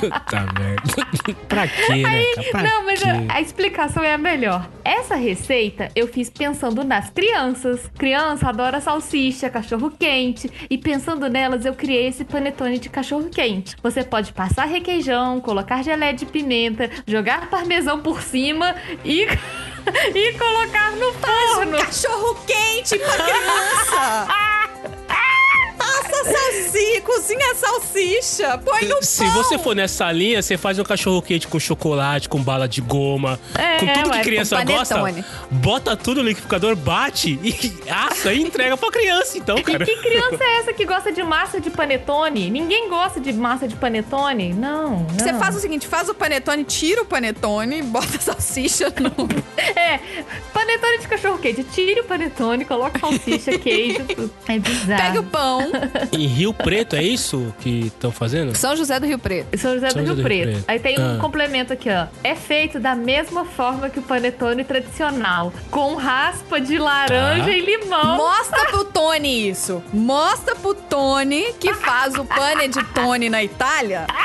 Puta 0.00 0.46
merda. 0.58 1.34
pra 1.48 1.68
quê, 1.68 1.96
né? 2.02 2.22
Pra 2.50 2.62
Não, 2.62 2.84
mas 2.84 3.02
a, 3.02 3.34
a 3.34 3.40
explicação 3.40 4.02
é 4.02 4.14
a 4.14 4.18
melhor. 4.18 4.68
Essa 4.84 5.14
receita 5.16 5.90
eu 5.94 6.08
fiz 6.08 6.30
pensando 6.30 6.65
nas 6.84 7.10
crianças. 7.10 7.80
Criança 7.96 8.48
adora 8.48 8.80
salsicha, 8.80 9.50
cachorro 9.50 9.90
quente. 9.90 10.50
E 10.68 10.78
pensando 10.78 11.28
nelas, 11.28 11.64
eu 11.64 11.74
criei 11.74 12.08
esse 12.08 12.24
panetone 12.24 12.78
de 12.78 12.88
cachorro 12.88 13.28
quente. 13.30 13.76
Você 13.82 14.04
pode 14.04 14.32
passar 14.32 14.64
requeijão, 14.64 15.40
colocar 15.40 15.82
geleia 15.82 16.14
de 16.14 16.26
pimenta, 16.26 16.90
jogar 17.06 17.48
parmesão 17.48 18.00
por 18.00 18.22
cima 18.22 18.74
e, 19.04 19.26
e 20.14 20.32
colocar 20.38 20.92
no 20.92 21.12
forno. 21.14 21.78
Cachorro 21.78 22.36
quente 22.46 22.98
pra 22.98 23.14
criança! 23.14 24.26
Salsicha, 26.32 27.00
cozinha 27.02 27.52
a 27.52 27.54
salsicha, 27.54 28.58
põe 28.58 28.84
no 28.86 29.02
Se 29.02 29.24
pão. 29.24 29.34
você 29.34 29.58
for 29.58 29.74
nessa 29.76 30.10
linha, 30.10 30.42
você 30.42 30.56
faz 30.56 30.78
um 30.78 30.82
cachorro 30.84 31.22
quente 31.22 31.46
com 31.46 31.58
chocolate, 31.58 32.28
com 32.28 32.42
bala 32.42 32.68
de 32.68 32.80
goma, 32.80 33.38
É, 33.54 33.78
com 33.78 33.86
tudo 33.86 34.10
ué, 34.10 34.18
que 34.18 34.24
criança 34.24 34.64
gosta. 34.64 34.96
Bota 35.50 35.96
tudo 35.96 36.22
no 36.22 36.28
liquidificador, 36.28 36.74
bate 36.76 37.38
e 37.42 37.72
assa 37.90 38.32
e 38.32 38.42
entrega 38.42 38.76
pra 38.76 38.90
criança, 38.90 39.38
então, 39.38 39.56
E 39.58 39.62
cara. 39.62 39.84
que 39.84 39.96
criança 39.96 40.42
é 40.42 40.58
essa 40.60 40.72
que 40.72 40.84
gosta 40.84 41.12
de 41.12 41.22
massa 41.22 41.60
de 41.60 41.70
panetone? 41.70 42.50
Ninguém 42.50 42.88
gosta 42.88 43.20
de 43.20 43.32
massa 43.32 43.68
de 43.68 43.76
panetone. 43.76 44.52
Não, 44.52 45.00
não. 45.00 45.06
Você 45.18 45.32
faz 45.34 45.54
o 45.56 45.60
seguinte, 45.60 45.86
faz 45.86 46.08
o 46.08 46.14
panetone, 46.14 46.64
tira 46.64 47.02
o 47.02 47.04
panetone, 47.06 47.82
bota 47.82 48.16
a 48.16 48.20
salsicha 48.20 48.92
no... 49.00 49.12
É, 49.76 50.00
panetone 50.52 50.98
de 50.98 51.08
cachorro 51.08 51.38
quente. 51.38 51.62
Tire 51.64 52.00
o 52.00 52.04
panetone, 52.04 52.64
coloca 52.64 52.98
salsicha, 52.98 53.56
queijo. 53.58 54.04
tudo. 54.04 54.30
É 54.48 54.58
bizarro. 54.58 55.02
Pega 55.02 55.20
o 55.20 55.24
pão. 55.24 55.60
Em 56.16 56.26
Rio 56.26 56.52
Preto, 56.54 56.96
é 56.96 57.02
isso 57.02 57.54
que 57.60 57.86
estão 57.86 58.10
fazendo? 58.10 58.54
São 58.56 58.74
José 58.76 58.98
do 58.98 59.06
Rio 59.06 59.18
Preto. 59.18 59.56
São 59.58 59.74
José 59.74 59.88
do 59.88 59.92
São 59.92 60.02
Rio 60.02 60.08
José 60.10 60.22
do 60.22 60.28
Rio 60.28 60.42
Preto. 60.42 60.52
Preto. 60.52 60.64
Aí 60.68 60.78
tem 60.78 60.98
um 61.00 61.16
Ah. 61.16 61.18
complemento 61.20 61.72
aqui, 61.72 61.88
ó. 61.90 62.06
É 62.24 62.34
feito 62.34 62.78
da 62.80 62.94
mesma 62.94 63.44
forma 63.44 63.88
que 63.90 63.98
o 63.98 64.02
panetone 64.02 64.64
tradicional, 64.64 65.52
com 65.70 65.94
raspa 65.94 66.60
de 66.60 66.78
laranja 66.78 67.44
Tá. 67.44 67.50
e 67.50 67.60
limão. 67.60 68.16
Mostra 68.16 68.64
pro 68.66 68.84
Tony 68.96 69.48
isso. 69.50 69.82
Mostra 69.92 70.54
pro 70.56 70.74
Tony 70.74 71.52
que 71.60 71.72
faz 71.74 72.14
o 72.14 72.24
pane 72.24 72.68
de 72.68 72.82
Tony 72.94 73.28
na 73.28 73.42
Itália. 73.42 74.06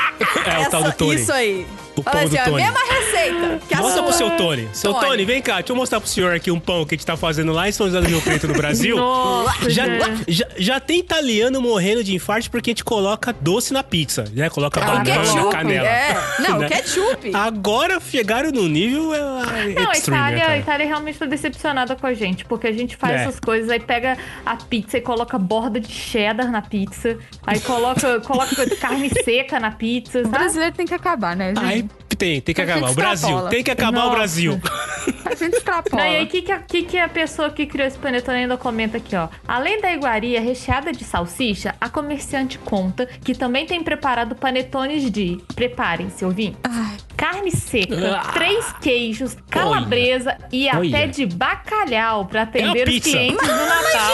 É 0.46 0.66
o 0.66 0.70
tal 0.70 0.82
do 0.84 0.92
Tony. 0.92 1.14
Isso 1.16 1.32
aí. 1.32 1.66
O 1.96 2.02
pão 2.02 2.14
Olha 2.16 2.28
do 2.28 2.36
assim, 2.38 2.50
Tony. 2.50 2.62
a 2.62 2.72
mesma 2.72 2.80
receita. 2.94 3.60
Que 3.68 3.74
a 3.74 3.76
Mostra 3.78 3.94
sua. 3.98 4.02
pro 4.04 4.12
seu 4.12 4.30
Tony. 4.36 4.68
Seu 4.72 4.94
Tony. 4.94 5.06
Tony. 5.06 5.24
vem 5.26 5.42
cá, 5.42 5.56
deixa 5.56 5.72
eu 5.72 5.76
mostrar 5.76 6.00
pro 6.00 6.08
senhor 6.08 6.34
aqui 6.34 6.50
um 6.50 6.58
pão 6.58 6.86
que 6.86 6.94
a 6.94 6.96
gente 6.96 7.04
tá 7.06 7.16
fazendo 7.16 7.52
lá 7.52 7.68
em 7.68 7.72
São 7.72 7.86
José 7.86 8.00
do 8.00 8.06
Rio 8.08 8.22
Preto, 8.22 8.48
no 8.48 8.54
Brasil. 8.54 8.96
Nossa, 9.02 9.68
Já, 9.70 9.84
gente. 9.84 10.24
já, 10.32 10.46
já 10.56 10.80
tem 10.80 10.98
italiano 11.00 11.60
morrendo 11.60 12.02
de 12.02 12.14
infarto 12.14 12.50
porque 12.50 12.70
a 12.70 12.72
gente 12.72 12.84
coloca 12.84 13.32
doce 13.32 13.72
na 13.72 13.82
pizza, 13.82 14.24
né? 14.32 14.48
Coloca 14.48 14.80
Ah, 14.80 14.84
o 14.84 14.86
banana, 14.98 15.20
ketchup. 15.22 15.50
canela. 15.52 15.86
É. 15.88 16.16
Não, 16.38 16.58
Né? 16.62 16.66
o 16.66 16.70
ketchup. 16.70 17.30
Agora 17.34 18.00
chegaram 18.00 18.50
no 18.50 18.68
nível 18.68 19.12
é, 19.14 19.18
Não, 19.20 19.90
a 19.90 19.92
extreme, 19.92 20.20
né, 20.20 20.36
Itália, 20.38 20.48
a? 20.48 20.58
Itália 20.58 20.86
realmente 20.86 21.18
tá 21.18 21.26
decepcionada 21.26 21.94
com 21.94 22.06
a 22.06 22.14
gente, 22.14 22.44
porque 22.44 22.66
a 22.66 22.72
gente 22.72 22.96
faz 22.96 23.20
É. 23.20 23.24
essas 23.24 23.38
coisas, 23.38 23.68
aí 23.68 23.80
pega 23.80 24.16
a 24.46 24.56
pizza 24.56 24.96
e 24.96 25.00
coloca 25.02 25.38
borda 25.38 25.78
de 25.78 25.92
cheddar 25.92 26.50
na 26.50 26.62
pizza, 26.62 27.18
aí 27.46 27.60
coloca, 27.60 28.20
coloca 28.20 28.64
carne 28.80 29.10
seca 29.24 29.60
na 29.60 29.70
pizza, 29.72 30.20
O 30.20 30.22
sabe? 30.22 30.38
brasileiro 30.38 30.74
tem 30.74 30.86
que 30.86 30.94
acabar, 30.94 31.36
né, 31.36 31.48
gente? 31.54 31.64
Aí 31.64 31.81
tem, 32.22 32.40
tem 32.40 32.54
que 32.54 32.60
A 32.60 32.64
acabar. 32.64 32.90
O 32.90 32.94
Brasil, 32.94 33.42
tem 33.48 33.64
que 33.64 33.70
acabar 33.70 34.00
o 34.00 34.04
Nossa. 34.04 34.16
Brasil. 34.16 34.60
A 35.24 35.34
gente 35.34 35.56
extrapola. 35.56 36.02
Não, 36.04 36.12
e 36.12 36.16
aí, 36.16 36.24
o 36.24 36.28
que, 36.28 36.42
que, 36.42 36.52
a- 36.52 36.58
que, 36.58 36.82
que 36.82 36.98
a 36.98 37.08
pessoa 37.08 37.50
que 37.50 37.66
criou 37.66 37.88
esse 37.88 37.98
panetone 37.98 38.38
ainda 38.40 38.56
comenta 38.56 38.98
aqui, 38.98 39.16
ó? 39.16 39.28
Além 39.48 39.80
da 39.80 39.90
iguaria 39.92 40.40
recheada 40.40 40.92
de 40.92 41.02
salsicha, 41.04 41.74
a 41.80 41.88
comerciante 41.88 42.58
conta 42.58 43.06
que 43.24 43.34
também 43.34 43.66
tem 43.66 43.82
preparado 43.82 44.36
panetones 44.36 45.10
de, 45.10 45.38
preparem-se, 45.54 46.24
ouvintes, 46.24 46.60
carne 47.16 47.50
seca, 47.50 47.94
Ah. 48.22 48.32
três 48.32 48.72
queijos, 48.80 49.36
calabresa 49.50 50.36
e 50.52 50.68
Olha. 50.68 50.88
até 50.96 51.06
de 51.06 51.26
bacalhau 51.26 52.24
pra 52.26 52.42
atender 52.42 52.86
os 52.88 52.94
pizza. 52.94 53.10
clientes 53.10 53.40
do 53.46 53.54
Natal. 53.66 54.12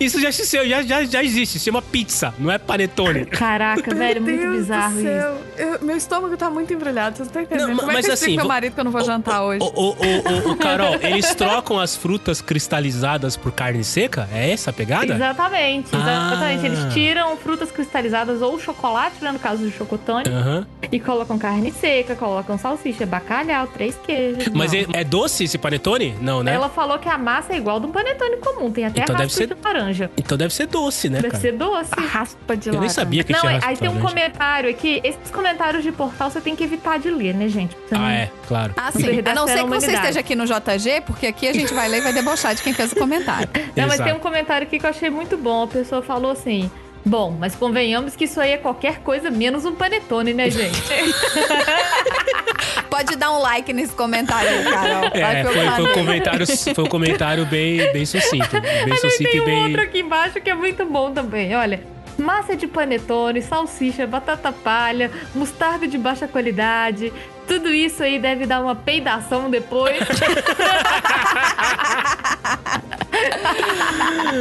Isso 0.00 0.20
já, 0.20 0.30
já, 0.30 0.82
já, 0.82 1.04
já 1.04 1.22
existe, 1.24 1.58
se 1.58 1.64
chama 1.64 1.80
pizza, 1.82 2.34
não 2.38 2.50
é 2.50 2.58
panetone. 2.58 3.26
Caraca, 3.26 3.94
velho, 3.94 4.20
muito 4.22 4.50
bizarro 4.50 4.98
isso. 4.98 5.08
Eu- 5.56 5.78
meu 5.82 5.96
estômago 5.96 6.36
tá 6.36 6.50
muito 6.50 6.72
embrulhado, 6.72 7.16
vocês 7.16 7.30
não 7.32 7.40
estão 7.40 7.42
entendendo. 7.42 7.68
Não, 7.74 7.76
Como 7.78 7.90
é 7.90 7.94
mas 7.94 8.04
que 8.06 8.10
eu 8.10 8.14
assim, 8.14 8.36
meu 8.36 8.46
marido 8.46 8.74
que 8.74 8.80
eu 8.80 8.84
não 8.84 8.92
vou 8.92 9.04
jantar 9.04 9.42
hoje? 9.42 9.62
Ô, 9.62 9.66
ô, 9.66 9.88
ô, 9.90 10.48
ô, 10.48 10.52
ô, 10.52 10.56
Carol, 10.56 10.94
eles 11.02 11.34
trocam 11.34 11.78
as 11.78 11.96
frutas 11.96 12.40
cristalizadas 12.40 13.36
por 13.36 13.52
carne 13.52 13.84
seca? 13.84 14.28
É 14.32 14.50
essa 14.50 14.70
a 14.70 14.72
pegada? 14.72 15.14
Exatamente, 15.14 15.94
exatamente. 15.94 16.62
Ah. 16.62 16.66
Eles 16.66 16.92
tiram 16.94 17.36
frutas 17.36 17.70
cristalizadas 17.70 18.42
ou 18.42 18.58
chocolate, 18.58 19.16
né, 19.22 19.30
no 19.32 19.38
caso 19.38 19.62
do 19.64 19.70
chocotone, 19.70 20.28
Aham. 20.28 20.66
e 20.90 20.98
colocam 21.00 21.38
carne 21.38 21.70
seca, 21.72 21.83
colocam 22.18 22.56
salsicha, 22.58 23.04
bacalhau, 23.06 23.66
três 23.66 23.96
queijos. 24.06 24.48
Mas 24.54 24.72
Não. 24.72 24.78
é, 24.80 24.86
é 25.00 25.04
doce 25.04 25.44
esse 25.44 25.58
panetone? 25.58 26.14
Não, 26.20 26.42
né? 26.42 26.54
Ela 26.54 26.68
falou 26.68 26.98
que 26.98 27.08
a 27.08 27.18
massa 27.18 27.52
é 27.52 27.56
igual 27.56 27.78
do 27.78 27.88
panetone 27.88 28.36
comum, 28.38 28.70
tem 28.70 28.86
até 28.86 29.02
Então 29.02 29.14
a 29.14 29.18
deve 29.18 29.28
raspa 29.30 29.38
ser- 29.46 29.54
de 29.54 29.62
laranja. 29.62 30.10
Então 30.16 30.38
deve 30.38 30.54
ser 30.54 30.66
doce, 30.66 31.08
né, 31.08 31.16
Deve 31.20 31.30
cara? 31.32 31.40
ser 31.42 31.52
doce. 31.52 31.90
Raspa 31.98 32.56
de 32.56 32.68
Eu 32.68 32.72
nem 32.72 32.80
laranja. 32.80 32.94
sabia 32.94 33.24
que 33.24 33.32
Não, 33.32 33.40
tinha 33.40 33.50
aí, 33.52 33.56
raspa 33.56 33.70
aí 33.70 33.76
tem 33.76 33.88
um 33.88 33.92
laranja. 33.94 34.08
comentário 34.08 34.70
aqui. 34.70 35.00
Esses 35.04 35.30
comentários 35.30 35.82
de 35.82 35.92
portal 35.92 36.30
você 36.30 36.40
tem 36.40 36.56
que 36.56 36.64
evitar 36.64 36.98
de 36.98 37.10
ler, 37.10 37.34
né, 37.34 37.48
gente? 37.48 37.76
Você 37.88 37.94
não- 37.94 38.04
Ah, 38.04 38.12
é, 38.12 38.30
claro. 38.48 38.72
Ah, 38.76 38.90
Não 38.94 39.00
sim. 39.00 39.20
A 39.24 39.34
não 39.34 39.44
a 39.44 39.48
ser 39.48 39.58
que 39.64 39.68
você 39.70 39.92
esteja 39.92 40.20
aqui 40.20 40.34
no 40.34 40.46
JG, 40.46 41.00
porque 41.06 41.26
aqui 41.26 41.48
a 41.48 41.52
gente 41.52 41.72
vai 41.74 41.88
ler 41.88 41.98
e 41.98 42.00
vai 42.00 42.12
debochar 42.12 42.54
de 42.54 42.62
quem 42.62 42.72
fez 42.72 42.92
o 42.92 42.96
comentário. 42.96 43.48
Não, 43.76 43.84
mas 43.86 43.94
Exato. 43.94 44.04
tem 44.10 44.12
um 44.18 44.20
comentário 44.20 44.66
aqui 44.66 44.78
que 44.78 44.86
eu 44.86 44.90
achei 44.90 45.10
muito 45.10 45.36
bom. 45.36 45.64
A 45.64 45.68
pessoa 45.68 46.02
falou 46.02 46.30
assim. 46.30 46.70
Bom, 47.04 47.36
mas 47.38 47.54
convenhamos 47.54 48.16
que 48.16 48.24
isso 48.24 48.40
aí 48.40 48.52
é 48.52 48.56
qualquer 48.56 49.00
coisa 49.00 49.30
menos 49.30 49.66
um 49.66 49.74
panetone, 49.74 50.32
né, 50.32 50.48
gente? 50.48 50.80
Pode 52.88 53.16
dar 53.16 53.30
um 53.32 53.40
like 53.40 53.72
nesse 53.74 53.92
comentário 53.92 54.48
aí, 54.48 54.64
Carol. 54.64 55.10
É, 55.12 55.44
foi, 55.44 55.68
foi 55.68 55.84
um 55.84 55.92
comentário, 55.92 56.46
foi 56.74 56.84
um 56.84 56.88
comentário 56.88 57.44
bem, 57.46 57.92
bem 57.92 58.06
sucinto. 58.06 58.58
Bem 58.60 58.86
Mas 58.88 59.00
sucinto 59.00 59.30
tem 59.30 59.36
e 59.36 59.40
um 59.42 59.44
bem. 59.44 59.62
outro 59.64 59.82
aqui 59.82 59.98
embaixo 60.00 60.40
que 60.40 60.48
é 60.48 60.54
muito 60.54 60.86
bom 60.86 61.12
também. 61.12 61.54
Olha. 61.54 61.92
Massa 62.16 62.54
de 62.54 62.68
panetone, 62.68 63.42
salsicha, 63.42 64.06
batata 64.06 64.52
palha, 64.52 65.10
mostarda 65.34 65.88
de 65.88 65.98
baixa 65.98 66.28
qualidade. 66.28 67.12
Tudo 67.46 67.74
isso 67.74 68.04
aí 68.04 68.20
deve 68.20 68.46
dar 68.46 68.60
uma 68.60 68.76
peidação 68.76 69.50
depois. 69.50 69.96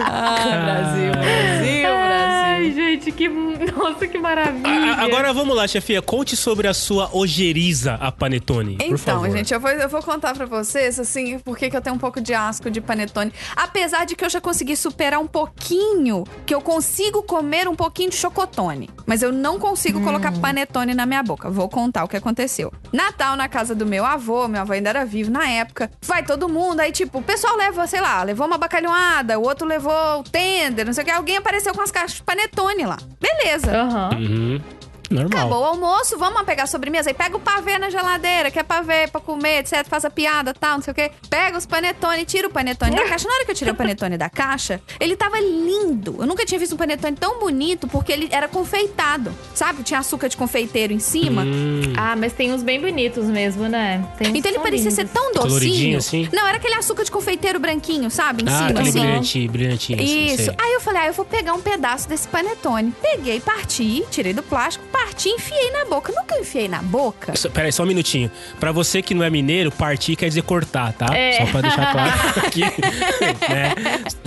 Ah, 0.05 0.35
Brasil, 0.63 1.11
Brasil, 1.11 1.81
Ai, 2.63 2.71
gente, 2.71 3.11
que. 3.11 3.27
Nossa, 3.75 4.07
que 4.07 4.17
maravilha. 4.17 4.93
A- 4.95 5.03
Agora 5.03 5.33
vamos 5.33 5.55
lá, 5.55 5.67
chefia. 5.67 6.01
Conte 6.01 6.35
sobre 6.37 6.67
a 6.67 6.73
sua 6.73 7.09
ojeriza 7.13 7.95
a 7.95 8.11
panetone. 8.11 8.77
por 8.77 8.85
Então, 8.85 8.97
favor. 8.97 9.29
gente, 9.31 9.53
eu 9.53 9.59
vou, 9.59 9.69
eu 9.71 9.89
vou 9.89 10.01
contar 10.01 10.33
pra 10.33 10.45
vocês, 10.45 10.99
assim, 10.99 11.39
porque 11.39 11.69
que 11.69 11.75
eu 11.75 11.81
tenho 11.81 11.95
um 11.95 11.99
pouco 11.99 12.21
de 12.21 12.33
asco 12.33 12.69
de 12.71 12.79
panetone. 12.81 13.31
Apesar 13.55 14.05
de 14.05 14.15
que 14.15 14.23
eu 14.23 14.29
já 14.29 14.39
consegui 14.39 14.75
superar 14.75 15.19
um 15.19 15.27
pouquinho, 15.27 16.23
que 16.45 16.53
eu 16.55 16.61
consigo 16.61 17.23
comer 17.23 17.67
um 17.67 17.75
pouquinho 17.75 18.09
de 18.09 18.15
chocotone. 18.15 18.89
Mas 19.05 19.21
eu 19.21 19.31
não 19.31 19.59
consigo 19.59 20.01
colocar 20.01 20.31
panetone 20.39 20.93
na 20.93 21.05
minha 21.05 21.21
boca. 21.23 21.49
Vou 21.49 21.67
contar 21.67 22.03
o 22.03 22.07
que 22.07 22.15
aconteceu. 22.17 22.71
Natal 22.91 23.35
na 23.35 23.47
casa 23.49 23.75
do 23.75 23.85
meu 23.85 24.05
avô, 24.05 24.47
meu 24.47 24.61
avô 24.61 24.73
ainda 24.73 24.89
era 24.89 25.05
vivo 25.05 25.29
na 25.31 25.47
época. 25.49 25.91
Vai 26.01 26.23
todo 26.23 26.47
mundo, 26.47 26.79
aí 26.79 26.91
tipo, 26.91 27.19
o 27.19 27.23
pessoal 27.23 27.55
leva, 27.57 27.85
sei 27.87 27.99
lá, 28.01 28.23
levou 28.23 28.47
uma 28.47 28.57
bacalhoada, 28.57 29.37
o 29.37 29.43
outro 29.43 29.67
levou 29.67 30.19
o 30.19 30.23
tender, 30.23 30.85
não 30.85 30.93
sei 30.93 31.03
o 31.03 31.05
que. 31.05 31.11
Alguém 31.11 31.37
apareceu 31.37 31.73
com 31.73 31.81
as 31.81 31.91
caixas 31.91 32.13
de 32.17 32.23
panetone 32.23 32.52
lá. 32.85 32.97
Beleza. 33.21 33.71
Aham. 33.75 34.09
Uhum. 34.17 34.61
Normal. 35.09 35.39
Acabou 35.39 35.61
o 35.61 35.65
almoço, 35.65 36.17
vamos 36.17 36.41
pegar 36.43 36.63
a 36.63 36.67
sobremesa. 36.67 37.09
Aí 37.09 37.13
pega 37.13 37.35
o 37.35 37.39
pavê 37.39 37.77
na 37.77 37.89
geladeira, 37.89 38.49
quer 38.49 38.63
pavê 38.63 39.07
pra 39.07 39.21
comer, 39.21 39.59
etc. 39.59 39.85
Faz 39.87 40.05
a 40.05 40.09
piada 40.09 40.53
tal, 40.53 40.75
não 40.75 40.81
sei 40.81 40.91
o 40.91 40.95
quê. 40.95 41.11
Pega 41.29 41.57
os 41.57 41.65
panetone, 41.65 42.25
tira 42.25 42.47
o 42.47 42.51
panetone 42.51 42.95
da 42.95 43.03
caixa. 43.07 43.27
Na 43.27 43.35
hora 43.35 43.45
que 43.45 43.51
eu 43.51 43.55
tirei 43.55 43.73
o 43.73 43.75
panetone 43.75 44.17
da 44.17 44.29
caixa, 44.29 44.81
ele 44.99 45.15
tava 45.15 45.39
lindo. 45.39 46.15
Eu 46.19 46.25
nunca 46.25 46.45
tinha 46.45 46.59
visto 46.59 46.73
um 46.73 46.77
panetone 46.77 47.15
tão 47.15 47.39
bonito 47.39 47.87
porque 47.87 48.11
ele 48.11 48.27
era 48.31 48.47
confeitado. 48.47 49.33
Sabe? 49.53 49.83
Tinha 49.83 49.99
açúcar 49.99 50.29
de 50.29 50.37
confeiteiro 50.37 50.93
em 50.93 50.99
cima. 50.99 51.43
Hum, 51.43 51.93
Ah, 51.97 52.15
mas 52.15 52.33
tem 52.33 52.51
uns 52.51 52.63
bem 52.63 52.79
bonitos 52.81 53.25
mesmo, 53.25 53.67
né? 53.67 54.03
Tem 54.17 54.31
uns 54.31 54.35
Então 54.35 54.51
ele 54.51 54.59
parecia 54.59 54.89
lindos. 54.89 54.95
ser 54.95 55.07
tão 55.07 55.31
docinho. 55.33 55.97
assim? 55.97 56.27
Não, 56.33 56.47
era 56.47 56.57
aquele 56.57 56.75
açúcar 56.75 57.03
de 57.03 57.11
confeiteiro 57.11 57.59
branquinho, 57.59 58.09
sabe? 58.09 58.43
Em 58.43 58.47
ah, 58.49 58.67
cima, 58.67 58.81
assim. 58.81 58.91
brilhantinho, 58.99 59.51
brilhantinho. 59.51 60.01
assim, 60.01 60.25
Isso. 60.25 60.43
sei. 60.45 60.55
Aí 60.57 60.73
eu 60.73 60.81
falei, 60.81 61.01
ah, 61.03 61.07
eu 61.07 61.13
vou 61.13 61.25
pegar 61.25 61.53
um 61.53 61.61
pedaço 61.61 62.07
desse 62.09 62.27
panetone. 62.27 62.93
Peguei, 63.01 63.39
parti, 63.39 64.03
tirei 64.09 64.33
do 64.33 64.41
plástico, 64.41 64.83
parti 64.91 65.02
e 65.25 65.29
enfiei 65.29 65.71
na 65.71 65.85
boca. 65.85 66.11
Nunca 66.15 66.37
enfiei 66.39 66.67
na 66.67 66.81
boca. 66.81 67.35
Só- 67.35 67.49
Peraí, 67.49 67.71
só 67.71 67.83
um 67.83 67.85
minutinho. 67.85 68.31
Pra 68.59 68.71
você 68.71 69.01
que 69.01 69.13
não 69.13 69.23
é 69.23 69.29
mineiro, 69.29 69.71
partir 69.71 70.15
quer 70.15 70.27
dizer 70.27 70.43
cortar, 70.43 70.93
tá? 70.93 71.07
É. 71.15 71.37
Só 71.37 71.45
pra 71.51 71.61
deixar 71.61 71.91
claro 71.91 72.11
aqui. 72.47 72.61
né? 72.61 73.73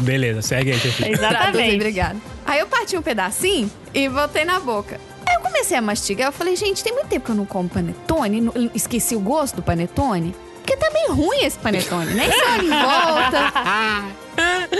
Beleza, 0.00 0.42
segue 0.42 0.72
aí. 0.72 0.78
Traduzem, 0.78 1.12
Exatamente. 1.12 1.74
obrigada. 1.76 2.16
Aí 2.44 2.58
eu 2.60 2.66
parti 2.66 2.96
um 2.96 3.02
pedacinho 3.02 3.70
e 3.94 4.08
botei 4.08 4.44
na 4.44 4.60
boca. 4.60 5.00
Aí 5.26 5.34
eu 5.34 5.40
comecei 5.40 5.76
a 5.76 5.82
mastigar, 5.82 6.28
eu 6.28 6.32
falei, 6.32 6.54
gente, 6.56 6.84
tem 6.84 6.92
muito 6.92 7.08
tempo 7.08 7.24
que 7.26 7.32
eu 7.32 7.36
não 7.36 7.44
como 7.46 7.68
panetone, 7.68 8.50
esqueci 8.74 9.16
o 9.16 9.20
gosto 9.20 9.56
do 9.56 9.62
panetone. 9.62 10.34
Porque 10.62 10.76
tá 10.76 10.90
meio 10.92 11.12
ruim 11.14 11.44
esse 11.44 11.58
panetone, 11.58 12.12
né? 12.14 12.28
Só 12.30 12.56
em 12.56 12.68
volta. 12.68 14.06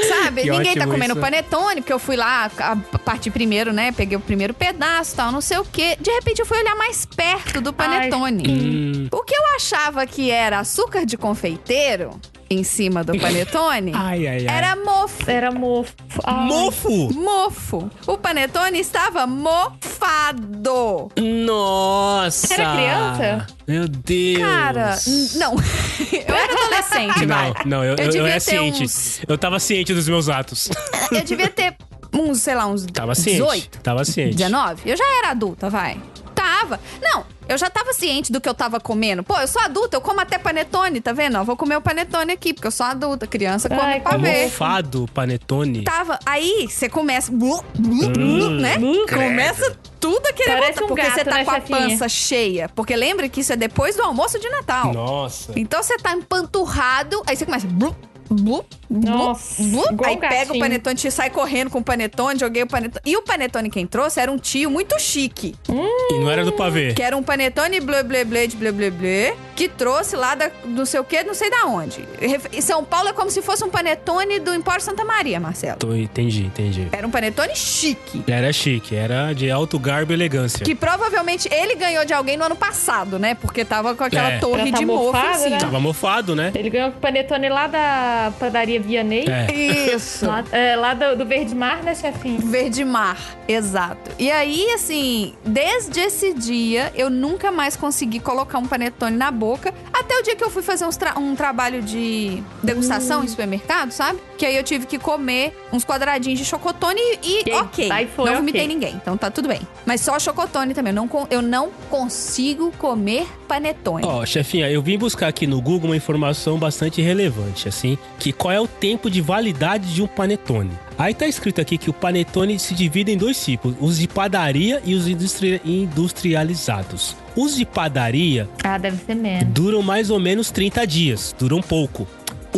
Sabe? 0.08 0.42
Que 0.42 0.50
Ninguém 0.50 0.74
tá 0.76 0.86
comendo 0.86 1.12
isso. 1.12 1.20
panetone, 1.20 1.80
porque 1.80 1.92
eu 1.92 1.98
fui 1.98 2.16
lá, 2.16 2.50
a 2.58 2.98
partir 2.98 3.30
primeiro, 3.30 3.72
né? 3.72 3.92
Peguei 3.92 4.16
o 4.16 4.20
primeiro 4.20 4.52
pedaço 4.54 5.16
tal, 5.16 5.32
não 5.32 5.40
sei 5.40 5.58
o 5.58 5.64
quê. 5.64 5.96
De 6.00 6.10
repente 6.10 6.40
eu 6.40 6.46
fui 6.46 6.58
olhar 6.58 6.74
mais 6.76 7.04
perto 7.06 7.60
do 7.60 7.72
panetone. 7.72 8.44
Hum, 8.48 9.08
O 9.12 9.22
que 9.22 9.34
eu 9.34 9.42
achava 9.56 10.06
que 10.06 10.30
era 10.30 10.58
açúcar 10.60 11.04
de 11.06 11.16
confeiteiro 11.16 12.10
em 12.48 12.62
cima 12.62 13.02
do 13.02 13.18
panetone 13.18 13.92
ai, 13.96 14.26
ai, 14.26 14.46
ai. 14.48 14.56
era 14.56 14.76
mofo. 14.76 15.30
Era 15.30 15.50
mofo. 15.50 15.94
Ai. 16.24 16.44
Mofo! 16.46 17.12
Mofo. 17.14 17.90
O 18.06 18.16
panetone 18.18 18.78
estava 18.78 19.26
mofado. 19.26 21.10
Nossa! 21.20 22.54
Era 22.54 22.72
criança? 22.74 23.46
Meu 23.66 23.88
Deus! 23.88 24.38
Cara, 24.38 24.96
não. 25.36 25.54
eu 26.12 26.34
era 26.34 26.52
adolescente, 26.52 27.26
vai. 27.26 27.48
Não, 27.64 27.78
não, 27.78 27.84
eu, 27.84 27.96
eu, 27.96 28.04
eu 28.04 28.10
devia 28.10 28.28
era 28.30 28.40
ciente. 28.40 28.84
uns- 28.84 29.20
Eu 29.28 29.36
tava 29.38 29.58
ciente 29.58 29.92
dos 29.94 30.08
meus 30.08 30.28
atos. 30.28 30.68
Eu 31.10 31.22
devia 31.24 31.48
ter 31.48 31.76
uns, 32.12 32.40
sei 32.42 32.54
lá, 32.54 32.66
uns 32.66 32.86
Tava 32.86 33.14
ciente. 33.14 33.42
18, 33.42 33.80
Tava 33.82 34.04
ciente. 34.04 34.36
19. 34.36 34.82
Eu 34.90 34.96
já 34.96 35.04
era 35.18 35.30
adulta, 35.30 35.68
vai. 35.68 36.00
Tava. 36.34 36.78
Não, 37.02 37.24
eu 37.48 37.56
já 37.56 37.70
tava 37.70 37.92
ciente 37.92 38.32
do 38.32 38.40
que 38.40 38.48
eu 38.48 38.54
tava 38.54 38.80
comendo. 38.80 39.22
Pô, 39.22 39.38
eu 39.38 39.46
sou 39.48 39.62
adulta, 39.62 39.96
eu 39.96 40.00
como 40.00 40.20
até 40.20 40.38
panetone, 40.38 41.00
tá 41.00 41.12
vendo? 41.12 41.38
Ó, 41.38 41.44
vou 41.44 41.56
comer 41.56 41.76
o 41.76 41.80
panetone 41.80 42.32
aqui, 42.32 42.52
porque 42.52 42.66
eu 42.66 42.70
sou 42.72 42.86
adulta. 42.86 43.26
Criança 43.26 43.68
come 43.68 43.80
Ai, 43.80 44.00
pra 44.00 44.16
ver. 44.16 44.44
Mofado, 44.44 45.08
panetone. 45.14 45.82
Tava. 45.84 46.18
Aí 46.26 46.66
você 46.68 46.88
começa. 46.88 47.30
blu, 47.30 47.62
blu, 47.78 48.08
blu, 48.10 48.50
né? 48.50 48.76
Começa 49.08 49.76
tudo 50.00 50.26
a 50.26 50.32
querer 50.32 50.52
Parece 50.52 50.80
voltar, 50.80 50.84
um 50.84 50.88
porque 50.88 51.10
você 51.10 51.24
tá 51.24 51.34
né, 51.36 51.44
com 51.44 51.50
a 51.50 51.54
chefinha? 51.54 51.78
pança 51.78 52.08
cheia. 52.08 52.68
Porque 52.74 52.94
lembra 52.96 53.28
que 53.28 53.40
isso 53.40 53.52
é 53.52 53.56
depois 53.56 53.96
do 53.96 54.02
almoço 54.02 54.38
de 54.38 54.48
Natal. 54.48 54.92
Nossa. 54.92 55.52
Então 55.56 55.82
você 55.82 55.96
tá 55.96 56.12
empanturrado, 56.12 57.22
aí 57.26 57.36
você 57.36 57.44
começa. 57.44 57.66
Blu, 57.66 57.94
blu, 58.30 58.64
blu, 58.90 59.10
Nossa, 59.10 59.62
blu. 59.62 59.84
igual 59.92 60.10
Aí 60.10 60.16
um 60.16 60.20
pega 60.20 60.52
o 60.52 60.58
panetone, 60.58 61.10
sai 61.10 61.30
correndo 61.30 61.70
com 61.70 61.78
o 61.78 61.84
panetone, 61.84 62.38
joguei 62.38 62.62
o 62.62 62.66
panetone. 62.66 63.02
E 63.04 63.16
o 63.16 63.22
panetone 63.22 63.70
quem 63.70 63.86
trouxe 63.86 64.20
era 64.20 64.30
um 64.30 64.38
tio 64.38 64.70
muito 64.70 64.98
chique. 64.98 65.54
E 65.68 66.18
não 66.18 66.30
era 66.30 66.44
do 66.44 66.52
pavê. 66.52 66.92
Que 66.94 67.02
era 67.02 67.16
um 67.16 67.22
panetone 67.22 67.80
blé 67.80 68.02
blé 68.02 68.24
blé 68.24 68.46
de 68.46 68.56
blé 68.56 68.72
blé 68.72 68.90
blé, 68.90 69.36
que 69.54 69.68
trouxe 69.68 70.16
lá 70.16 70.34
da 70.34 70.50
não 70.64 70.84
sei 70.86 71.00
o 71.00 71.04
que, 71.04 71.22
não 71.24 71.34
sei 71.34 71.50
da 71.50 71.66
onde. 71.66 72.06
E 72.52 72.60
São 72.62 72.84
Paulo 72.84 73.08
é 73.08 73.12
como 73.12 73.30
se 73.30 73.42
fosse 73.42 73.64
um 73.64 73.68
panetone 73.70 74.38
do 74.40 74.54
Empório 74.54 74.82
Santa 74.82 75.04
Maria, 75.04 75.38
Marcelo. 75.40 75.78
Tô, 75.78 75.94
entendi, 75.94 76.44
entendi. 76.44 76.88
Era 76.92 77.06
um 77.06 77.10
panetone 77.10 77.54
chique. 77.54 78.22
Era 78.26 78.52
chique, 78.52 78.94
era 78.94 79.32
de 79.32 79.50
alto 79.50 79.78
garbo 79.78 80.12
e 80.12 80.14
elegância. 80.14 80.64
Que 80.64 80.74
provavelmente 80.74 81.48
ele 81.52 81.74
ganhou 81.74 82.04
de 82.04 82.12
alguém 82.12 82.36
no 82.36 82.44
ano 82.44 82.56
passado, 82.56 83.18
né? 83.18 83.34
Porque 83.34 83.64
tava 83.64 83.94
com 83.94 84.04
aquela 84.04 84.32
É. 84.32 84.38
torre 84.38 84.70
tá 84.72 84.78
de 84.78 84.86
mofo 84.86 85.04
mofado, 85.06 85.28
assim. 85.28 85.50
né? 85.50 85.58
Tava 85.58 85.80
mofado, 85.80 86.34
né? 86.36 86.52
Ele 86.54 86.70
ganhou 86.70 86.88
o 86.90 86.92
panetone 86.92 87.48
lá 87.48 87.66
da 87.66 88.15
padaria 88.38 88.80
Vianney. 88.80 89.24
É. 89.28 89.54
Isso. 89.94 90.26
Lá, 90.26 90.44
é, 90.52 90.76
lá 90.76 90.94
do, 90.94 91.16
do 91.16 91.24
Verde 91.26 91.54
Mar, 91.54 91.82
né, 91.82 91.94
chefinho? 91.94 92.38
Verde 92.38 92.84
mar, 92.84 93.18
exato. 93.48 94.10
E 94.18 94.30
aí, 94.30 94.70
assim, 94.72 95.34
desde 95.44 96.00
esse 96.00 96.32
dia, 96.34 96.92
eu 96.94 97.08
nunca 97.10 97.50
mais 97.50 97.76
consegui 97.76 98.20
colocar 98.20 98.58
um 98.58 98.66
panetone 98.66 99.16
na 99.16 99.30
boca. 99.30 99.72
Até 99.92 100.18
o 100.18 100.22
dia 100.22 100.36
que 100.36 100.44
eu 100.44 100.50
fui 100.50 100.62
fazer 100.62 100.86
tra- 100.96 101.18
um 101.18 101.34
trabalho 101.34 101.82
de 101.82 102.42
degustação 102.62 103.24
em 103.24 103.28
supermercado, 103.28 103.90
sabe? 103.92 104.18
Que 104.38 104.44
aí 104.46 104.56
eu 104.56 104.62
tive 104.62 104.86
que 104.86 104.98
comer 104.98 105.56
uns 105.72 105.84
quadradinhos 105.84 106.38
de 106.38 106.44
chocotone 106.44 107.00
e, 107.22 107.48
E 107.48 107.52
ok. 107.52 107.90
aí 107.90 108.06
foi 108.06 108.30
não 108.30 108.36
vomitei 108.36 108.66
ninguém, 108.66 108.94
então 108.94 109.16
tá 109.16 109.30
tudo 109.30 109.48
bem. 109.48 109.60
Mas 109.84 110.00
só 110.00 110.18
chocotone 110.18 110.74
também. 110.74 110.92
Eu 110.92 110.94
não, 110.96 111.26
eu 111.30 111.42
não 111.42 111.70
consigo 111.90 112.70
comer 112.78 113.26
panetone. 113.48 114.04
Ó, 114.06 114.24
chefinha, 114.26 114.70
eu 114.70 114.82
vim 114.82 114.98
buscar 114.98 115.28
aqui 115.28 115.46
no 115.46 115.60
Google 115.60 115.90
uma 115.90 115.96
informação 115.96 116.58
bastante 116.58 117.00
relevante, 117.02 117.68
assim, 117.68 117.96
que 118.18 118.32
qual 118.32 118.52
é 118.52 118.60
o 118.60 118.66
tempo 118.66 119.10
de 119.10 119.20
validade 119.20 119.94
de 119.94 120.02
um 120.02 120.06
panetone. 120.06 120.70
Aí 120.98 121.12
tá 121.12 121.26
escrito 121.26 121.60
aqui 121.60 121.76
que 121.76 121.90
o 121.90 121.92
panetone 121.92 122.58
se 122.58 122.74
divide 122.74 123.12
em 123.12 123.16
dois 123.18 123.44
tipos, 123.44 123.74
os 123.80 123.98
de 123.98 124.08
padaria 124.08 124.80
e 124.84 124.94
os 124.94 125.06
industri- 125.06 125.60
industrializados. 125.64 127.14
Os 127.36 127.54
de 127.56 127.64
padaria 127.66 128.48
Ah, 128.64 128.78
deve 128.78 128.96
ser 129.04 129.14
menos. 129.14 129.44
duram 129.52 129.82
mais 129.82 130.10
ou 130.10 130.18
menos 130.18 130.50
30 130.50 130.86
dias, 130.86 131.34
duram 131.38 131.60
pouco. 131.60 132.06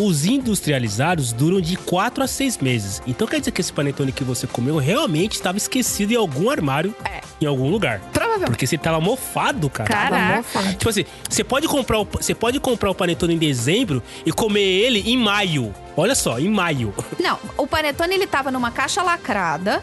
Os 0.01 0.25
industrializados 0.25 1.33
duram 1.33 1.61
de 1.61 1.77
4 1.77 2.23
a 2.23 2.27
6 2.29 2.59
meses. 2.59 3.03
Então 3.05 3.27
quer 3.27 3.41
dizer 3.41 3.51
que 3.51 3.61
esse 3.61 3.73
panetone 3.73 4.13
que 4.13 4.23
você 4.23 4.47
comeu 4.47 4.77
realmente 4.77 5.33
estava 5.33 5.59
esquecido 5.59 6.13
em 6.13 6.17
algum 6.17 6.49
armário, 6.51 6.95
É. 7.05 7.21
em 7.41 7.47
algum 7.47 7.69
lugar. 7.69 8.01
Provavelmente. 8.13 8.47
Porque 8.51 8.65
você 8.65 8.79
tava 8.79 9.01
mofado, 9.01 9.69
cara. 9.69 9.89
Caraca. 9.89 10.45
Tipo 10.77 10.89
assim, 10.89 11.05
você 11.29 11.43
pode 11.43 11.67
comprar 11.67 11.99
o, 11.99 12.05
você 12.05 12.33
pode 12.33 12.61
comprar 12.61 12.91
o 12.91 12.95
panetone 12.95 13.35
em 13.35 13.39
dezembro 13.39 14.01
e 14.25 14.31
comer 14.31 14.61
ele 14.61 15.01
em 15.11 15.17
maio. 15.17 15.75
Olha 15.99 16.15
só, 16.15 16.39
em 16.39 16.49
maio. 16.49 16.95
Não, 17.19 17.37
o 17.57 17.67
panetone 17.67 18.15
ele 18.15 18.27
tava 18.27 18.53
numa 18.53 18.71
caixa 18.71 19.03
lacrada. 19.03 19.83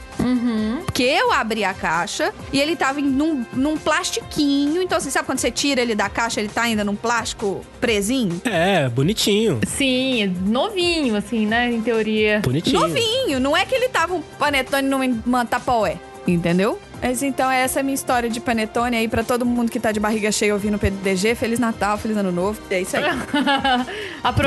Que 0.93 1.03
eu 1.03 1.29
abri 1.33 1.65
a 1.65 1.73
caixa 1.73 2.33
e 2.53 2.59
ele 2.61 2.73
tava 2.77 3.01
em 3.01 3.03
num, 3.03 3.45
num 3.51 3.77
plastiquinho. 3.77 4.81
Então, 4.81 4.97
você 4.97 5.11
sabe 5.11 5.25
quando 5.25 5.39
você 5.39 5.51
tira 5.51 5.81
ele 5.81 5.93
da 5.93 6.07
caixa, 6.07 6.39
ele 6.39 6.47
tá 6.47 6.61
ainda 6.61 6.85
num 6.85 6.95
plástico 6.95 7.65
presinho? 7.81 8.41
É, 8.45 8.87
bonitinho. 8.87 9.59
Sim, 9.67 10.33
novinho, 10.45 11.17
assim, 11.17 11.45
né? 11.45 11.69
Em 11.69 11.81
teoria. 11.81 12.39
Bonitinho. 12.39 12.79
Novinho. 12.79 13.39
Não 13.41 13.57
é 13.57 13.65
que 13.65 13.75
ele 13.75 13.89
tava 13.89 14.13
um 14.13 14.21
panetone 14.21 14.87
numa 14.87 15.45
Tupperware. 15.45 15.99
Entendeu? 16.25 16.79
Mas 17.01 17.21
então 17.23 17.49
essa 17.49 17.79
é 17.79 17.81
a 17.81 17.83
minha 17.83 17.95
história 17.95 18.29
de 18.29 18.39
panetone 18.39 18.95
aí 18.97 19.07
pra 19.07 19.23
todo 19.23 19.45
mundo 19.45 19.71
que 19.71 19.79
tá 19.79 19.91
de 19.91 19.99
barriga 19.99 20.31
cheia 20.31 20.53
ouvindo 20.53 20.75
o 20.75 20.79
PDG. 20.79 21.35
Feliz 21.35 21.59
Natal, 21.59 21.97
Feliz 21.97 22.17
Ano 22.17 22.31
Novo. 22.31 22.59
É 22.69 22.81
isso 22.81 22.97
aí. 22.97 23.03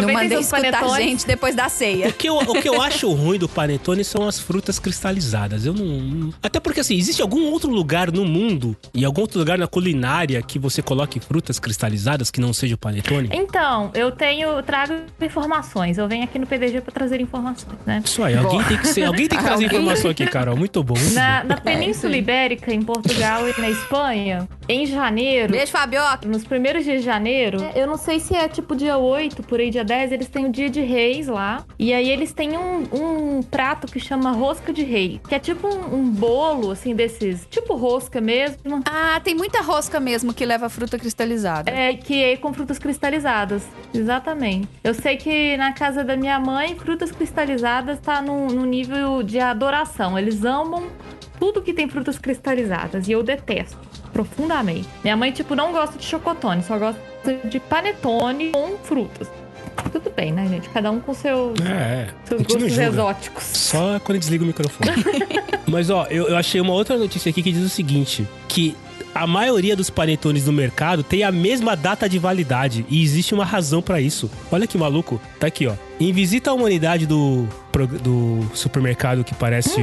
Não 0.00 0.12
mandei 0.12 0.28
seus 0.30 0.46
escutar 0.46 0.72
panetones. 0.80 0.96
gente 1.04 1.26
depois 1.26 1.54
da 1.54 1.68
ceia. 1.68 2.08
O 2.08 2.12
que, 2.12 2.28
eu, 2.28 2.36
o 2.36 2.60
que 2.60 2.68
eu 2.68 2.82
acho 2.82 3.10
ruim 3.12 3.38
do 3.38 3.48
panetone 3.48 4.02
são 4.04 4.26
as 4.26 4.38
frutas 4.40 4.78
cristalizadas. 4.78 5.64
Eu 5.64 5.72
não, 5.72 5.84
não- 5.84 6.34
Até 6.42 6.58
porque, 6.58 6.80
assim, 6.80 6.96
existe 6.96 7.22
algum 7.22 7.44
outro 7.50 7.70
lugar 7.70 8.10
no 8.10 8.24
mundo 8.24 8.76
e 8.92 9.04
algum 9.04 9.20
outro 9.22 9.38
lugar 9.38 9.56
na 9.58 9.66
culinária 9.68 10.42
que 10.42 10.58
você 10.58 10.82
coloque 10.82 11.20
frutas 11.20 11.58
cristalizadas 11.60 12.30
que 12.30 12.40
não 12.40 12.52
seja 12.52 12.74
o 12.74 12.78
panetone? 12.78 13.28
Então, 13.32 13.90
eu 13.94 14.10
tenho, 14.10 14.60
trago 14.62 14.94
informações. 15.20 15.96
Eu 15.98 16.08
venho 16.08 16.24
aqui 16.24 16.38
no 16.38 16.46
PDG 16.46 16.80
pra 16.80 16.92
trazer 16.92 17.20
informações, 17.20 17.78
né? 17.86 18.02
Isso 18.04 18.22
aí, 18.22 18.36
alguém 18.36 18.62
tem 18.64 18.76
que 18.78 18.88
ser. 18.88 19.04
Alguém 19.04 19.28
tem 19.28 19.38
que 19.38 19.44
trazer 19.44 19.64
informação 19.66 20.10
aqui, 20.10 20.26
Carol. 20.26 20.56
Muito 20.56 20.82
bom. 20.82 20.94
Muito 20.98 21.14
Na, 21.14 21.42
bom. 21.42 21.48
na 21.48 21.56
Península 21.56 22.16
Ibérica, 22.16 22.37
em 22.46 22.82
Portugal 22.82 23.48
e 23.48 23.60
na 23.60 23.68
Espanha, 23.68 24.48
em 24.68 24.86
janeiro, 24.86 25.52
Beijo, 25.52 25.72
Fabioca. 25.72 26.28
nos 26.28 26.44
primeiros 26.44 26.84
dias 26.84 27.00
de 27.00 27.06
janeiro, 27.06 27.58
eu 27.74 27.86
não 27.86 27.96
sei 27.96 28.20
se 28.20 28.34
é 28.34 28.48
tipo 28.48 28.76
dia 28.76 28.96
8, 28.96 29.42
por 29.42 29.58
aí 29.58 29.70
dia 29.70 29.84
10, 29.84 30.12
eles 30.12 30.28
têm 30.28 30.46
o 30.46 30.52
dia 30.52 30.68
de 30.68 30.80
reis 30.80 31.26
lá. 31.26 31.64
E 31.78 31.92
aí 31.92 32.10
eles 32.10 32.32
têm 32.32 32.56
um, 32.56 32.86
um 32.92 33.42
prato 33.42 33.86
que 33.86 33.98
chama 33.98 34.30
rosca 34.32 34.72
de 34.72 34.82
rei, 34.82 35.20
que 35.26 35.34
é 35.34 35.38
tipo 35.38 35.66
um, 35.66 35.96
um 35.96 36.10
bolo, 36.10 36.70
assim, 36.70 36.94
desses, 36.94 37.46
tipo 37.50 37.74
rosca 37.74 38.20
mesmo. 38.20 38.82
Ah, 38.84 39.20
tem 39.22 39.34
muita 39.34 39.60
rosca 39.60 39.98
mesmo 39.98 40.32
que 40.32 40.44
leva 40.44 40.68
fruta 40.68 40.98
cristalizada. 40.98 41.70
É, 41.70 41.94
que 41.94 42.22
é 42.22 42.36
com 42.36 42.52
frutas 42.52 42.78
cristalizadas. 42.78 43.62
Exatamente. 43.92 44.68
Eu 44.84 44.94
sei 44.94 45.16
que 45.16 45.56
na 45.56 45.72
casa 45.72 46.04
da 46.04 46.16
minha 46.16 46.38
mãe, 46.38 46.76
frutas 46.76 47.10
cristalizadas 47.10 47.98
tá 48.00 48.20
no, 48.20 48.48
no 48.48 48.64
nível 48.64 49.22
de 49.22 49.38
adoração. 49.40 50.18
Eles 50.18 50.44
amam 50.44 50.84
tudo 51.38 51.62
que 51.62 51.72
tem 51.72 51.88
frutas 51.88 52.18
cristalizadas. 52.18 53.08
E 53.08 53.12
eu 53.12 53.22
detesto 53.22 53.78
profundamente. 54.12 54.88
Minha 55.02 55.16
mãe, 55.16 55.30
tipo, 55.30 55.54
não 55.54 55.72
gosta 55.72 55.98
de 55.98 56.04
chocotone, 56.04 56.62
só 56.62 56.78
gosta 56.78 57.00
de 57.44 57.60
panetone 57.60 58.50
com 58.50 58.76
frutas. 58.82 59.30
Tudo 59.92 60.10
bem, 60.14 60.32
né, 60.32 60.46
gente? 60.48 60.68
Cada 60.70 60.90
um 60.90 60.98
com 60.98 61.14
seus, 61.14 61.58
É, 61.60 61.72
é. 61.72 62.08
Seus 62.24 62.42
gostos 62.42 62.78
exóticos. 62.78 63.44
Só 63.44 64.00
quando 64.00 64.18
desliga 64.18 64.42
o 64.42 64.46
microfone. 64.46 64.90
Mas 65.66 65.88
ó, 65.88 66.06
eu, 66.10 66.28
eu 66.28 66.36
achei 66.36 66.60
uma 66.60 66.72
outra 66.72 66.96
notícia 66.96 67.30
aqui 67.30 67.42
que 67.42 67.52
diz 67.52 67.64
o 67.64 67.68
seguinte: 67.68 68.26
que 68.48 68.74
a 69.14 69.26
maioria 69.26 69.76
dos 69.76 69.88
panetones 69.88 70.46
no 70.46 70.52
mercado 70.52 71.02
tem 71.02 71.22
a 71.22 71.30
mesma 71.30 71.76
data 71.76 72.08
de 72.08 72.18
validade 72.18 72.84
e 72.88 73.02
existe 73.02 73.34
uma 73.34 73.44
razão 73.44 73.80
pra 73.80 74.00
isso. 74.00 74.30
Olha 74.50 74.66
que 74.66 74.76
maluco. 74.76 75.20
Tá 75.38 75.46
aqui, 75.46 75.66
ó. 75.66 75.74
Em 76.00 76.12
visita 76.12 76.50
à 76.50 76.54
humanidade 76.54 77.06
do, 77.06 77.46
do 77.86 78.44
supermercado 78.54 79.24
que 79.24 79.34
parece. 79.34 79.80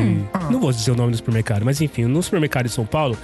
Não 0.50 0.60
vou 0.60 0.72
dizer 0.72 0.92
o 0.92 0.96
nome 0.96 1.12
do 1.12 1.18
supermercado, 1.18 1.64
mas 1.64 1.82
enfim, 1.82 2.06
no 2.06 2.22
supermercado 2.22 2.66
de 2.66 2.72
São 2.72 2.86
Paulo, 2.86 3.18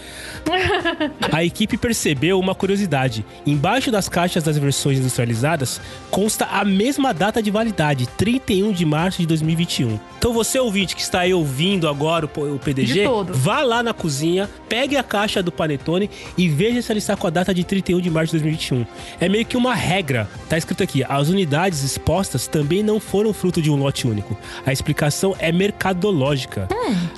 a 1.31 1.43
equipe 1.43 1.77
percebeu 1.77 2.39
uma 2.39 2.55
curiosidade. 2.55 3.25
Embaixo 3.45 3.91
das 3.91 4.07
caixas 4.07 4.43
das 4.43 4.57
versões 4.57 4.99
industrializadas 4.99 5.81
consta 6.09 6.45
a 6.45 6.63
mesma 6.63 7.13
data 7.13 7.41
de 7.41 7.51
validade, 7.51 8.07
31 8.07 8.71
de 8.71 8.85
março 8.85 9.19
de 9.19 9.27
2021. 9.27 9.99
Então 10.17 10.33
você 10.33 10.59
ouvinte 10.59 10.95
que 10.95 11.01
está 11.01 11.21
aí 11.21 11.33
ouvindo 11.33 11.87
agora 11.87 12.25
o 12.25 12.59
PDG, 12.59 13.05
vá 13.29 13.61
lá 13.61 13.81
na 13.81 13.93
cozinha, 13.93 14.47
pegue 14.69 14.95
a 14.95 15.03
caixa 15.03 15.41
do 15.41 15.51
panetone 15.51 16.09
e 16.37 16.47
veja 16.47 16.81
se 16.81 16.91
ela 16.91 16.99
está 16.99 17.15
com 17.15 17.25
a 17.27 17.29
data 17.29 17.53
de 17.53 17.63
31 17.63 17.99
de 17.99 18.09
março 18.09 18.37
de 18.37 18.43
2021. 18.43 18.85
É 19.19 19.27
meio 19.27 19.45
que 19.45 19.57
uma 19.57 19.73
regra. 19.73 20.29
Tá 20.47 20.57
escrito 20.57 20.83
aqui: 20.83 21.03
as 21.03 21.29
unidades 21.29 21.83
expostas 21.83 22.47
também 22.47 22.83
não 22.83 22.99
foram 22.99 23.33
fruto 23.33 23.61
de 23.61 23.71
um 23.71 23.75
lote 23.75 24.07
único. 24.07 24.37
A 24.65 24.71
explicação 24.71 25.35
é 25.39 25.51
mercadológica. 25.51 26.67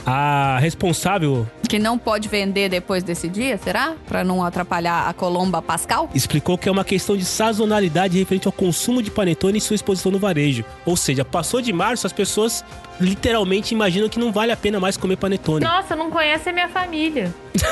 A 0.05 0.57
responsável 0.59 1.47
Que 1.67 1.79
não 1.79 1.97
pode 1.97 2.27
vender 2.27 2.69
depois 2.69 3.03
desse 3.03 3.27
dia, 3.27 3.57
será? 3.57 3.93
Pra 4.07 4.23
não 4.23 4.43
atrapalhar 4.43 5.07
a 5.07 5.13
Colomba 5.13 5.61
Pascal? 5.61 6.09
explicou 6.13 6.57
que 6.57 6.69
é 6.69 6.71
uma 6.71 6.83
questão 6.83 7.17
de 7.17 7.25
sazonalidade 7.25 8.17
referente 8.17 8.47
ao 8.47 8.51
consumo 8.51 9.01
de 9.01 9.09
panetone 9.11 9.57
e 9.57 9.61
sua 9.61 9.75
exposição 9.75 10.11
no 10.11 10.19
varejo. 10.19 10.63
Ou 10.85 10.95
seja, 10.95 11.25
passou 11.25 11.61
de 11.61 11.73
março, 11.73 12.05
as 12.07 12.13
pessoas 12.13 12.63
literalmente 12.99 13.73
imaginam 13.73 14.07
que 14.09 14.19
não 14.19 14.31
vale 14.31 14.51
a 14.51 14.57
pena 14.57 14.79
mais 14.79 14.95
comer 14.97 15.17
panetone. 15.17 15.63
Nossa, 15.65 15.95
não 15.95 16.09
conhece 16.11 16.49
a 16.49 16.53
minha 16.53 16.69
família. 16.69 17.33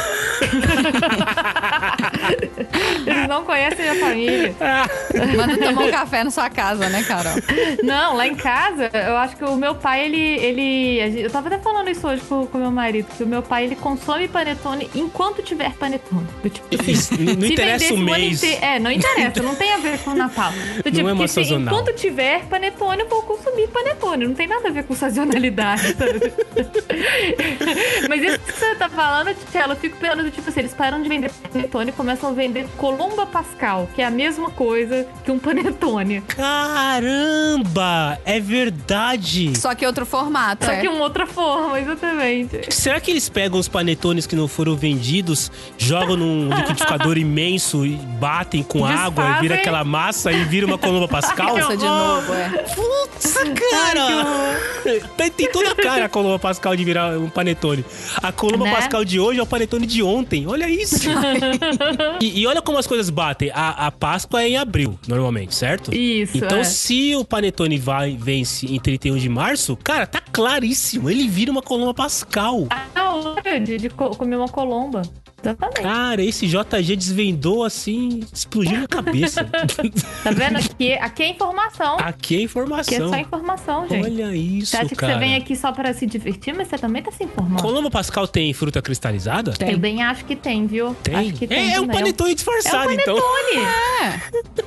Eles 3.05 3.27
não 3.27 3.43
conhecem 3.43 3.87
a 3.89 3.93
minha 3.93 4.05
família. 4.05 4.55
Manda 5.37 5.57
tomar 5.57 5.83
um 5.85 5.91
café 5.91 6.23
na 6.23 6.31
sua 6.31 6.49
casa, 6.49 6.87
né, 6.89 7.03
Carol? 7.03 7.33
Não, 7.83 8.15
lá 8.15 8.27
em 8.27 8.35
casa, 8.35 8.89
eu 8.93 9.17
acho 9.17 9.35
que 9.35 9.43
o 9.43 9.55
meu 9.55 9.75
pai, 9.75 10.05
ele. 10.05 10.17
ele 10.19 11.01
a 11.01 11.07
gente- 11.09 11.21
eu 11.23 11.29
tava 11.29 11.47
até 11.47 11.57
falando 11.59 11.89
isso 11.89 12.07
hoje 12.07 12.21
com 12.23 12.47
o 12.53 12.57
meu 12.57 12.71
marido, 12.71 13.07
que 13.17 13.23
o 13.23 13.27
meu 13.27 13.41
pai, 13.41 13.65
ele 13.65 13.75
consome 13.75 14.27
panetone 14.27 14.89
enquanto 14.95 15.41
tiver 15.41 15.71
panetone. 15.73 16.27
Do 16.43 16.49
tipo, 16.49 16.67
Isso, 16.89 17.13
não 17.21 17.41
se 17.41 17.53
interessa 17.53 17.93
o 17.93 17.97
mês. 17.97 18.43
É, 18.43 18.79
não 18.79 18.91
interessa, 18.91 19.41
não 19.43 19.55
tem 19.55 19.73
a 19.73 19.77
ver 19.77 19.97
com 19.99 20.11
o 20.11 20.15
Natal. 20.15 20.51
Do 20.83 20.91
tipo, 20.91 21.07
é 21.09 21.13
uma 21.13 21.23
que 21.23 21.27
se- 21.29 21.43
sazonal. 21.43 21.73
enquanto 21.73 21.95
tiver 21.95 22.45
panetone, 22.45 23.01
eu 23.01 23.09
vou 23.09 23.21
consumir 23.23 23.67
panetone. 23.67 24.27
Não 24.27 24.33
tem 24.35 24.47
nada 24.47 24.67
a 24.69 24.71
ver 24.71 24.83
com 24.83 24.93
sabe? 25.13 26.33
Mas 28.09 28.21
isso 28.21 28.39
que 28.39 28.51
você 28.53 28.75
tá 28.75 28.89
falando, 28.89 29.35
Tchela, 29.51 29.73
eu 29.73 29.77
fico 29.77 29.97
pensando, 29.97 30.29
tipo 30.31 30.49
assim, 30.49 30.59
eles 30.59 30.73
param 30.73 31.01
de 31.01 31.09
vender 31.09 31.31
panetone 31.51 31.89
e 31.89 31.93
começam 31.93 32.29
a 32.29 32.33
vender 32.33 32.67
Colomba 32.77 33.25
Pascal, 33.25 33.89
que 33.93 34.01
é 34.01 34.05
a 34.05 34.11
mesma 34.11 34.49
coisa 34.49 35.07
que 35.23 35.31
um 35.31 35.39
panetone. 35.39 36.21
Caramba! 36.21 38.19
É 38.25 38.39
verdade! 38.39 39.57
Só 39.57 39.73
que 39.75 39.85
outro 39.85 40.05
formato. 40.05 40.65
Só 40.65 40.71
é. 40.71 40.81
que 40.81 40.87
uma 40.87 41.03
outra 41.03 41.25
forma, 41.25 41.79
exatamente. 41.79 42.73
Será 42.73 42.99
que 42.99 43.11
eles 43.11 43.29
pegam 43.29 43.59
os 43.59 43.67
panetones 43.67 44.25
que 44.25 44.35
não 44.35 44.47
foram 44.47 44.75
vendidos, 44.75 45.51
jogam 45.77 46.17
num 46.17 46.49
liquidificador 46.55 47.17
imenso 47.17 47.85
e 47.85 47.95
batem 47.95 48.63
com 48.63 48.85
água 48.85 49.23
e 49.23 49.27
vira 49.41 49.55
Desfazem. 49.55 49.59
aquela 49.59 49.83
massa 49.83 50.31
e 50.31 50.43
vira 50.45 50.65
uma 50.65 50.77
colomba 50.77 51.07
pascal? 51.07 51.57
Nossa, 51.57 51.77
de 51.77 51.85
novo, 51.85 52.33
é. 52.33 52.49
Putz, 52.75 53.33
cara! 53.33 54.59
Tem, 54.83 55.00
tem 55.35 55.51
toda 55.51 55.71
a 55.71 55.75
cara 55.75 56.05
a 56.05 56.09
colomba 56.09 56.39
pascal 56.39 56.75
de 56.75 56.83
virar 56.83 57.17
um 57.17 57.29
panetone. 57.29 57.83
A 58.21 58.31
colomba 58.31 58.65
Né? 58.65 58.75
pascal 58.75 59.03
de 59.05 59.19
hoje 59.19 59.39
é 59.39 59.43
o 59.43 59.45
panetone 59.45 59.85
de 59.85 60.01
ontem. 60.03 60.47
Olha 60.47 60.69
isso! 60.69 61.09
e, 62.21 62.41
e 62.41 62.47
olha 62.47 62.61
como 62.61 62.77
as 62.77 62.87
coisas 62.87 63.09
batem. 63.09 63.51
A, 63.53 63.87
a 63.87 63.91
Páscoa 63.91 64.41
é 64.43 64.49
em 64.49 64.57
abril, 64.57 64.97
normalmente, 65.07 65.53
certo? 65.55 65.93
Isso, 65.93 66.37
Então, 66.37 66.59
é. 66.59 66.63
se 66.63 67.15
o 67.15 67.23
panetone 67.25 67.77
vai 67.77 68.17
vence 68.19 68.65
em 68.65 68.79
31 68.79 69.17
de 69.17 69.29
março, 69.29 69.77
cara, 69.77 70.05
tá 70.07 70.21
claríssimo. 70.31 71.09
Ele 71.09 71.27
vira 71.27 71.51
uma 71.51 71.61
colomba 71.61 71.93
pascal. 71.93 72.67
Hora 73.13 73.59
de, 73.59 73.77
de 73.77 73.89
co- 73.89 74.11
comer 74.15 74.35
uma 74.37 74.47
colomba. 74.47 75.01
Exatamente. 75.43 75.81
Cara, 75.81 76.23
esse 76.23 76.45
JG 76.45 76.95
desvendou 76.95 77.63
assim, 77.63 78.19
explodiu 78.31 78.79
na 78.79 78.87
cabeça. 78.87 79.41
Tá 80.23 80.29
vendo? 80.29 80.57
Aqui, 80.57 80.93
aqui 80.93 81.23
é 81.23 81.29
informação. 81.29 81.95
Aqui 81.97 82.03
é 82.03 82.07
Aqui 82.11 82.35
é 82.35 82.41
informação. 82.43 83.09
só 83.09 83.15
informação, 83.17 83.87
gente. 83.89 84.03
Olha 84.05 84.35
isso, 84.35 84.67
Você 84.71 84.77
acha 84.77 84.89
que 84.89 84.95
cara. 84.95 85.13
você 85.13 85.19
vem 85.19 85.35
aqui 85.35 85.55
só 85.55 85.71
para 85.71 85.91
se 85.93 86.05
divertir, 86.05 86.53
mas 86.55 86.67
você 86.67 86.77
também 86.77 87.01
tá 87.01 87.11
se 87.11 87.23
informando. 87.23 87.59
Colombo 87.61 87.89
Pascal 87.89 88.27
tem 88.27 88.53
fruta 88.53 88.81
cristalizada? 88.83 89.53
Eu 89.67 89.79
bem 89.79 90.03
acho 90.03 90.25
que 90.25 90.35
tem, 90.35 90.67
viu? 90.67 90.95
Tem? 91.01 91.15
Acho 91.15 91.33
que 91.33 91.47
tem 91.47 91.71
é, 91.71 91.75
é 91.75 91.81
um 91.81 91.87
panetone 91.87 92.29
É 92.29 92.33
um 92.33 92.35
disfarçado, 92.35 92.91
então. 92.91 93.15
panetone. 93.15 94.21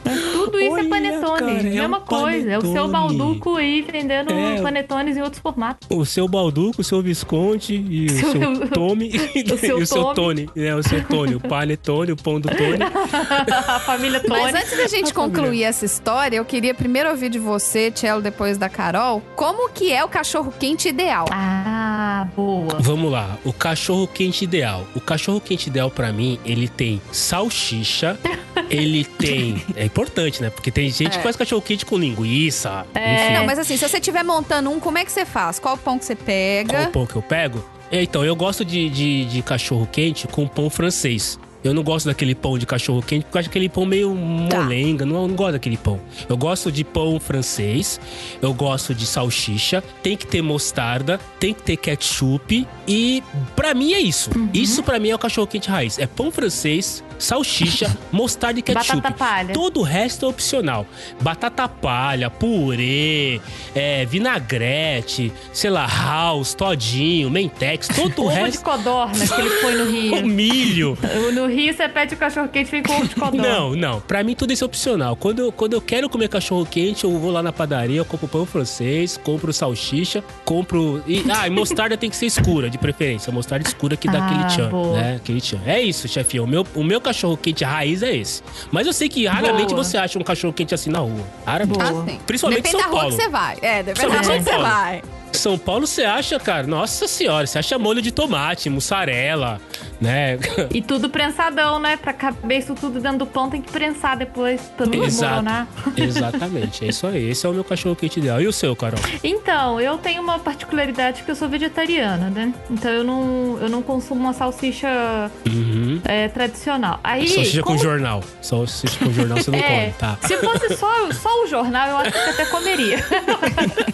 Tudo 0.33 0.61
isso 0.61 0.73
Olha, 0.73 0.81
é 0.81 0.89
panetone. 0.89 1.39
cara, 1.39 1.53
é 1.53 1.63
Mesma 1.63 1.99
um 1.99 2.01
coisa. 2.01 2.51
É 2.51 2.59
o 2.59 2.61
seu 2.63 2.71
panetone. 2.89 2.93
balduco 2.93 3.57
aí 3.57 3.83
vendendo 3.83 4.33
É. 4.33 4.61
panetones 4.61 5.17
em 5.17 5.23
outros 5.23 5.41
formatos. 5.41 5.87
O 5.91 6.05
seu 6.05 6.27
Balduco, 6.27 6.81
o 6.81 6.85
seu 6.85 7.01
Visconde 7.03 7.75
e 7.77 8.07
o 8.07 8.11
Seu- 8.11 8.34
seu 8.39 8.69
Tome 8.69 9.11
o 9.53 9.59
seu 9.59 9.79
e 9.79 9.83
o 9.83 9.87
seu. 9.87 10.05
Tony. 10.15 10.49
É, 10.57 10.75
o 10.75 10.83
seu 10.83 11.03
Tony, 11.05 11.35
o 11.35 11.41
panetone, 11.41 12.13
o 12.13 12.17
pão 12.17 12.41
do 12.41 12.49
Tony. 12.49 12.79
a 13.67 13.79
família 13.81 14.21
Tony. 14.21 14.41
Mas 14.43 14.55
antes 14.55 14.77
da 14.77 14.87
gente 14.87 15.13
concluir 15.15 15.63
essa 15.65 15.85
história, 15.85 16.37
eu 16.37 16.45
queria 16.45 16.75
primeiro 16.75 17.11
ouvir 17.11 17.29
de 17.31 17.39
você, 17.39 17.91
Tchelo, 17.91 18.21
depois 18.23 18.59
da 18.59 18.69
Carol, 18.69 19.23
como 19.37 19.69
que 19.71 19.93
é 19.93 20.05
o 20.05 20.09
cachorro 20.09 20.53
quente 20.59 20.89
ideal? 20.89 21.27
Ah, 21.31 22.27
boa. 22.37 22.77
Vamos 22.81 23.11
lá, 23.11 23.39
o 23.45 23.53
cachorro 23.53 24.07
quente 24.07 24.45
ideal. 24.45 24.87
O 24.95 25.01
cachorro 25.01 25.41
quente 25.41 25.69
ideal 25.69 25.91
pra 25.91 26.13
mim, 26.13 26.39
ele 26.45 26.69
tem 26.69 27.01
salsicha, 27.13 28.19
ele 28.71 29.05
tem, 29.05 29.63
é 29.77 29.85
importante, 29.85 30.41
né? 30.43 30.51
Porque 30.51 30.71
tem 30.71 30.89
gente 30.91 31.15
É. 31.15 31.17
que 31.19 31.23
faz 31.23 31.37
cachorro 31.37 31.63
quente 31.63 31.85
com 31.85 31.99
linguiça, 31.99 32.87
É. 32.95 33.15
enfim. 33.25 33.35
Não, 33.35 33.47
mas 33.47 33.59
assim, 33.59 33.77
se 33.77 33.89
você 33.89 33.99
estiver 33.99 34.23
montando 34.25 34.71
um, 34.71 34.79
como 34.81 34.99
é 34.99 35.05
que 35.05 35.13
você 35.13 35.25
faz? 35.25 35.59
Qual 35.59 35.77
pão 35.77 35.99
que 35.99 36.05
você 36.05 36.15
Qual 36.15 36.25
pega? 36.27 36.83
o 36.89 36.93
pão 36.93 37.07
que 37.07 37.17
eu 37.17 37.23
pego? 37.23 37.65
É, 37.91 38.03
Então, 38.03 38.25
eu 38.25 38.35
gosto 38.35 38.65
de, 38.65 38.89
de, 38.89 39.25
de 39.27 39.43
cachorro 39.43 39.87
quente 39.91 40.27
com 40.27 40.47
pão 40.47 40.69
francês. 40.71 41.39
Eu 41.65 41.73
não 41.73 41.83
gosto 41.83 42.07
daquele 42.07 42.35
pão 42.35 42.59
de 42.59 42.67
cachorro 42.67 43.03
quente, 43.03 43.25
porque 43.25 43.39
eu 43.39 43.41
acho 43.41 43.49
aquele 43.49 43.69
pão 43.71 43.87
meio 43.87 44.15
molenga. 44.15 45.07
Não, 45.07 45.23
eu 45.23 45.29
não 45.29 45.35
gosto 45.35 45.53
daquele 45.53 45.79
pão. 45.79 45.99
Eu 46.29 46.37
gosto 46.37 46.71
de 46.71 46.85
pão 46.85 47.19
francês, 47.19 47.99
eu 48.43 48.53
gosto 48.53 48.95
de 48.95 49.07
salsicha, 49.07 49.83
tem 50.03 50.15
que 50.17 50.27
ter 50.27 50.43
mostarda, 50.43 51.19
tem 51.41 51.55
que 51.55 51.63
ter 51.63 51.77
ketchup. 51.79 52.67
E 52.87 53.23
pra 53.57 53.73
mim 53.75 53.95
é 53.95 54.01
isso. 54.01 54.31
Isso 54.53 54.83
pra 54.83 54.99
mim 54.99 55.09
é 55.09 55.15
o 55.15 55.19
cachorro 55.19 55.47
quente 55.47 55.69
raiz. 55.71 55.99
É 55.99 56.07
pão 56.07 56.31
francês, 56.31 57.03
salsicha, 57.19 57.97
mostarda 58.13 58.59
e 58.59 58.63
ketchup. 58.63 58.97
Batata 58.97 59.15
palha. 59.17 59.55
Todo 59.55 59.81
o 59.81 59.83
resto 59.83 60.27
é 60.27 60.29
opcional. 60.29 60.87
Batata 61.21 61.67
palha, 61.67 62.29
purê, 62.29 63.41
é, 63.75 64.05
vinagrete, 64.05 65.33
sei 65.53 65.71
lá, 65.71 65.87
house, 65.87 66.53
todinho, 66.55 67.31
mentex, 67.31 67.89
todo 67.89 68.19
o 68.23 68.27
Ovo 68.27 68.35
de 68.35 68.41
resto. 68.43 68.63
codorna 68.65 69.27
que 69.27 69.41
ele 69.41 69.51
põe 69.61 69.75
no 69.77 69.85
O 69.85 69.91
Rio. 69.91 70.27
milho. 70.27 70.99
No 71.35 71.47
Rio, 71.47 71.54
você 71.73 71.89
pede 71.89 72.15
o 72.15 72.17
cachorro 72.17 72.49
quente 72.49 72.69
e 72.69 72.71
vem 72.71 72.83
com 72.83 72.93
ovo 72.95 73.07
de 73.09 73.15
codorna. 73.15 73.43
Não, 73.49 73.75
não. 73.77 74.01
Pra 74.01 74.23
mim 74.23 74.35
tudo 74.35 74.53
isso 74.53 74.65
é 74.65 74.67
opcional. 74.67 75.17
Quando 75.17 75.39
eu, 75.41 75.53
quando 75.53 75.73
eu 75.75 75.81
quero 75.81 76.09
comer 76.09 76.29
cachorro 76.29 76.65
quente, 76.67 77.05
eu 77.05 77.19
vou 77.19 77.31
lá 77.31 77.43
na 77.43 77.53
padaria, 77.53 77.99
eu 77.99 78.05
compro 78.05 78.27
pão 78.29 78.45
francês, 78.47 79.17
compro 79.23 79.53
salsicha, 79.53 80.23
compro. 80.45 81.03
E, 81.07 81.25
ah, 81.31 81.47
e 81.47 81.51
mostarda 81.51 81.97
tem 81.97 82.09
que 82.11 82.17
ser 82.17 82.27
escura, 82.27 82.69
de 82.71 82.79
preferência. 82.79 83.33
Mostarda 83.33 83.67
escura 83.67 83.97
que 83.97 84.09
dá 84.09 84.19
Ah, 84.23 84.27
aquele 84.27 84.45
tchan, 84.47 84.71
boa. 84.71 84.97
né? 84.97 85.17
Aquele 85.17 85.41
tchan. 85.41 85.61
É 85.67 85.81
isso, 85.81 86.07
chefinho. 86.09 86.45
O 86.45 86.47
meu, 86.47 86.67
o 86.75 86.83
meu 86.85 87.01
cachorro 87.01 87.37
quente 87.37 87.65
raiz 87.65 88.03
é 88.03 88.15
esse. 88.17 88.43
Mas 88.71 88.87
eu 88.87 88.93
sei 88.93 89.09
que 89.09 89.27
raramente 89.27 89.73
Boa. 89.75 89.83
você 89.85 89.97
acha 89.97 90.19
um 90.19 90.23
cachorro 90.23 90.53
quente 90.53 90.75
assim 90.75 90.91
na 90.91 90.99
rua. 91.01 91.25
Raramente. 91.47 91.81
Ah, 91.81 92.05
sim. 92.09 92.19
Principalmente 92.27 92.63
Depende 92.63 92.77
em 92.77 92.79
da 92.79 92.85
São 92.85 92.91
rua 92.93 93.01
Paulo. 93.01 93.17
que 93.17 93.23
você 93.23 93.29
vai. 93.29 93.57
É, 93.63 93.83
depende 93.83 94.09
da 94.09 94.15
rua 94.15 94.25
São 94.25 94.37
que 94.39 94.43
você 94.45 94.51
Paulo. 94.51 94.65
vai. 94.67 95.03
São 95.37 95.59
Paulo 95.59 95.87
você 95.87 96.05
acha, 96.05 96.39
cara, 96.39 96.67
nossa 96.67 97.07
senhora, 97.09 97.47
você 97.47 97.59
acha 97.59 97.79
molho 97.79 98.01
de 98.03 98.11
tomate, 98.13 98.69
mussarela, 98.71 99.61
né? 100.01 100.39
E 100.73 100.81
tudo 100.83 101.09
prensadão, 101.11 101.79
né? 101.79 101.97
Pra 101.97 102.13
caber 102.13 102.59
isso 102.59 102.75
tudo 102.75 103.01
dentro 103.01 103.19
do 103.19 103.27
pão, 103.27 103.49
tem 103.51 103.61
que 103.63 103.71
prensar 103.71 104.17
depois 104.17 104.61
pra 104.77 104.87
não 104.87 105.01
desmoronar. 105.01 105.67
Exatamente, 105.97 106.85
é 106.85 106.89
isso 106.89 107.07
aí. 107.07 107.29
Esse 107.31 107.47
é 107.47 107.49
o 107.49 107.53
meu 107.53 107.65
cachorro 107.65 107.97
quente 107.97 108.19
ideal. 108.19 108.41
E 108.41 108.47
o 108.47 108.53
seu, 108.53 108.75
Carol? 108.77 108.99
Então, 109.23 109.81
eu 109.81 109.99
tenho 109.99 110.23
uma 110.23 110.39
particularidade 110.39 111.23
que 111.23 111.31
eu 111.31 111.35
sou 111.37 111.49
vegetariana, 111.49 112.31
né? 112.31 112.53
Então 112.71 112.91
eu 112.91 113.05
não, 113.05 113.59
eu 113.61 113.69
não 113.69 113.83
consumo 113.83 114.21
uma 114.21 114.33
salsicha 114.33 115.31
Uhum. 115.47 116.01
é, 116.05 116.29
tradicional. 116.29 117.01
Aí, 117.03 117.29
Salsicha 117.29 117.61
com 117.63 117.69
como- 117.69 117.79
jornal. 117.83 118.23
Salsicha 118.41 118.99
com 119.05 119.13
jornal 119.13 119.39
você 119.39 119.51
não 119.51 119.59
É, 119.65 119.81
come, 119.81 119.95
tá? 119.99 120.19
se 120.23 120.37
fosse 120.39 120.77
só, 120.77 121.11
só 121.13 121.45
o 121.45 121.47
jornal, 121.47 121.89
eu 121.89 121.97
acho 121.99 122.13
que 122.13 122.19
até 122.31 122.45
comeria. 122.47 122.99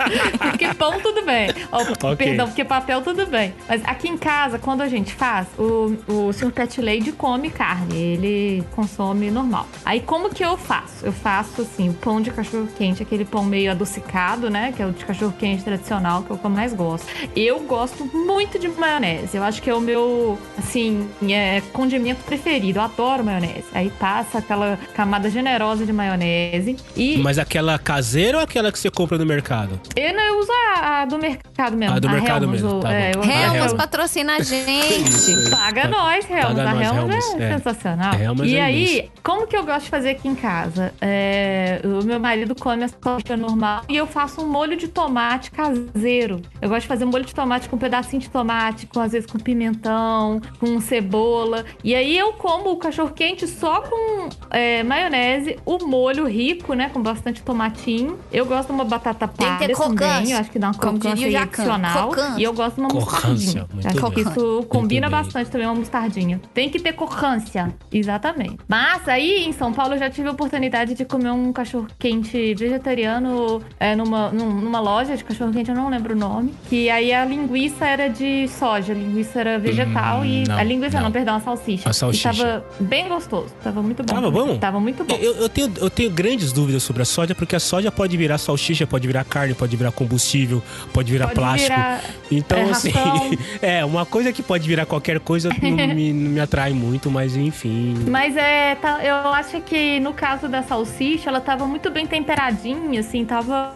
porque 0.38 0.74
pão, 0.74 1.00
tudo 1.00 1.22
bem. 1.24 1.29
Ó, 1.72 1.80
Ok. 2.02 2.16
Perdão, 2.16 2.46
porque 2.46 2.64
papel, 2.64 3.02
tudo 3.02 3.26
bem. 3.26 3.54
Mas 3.68 3.82
aqui 3.84 4.08
em 4.08 4.16
casa, 4.16 4.58
quando 4.58 4.80
a 4.82 4.88
gente 4.88 5.12
faz, 5.12 5.46
o, 5.58 5.96
o 6.08 6.32
Sr. 6.32 6.50
Pet 6.52 6.80
Lady 6.80 7.12
come 7.12 7.50
carne. 7.50 7.96
Ele 7.96 8.64
consome 8.74 9.30
normal. 9.30 9.66
Aí, 9.84 10.00
como 10.00 10.30
que 10.30 10.44
eu 10.44 10.56
faço? 10.56 11.04
Eu 11.04 11.12
faço, 11.12 11.62
assim, 11.62 11.90
o 11.90 11.94
pão 11.94 12.20
de 12.20 12.30
cachorro-quente, 12.30 13.02
aquele 13.02 13.24
pão 13.24 13.44
meio 13.44 13.70
adocicado, 13.70 14.48
né? 14.50 14.72
Que 14.74 14.82
é 14.82 14.86
o 14.86 14.92
de 14.92 15.04
cachorro-quente 15.04 15.62
tradicional, 15.64 16.22
que 16.22 16.32
é 16.32 16.34
o 16.34 16.38
que 16.38 16.44
eu 16.44 16.50
mais 16.50 16.72
gosto. 16.72 17.06
Eu 17.36 17.60
gosto 17.60 18.04
muito 18.04 18.58
de 18.58 18.68
maionese. 18.68 19.36
Eu 19.36 19.42
acho 19.42 19.62
que 19.62 19.68
é 19.68 19.74
o 19.74 19.80
meu, 19.80 20.38
assim, 20.58 21.08
é, 21.28 21.60
condimento 21.72 22.22
preferido. 22.24 22.78
Eu 22.78 22.82
adoro 22.82 23.24
maionese. 23.24 23.64
Aí 23.72 23.90
passa 23.98 24.38
aquela 24.38 24.78
camada 24.94 25.28
generosa 25.30 25.84
de 25.84 25.92
maionese. 25.92 26.76
E 26.96 27.18
Mas 27.18 27.38
aquela 27.38 27.78
caseira 27.78 28.38
ou 28.38 28.44
aquela 28.44 28.72
que 28.72 28.78
você 28.78 28.90
compra 28.90 29.18
no 29.18 29.26
mercado? 29.26 29.80
eu 29.96 30.14
não 30.14 30.22
eu 30.22 30.38
uso 30.38 30.52
a, 30.52 31.02
a 31.02 31.04
do 31.04 31.18
mercado 31.20 31.76
mesmo. 31.76 31.96
A 31.96 31.98
do 31.98 32.08
mercado 32.10 32.42
Hellmann's, 32.44 32.62
mesmo, 32.62 32.78
o- 32.78 32.80
tá 32.80 32.92
é, 32.92 33.12
Ah, 33.16 33.54
Helmas. 33.56 33.72
patrocina 33.74 34.34
a 34.34 34.38
Isso 34.40 34.54
gente. 34.54 35.50
Paga 35.50 35.88
nós, 35.88 36.28
Helmans. 36.28 36.56
Paga 36.56 36.88
A 36.90 36.92
nós, 37.06 37.34
é, 37.34 37.42
é. 37.44 37.56
sensacional. 37.58 38.14
Helmans 38.14 38.50
e 38.50 38.56
é 38.56 38.62
aí, 38.62 38.98
imenso. 38.98 39.12
como 39.22 39.46
que 39.46 39.56
eu 39.56 39.64
gosto 39.64 39.84
de 39.84 39.90
fazer 39.90 40.10
aqui 40.10 40.28
em 40.28 40.34
casa? 40.34 40.92
É, 41.00 41.80
o 41.84 42.04
meu 42.04 42.18
marido 42.18 42.54
come 42.54 42.84
a 42.84 42.88
salsicha 42.88 43.36
normal 43.36 43.82
e 43.88 43.96
eu 43.96 44.06
faço 44.06 44.40
um 44.42 44.48
molho 44.48 44.76
de 44.76 44.88
tomate 44.88 45.50
caseiro. 45.50 46.40
Eu 46.60 46.68
gosto 46.68 46.82
de 46.82 46.88
fazer 46.88 47.04
molho 47.04 47.24
de 47.24 47.34
tomate 47.34 47.68
com 47.68 47.76
um 47.76 47.78
pedacinho 47.78 48.20
de 48.22 48.30
tomate, 48.30 48.86
com 48.86 49.00
às 49.00 49.12
vezes 49.12 49.30
com 49.30 49.38
pimentão, 49.38 50.40
com 50.58 50.80
cebola. 50.80 51.64
E 51.84 51.94
aí 51.94 52.16
eu 52.16 52.32
como 52.34 52.70
o 52.70 52.76
cachorro 52.76 53.10
quente 53.10 53.46
só 53.46 53.80
com 53.82 54.28
é, 54.50 54.82
maionese, 54.82 55.58
o 55.64 55.78
molho 55.84 56.26
rico, 56.26 56.74
né? 56.74 56.90
Com 56.92 57.02
bastante 57.02 57.42
tomatinho. 57.42 58.18
Eu 58.32 58.46
gosto 58.46 58.68
de 58.68 58.72
uma 58.74 58.84
batata 58.84 59.26
Tem 59.28 59.46
que 59.46 59.52
palha 59.52 59.66
ter 59.68 59.76
também. 59.76 60.30
Eu 60.32 60.38
acho 60.38 60.50
que 60.50 60.58
dá 60.58 60.68
uma 60.68 60.74
crocância 60.74 61.09
diria 61.14 61.28
o 61.28 61.32
Jacan. 61.40 61.62
adicional. 61.62 62.10
E 62.38 62.42
eu 62.42 62.52
gosto 62.52 62.74
de 62.76 62.80
uma 62.80 62.88
Crocância, 62.90 63.20
mostardinha. 63.30 63.66
muito 63.72 63.88
Acho 63.88 64.10
que 64.12 64.20
isso 64.20 64.64
combina 64.68 65.08
bastante 65.08 65.50
também 65.50 65.66
uma 65.66 65.74
mostardinha. 65.76 66.40
Tem 66.54 66.68
que 66.68 66.78
ter 66.78 66.92
crocância. 66.92 67.74
Exatamente. 67.92 68.56
Mas 68.68 69.08
aí 69.08 69.44
em 69.46 69.52
São 69.52 69.72
Paulo 69.72 69.94
eu 69.94 69.98
já 69.98 70.10
tive 70.10 70.28
a 70.28 70.32
oportunidade 70.32 70.94
de 70.94 71.04
comer 71.04 71.30
um 71.30 71.52
cachorro 71.52 71.86
quente 71.98 72.54
vegetariano 72.54 73.60
é, 73.78 73.94
numa, 73.94 74.30
num- 74.30 74.60
numa 74.60 74.80
loja 74.80 75.16
de 75.16 75.24
cachorro 75.24 75.52
quente, 75.52 75.70
eu 75.70 75.76
não 75.76 75.88
lembro 75.88 76.14
o 76.14 76.18
nome. 76.18 76.52
Que 76.68 76.88
aí 76.90 77.12
a 77.12 77.24
linguiça 77.24 77.86
era 77.86 78.08
de 78.08 78.48
soja, 78.48 78.92
a 78.92 78.96
linguiça 78.96 79.40
era 79.40 79.58
vegetal 79.58 80.20
Hum, 80.20 80.24
e. 80.24 80.44
não, 80.48 80.56
a 80.58 80.62
linguiça 80.62 80.96
não. 80.98 81.04
não. 81.04 81.12
perdão, 81.12 81.36
a 81.36 81.40
salsicha. 81.40 81.88
A 81.88 81.92
salsicha. 81.92 82.32
E 82.32 82.36
tava 82.36 82.64
bem 82.80 83.08
gostoso. 83.08 83.54
Tava 83.62 83.82
muito 83.82 84.02
bom. 84.02 84.14
Tava 84.14 84.30
bom? 84.30 84.58
Tava 84.58 84.80
muito 84.80 85.04
bom. 85.04 85.14
Eu, 85.16 85.34
eu 85.36 85.48
tenho, 85.48 85.72
eu 85.78 85.90
tenho 85.90 86.10
grandes 86.10 86.52
dúvidas 86.52 86.82
sobre 86.82 87.02
a 87.02 87.04
soja, 87.04 87.34
porque 87.34 87.54
a 87.56 87.60
soja 87.60 87.90
pode 87.90 88.16
virar 88.16 88.38
salsicha, 88.38 88.86
pode 88.86 89.06
virar 89.06 89.24
carne, 89.24 89.54
pode 89.54 89.76
virar 89.76 89.92
combustível, 89.92 90.62
pode 90.92 91.10
virar 91.12 91.26
Pode 91.26 91.38
plástico. 91.38 91.68
virar, 91.74 92.00
então, 92.30 92.58
é, 92.58 92.70
assim, 92.70 92.92
é, 93.62 93.84
uma 93.84 94.04
coisa 94.06 94.32
que 94.32 94.42
pode 94.42 94.66
virar 94.66 94.86
qualquer 94.86 95.20
coisa 95.20 95.48
não 95.62 95.70
me, 95.94 96.12
não 96.12 96.30
me 96.32 96.40
atrai 96.40 96.72
muito, 96.72 97.10
mas 97.10 97.36
enfim. 97.36 97.94
Mas 98.08 98.36
é, 98.36 98.74
tá- 98.76 99.04
eu 99.04 99.14
acho 99.32 99.60
que 99.62 99.98
no 100.00 100.12
caso 100.12 100.48
da 100.48 100.62
salsicha, 100.62 101.30
ela 101.30 101.40
tava 101.40 101.66
muito 101.66 101.90
bem 101.90 102.06
temperadinha, 102.06 103.00
assim, 103.00 103.24
tava, 103.24 103.74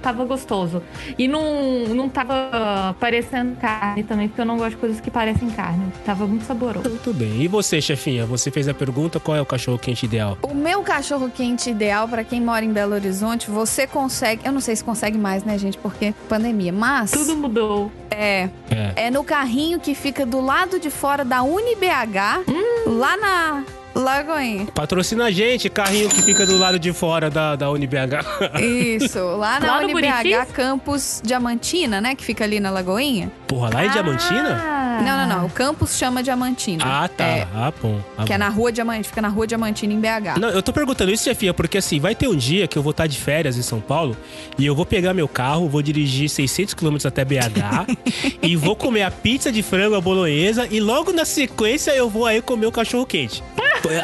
tava 0.00 0.24
gostoso. 0.24 0.82
E 1.18 1.26
não, 1.28 1.84
não 1.88 2.08
tava 2.08 2.96
parecendo 2.98 3.56
carne 3.56 4.02
também, 4.02 4.28
porque 4.28 4.40
eu 4.40 4.46
não 4.46 4.56
gosto 4.56 4.70
de 4.70 4.76
coisas 4.76 5.00
que 5.00 5.10
parecem 5.10 5.50
carne. 5.50 5.84
Tava 6.04 6.26
muito 6.26 6.44
saboroso. 6.44 6.88
Muito 6.88 7.12
bem. 7.12 7.42
E 7.42 7.48
você, 7.48 7.80
chefinha? 7.80 8.24
Você 8.26 8.50
fez 8.50 8.68
a 8.68 8.74
pergunta, 8.74 9.18
qual 9.20 9.36
é 9.36 9.40
o 9.40 9.46
cachorro 9.46 9.78
quente 9.78 10.06
ideal? 10.06 10.38
O 10.42 10.54
meu 10.54 10.82
cachorro 10.82 11.30
quente 11.34 11.70
ideal 11.70 12.08
pra 12.08 12.24
quem 12.24 12.40
mora 12.40 12.64
em 12.64 12.72
Belo 12.72 12.94
Horizonte, 12.94 13.50
você 13.50 13.86
consegue. 13.86 14.42
Eu 14.44 14.52
não 14.52 14.60
sei 14.60 14.76
se 14.76 14.84
consegue 14.84 15.18
mais, 15.18 15.44
né, 15.44 15.56
gente? 15.58 15.78
Porque 15.78 16.14
pandemia. 16.28 16.51
Mas. 16.72 17.10
Tudo 17.10 17.36
mudou. 17.36 17.90
É. 18.10 18.48
É. 18.70 19.06
É 19.06 19.10
no 19.10 19.24
carrinho 19.24 19.80
que 19.80 19.94
fica 19.94 20.26
do 20.26 20.40
lado 20.40 20.78
de 20.78 20.90
fora 20.90 21.24
da 21.24 21.42
UniBH, 21.42 22.44
lá 22.86 23.16
na 23.16 23.64
Lagoinha. 23.94 24.66
Patrocina 24.74 25.24
a 25.26 25.30
gente, 25.30 25.68
carrinho 25.68 26.08
que 26.08 26.22
fica 26.22 26.46
do 26.46 26.56
lado 26.58 26.78
de 26.78 26.92
fora 26.92 27.28
da, 27.30 27.56
da 27.56 27.70
UniBH. 27.70 28.60
Isso, 28.60 29.18
lá 29.36 29.60
na 29.60 29.66
Lá 29.78 29.78
UniBH, 29.84 29.92
Buritis? 30.22 30.52
campus 30.52 31.20
Diamantina, 31.24 32.00
né? 32.00 32.14
Que 32.14 32.24
fica 32.24 32.44
ali 32.44 32.58
na 32.60 32.70
Lagoinha. 32.70 33.30
Porra, 33.46 33.70
lá 33.72 33.84
em 33.84 33.90
Diamantina? 33.90 34.60
Ah. 34.62 34.82
Não, 35.02 35.16
não, 35.26 35.38
não. 35.38 35.46
O 35.46 35.50
campus 35.50 35.96
chama 35.96 36.22
Diamantina. 36.22 36.84
Ah, 36.86 37.08
tá. 37.08 37.24
É, 37.24 37.46
Ah, 37.54 37.72
bom. 37.82 38.00
Ah, 38.16 38.24
que 38.24 38.32
é 38.32 38.38
na 38.38 38.48
rua 38.48 38.70
Diamantina, 38.72 39.04
fica 39.04 39.22
na 39.22 39.28
rua 39.28 39.46
Diamantina, 39.46 39.92
em 39.92 40.00
BH. 40.00 40.38
Não, 40.40 40.48
eu 40.48 40.62
tô 40.62 40.72
perguntando 40.72 41.10
isso, 41.10 41.24
chefia, 41.24 41.52
porque 41.52 41.78
assim, 41.78 41.98
vai 42.00 42.14
ter 42.14 42.28
um 42.28 42.36
dia 42.36 42.66
que 42.66 42.78
eu 42.78 42.82
vou 42.82 42.92
estar 42.92 43.06
de 43.06 43.18
férias 43.18 43.56
em 43.58 43.62
São 43.62 43.80
Paulo 43.80 44.16
e 44.58 44.64
eu 44.64 44.74
vou 44.74 44.86
pegar 44.86 45.12
meu 45.12 45.28
carro, 45.28 45.68
vou 45.68 45.82
dirigir 45.82 46.28
600 46.28 46.74
km 46.74 46.96
até 47.04 47.24
BH 47.24 47.96
e 48.42 48.56
vou 48.56 48.74
comer 48.76 49.02
a 49.02 49.10
pizza 49.10 49.50
de 49.52 49.62
frango 49.62 49.96
à 49.96 50.00
bolonhesa 50.00 50.66
e 50.70 50.80
logo 50.80 51.12
na 51.12 51.24
sequência 51.24 51.90
eu 51.92 52.08
vou 52.08 52.26
aí 52.26 52.40
comer 52.40 52.66
o 52.66 52.72
cachorro 52.72 53.04
quente. 53.06 53.42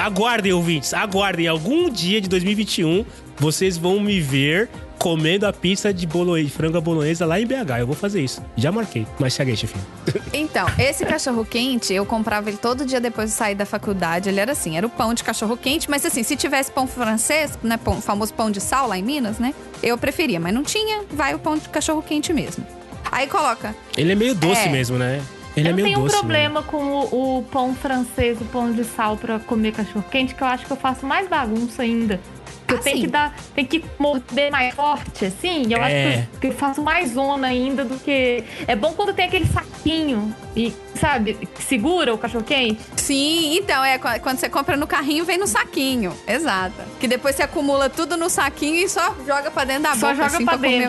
Aguardem, 0.01 0.53
ouvintes, 0.53 0.93
aguardem. 0.95 1.47
Algum 1.47 1.91
dia 1.91 2.21
de 2.21 2.29
2021 2.29 3.05
vocês 3.39 3.77
vão 3.77 4.01
me 4.01 4.21
ver 4.21 4.69
comendo 4.99 5.47
a 5.47 5.53
pizza 5.53 5.95
de 5.95 6.05
bolonhesa, 6.09 6.51
frango 6.51 6.77
à 6.77 6.81
bolonhesa 6.81 7.25
lá 7.25 7.41
em 7.41 7.47
BH. 7.47 7.79
Eu 7.79 7.87
vou 7.87 7.95
fazer 7.95 8.21
isso. 8.21 8.43
Já 8.57 8.73
marquei. 8.73 9.07
Mas 9.19 9.39
aí, 9.39 9.57
chefinho. 9.57 9.85
Então, 10.33 10.67
esse 10.79 11.07
cachorro 11.07 11.45
quente, 11.45 11.93
eu 11.95 12.05
comprava 12.05 12.51
ele 12.51 12.57
todo 12.59 12.85
dia 12.85 13.01
depois 13.01 13.31
de 13.31 13.37
sair 13.37 13.55
da 13.55 13.65
faculdade. 13.65 14.29
Ele 14.29 14.41
era 14.41 14.53
assim, 14.53 14.77
era 14.77 14.85
o 14.87 14.91
pão 14.91 15.15
de 15.15 15.23
cachorro 15.23 15.57
quente, 15.57 15.89
mas 15.89 16.05
assim, 16.05 16.23
se 16.25 16.35
tivesse 16.35 16.71
pão 16.73 16.87
francês, 16.89 17.57
né, 17.63 17.77
pão, 17.77 18.01
famoso 18.01 18.35
pão 18.35 18.51
de 18.51 18.61
sal 18.61 18.89
lá 18.89 18.99
em 18.99 19.03
Minas, 19.03 19.39
né? 19.39 19.55
Eu 19.83 19.97
preferia, 19.97 20.41
mas 20.41 20.53
não 20.53 20.65
tinha, 20.65 21.05
vai 21.13 21.33
o 21.35 21.39
pão 21.39 21.57
de 21.57 21.69
cachorro 21.69 22.03
quente 22.03 22.33
mesmo. 22.33 22.67
Aí 23.11 23.27
coloca. 23.29 23.75
Ele 23.97 24.13
é 24.13 24.15
meio 24.15 24.35
doce 24.35 24.63
É. 24.63 24.69
mesmo, 24.69 24.99
né? 24.99 25.21
Ele 25.59 25.69
eu 25.69 25.73
é 25.73 25.75
meio 25.75 25.87
tenho 25.89 25.99
um 26.01 26.03
doce. 26.03 26.15
né? 26.15 26.21
problema 26.21 26.63
com 26.63 26.77
o, 26.77 27.39
o 27.39 27.43
pão 27.45 27.75
francês, 27.75 28.41
o 28.41 28.45
pão 28.47 28.73
de 28.73 28.85
sal 28.85 29.17
pra 29.17 29.39
comer 29.39 29.73
cachorro 29.73 30.05
quente, 30.11 30.35
que 30.35 30.43
eu 30.43 30.47
acho 30.47 30.67
que 30.67 30.73
eu 30.73 30.77
faço 30.77 31.07
mais 31.07 31.29
bagunça 31.29 31.83
ainda. 31.83 32.21
Que 32.69 32.75
eu 32.75 32.79
Ah, 32.79 32.83
tenho 32.83 32.97
sim. 32.97 33.03
que 33.03 33.09
dar, 33.09 33.35
tem 33.55 33.65
que 33.65 33.83
morder 33.99 34.51
mais 34.53 34.75
forte, 34.75 35.25
assim. 35.25 35.73
Eu 35.73 35.79
É. 35.83 35.85
acho 35.85 36.29
que 36.29 36.37
eu, 36.37 36.41
que 36.41 36.47
eu 36.49 36.53
faço 36.53 36.83
mais 36.83 37.13
zona 37.13 37.49
ainda 37.49 37.83
do 37.85 37.99
que. 37.99 38.45
É 38.67 38.77
bom 38.77 38.93
quando 38.93 39.15
tem 39.15 39.25
aquele 39.27 39.47
saquinho 39.47 40.35
e, 40.55 40.73
sabe, 40.95 41.35
que 41.55 41.63
segura 41.63 42.13
o 42.13 42.19
cachorro 42.19 42.45
quente. 42.45 42.81
Sim, 42.97 43.57
então, 43.57 43.83
é 43.83 43.97
qu- 43.99 44.21
quando 44.23 44.39
você 44.39 44.51
compra 44.51 44.77
no 44.77 44.87
carrinho, 44.87 45.25
vem 45.25 45.39
no 45.39 45.47
saquinho. 45.47 46.13
Exato. 46.27 46.75
Que 47.01 47.09
depois 47.09 47.35
você 47.37 47.43
acumula 47.43 47.89
tudo 47.89 48.17
no 48.19 48.29
saquinho 48.29 48.77
e 48.77 48.89
só 48.89 49.15
joga 49.27 49.51
pra 49.51 49.65
dentro 49.65 49.85
da 49.85 49.95
Só 49.97 50.13
boca. 50.13 50.15
joga 50.17 50.27
assim, 50.27 50.45
pra 50.45 50.55
comer. 50.55 50.89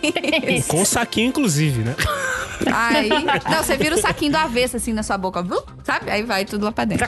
Com 0.68 0.84
saquinho, 0.84 1.28
inclusive, 1.28 1.82
né? 1.82 1.94
Aí. 2.72 3.08
Não, 3.50 3.62
você 3.62 3.76
vira 3.76 3.94
o 3.96 4.00
saquinho 4.00 4.32
do 4.32 4.38
avesso 4.38 4.76
assim 4.76 4.92
na 4.92 5.02
sua 5.02 5.18
boca, 5.18 5.44
sabe? 5.84 6.10
Aí 6.10 6.22
vai 6.22 6.44
tudo 6.44 6.64
lá 6.64 6.72
pra 6.72 6.84
dentro. 6.84 7.06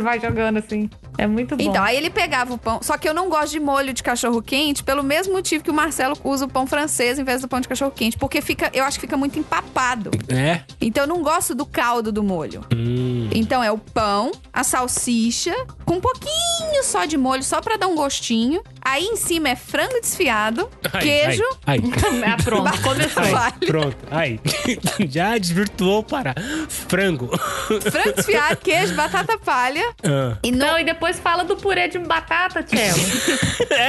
Vai 0.00 0.20
jogando 0.20 0.58
assim. 0.58 0.88
É 1.18 1.26
muito 1.26 1.56
bom. 1.56 1.62
Então, 1.62 1.82
aí 1.82 1.96
ele 1.96 2.08
pegava 2.08 2.54
o 2.54 2.58
pão. 2.58 2.78
Só 2.82 2.96
que 2.96 3.08
eu 3.08 3.12
não 3.12 3.28
gosto 3.28 3.41
de 3.50 3.60
molho 3.60 3.92
de 3.92 4.02
cachorro 4.02 4.40
quente 4.42 4.82
pelo 4.82 5.02
mesmo 5.02 5.32
motivo 5.32 5.64
que 5.64 5.70
o 5.70 5.74
Marcelo 5.74 6.16
usa 6.24 6.44
o 6.44 6.48
pão 6.48 6.66
francês 6.66 7.18
em 7.18 7.24
vez 7.24 7.42
do 7.42 7.48
pão 7.48 7.60
de 7.60 7.68
cachorro 7.68 7.90
quente. 7.90 8.16
Porque 8.16 8.40
fica, 8.40 8.70
eu 8.72 8.84
acho 8.84 8.98
que 8.98 9.02
fica 9.02 9.16
muito 9.16 9.38
empapado. 9.38 10.10
É? 10.28 10.60
Então 10.80 11.04
eu 11.04 11.08
não 11.08 11.22
gosto 11.22 11.54
do 11.54 11.66
caldo 11.66 12.12
do 12.12 12.22
molho. 12.22 12.64
Hum. 12.74 13.28
Então 13.32 13.62
é 13.62 13.70
o 13.70 13.78
pão, 13.78 14.32
a 14.52 14.62
salsicha, 14.64 15.54
com 15.84 15.94
um 15.94 16.00
pouquinho 16.00 16.82
só 16.82 17.04
de 17.04 17.16
molho, 17.16 17.42
só 17.42 17.60
pra 17.60 17.76
dar 17.76 17.88
um 17.88 17.94
gostinho. 17.94 18.62
Aí 18.84 19.04
em 19.04 19.16
cima 19.16 19.50
é 19.50 19.56
frango 19.56 20.00
desfiado, 20.00 20.68
Ai, 20.92 21.02
queijo. 21.02 21.44
Ai, 21.66 21.78
ai. 21.78 22.22
Ah, 22.32 22.36
pronto, 22.42 22.82
começou. 22.82 23.22
Vale. 23.24 23.66
Pronto, 23.66 23.96
aí. 24.10 24.40
Já 25.08 25.36
desvirtuou 25.38 26.02
para 26.02 26.34
frango. 26.68 27.30
Frango 27.36 28.12
desfiado, 28.16 28.56
queijo, 28.56 28.94
batata 28.94 29.38
palha. 29.38 29.82
Ah. 30.04 30.36
E 30.42 30.50
no... 30.50 30.58
Não, 30.58 30.78
e 30.78 30.84
depois 30.84 31.18
fala 31.18 31.44
do 31.44 31.56
purê 31.56 31.88
de 31.88 31.98
batata, 31.98 32.62
Tchelo. 32.62 32.98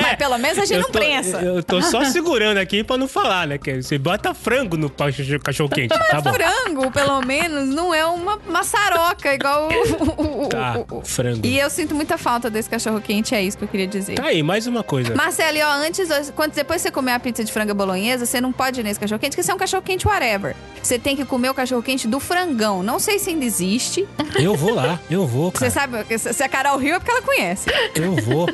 Mas 0.01 0.15
pelo 0.17 0.37
menos 0.37 0.57
a 0.59 0.65
gente 0.65 0.77
não 0.81 0.89
tô, 0.91 0.99
prensa. 0.99 1.37
Eu 1.41 1.63
tô 1.63 1.81
só 1.81 2.03
segurando 2.05 2.57
aqui 2.57 2.83
pra 2.83 2.97
não 2.97 3.07
falar, 3.07 3.47
né? 3.47 3.57
Que 3.57 3.81
você 3.81 3.97
bota 3.97 4.33
frango 4.33 4.77
no 4.77 4.89
cachorro 4.89 5.69
quente, 5.69 5.89
tá 6.09 6.21
bom? 6.21 6.33
Frango, 6.33 6.91
pelo 6.91 7.21
menos, 7.21 7.69
não 7.69 7.93
é 7.93 8.05
uma 8.05 8.39
maçaroca 8.47 9.33
igual 9.33 9.69
o, 9.69 10.43
o- 10.45 10.49
Tá, 10.49 10.77
o- 10.89 10.97
o- 10.99 11.05
frango. 11.05 11.45
E 11.45 11.59
eu 11.59 11.69
sinto 11.69 11.93
muita 11.95 12.17
falta 12.17 12.49
desse 12.49 12.69
cachorro 12.69 12.99
quente, 13.01 13.33
é 13.35 13.41
isso 13.41 13.57
que 13.57 13.63
eu 13.63 13.67
queria 13.67 13.87
dizer. 13.87 14.15
Tá 14.15 14.25
aí, 14.25 14.41
mais 14.43 14.67
uma 14.67 14.83
coisa. 14.83 15.13
Marcelo, 15.15 15.59
ó, 15.59 15.71
antes, 15.73 16.09
quando 16.35 16.53
depois 16.53 16.81
você 16.81 16.91
comer 16.91 17.13
a 17.13 17.19
pizza 17.19 17.43
de 17.43 17.51
franga 17.51 17.73
bolonhesa, 17.73 18.25
você 18.25 18.39
não 18.41 18.51
pode 18.51 18.79
ir 18.79 18.83
nesse 18.83 18.99
cachorro 18.99 19.19
quente, 19.19 19.31
porque 19.31 19.43
você 19.43 19.51
é 19.51 19.55
um 19.55 19.57
cachorro 19.57 19.83
quente 19.83 20.07
whatever. 20.07 20.55
Você 20.81 20.99
tem 20.99 21.15
que 21.15 21.25
comer 21.25 21.49
o 21.49 21.53
cachorro 21.53 21.81
quente 21.81 22.07
do 22.07 22.19
frangão. 22.19 22.83
Não 22.83 22.99
sei 22.99 23.19
se 23.19 23.29
ainda 23.29 23.45
existe. 23.45 24.07
Eu 24.35 24.55
vou 24.55 24.73
lá, 24.73 24.99
eu 25.09 25.25
vou, 25.25 25.51
Você 25.51 25.69
cara. 25.69 25.71
sabe, 25.71 26.17
se 26.17 26.43
a 26.43 26.49
Carol 26.49 26.77
riu 26.77 26.95
é 26.95 26.99
porque 26.99 27.11
ela 27.11 27.21
conhece. 27.21 27.69
Eu 27.95 28.15
vou, 28.15 28.47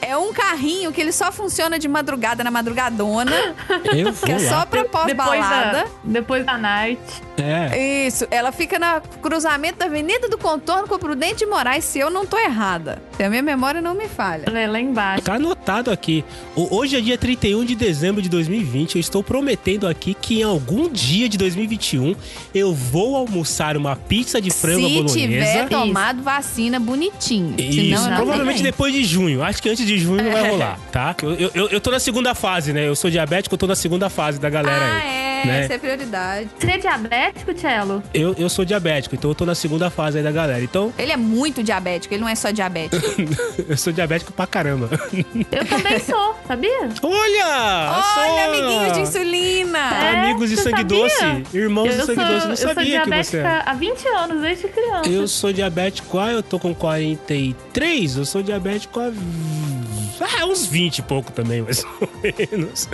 É 0.00 0.16
um 0.16 0.27
carrinho 0.32 0.92
que 0.92 1.00
ele 1.00 1.12
só 1.12 1.30
funciona 1.32 1.78
de 1.78 1.88
madrugada 1.88 2.42
na 2.44 2.50
madrugadona, 2.50 3.54
eu 3.94 4.12
que 4.12 4.32
é 4.32 4.38
só 4.38 4.64
pra 4.66 4.82
depois, 4.82 5.04
pós-balada. 5.04 5.84
da, 5.84 5.88
depois 6.04 6.44
da 6.46 6.58
night. 6.58 7.00
É. 7.40 8.06
Isso, 8.06 8.26
ela 8.30 8.50
fica 8.50 8.78
no 8.78 9.00
cruzamento 9.20 9.78
da 9.78 9.84
Avenida 9.86 10.28
do 10.28 10.36
Contorno 10.36 10.88
com 10.88 10.96
o 10.96 10.98
Prudente 10.98 11.36
de 11.36 11.46
Moraes, 11.46 11.84
se 11.84 11.98
eu 11.98 12.10
não 12.10 12.26
tô 12.26 12.36
errada. 12.36 13.00
Se 13.16 13.22
a 13.22 13.30
minha 13.30 13.42
memória 13.42 13.80
não 13.80 13.94
me 13.94 14.08
falha. 14.08 14.44
Ela 14.46 14.58
é 14.58 14.66
lá 14.66 14.80
embaixo. 14.80 15.22
Tá 15.22 15.34
anotado 15.34 15.90
aqui. 15.90 16.24
Hoje 16.56 16.96
é 16.96 17.00
dia 17.00 17.16
31 17.16 17.64
de 17.64 17.74
dezembro 17.76 18.20
de 18.20 18.28
2020. 18.28 18.96
Eu 18.96 19.00
estou 19.00 19.22
prometendo 19.22 19.86
aqui 19.86 20.14
que 20.14 20.40
em 20.40 20.42
algum 20.42 20.88
dia 20.88 21.28
de 21.28 21.38
2021 21.38 22.16
eu 22.54 22.74
vou 22.74 23.14
almoçar 23.16 23.76
uma 23.76 23.94
pizza 23.94 24.40
de 24.40 24.50
frango 24.50 24.88
Se 24.88 24.94
bolonhesa. 24.94 25.14
tiver 25.20 25.68
tomado 25.68 26.22
vacina 26.22 26.80
bonitinho. 26.80 27.54
Isso, 27.58 27.72
Senão 27.80 28.04
eu 28.04 28.10
não 28.10 28.16
provavelmente 28.16 28.56
tenho. 28.62 28.72
depois 28.72 28.92
de 28.92 29.04
junho. 29.04 29.42
Acho 29.44 29.62
que 29.62 29.68
antes 29.70 29.86
de 29.86 29.96
junho 29.98 30.17
não 30.22 30.32
vai 30.32 30.48
rolar, 30.50 30.78
tá? 30.92 31.14
Eu, 31.22 31.32
eu, 31.34 31.50
eu- 31.54 31.68
eu 31.68 31.80
tô 31.80 31.90
na 31.90 31.98
segunda 32.00 32.34
fase, 32.34 32.72
né? 32.72 32.86
Eu 32.88 32.94
sou 32.96 33.10
diabético, 33.10 33.54
eu 33.54 33.58
tô 33.58 33.66
na 33.66 33.76
segunda 33.76 34.08
fase 34.10 34.38
da 34.40 34.48
galera 34.50 34.84
Ah, 34.84 34.96
aí. 34.96 35.08
é, 35.08 35.46
né? 35.46 35.64
essa 35.64 35.74
é 35.74 35.78
prioridade. 35.78 36.48
Você 36.58 36.70
é 36.70 36.78
diabético, 36.78 37.54
Tchelo? 37.54 38.02
Eu, 38.12 38.34
eu 38.38 38.48
sou 38.48 38.64
diabético, 38.64 39.14
então 39.14 39.30
eu 39.30 39.34
tô 39.34 39.44
na 39.46 39.54
segunda 39.54 39.88
fase 39.90 40.18
aí 40.18 40.24
da 40.24 40.32
galera. 40.32 40.62
Então, 40.62 40.92
Ele 40.98 41.12
é 41.12 41.16
muito 41.16 41.62
diabético, 41.62 42.12
ele 42.14 42.20
não 42.20 42.28
é 42.28 42.34
só 42.34 42.50
diabético. 42.50 43.02
eu 43.68 43.76
sou 43.76 43.92
diabético 43.92 44.32
pra 44.32 44.46
caramba. 44.46 44.88
Eu 45.52 45.64
também 45.66 45.98
sou, 46.00 46.34
sabia? 46.46 46.88
Olha! 47.02 48.02
Olha, 48.16 48.44
amiguinhos 48.48 48.92
de 48.94 49.00
insulina! 49.00 49.78
É, 49.78 50.20
Amigos 50.22 50.50
de 50.50 50.56
sangue 50.56 50.78
sabia? 50.78 50.84
doce, 50.84 51.56
irmãos 51.56 51.86
eu 51.86 51.92
de 52.00 52.06
sangue 52.06 52.20
sou, 52.20 52.28
doce, 52.28 52.44
não 52.44 52.50
eu 52.52 52.56
sou 52.56 52.68
sabia 52.68 52.84
que 52.84 52.90
diabética 52.90 53.38
você 53.38 53.46
é. 53.46 53.62
há 53.66 53.74
20 53.74 54.08
anos, 54.08 54.42
desde 54.42 54.68
criança. 54.68 55.08
Eu 55.08 55.28
sou 55.28 55.52
diabético, 55.52 56.18
ah, 56.18 56.32
eu 56.32 56.42
tô 56.42 56.58
com 56.58 56.74
43, 56.74 58.16
eu 58.16 58.24
sou 58.24 58.42
diabético 58.42 59.00
há 59.00 59.10
ah, 60.20 60.46
uns 60.46 60.66
20 60.66 60.98
e 60.98 61.02
pouco 61.02 61.32
também, 61.32 61.62
mais 61.62 61.84
ou 62.00 62.08
menos. 62.22 62.88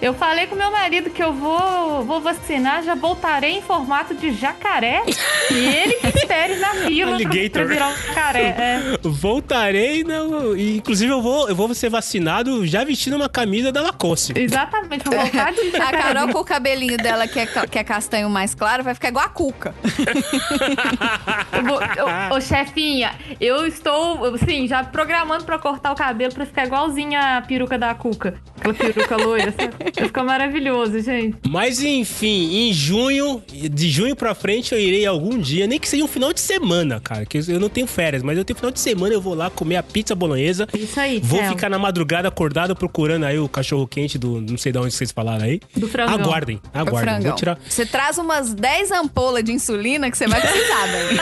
Eu 0.00 0.14
falei 0.14 0.46
com 0.46 0.56
meu 0.56 0.70
marido 0.70 1.10
que 1.10 1.22
eu 1.22 1.32
vou, 1.32 2.04
vou 2.04 2.20
vacinar, 2.20 2.82
já 2.82 2.94
voltarei 2.94 3.58
em 3.58 3.62
formato 3.62 4.14
de 4.14 4.32
jacaré. 4.32 5.02
e 5.50 5.54
ele 5.54 5.94
que 5.94 6.06
espere 6.08 6.56
na 6.56 6.70
fila 6.74 7.16
pra, 7.16 7.28
Alligator. 7.28 7.50
pra 7.50 7.64
virar 7.64 7.88
um 7.88 7.96
jacaré. 7.96 8.54
É. 8.58 8.98
Voltarei, 9.02 10.04
não, 10.04 10.56
e, 10.56 10.76
inclusive 10.76 11.12
eu 11.12 11.22
vou, 11.22 11.48
eu 11.48 11.54
vou 11.54 11.72
ser 11.74 11.88
vacinado 11.88 12.66
já 12.66 12.84
vestindo 12.84 13.16
uma 13.16 13.28
camisa 13.28 13.72
da 13.72 13.82
Lacoste. 13.82 14.32
Exatamente, 14.36 15.04
vou 15.04 15.18
voltar 15.18 15.52
de 15.52 15.74
A. 15.76 15.92
Carol 15.92 16.28
com 16.28 16.38
o 16.40 16.44
cabelinho 16.44 16.96
dela, 16.96 17.26
que 17.26 17.38
é, 17.38 17.46
que 17.46 17.78
é 17.78 17.84
castanho 17.84 18.28
mais 18.30 18.54
claro, 18.54 18.82
vai 18.82 18.94
ficar 18.94 19.08
igual 19.08 19.24
a 19.24 19.28
Cuca. 19.28 19.74
Ô, 22.34 22.40
chefinha, 22.40 23.14
eu 23.40 23.66
estou, 23.66 24.24
assim, 24.34 24.66
já 24.66 24.82
programando 24.84 25.44
pra 25.44 25.58
cortar 25.58 25.92
o 25.92 25.94
cabelo 25.94 26.34
pra 26.34 26.46
ficar 26.46 26.63
igualzinha 26.64 27.38
a 27.38 27.42
peruca 27.42 27.78
da 27.78 27.94
Cuca. 27.94 28.34
Aquela 28.58 28.74
peruca 28.74 29.16
loira, 29.16 29.52
sabe? 29.52 29.74
Vai 29.94 30.06
ficar 30.06 30.24
maravilhoso, 30.24 30.98
gente. 31.00 31.36
Mas 31.48 31.82
enfim, 31.82 32.68
em 32.68 32.72
junho, 32.72 33.42
de 33.48 33.88
junho 33.90 34.16
pra 34.16 34.34
frente 34.34 34.72
eu 34.74 34.80
irei 34.80 35.04
algum 35.06 35.38
dia, 35.38 35.66
nem 35.66 35.78
que 35.78 35.88
seja 35.88 36.02
um 36.04 36.08
final 36.08 36.32
de 36.32 36.40
semana, 36.40 37.00
cara, 37.00 37.26
que 37.26 37.38
eu 37.48 37.60
não 37.60 37.68
tenho 37.68 37.86
férias, 37.86 38.22
mas 38.22 38.38
eu 38.38 38.44
tenho 38.44 38.56
final 38.56 38.70
de 38.70 38.80
semana, 38.80 39.12
eu 39.14 39.20
vou 39.20 39.34
lá 39.34 39.50
comer 39.50 39.76
a 39.76 39.82
pizza 39.82 40.14
bolonhesa. 40.14 40.66
Isso 40.74 40.98
aí, 40.98 41.20
Vou 41.22 41.42
ficar 41.44 41.68
na 41.68 41.78
madrugada 41.78 42.28
acordado 42.28 42.74
procurando 42.74 43.24
aí 43.24 43.38
o 43.38 43.48
cachorro 43.48 43.86
quente 43.86 44.16
do, 44.18 44.40
não 44.40 44.56
sei 44.56 44.72
de 44.72 44.78
onde 44.78 44.92
vocês 44.92 45.10
falaram 45.12 45.44
aí. 45.44 45.60
Do 45.76 45.88
frangão. 45.88 46.14
Aguardem, 46.14 46.60
aguardem. 46.72 47.02
frangão. 47.14 47.28
Vou 47.30 47.36
tirar 47.38 47.58
Você 47.68 47.84
traz 47.86 48.18
umas 48.18 48.54
10 48.54 48.90
ampolas 48.92 49.44
de 49.44 49.52
insulina 49.52 50.10
que 50.10 50.16
você 50.16 50.26
vai 50.26 50.40
precisar, 50.40 50.86
velho. 50.86 51.20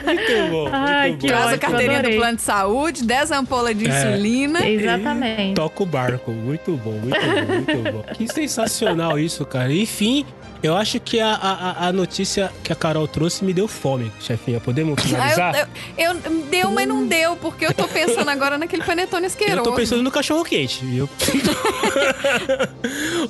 Muito 0.06 0.52
bom, 0.52 0.70
Ai, 0.72 1.10
muito 1.10 1.22
que 1.22 1.28
bom. 1.28 1.34
Traz 1.34 1.54
a 1.54 1.58
carteirinha 1.58 2.00
adorei. 2.00 2.18
do 2.18 2.22
plano 2.22 2.35
de 2.36 2.42
saúde, 2.42 3.04
10 3.04 3.32
ampolas 3.32 3.78
de 3.78 3.88
É. 3.88 3.90
insulina. 3.90 4.68
Exatamente. 4.68 5.56
Toca 5.56 5.84
o 5.84 5.86
barco. 5.86 6.32
Muito 6.32 6.72
bom, 6.78 6.92
muito 6.92 7.16
bom, 7.20 7.54
muito 7.54 7.92
bom. 7.92 8.04
Que 8.14 8.28
sensacional 8.32 9.18
isso, 9.18 9.46
cara. 9.46 9.72
Enfim, 9.74 10.26
eu 10.66 10.76
acho 10.76 11.00
que 11.00 11.20
a, 11.20 11.34
a, 11.34 11.88
a 11.88 11.94
notícia 11.94 12.52
que 12.64 12.72
a 12.72 12.76
Carol 12.76 13.08
trouxe 13.08 13.44
me 13.44 13.54
deu 13.54 13.68
fome, 13.68 14.12
chefinha. 14.20 14.60
Podemos 14.60 14.96
Ah, 14.98 15.02
finalizar? 15.02 15.56
eu, 15.98 16.12
eu, 16.12 16.22
eu- 16.24 16.46
deu, 16.50 16.72
mas 16.72 16.88
não 16.88 17.06
deu, 17.06 17.36
porque 17.38 17.66
eu 17.66 17.74
tô 17.74 17.88
pensando 17.88 18.30
agora 18.30 18.58
naquele 18.58 18.84
panetone 18.84 19.26
asqueroso. 19.26 19.56
Eu 19.60 19.64
tô 19.64 19.74
pensando 19.74 20.02
no 20.04 20.12
cachorro 20.12 20.44
quente. 20.44 20.84
Eu... 20.96 21.10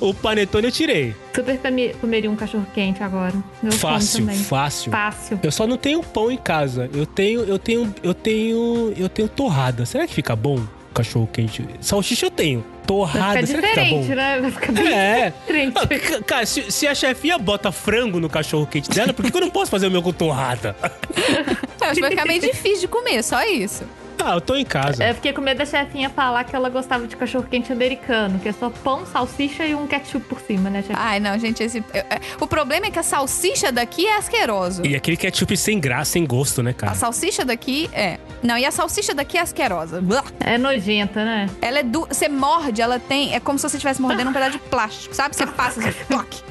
o 0.00 0.12
panetone 0.14 0.66
eu 0.66 0.72
tirei. 0.72 1.14
Super 1.34 1.58
comeria 2.00 2.30
um 2.30 2.36
cachorro 2.36 2.66
quente 2.74 3.02
agora. 3.02 3.34
Meu 3.62 3.72
Fácil, 3.72 4.26
fácil. 4.44 4.92
Fácil. 4.92 5.40
Eu 5.42 5.50
só 5.52 5.66
não 5.66 5.76
tenho 5.76 6.02
pão 6.02 6.30
em 6.30 6.36
casa. 6.36 6.90
Eu 6.94 7.06
tenho, 7.06 7.40
eu 7.42 7.58
tenho, 7.58 7.94
eu 8.02 8.14
tenho, 8.14 8.92
eu 8.96 9.08
tenho 9.08 9.28
torrada. 9.28 9.84
Será 9.86 10.06
que 10.06 10.14
fica 10.14 10.34
bom 10.36 10.60
cachorro 10.94 11.28
quente? 11.32 11.64
Salsicha 11.80 12.26
eu 12.26 12.30
tenho. 12.30 12.64
Vai 12.86 12.96
Torrada, 12.96 13.46
ficar 13.46 13.46
será 13.46 13.62
que 13.62 13.68
fica 13.68 13.80
bom? 13.90 14.00
diferente, 14.00 14.14
né? 14.14 14.40
Vai 14.40 14.50
ficar 14.50 14.72
bem 14.72 14.92
É. 14.92 15.30
diferente. 15.30 15.78
Ah, 15.78 16.22
Cara, 16.24 16.46
se, 16.46 16.70
se 16.70 16.86
a 16.86 16.94
chefinha 16.94 17.36
bota 17.38 17.72
frango 17.72 18.20
no 18.20 18.28
cachorro 18.28 18.66
quente 18.66 18.88
dela, 18.90 19.12
por 19.12 19.24
que 19.24 19.30
que 19.30 19.36
eu 19.36 19.40
não 19.40 19.50
posso 19.50 19.70
fazer 19.70 19.88
o 19.88 19.90
meu 19.90 20.02
com 20.02 20.12
torrada? 20.12 20.76
Acho 21.80 21.94
que 21.94 22.00
vai 22.00 22.10
ficar 22.10 22.26
meio 22.26 22.40
difícil 22.40 22.80
de 22.80 22.88
comer, 22.88 23.22
só 23.22 23.42
isso. 23.44 23.84
Ah, 24.24 24.34
eu 24.34 24.40
tô 24.40 24.56
em 24.56 24.64
casa. 24.64 25.04
Eu 25.04 25.14
fiquei 25.14 25.32
com 25.32 25.40
medo 25.40 25.58
da 25.58 25.66
chefinha 25.66 26.10
falar 26.10 26.44
que 26.44 26.54
ela 26.56 26.68
gostava 26.68 27.06
de 27.06 27.16
cachorro 27.16 27.46
quente 27.48 27.72
americano, 27.72 28.38
que 28.38 28.48
é 28.48 28.52
só 28.52 28.70
pão, 28.70 29.06
salsicha 29.06 29.64
e 29.66 29.74
um 29.74 29.86
ketchup 29.86 30.26
por 30.26 30.40
cima, 30.40 30.68
né, 30.70 30.80
chefinha? 30.82 30.98
Ai, 31.00 31.20
não, 31.20 31.38
gente, 31.38 31.62
esse. 31.62 31.84
é- 31.94 32.18
O 32.40 32.46
problema 32.46 32.86
é 32.86 32.90
que 32.90 32.98
a 32.98 33.02
salsicha 33.02 33.70
daqui 33.70 34.06
é 34.06 34.16
asqueroso. 34.16 34.84
E 34.84 34.96
aquele 34.96 35.16
ketchup 35.16 35.56
sem 35.56 35.78
graça, 35.78 36.12
sem 36.12 36.26
gosto, 36.26 36.62
né, 36.62 36.70
A 36.70 36.74
cara? 36.74 36.94
salsicha 36.94 37.44
daqui 37.44 37.88
é. 37.92 38.18
Não, 38.42 38.56
e 38.58 38.64
a 38.64 38.70
salsicha 38.70 39.14
daqui 39.14 39.38
é 39.38 39.40
asquerosa. 39.42 40.02
É 40.40 40.58
nojenta, 40.58 41.24
né? 41.24 41.48
Ela 41.60 41.80
é 41.80 41.82
du... 41.82 42.06
Você 42.06 42.28
morde, 42.28 42.80
ela 42.82 42.98
tem. 42.98 43.34
É 43.34 43.40
como 43.40 43.58
se 43.58 43.68
você 43.68 43.76
estivesse 43.76 44.00
mordendo 44.00 44.30
um 44.30 44.32
pedaço 44.32 44.52
de 44.52 44.58
plástico, 44.58 45.14
sabe? 45.14 45.34
Você 45.36 45.46
passa 45.46 45.80
assim, 45.80 45.90
toque. 46.08 46.42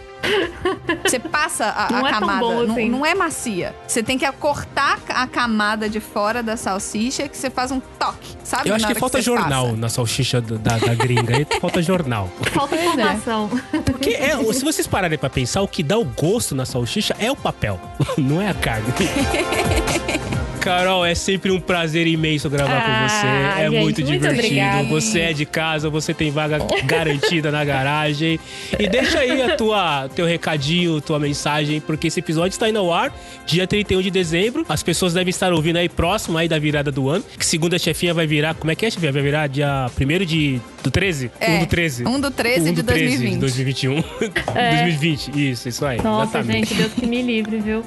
Você 1.03 1.19
passa 1.19 1.65
a, 1.65 1.87
a 1.87 1.91
Não 1.91 2.07
é 2.07 2.11
tão 2.11 2.19
camada. 2.19 2.39
bom 2.39 2.63
não, 2.63 2.73
assim. 2.73 2.89
não 2.89 3.05
é 3.05 3.15
macia. 3.15 3.75
Você 3.87 4.01
tem 4.03 4.17
que 4.17 4.29
cortar 4.33 4.99
a 5.09 5.27
camada 5.27 5.89
de 5.89 5.99
fora 5.99 6.41
da 6.41 6.57
salsicha 6.57 7.27
que 7.27 7.37
você 7.37 7.49
faz 7.49 7.71
um 7.71 7.79
toque, 7.79 8.35
sabe? 8.43 8.69
Eu 8.69 8.75
acho 8.75 8.87
que 8.87 8.95
falta 8.95 9.17
você 9.17 9.23
jornal 9.23 9.65
passa. 9.67 9.77
na 9.77 9.89
salsicha 9.89 10.41
da, 10.41 10.55
da, 10.57 10.77
da 10.77 10.93
gringa. 10.93 11.37
Aí 11.37 11.47
falta 11.59 11.81
jornal. 11.81 12.29
Falta 12.53 12.75
é. 12.75 12.85
informação. 12.85 13.49
Porque 13.85 14.11
é, 14.11 14.37
se 14.53 14.63
vocês 14.63 14.87
pararem 14.87 15.17
pra 15.17 15.29
pensar, 15.29 15.61
o 15.61 15.67
que 15.67 15.83
dá 15.83 15.97
o 15.97 16.05
gosto 16.05 16.55
na 16.55 16.65
salsicha 16.65 17.15
é 17.19 17.31
o 17.31 17.35
papel, 17.35 17.79
não 18.17 18.41
é 18.41 18.49
a 18.49 18.53
carne. 18.53 18.85
Carol, 20.65 21.05
é 21.05 21.13
sempre 21.13 21.51
um 21.51 21.59
prazer 21.59 22.07
imenso 22.07 22.49
gravar 22.49 22.77
Ah, 22.77 22.81
com 22.81 23.07
você. 23.07 23.27
É 23.61 23.69
gente, 23.69 23.81
muito 23.83 24.01
muito 24.01 24.11
divertido. 24.11 24.33
obrigada. 24.39 24.83
Você 24.89 25.19
é 25.19 25.31
de 25.33 25.45
casa, 25.45 25.89
você 25.91 26.13
tem 26.13 26.31
vaga 26.31 26.57
garantida 26.85 27.51
na 27.51 27.63
garagem. 27.63 28.39
E 28.79 28.87
deixa 28.87 29.19
aí 29.19 29.41
a 29.43 29.55
tua 29.55 30.09
teu 30.15 30.25
recadinho, 30.25 30.99
tua 31.01 31.19
mensagem, 31.19 31.79
porque 31.79 32.07
esse 32.07 32.19
episódio 32.19 32.55
está 32.55 32.67
indo 32.67 32.79
ao 32.79 32.91
ar 32.91 33.13
dia 33.45 33.67
31 33.67 34.01
de 34.01 34.09
dezembro. 34.09 34.65
As 34.67 34.81
pessoas 34.81 35.13
devem 35.13 35.29
estar 35.29 35.53
ouvindo 35.53 35.77
aí 35.77 35.87
próximo 35.87 36.37
aí 36.37 36.47
da 36.47 36.57
virada 36.57 36.91
do 36.91 37.09
ano. 37.09 37.23
Que 37.37 37.45
segunda 37.45 37.77
chefinha 37.77 38.13
vai 38.13 38.25
virar, 38.25 38.55
como 38.55 38.71
é 38.71 38.75
que 38.75 38.85
é, 38.85 38.89
chefinha? 38.89 39.11
Vai 39.11 39.21
virar 39.21 39.47
dia 39.47 39.85
1 39.99 40.25
de 40.25 40.59
do 40.83 40.89
13? 40.91 41.31
É, 41.39 41.51
1 41.57 41.59
do 41.59 41.65
13. 41.67 42.07
1 42.07 42.19
do 42.19 42.31
13 42.31 42.61
1 42.61 42.63
de 42.73 42.81
do 42.81 42.83
13 42.83 43.05
2020. 43.05 43.33
de 43.33 43.39
2021. 43.39 44.03
É. 44.55 44.69
2020. 44.83 45.51
Isso, 45.51 45.69
isso 45.69 45.85
aí. 45.85 46.01
Nossa, 46.01 46.39
exatamente. 46.39 46.69
gente, 46.69 46.77
Deus 46.81 46.93
que 46.93 47.05
me 47.05 47.21
livre, 47.21 47.59
viu? 47.59 47.83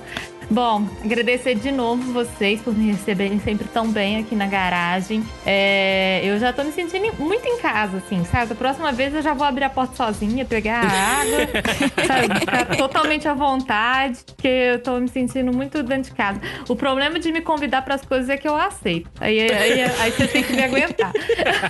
Bom, 0.51 0.89
agradecer 1.05 1.57
de 1.57 1.70
novo 1.70 2.11
vocês 2.11 2.62
por 2.62 2.75
me 2.75 2.91
receberem 2.91 3.39
sempre 3.39 3.69
tão 3.69 3.91
bem 3.91 4.19
aqui 4.19 4.35
na 4.35 4.47
garagem. 4.47 5.23
É, 5.45 6.23
eu 6.25 6.39
já 6.39 6.55
tô 6.55 6.65
me 6.65 6.73
sentindo 6.73 7.12
muito 7.19 7.47
em 7.47 7.59
casa, 7.59 7.99
assim, 7.99 8.25
sabe? 8.25 8.47
Da 8.47 8.55
próxima 8.55 8.91
vez 8.91 9.15
eu 9.15 9.20
já 9.20 9.35
vou 9.35 9.47
abrir 9.47 9.65
a 9.65 9.70
porta 9.70 9.95
sozinha, 9.95 10.47
pegar 10.47 10.85
a 10.85 11.20
água, 11.20 11.39
sabe? 12.07 12.41
Ficar 12.41 12.65
totalmente 12.77 13.29
à 13.29 13.35
vontade, 13.35 14.20
porque 14.25 14.49
eu 14.49 14.83
tô 14.83 14.99
me 14.99 15.09
sentindo 15.09 15.55
muito 15.55 15.83
dentro 15.83 16.11
de 16.11 16.16
casa. 16.16 16.41
O 16.66 16.75
problema 16.75 17.19
de 17.19 17.31
me 17.31 17.43
convidar 17.43 17.83
pras 17.83 18.03
coisas 18.03 18.31
é 18.31 18.39
que 18.39 18.49
eu 18.49 18.57
aceito. 18.57 19.11
Aí, 19.20 19.39
aí, 19.41 19.83
aí 19.83 20.11
você 20.11 20.27
tem 20.29 20.43
que 20.43 20.55
me 20.55 20.62
aguentar. 20.62 21.12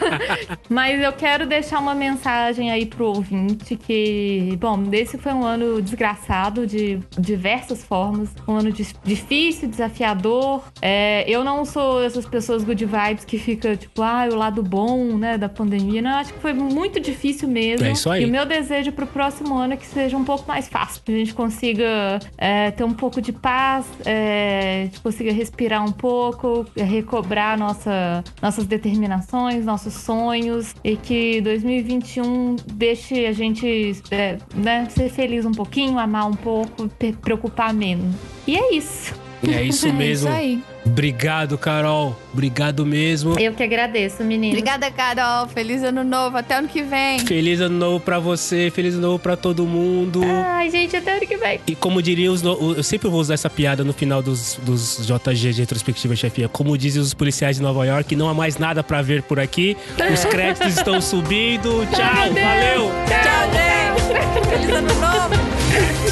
Mas 0.71 1.03
eu 1.03 1.13
quero 1.13 1.47
deixar 1.47 1.81
uma 1.81 1.97
mensagem 1.97 2.71
aí 2.71 2.87
pro 2.87 3.07
ouvinte 3.07 3.75
que, 3.75 4.57
bom, 4.61 4.81
esse 4.93 5.19
foi 5.19 5.33
um 5.33 5.45
ano 5.45 5.83
desgraçado 5.83 6.65
de 6.65 7.01
diversas 7.19 7.85
formas. 7.85 8.31
Um 8.47 8.55
ano 8.55 8.68
dis- 8.73 8.95
difícil, 9.05 9.69
desafiador. 9.69 10.63
É, 10.81 11.25
eu 11.29 11.45
não 11.45 11.65
sou 11.65 12.03
essas 12.03 12.27
pessoas 12.27 12.65
good 12.65 12.85
vibes 12.85 13.25
que 13.25 13.39
fica 13.39 13.77
tipo, 13.77 14.03
ah, 14.03 14.29
o 14.31 14.35
lado 14.35 14.63
bom, 14.63 15.17
né, 15.17 15.37
da 15.39 15.49
pandemia. 15.49 16.03
Não, 16.03 16.11
eu 16.11 16.17
acho 16.17 16.33
que 16.35 16.41
foi 16.41 16.53
muito 16.53 17.01
difícil 17.01 17.49
mesmo. 17.49 17.87
É 17.87 17.93
isso 17.93 18.11
aí. 18.11 18.23
E 18.23 18.25
o 18.25 18.29
meu 18.29 18.45
desejo 18.47 18.93
pro 18.93 19.07
próximo 19.07 19.57
ano 19.57 19.75
é 19.75 19.77
que 19.77 19.87
seja 19.87 20.17
um 20.17 20.25
pouco 20.25 20.47
mais 20.47 20.69
fácil. 20.69 21.03
Que 21.05 21.13
a 21.13 21.17
gente 21.19 21.35
consiga 21.35 22.19
é, 22.37 22.71
ter 22.71 22.85
um 22.85 22.93
pouco 22.95 23.21
de 23.21 23.33
paz, 23.33 23.87
é, 24.05 24.83
a 24.83 24.85
gente 24.87 25.01
consiga 25.01 25.33
respirar 25.33 25.85
um 25.85 25.93
pouco, 25.93 26.67
recobrar 26.77 27.59
nossa, 27.59 28.23
nossas 28.43 28.67
determinações, 28.67 29.65
nossos 29.65 29.95
sonhos 29.95 30.75
e 30.85 30.97
que 30.97 31.41
2021 31.41 32.57
deixe 32.67 33.27
a 33.27 33.33
gente 33.33 34.01
é, 34.11 34.39
né, 34.55 34.87
ser 34.91 35.09
feliz 35.11 35.45
um 35.45 35.53
pouquinho, 35.53 35.99
amar 35.99 36.27
um 36.29 36.35
pouco, 36.35 36.89
preocupar 37.23 37.73
menos. 37.73 38.15
E 38.47 38.58
é 38.59 38.75
isso. 38.75 39.15
É 39.41 39.63
isso 39.63 39.93
mesmo. 39.93 40.29
isso 40.29 40.37
aí. 40.37 40.61
Obrigado, 40.85 41.57
Carol. 41.57 42.19
Obrigado 42.33 42.85
mesmo. 42.85 43.39
Eu 43.39 43.53
que 43.53 43.63
agradeço, 43.63 44.25
meninas. 44.25 44.59
Obrigada, 44.59 44.91
Carol. 44.91 45.47
Feliz 45.47 45.81
ano 45.85 46.03
novo. 46.03 46.37
Até 46.37 46.57
ano 46.57 46.67
que 46.67 46.83
vem. 46.83 47.21
Feliz 47.21 47.61
ano 47.61 47.79
novo 47.79 48.01
pra 48.01 48.19
você, 48.19 48.69
feliz 48.75 48.95
ano 48.95 49.03
novo 49.03 49.21
pra 49.21 49.37
todo 49.37 49.65
mundo. 49.65 50.23
Ai, 50.25 50.69
gente, 50.71 50.97
até 50.97 51.13
ano 51.19 51.21
que 51.25 51.37
vem. 51.37 51.61
E 51.69 51.77
como 51.77 52.03
diriam 52.03 52.35
os. 52.35 52.43
no- 52.43 52.75
Eu 52.77 52.83
sempre 52.83 53.09
vou 53.09 53.21
usar 53.21 53.35
essa 53.35 53.49
piada 53.49 53.85
no 53.85 53.93
final 53.93 54.21
dos, 54.21 54.59
dos 54.61 55.07
JG 55.07 55.53
de 55.53 55.61
retrospectiva 55.61 56.17
chefia. 56.17 56.49
Como 56.49 56.77
dizem 56.77 57.01
os 57.01 57.15
policiais 57.15 57.59
de 57.59 57.63
Nova 57.63 57.87
York, 57.87 58.17
não 58.17 58.29
há 58.29 58.35
mais 58.35 58.59
nada 58.59 58.83
pra 58.83 59.03
ver 59.03 59.23
por 59.23 59.39
aqui. 59.39 59.77
Os 60.13 60.25
créditos 60.25 60.77
estão 60.77 61.01
subindo. 61.01 61.87
Tchau, 61.95 62.35
valeu! 62.35 62.91
Tchau, 63.07 63.53
gente. 63.55 64.49
Feliz 64.51 64.69
ano 64.75 64.89
novo. 64.95 66.08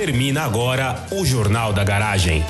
Termina 0.00 0.44
agora 0.44 1.04
o 1.10 1.26
Jornal 1.26 1.74
da 1.74 1.84
Garagem. 1.84 2.42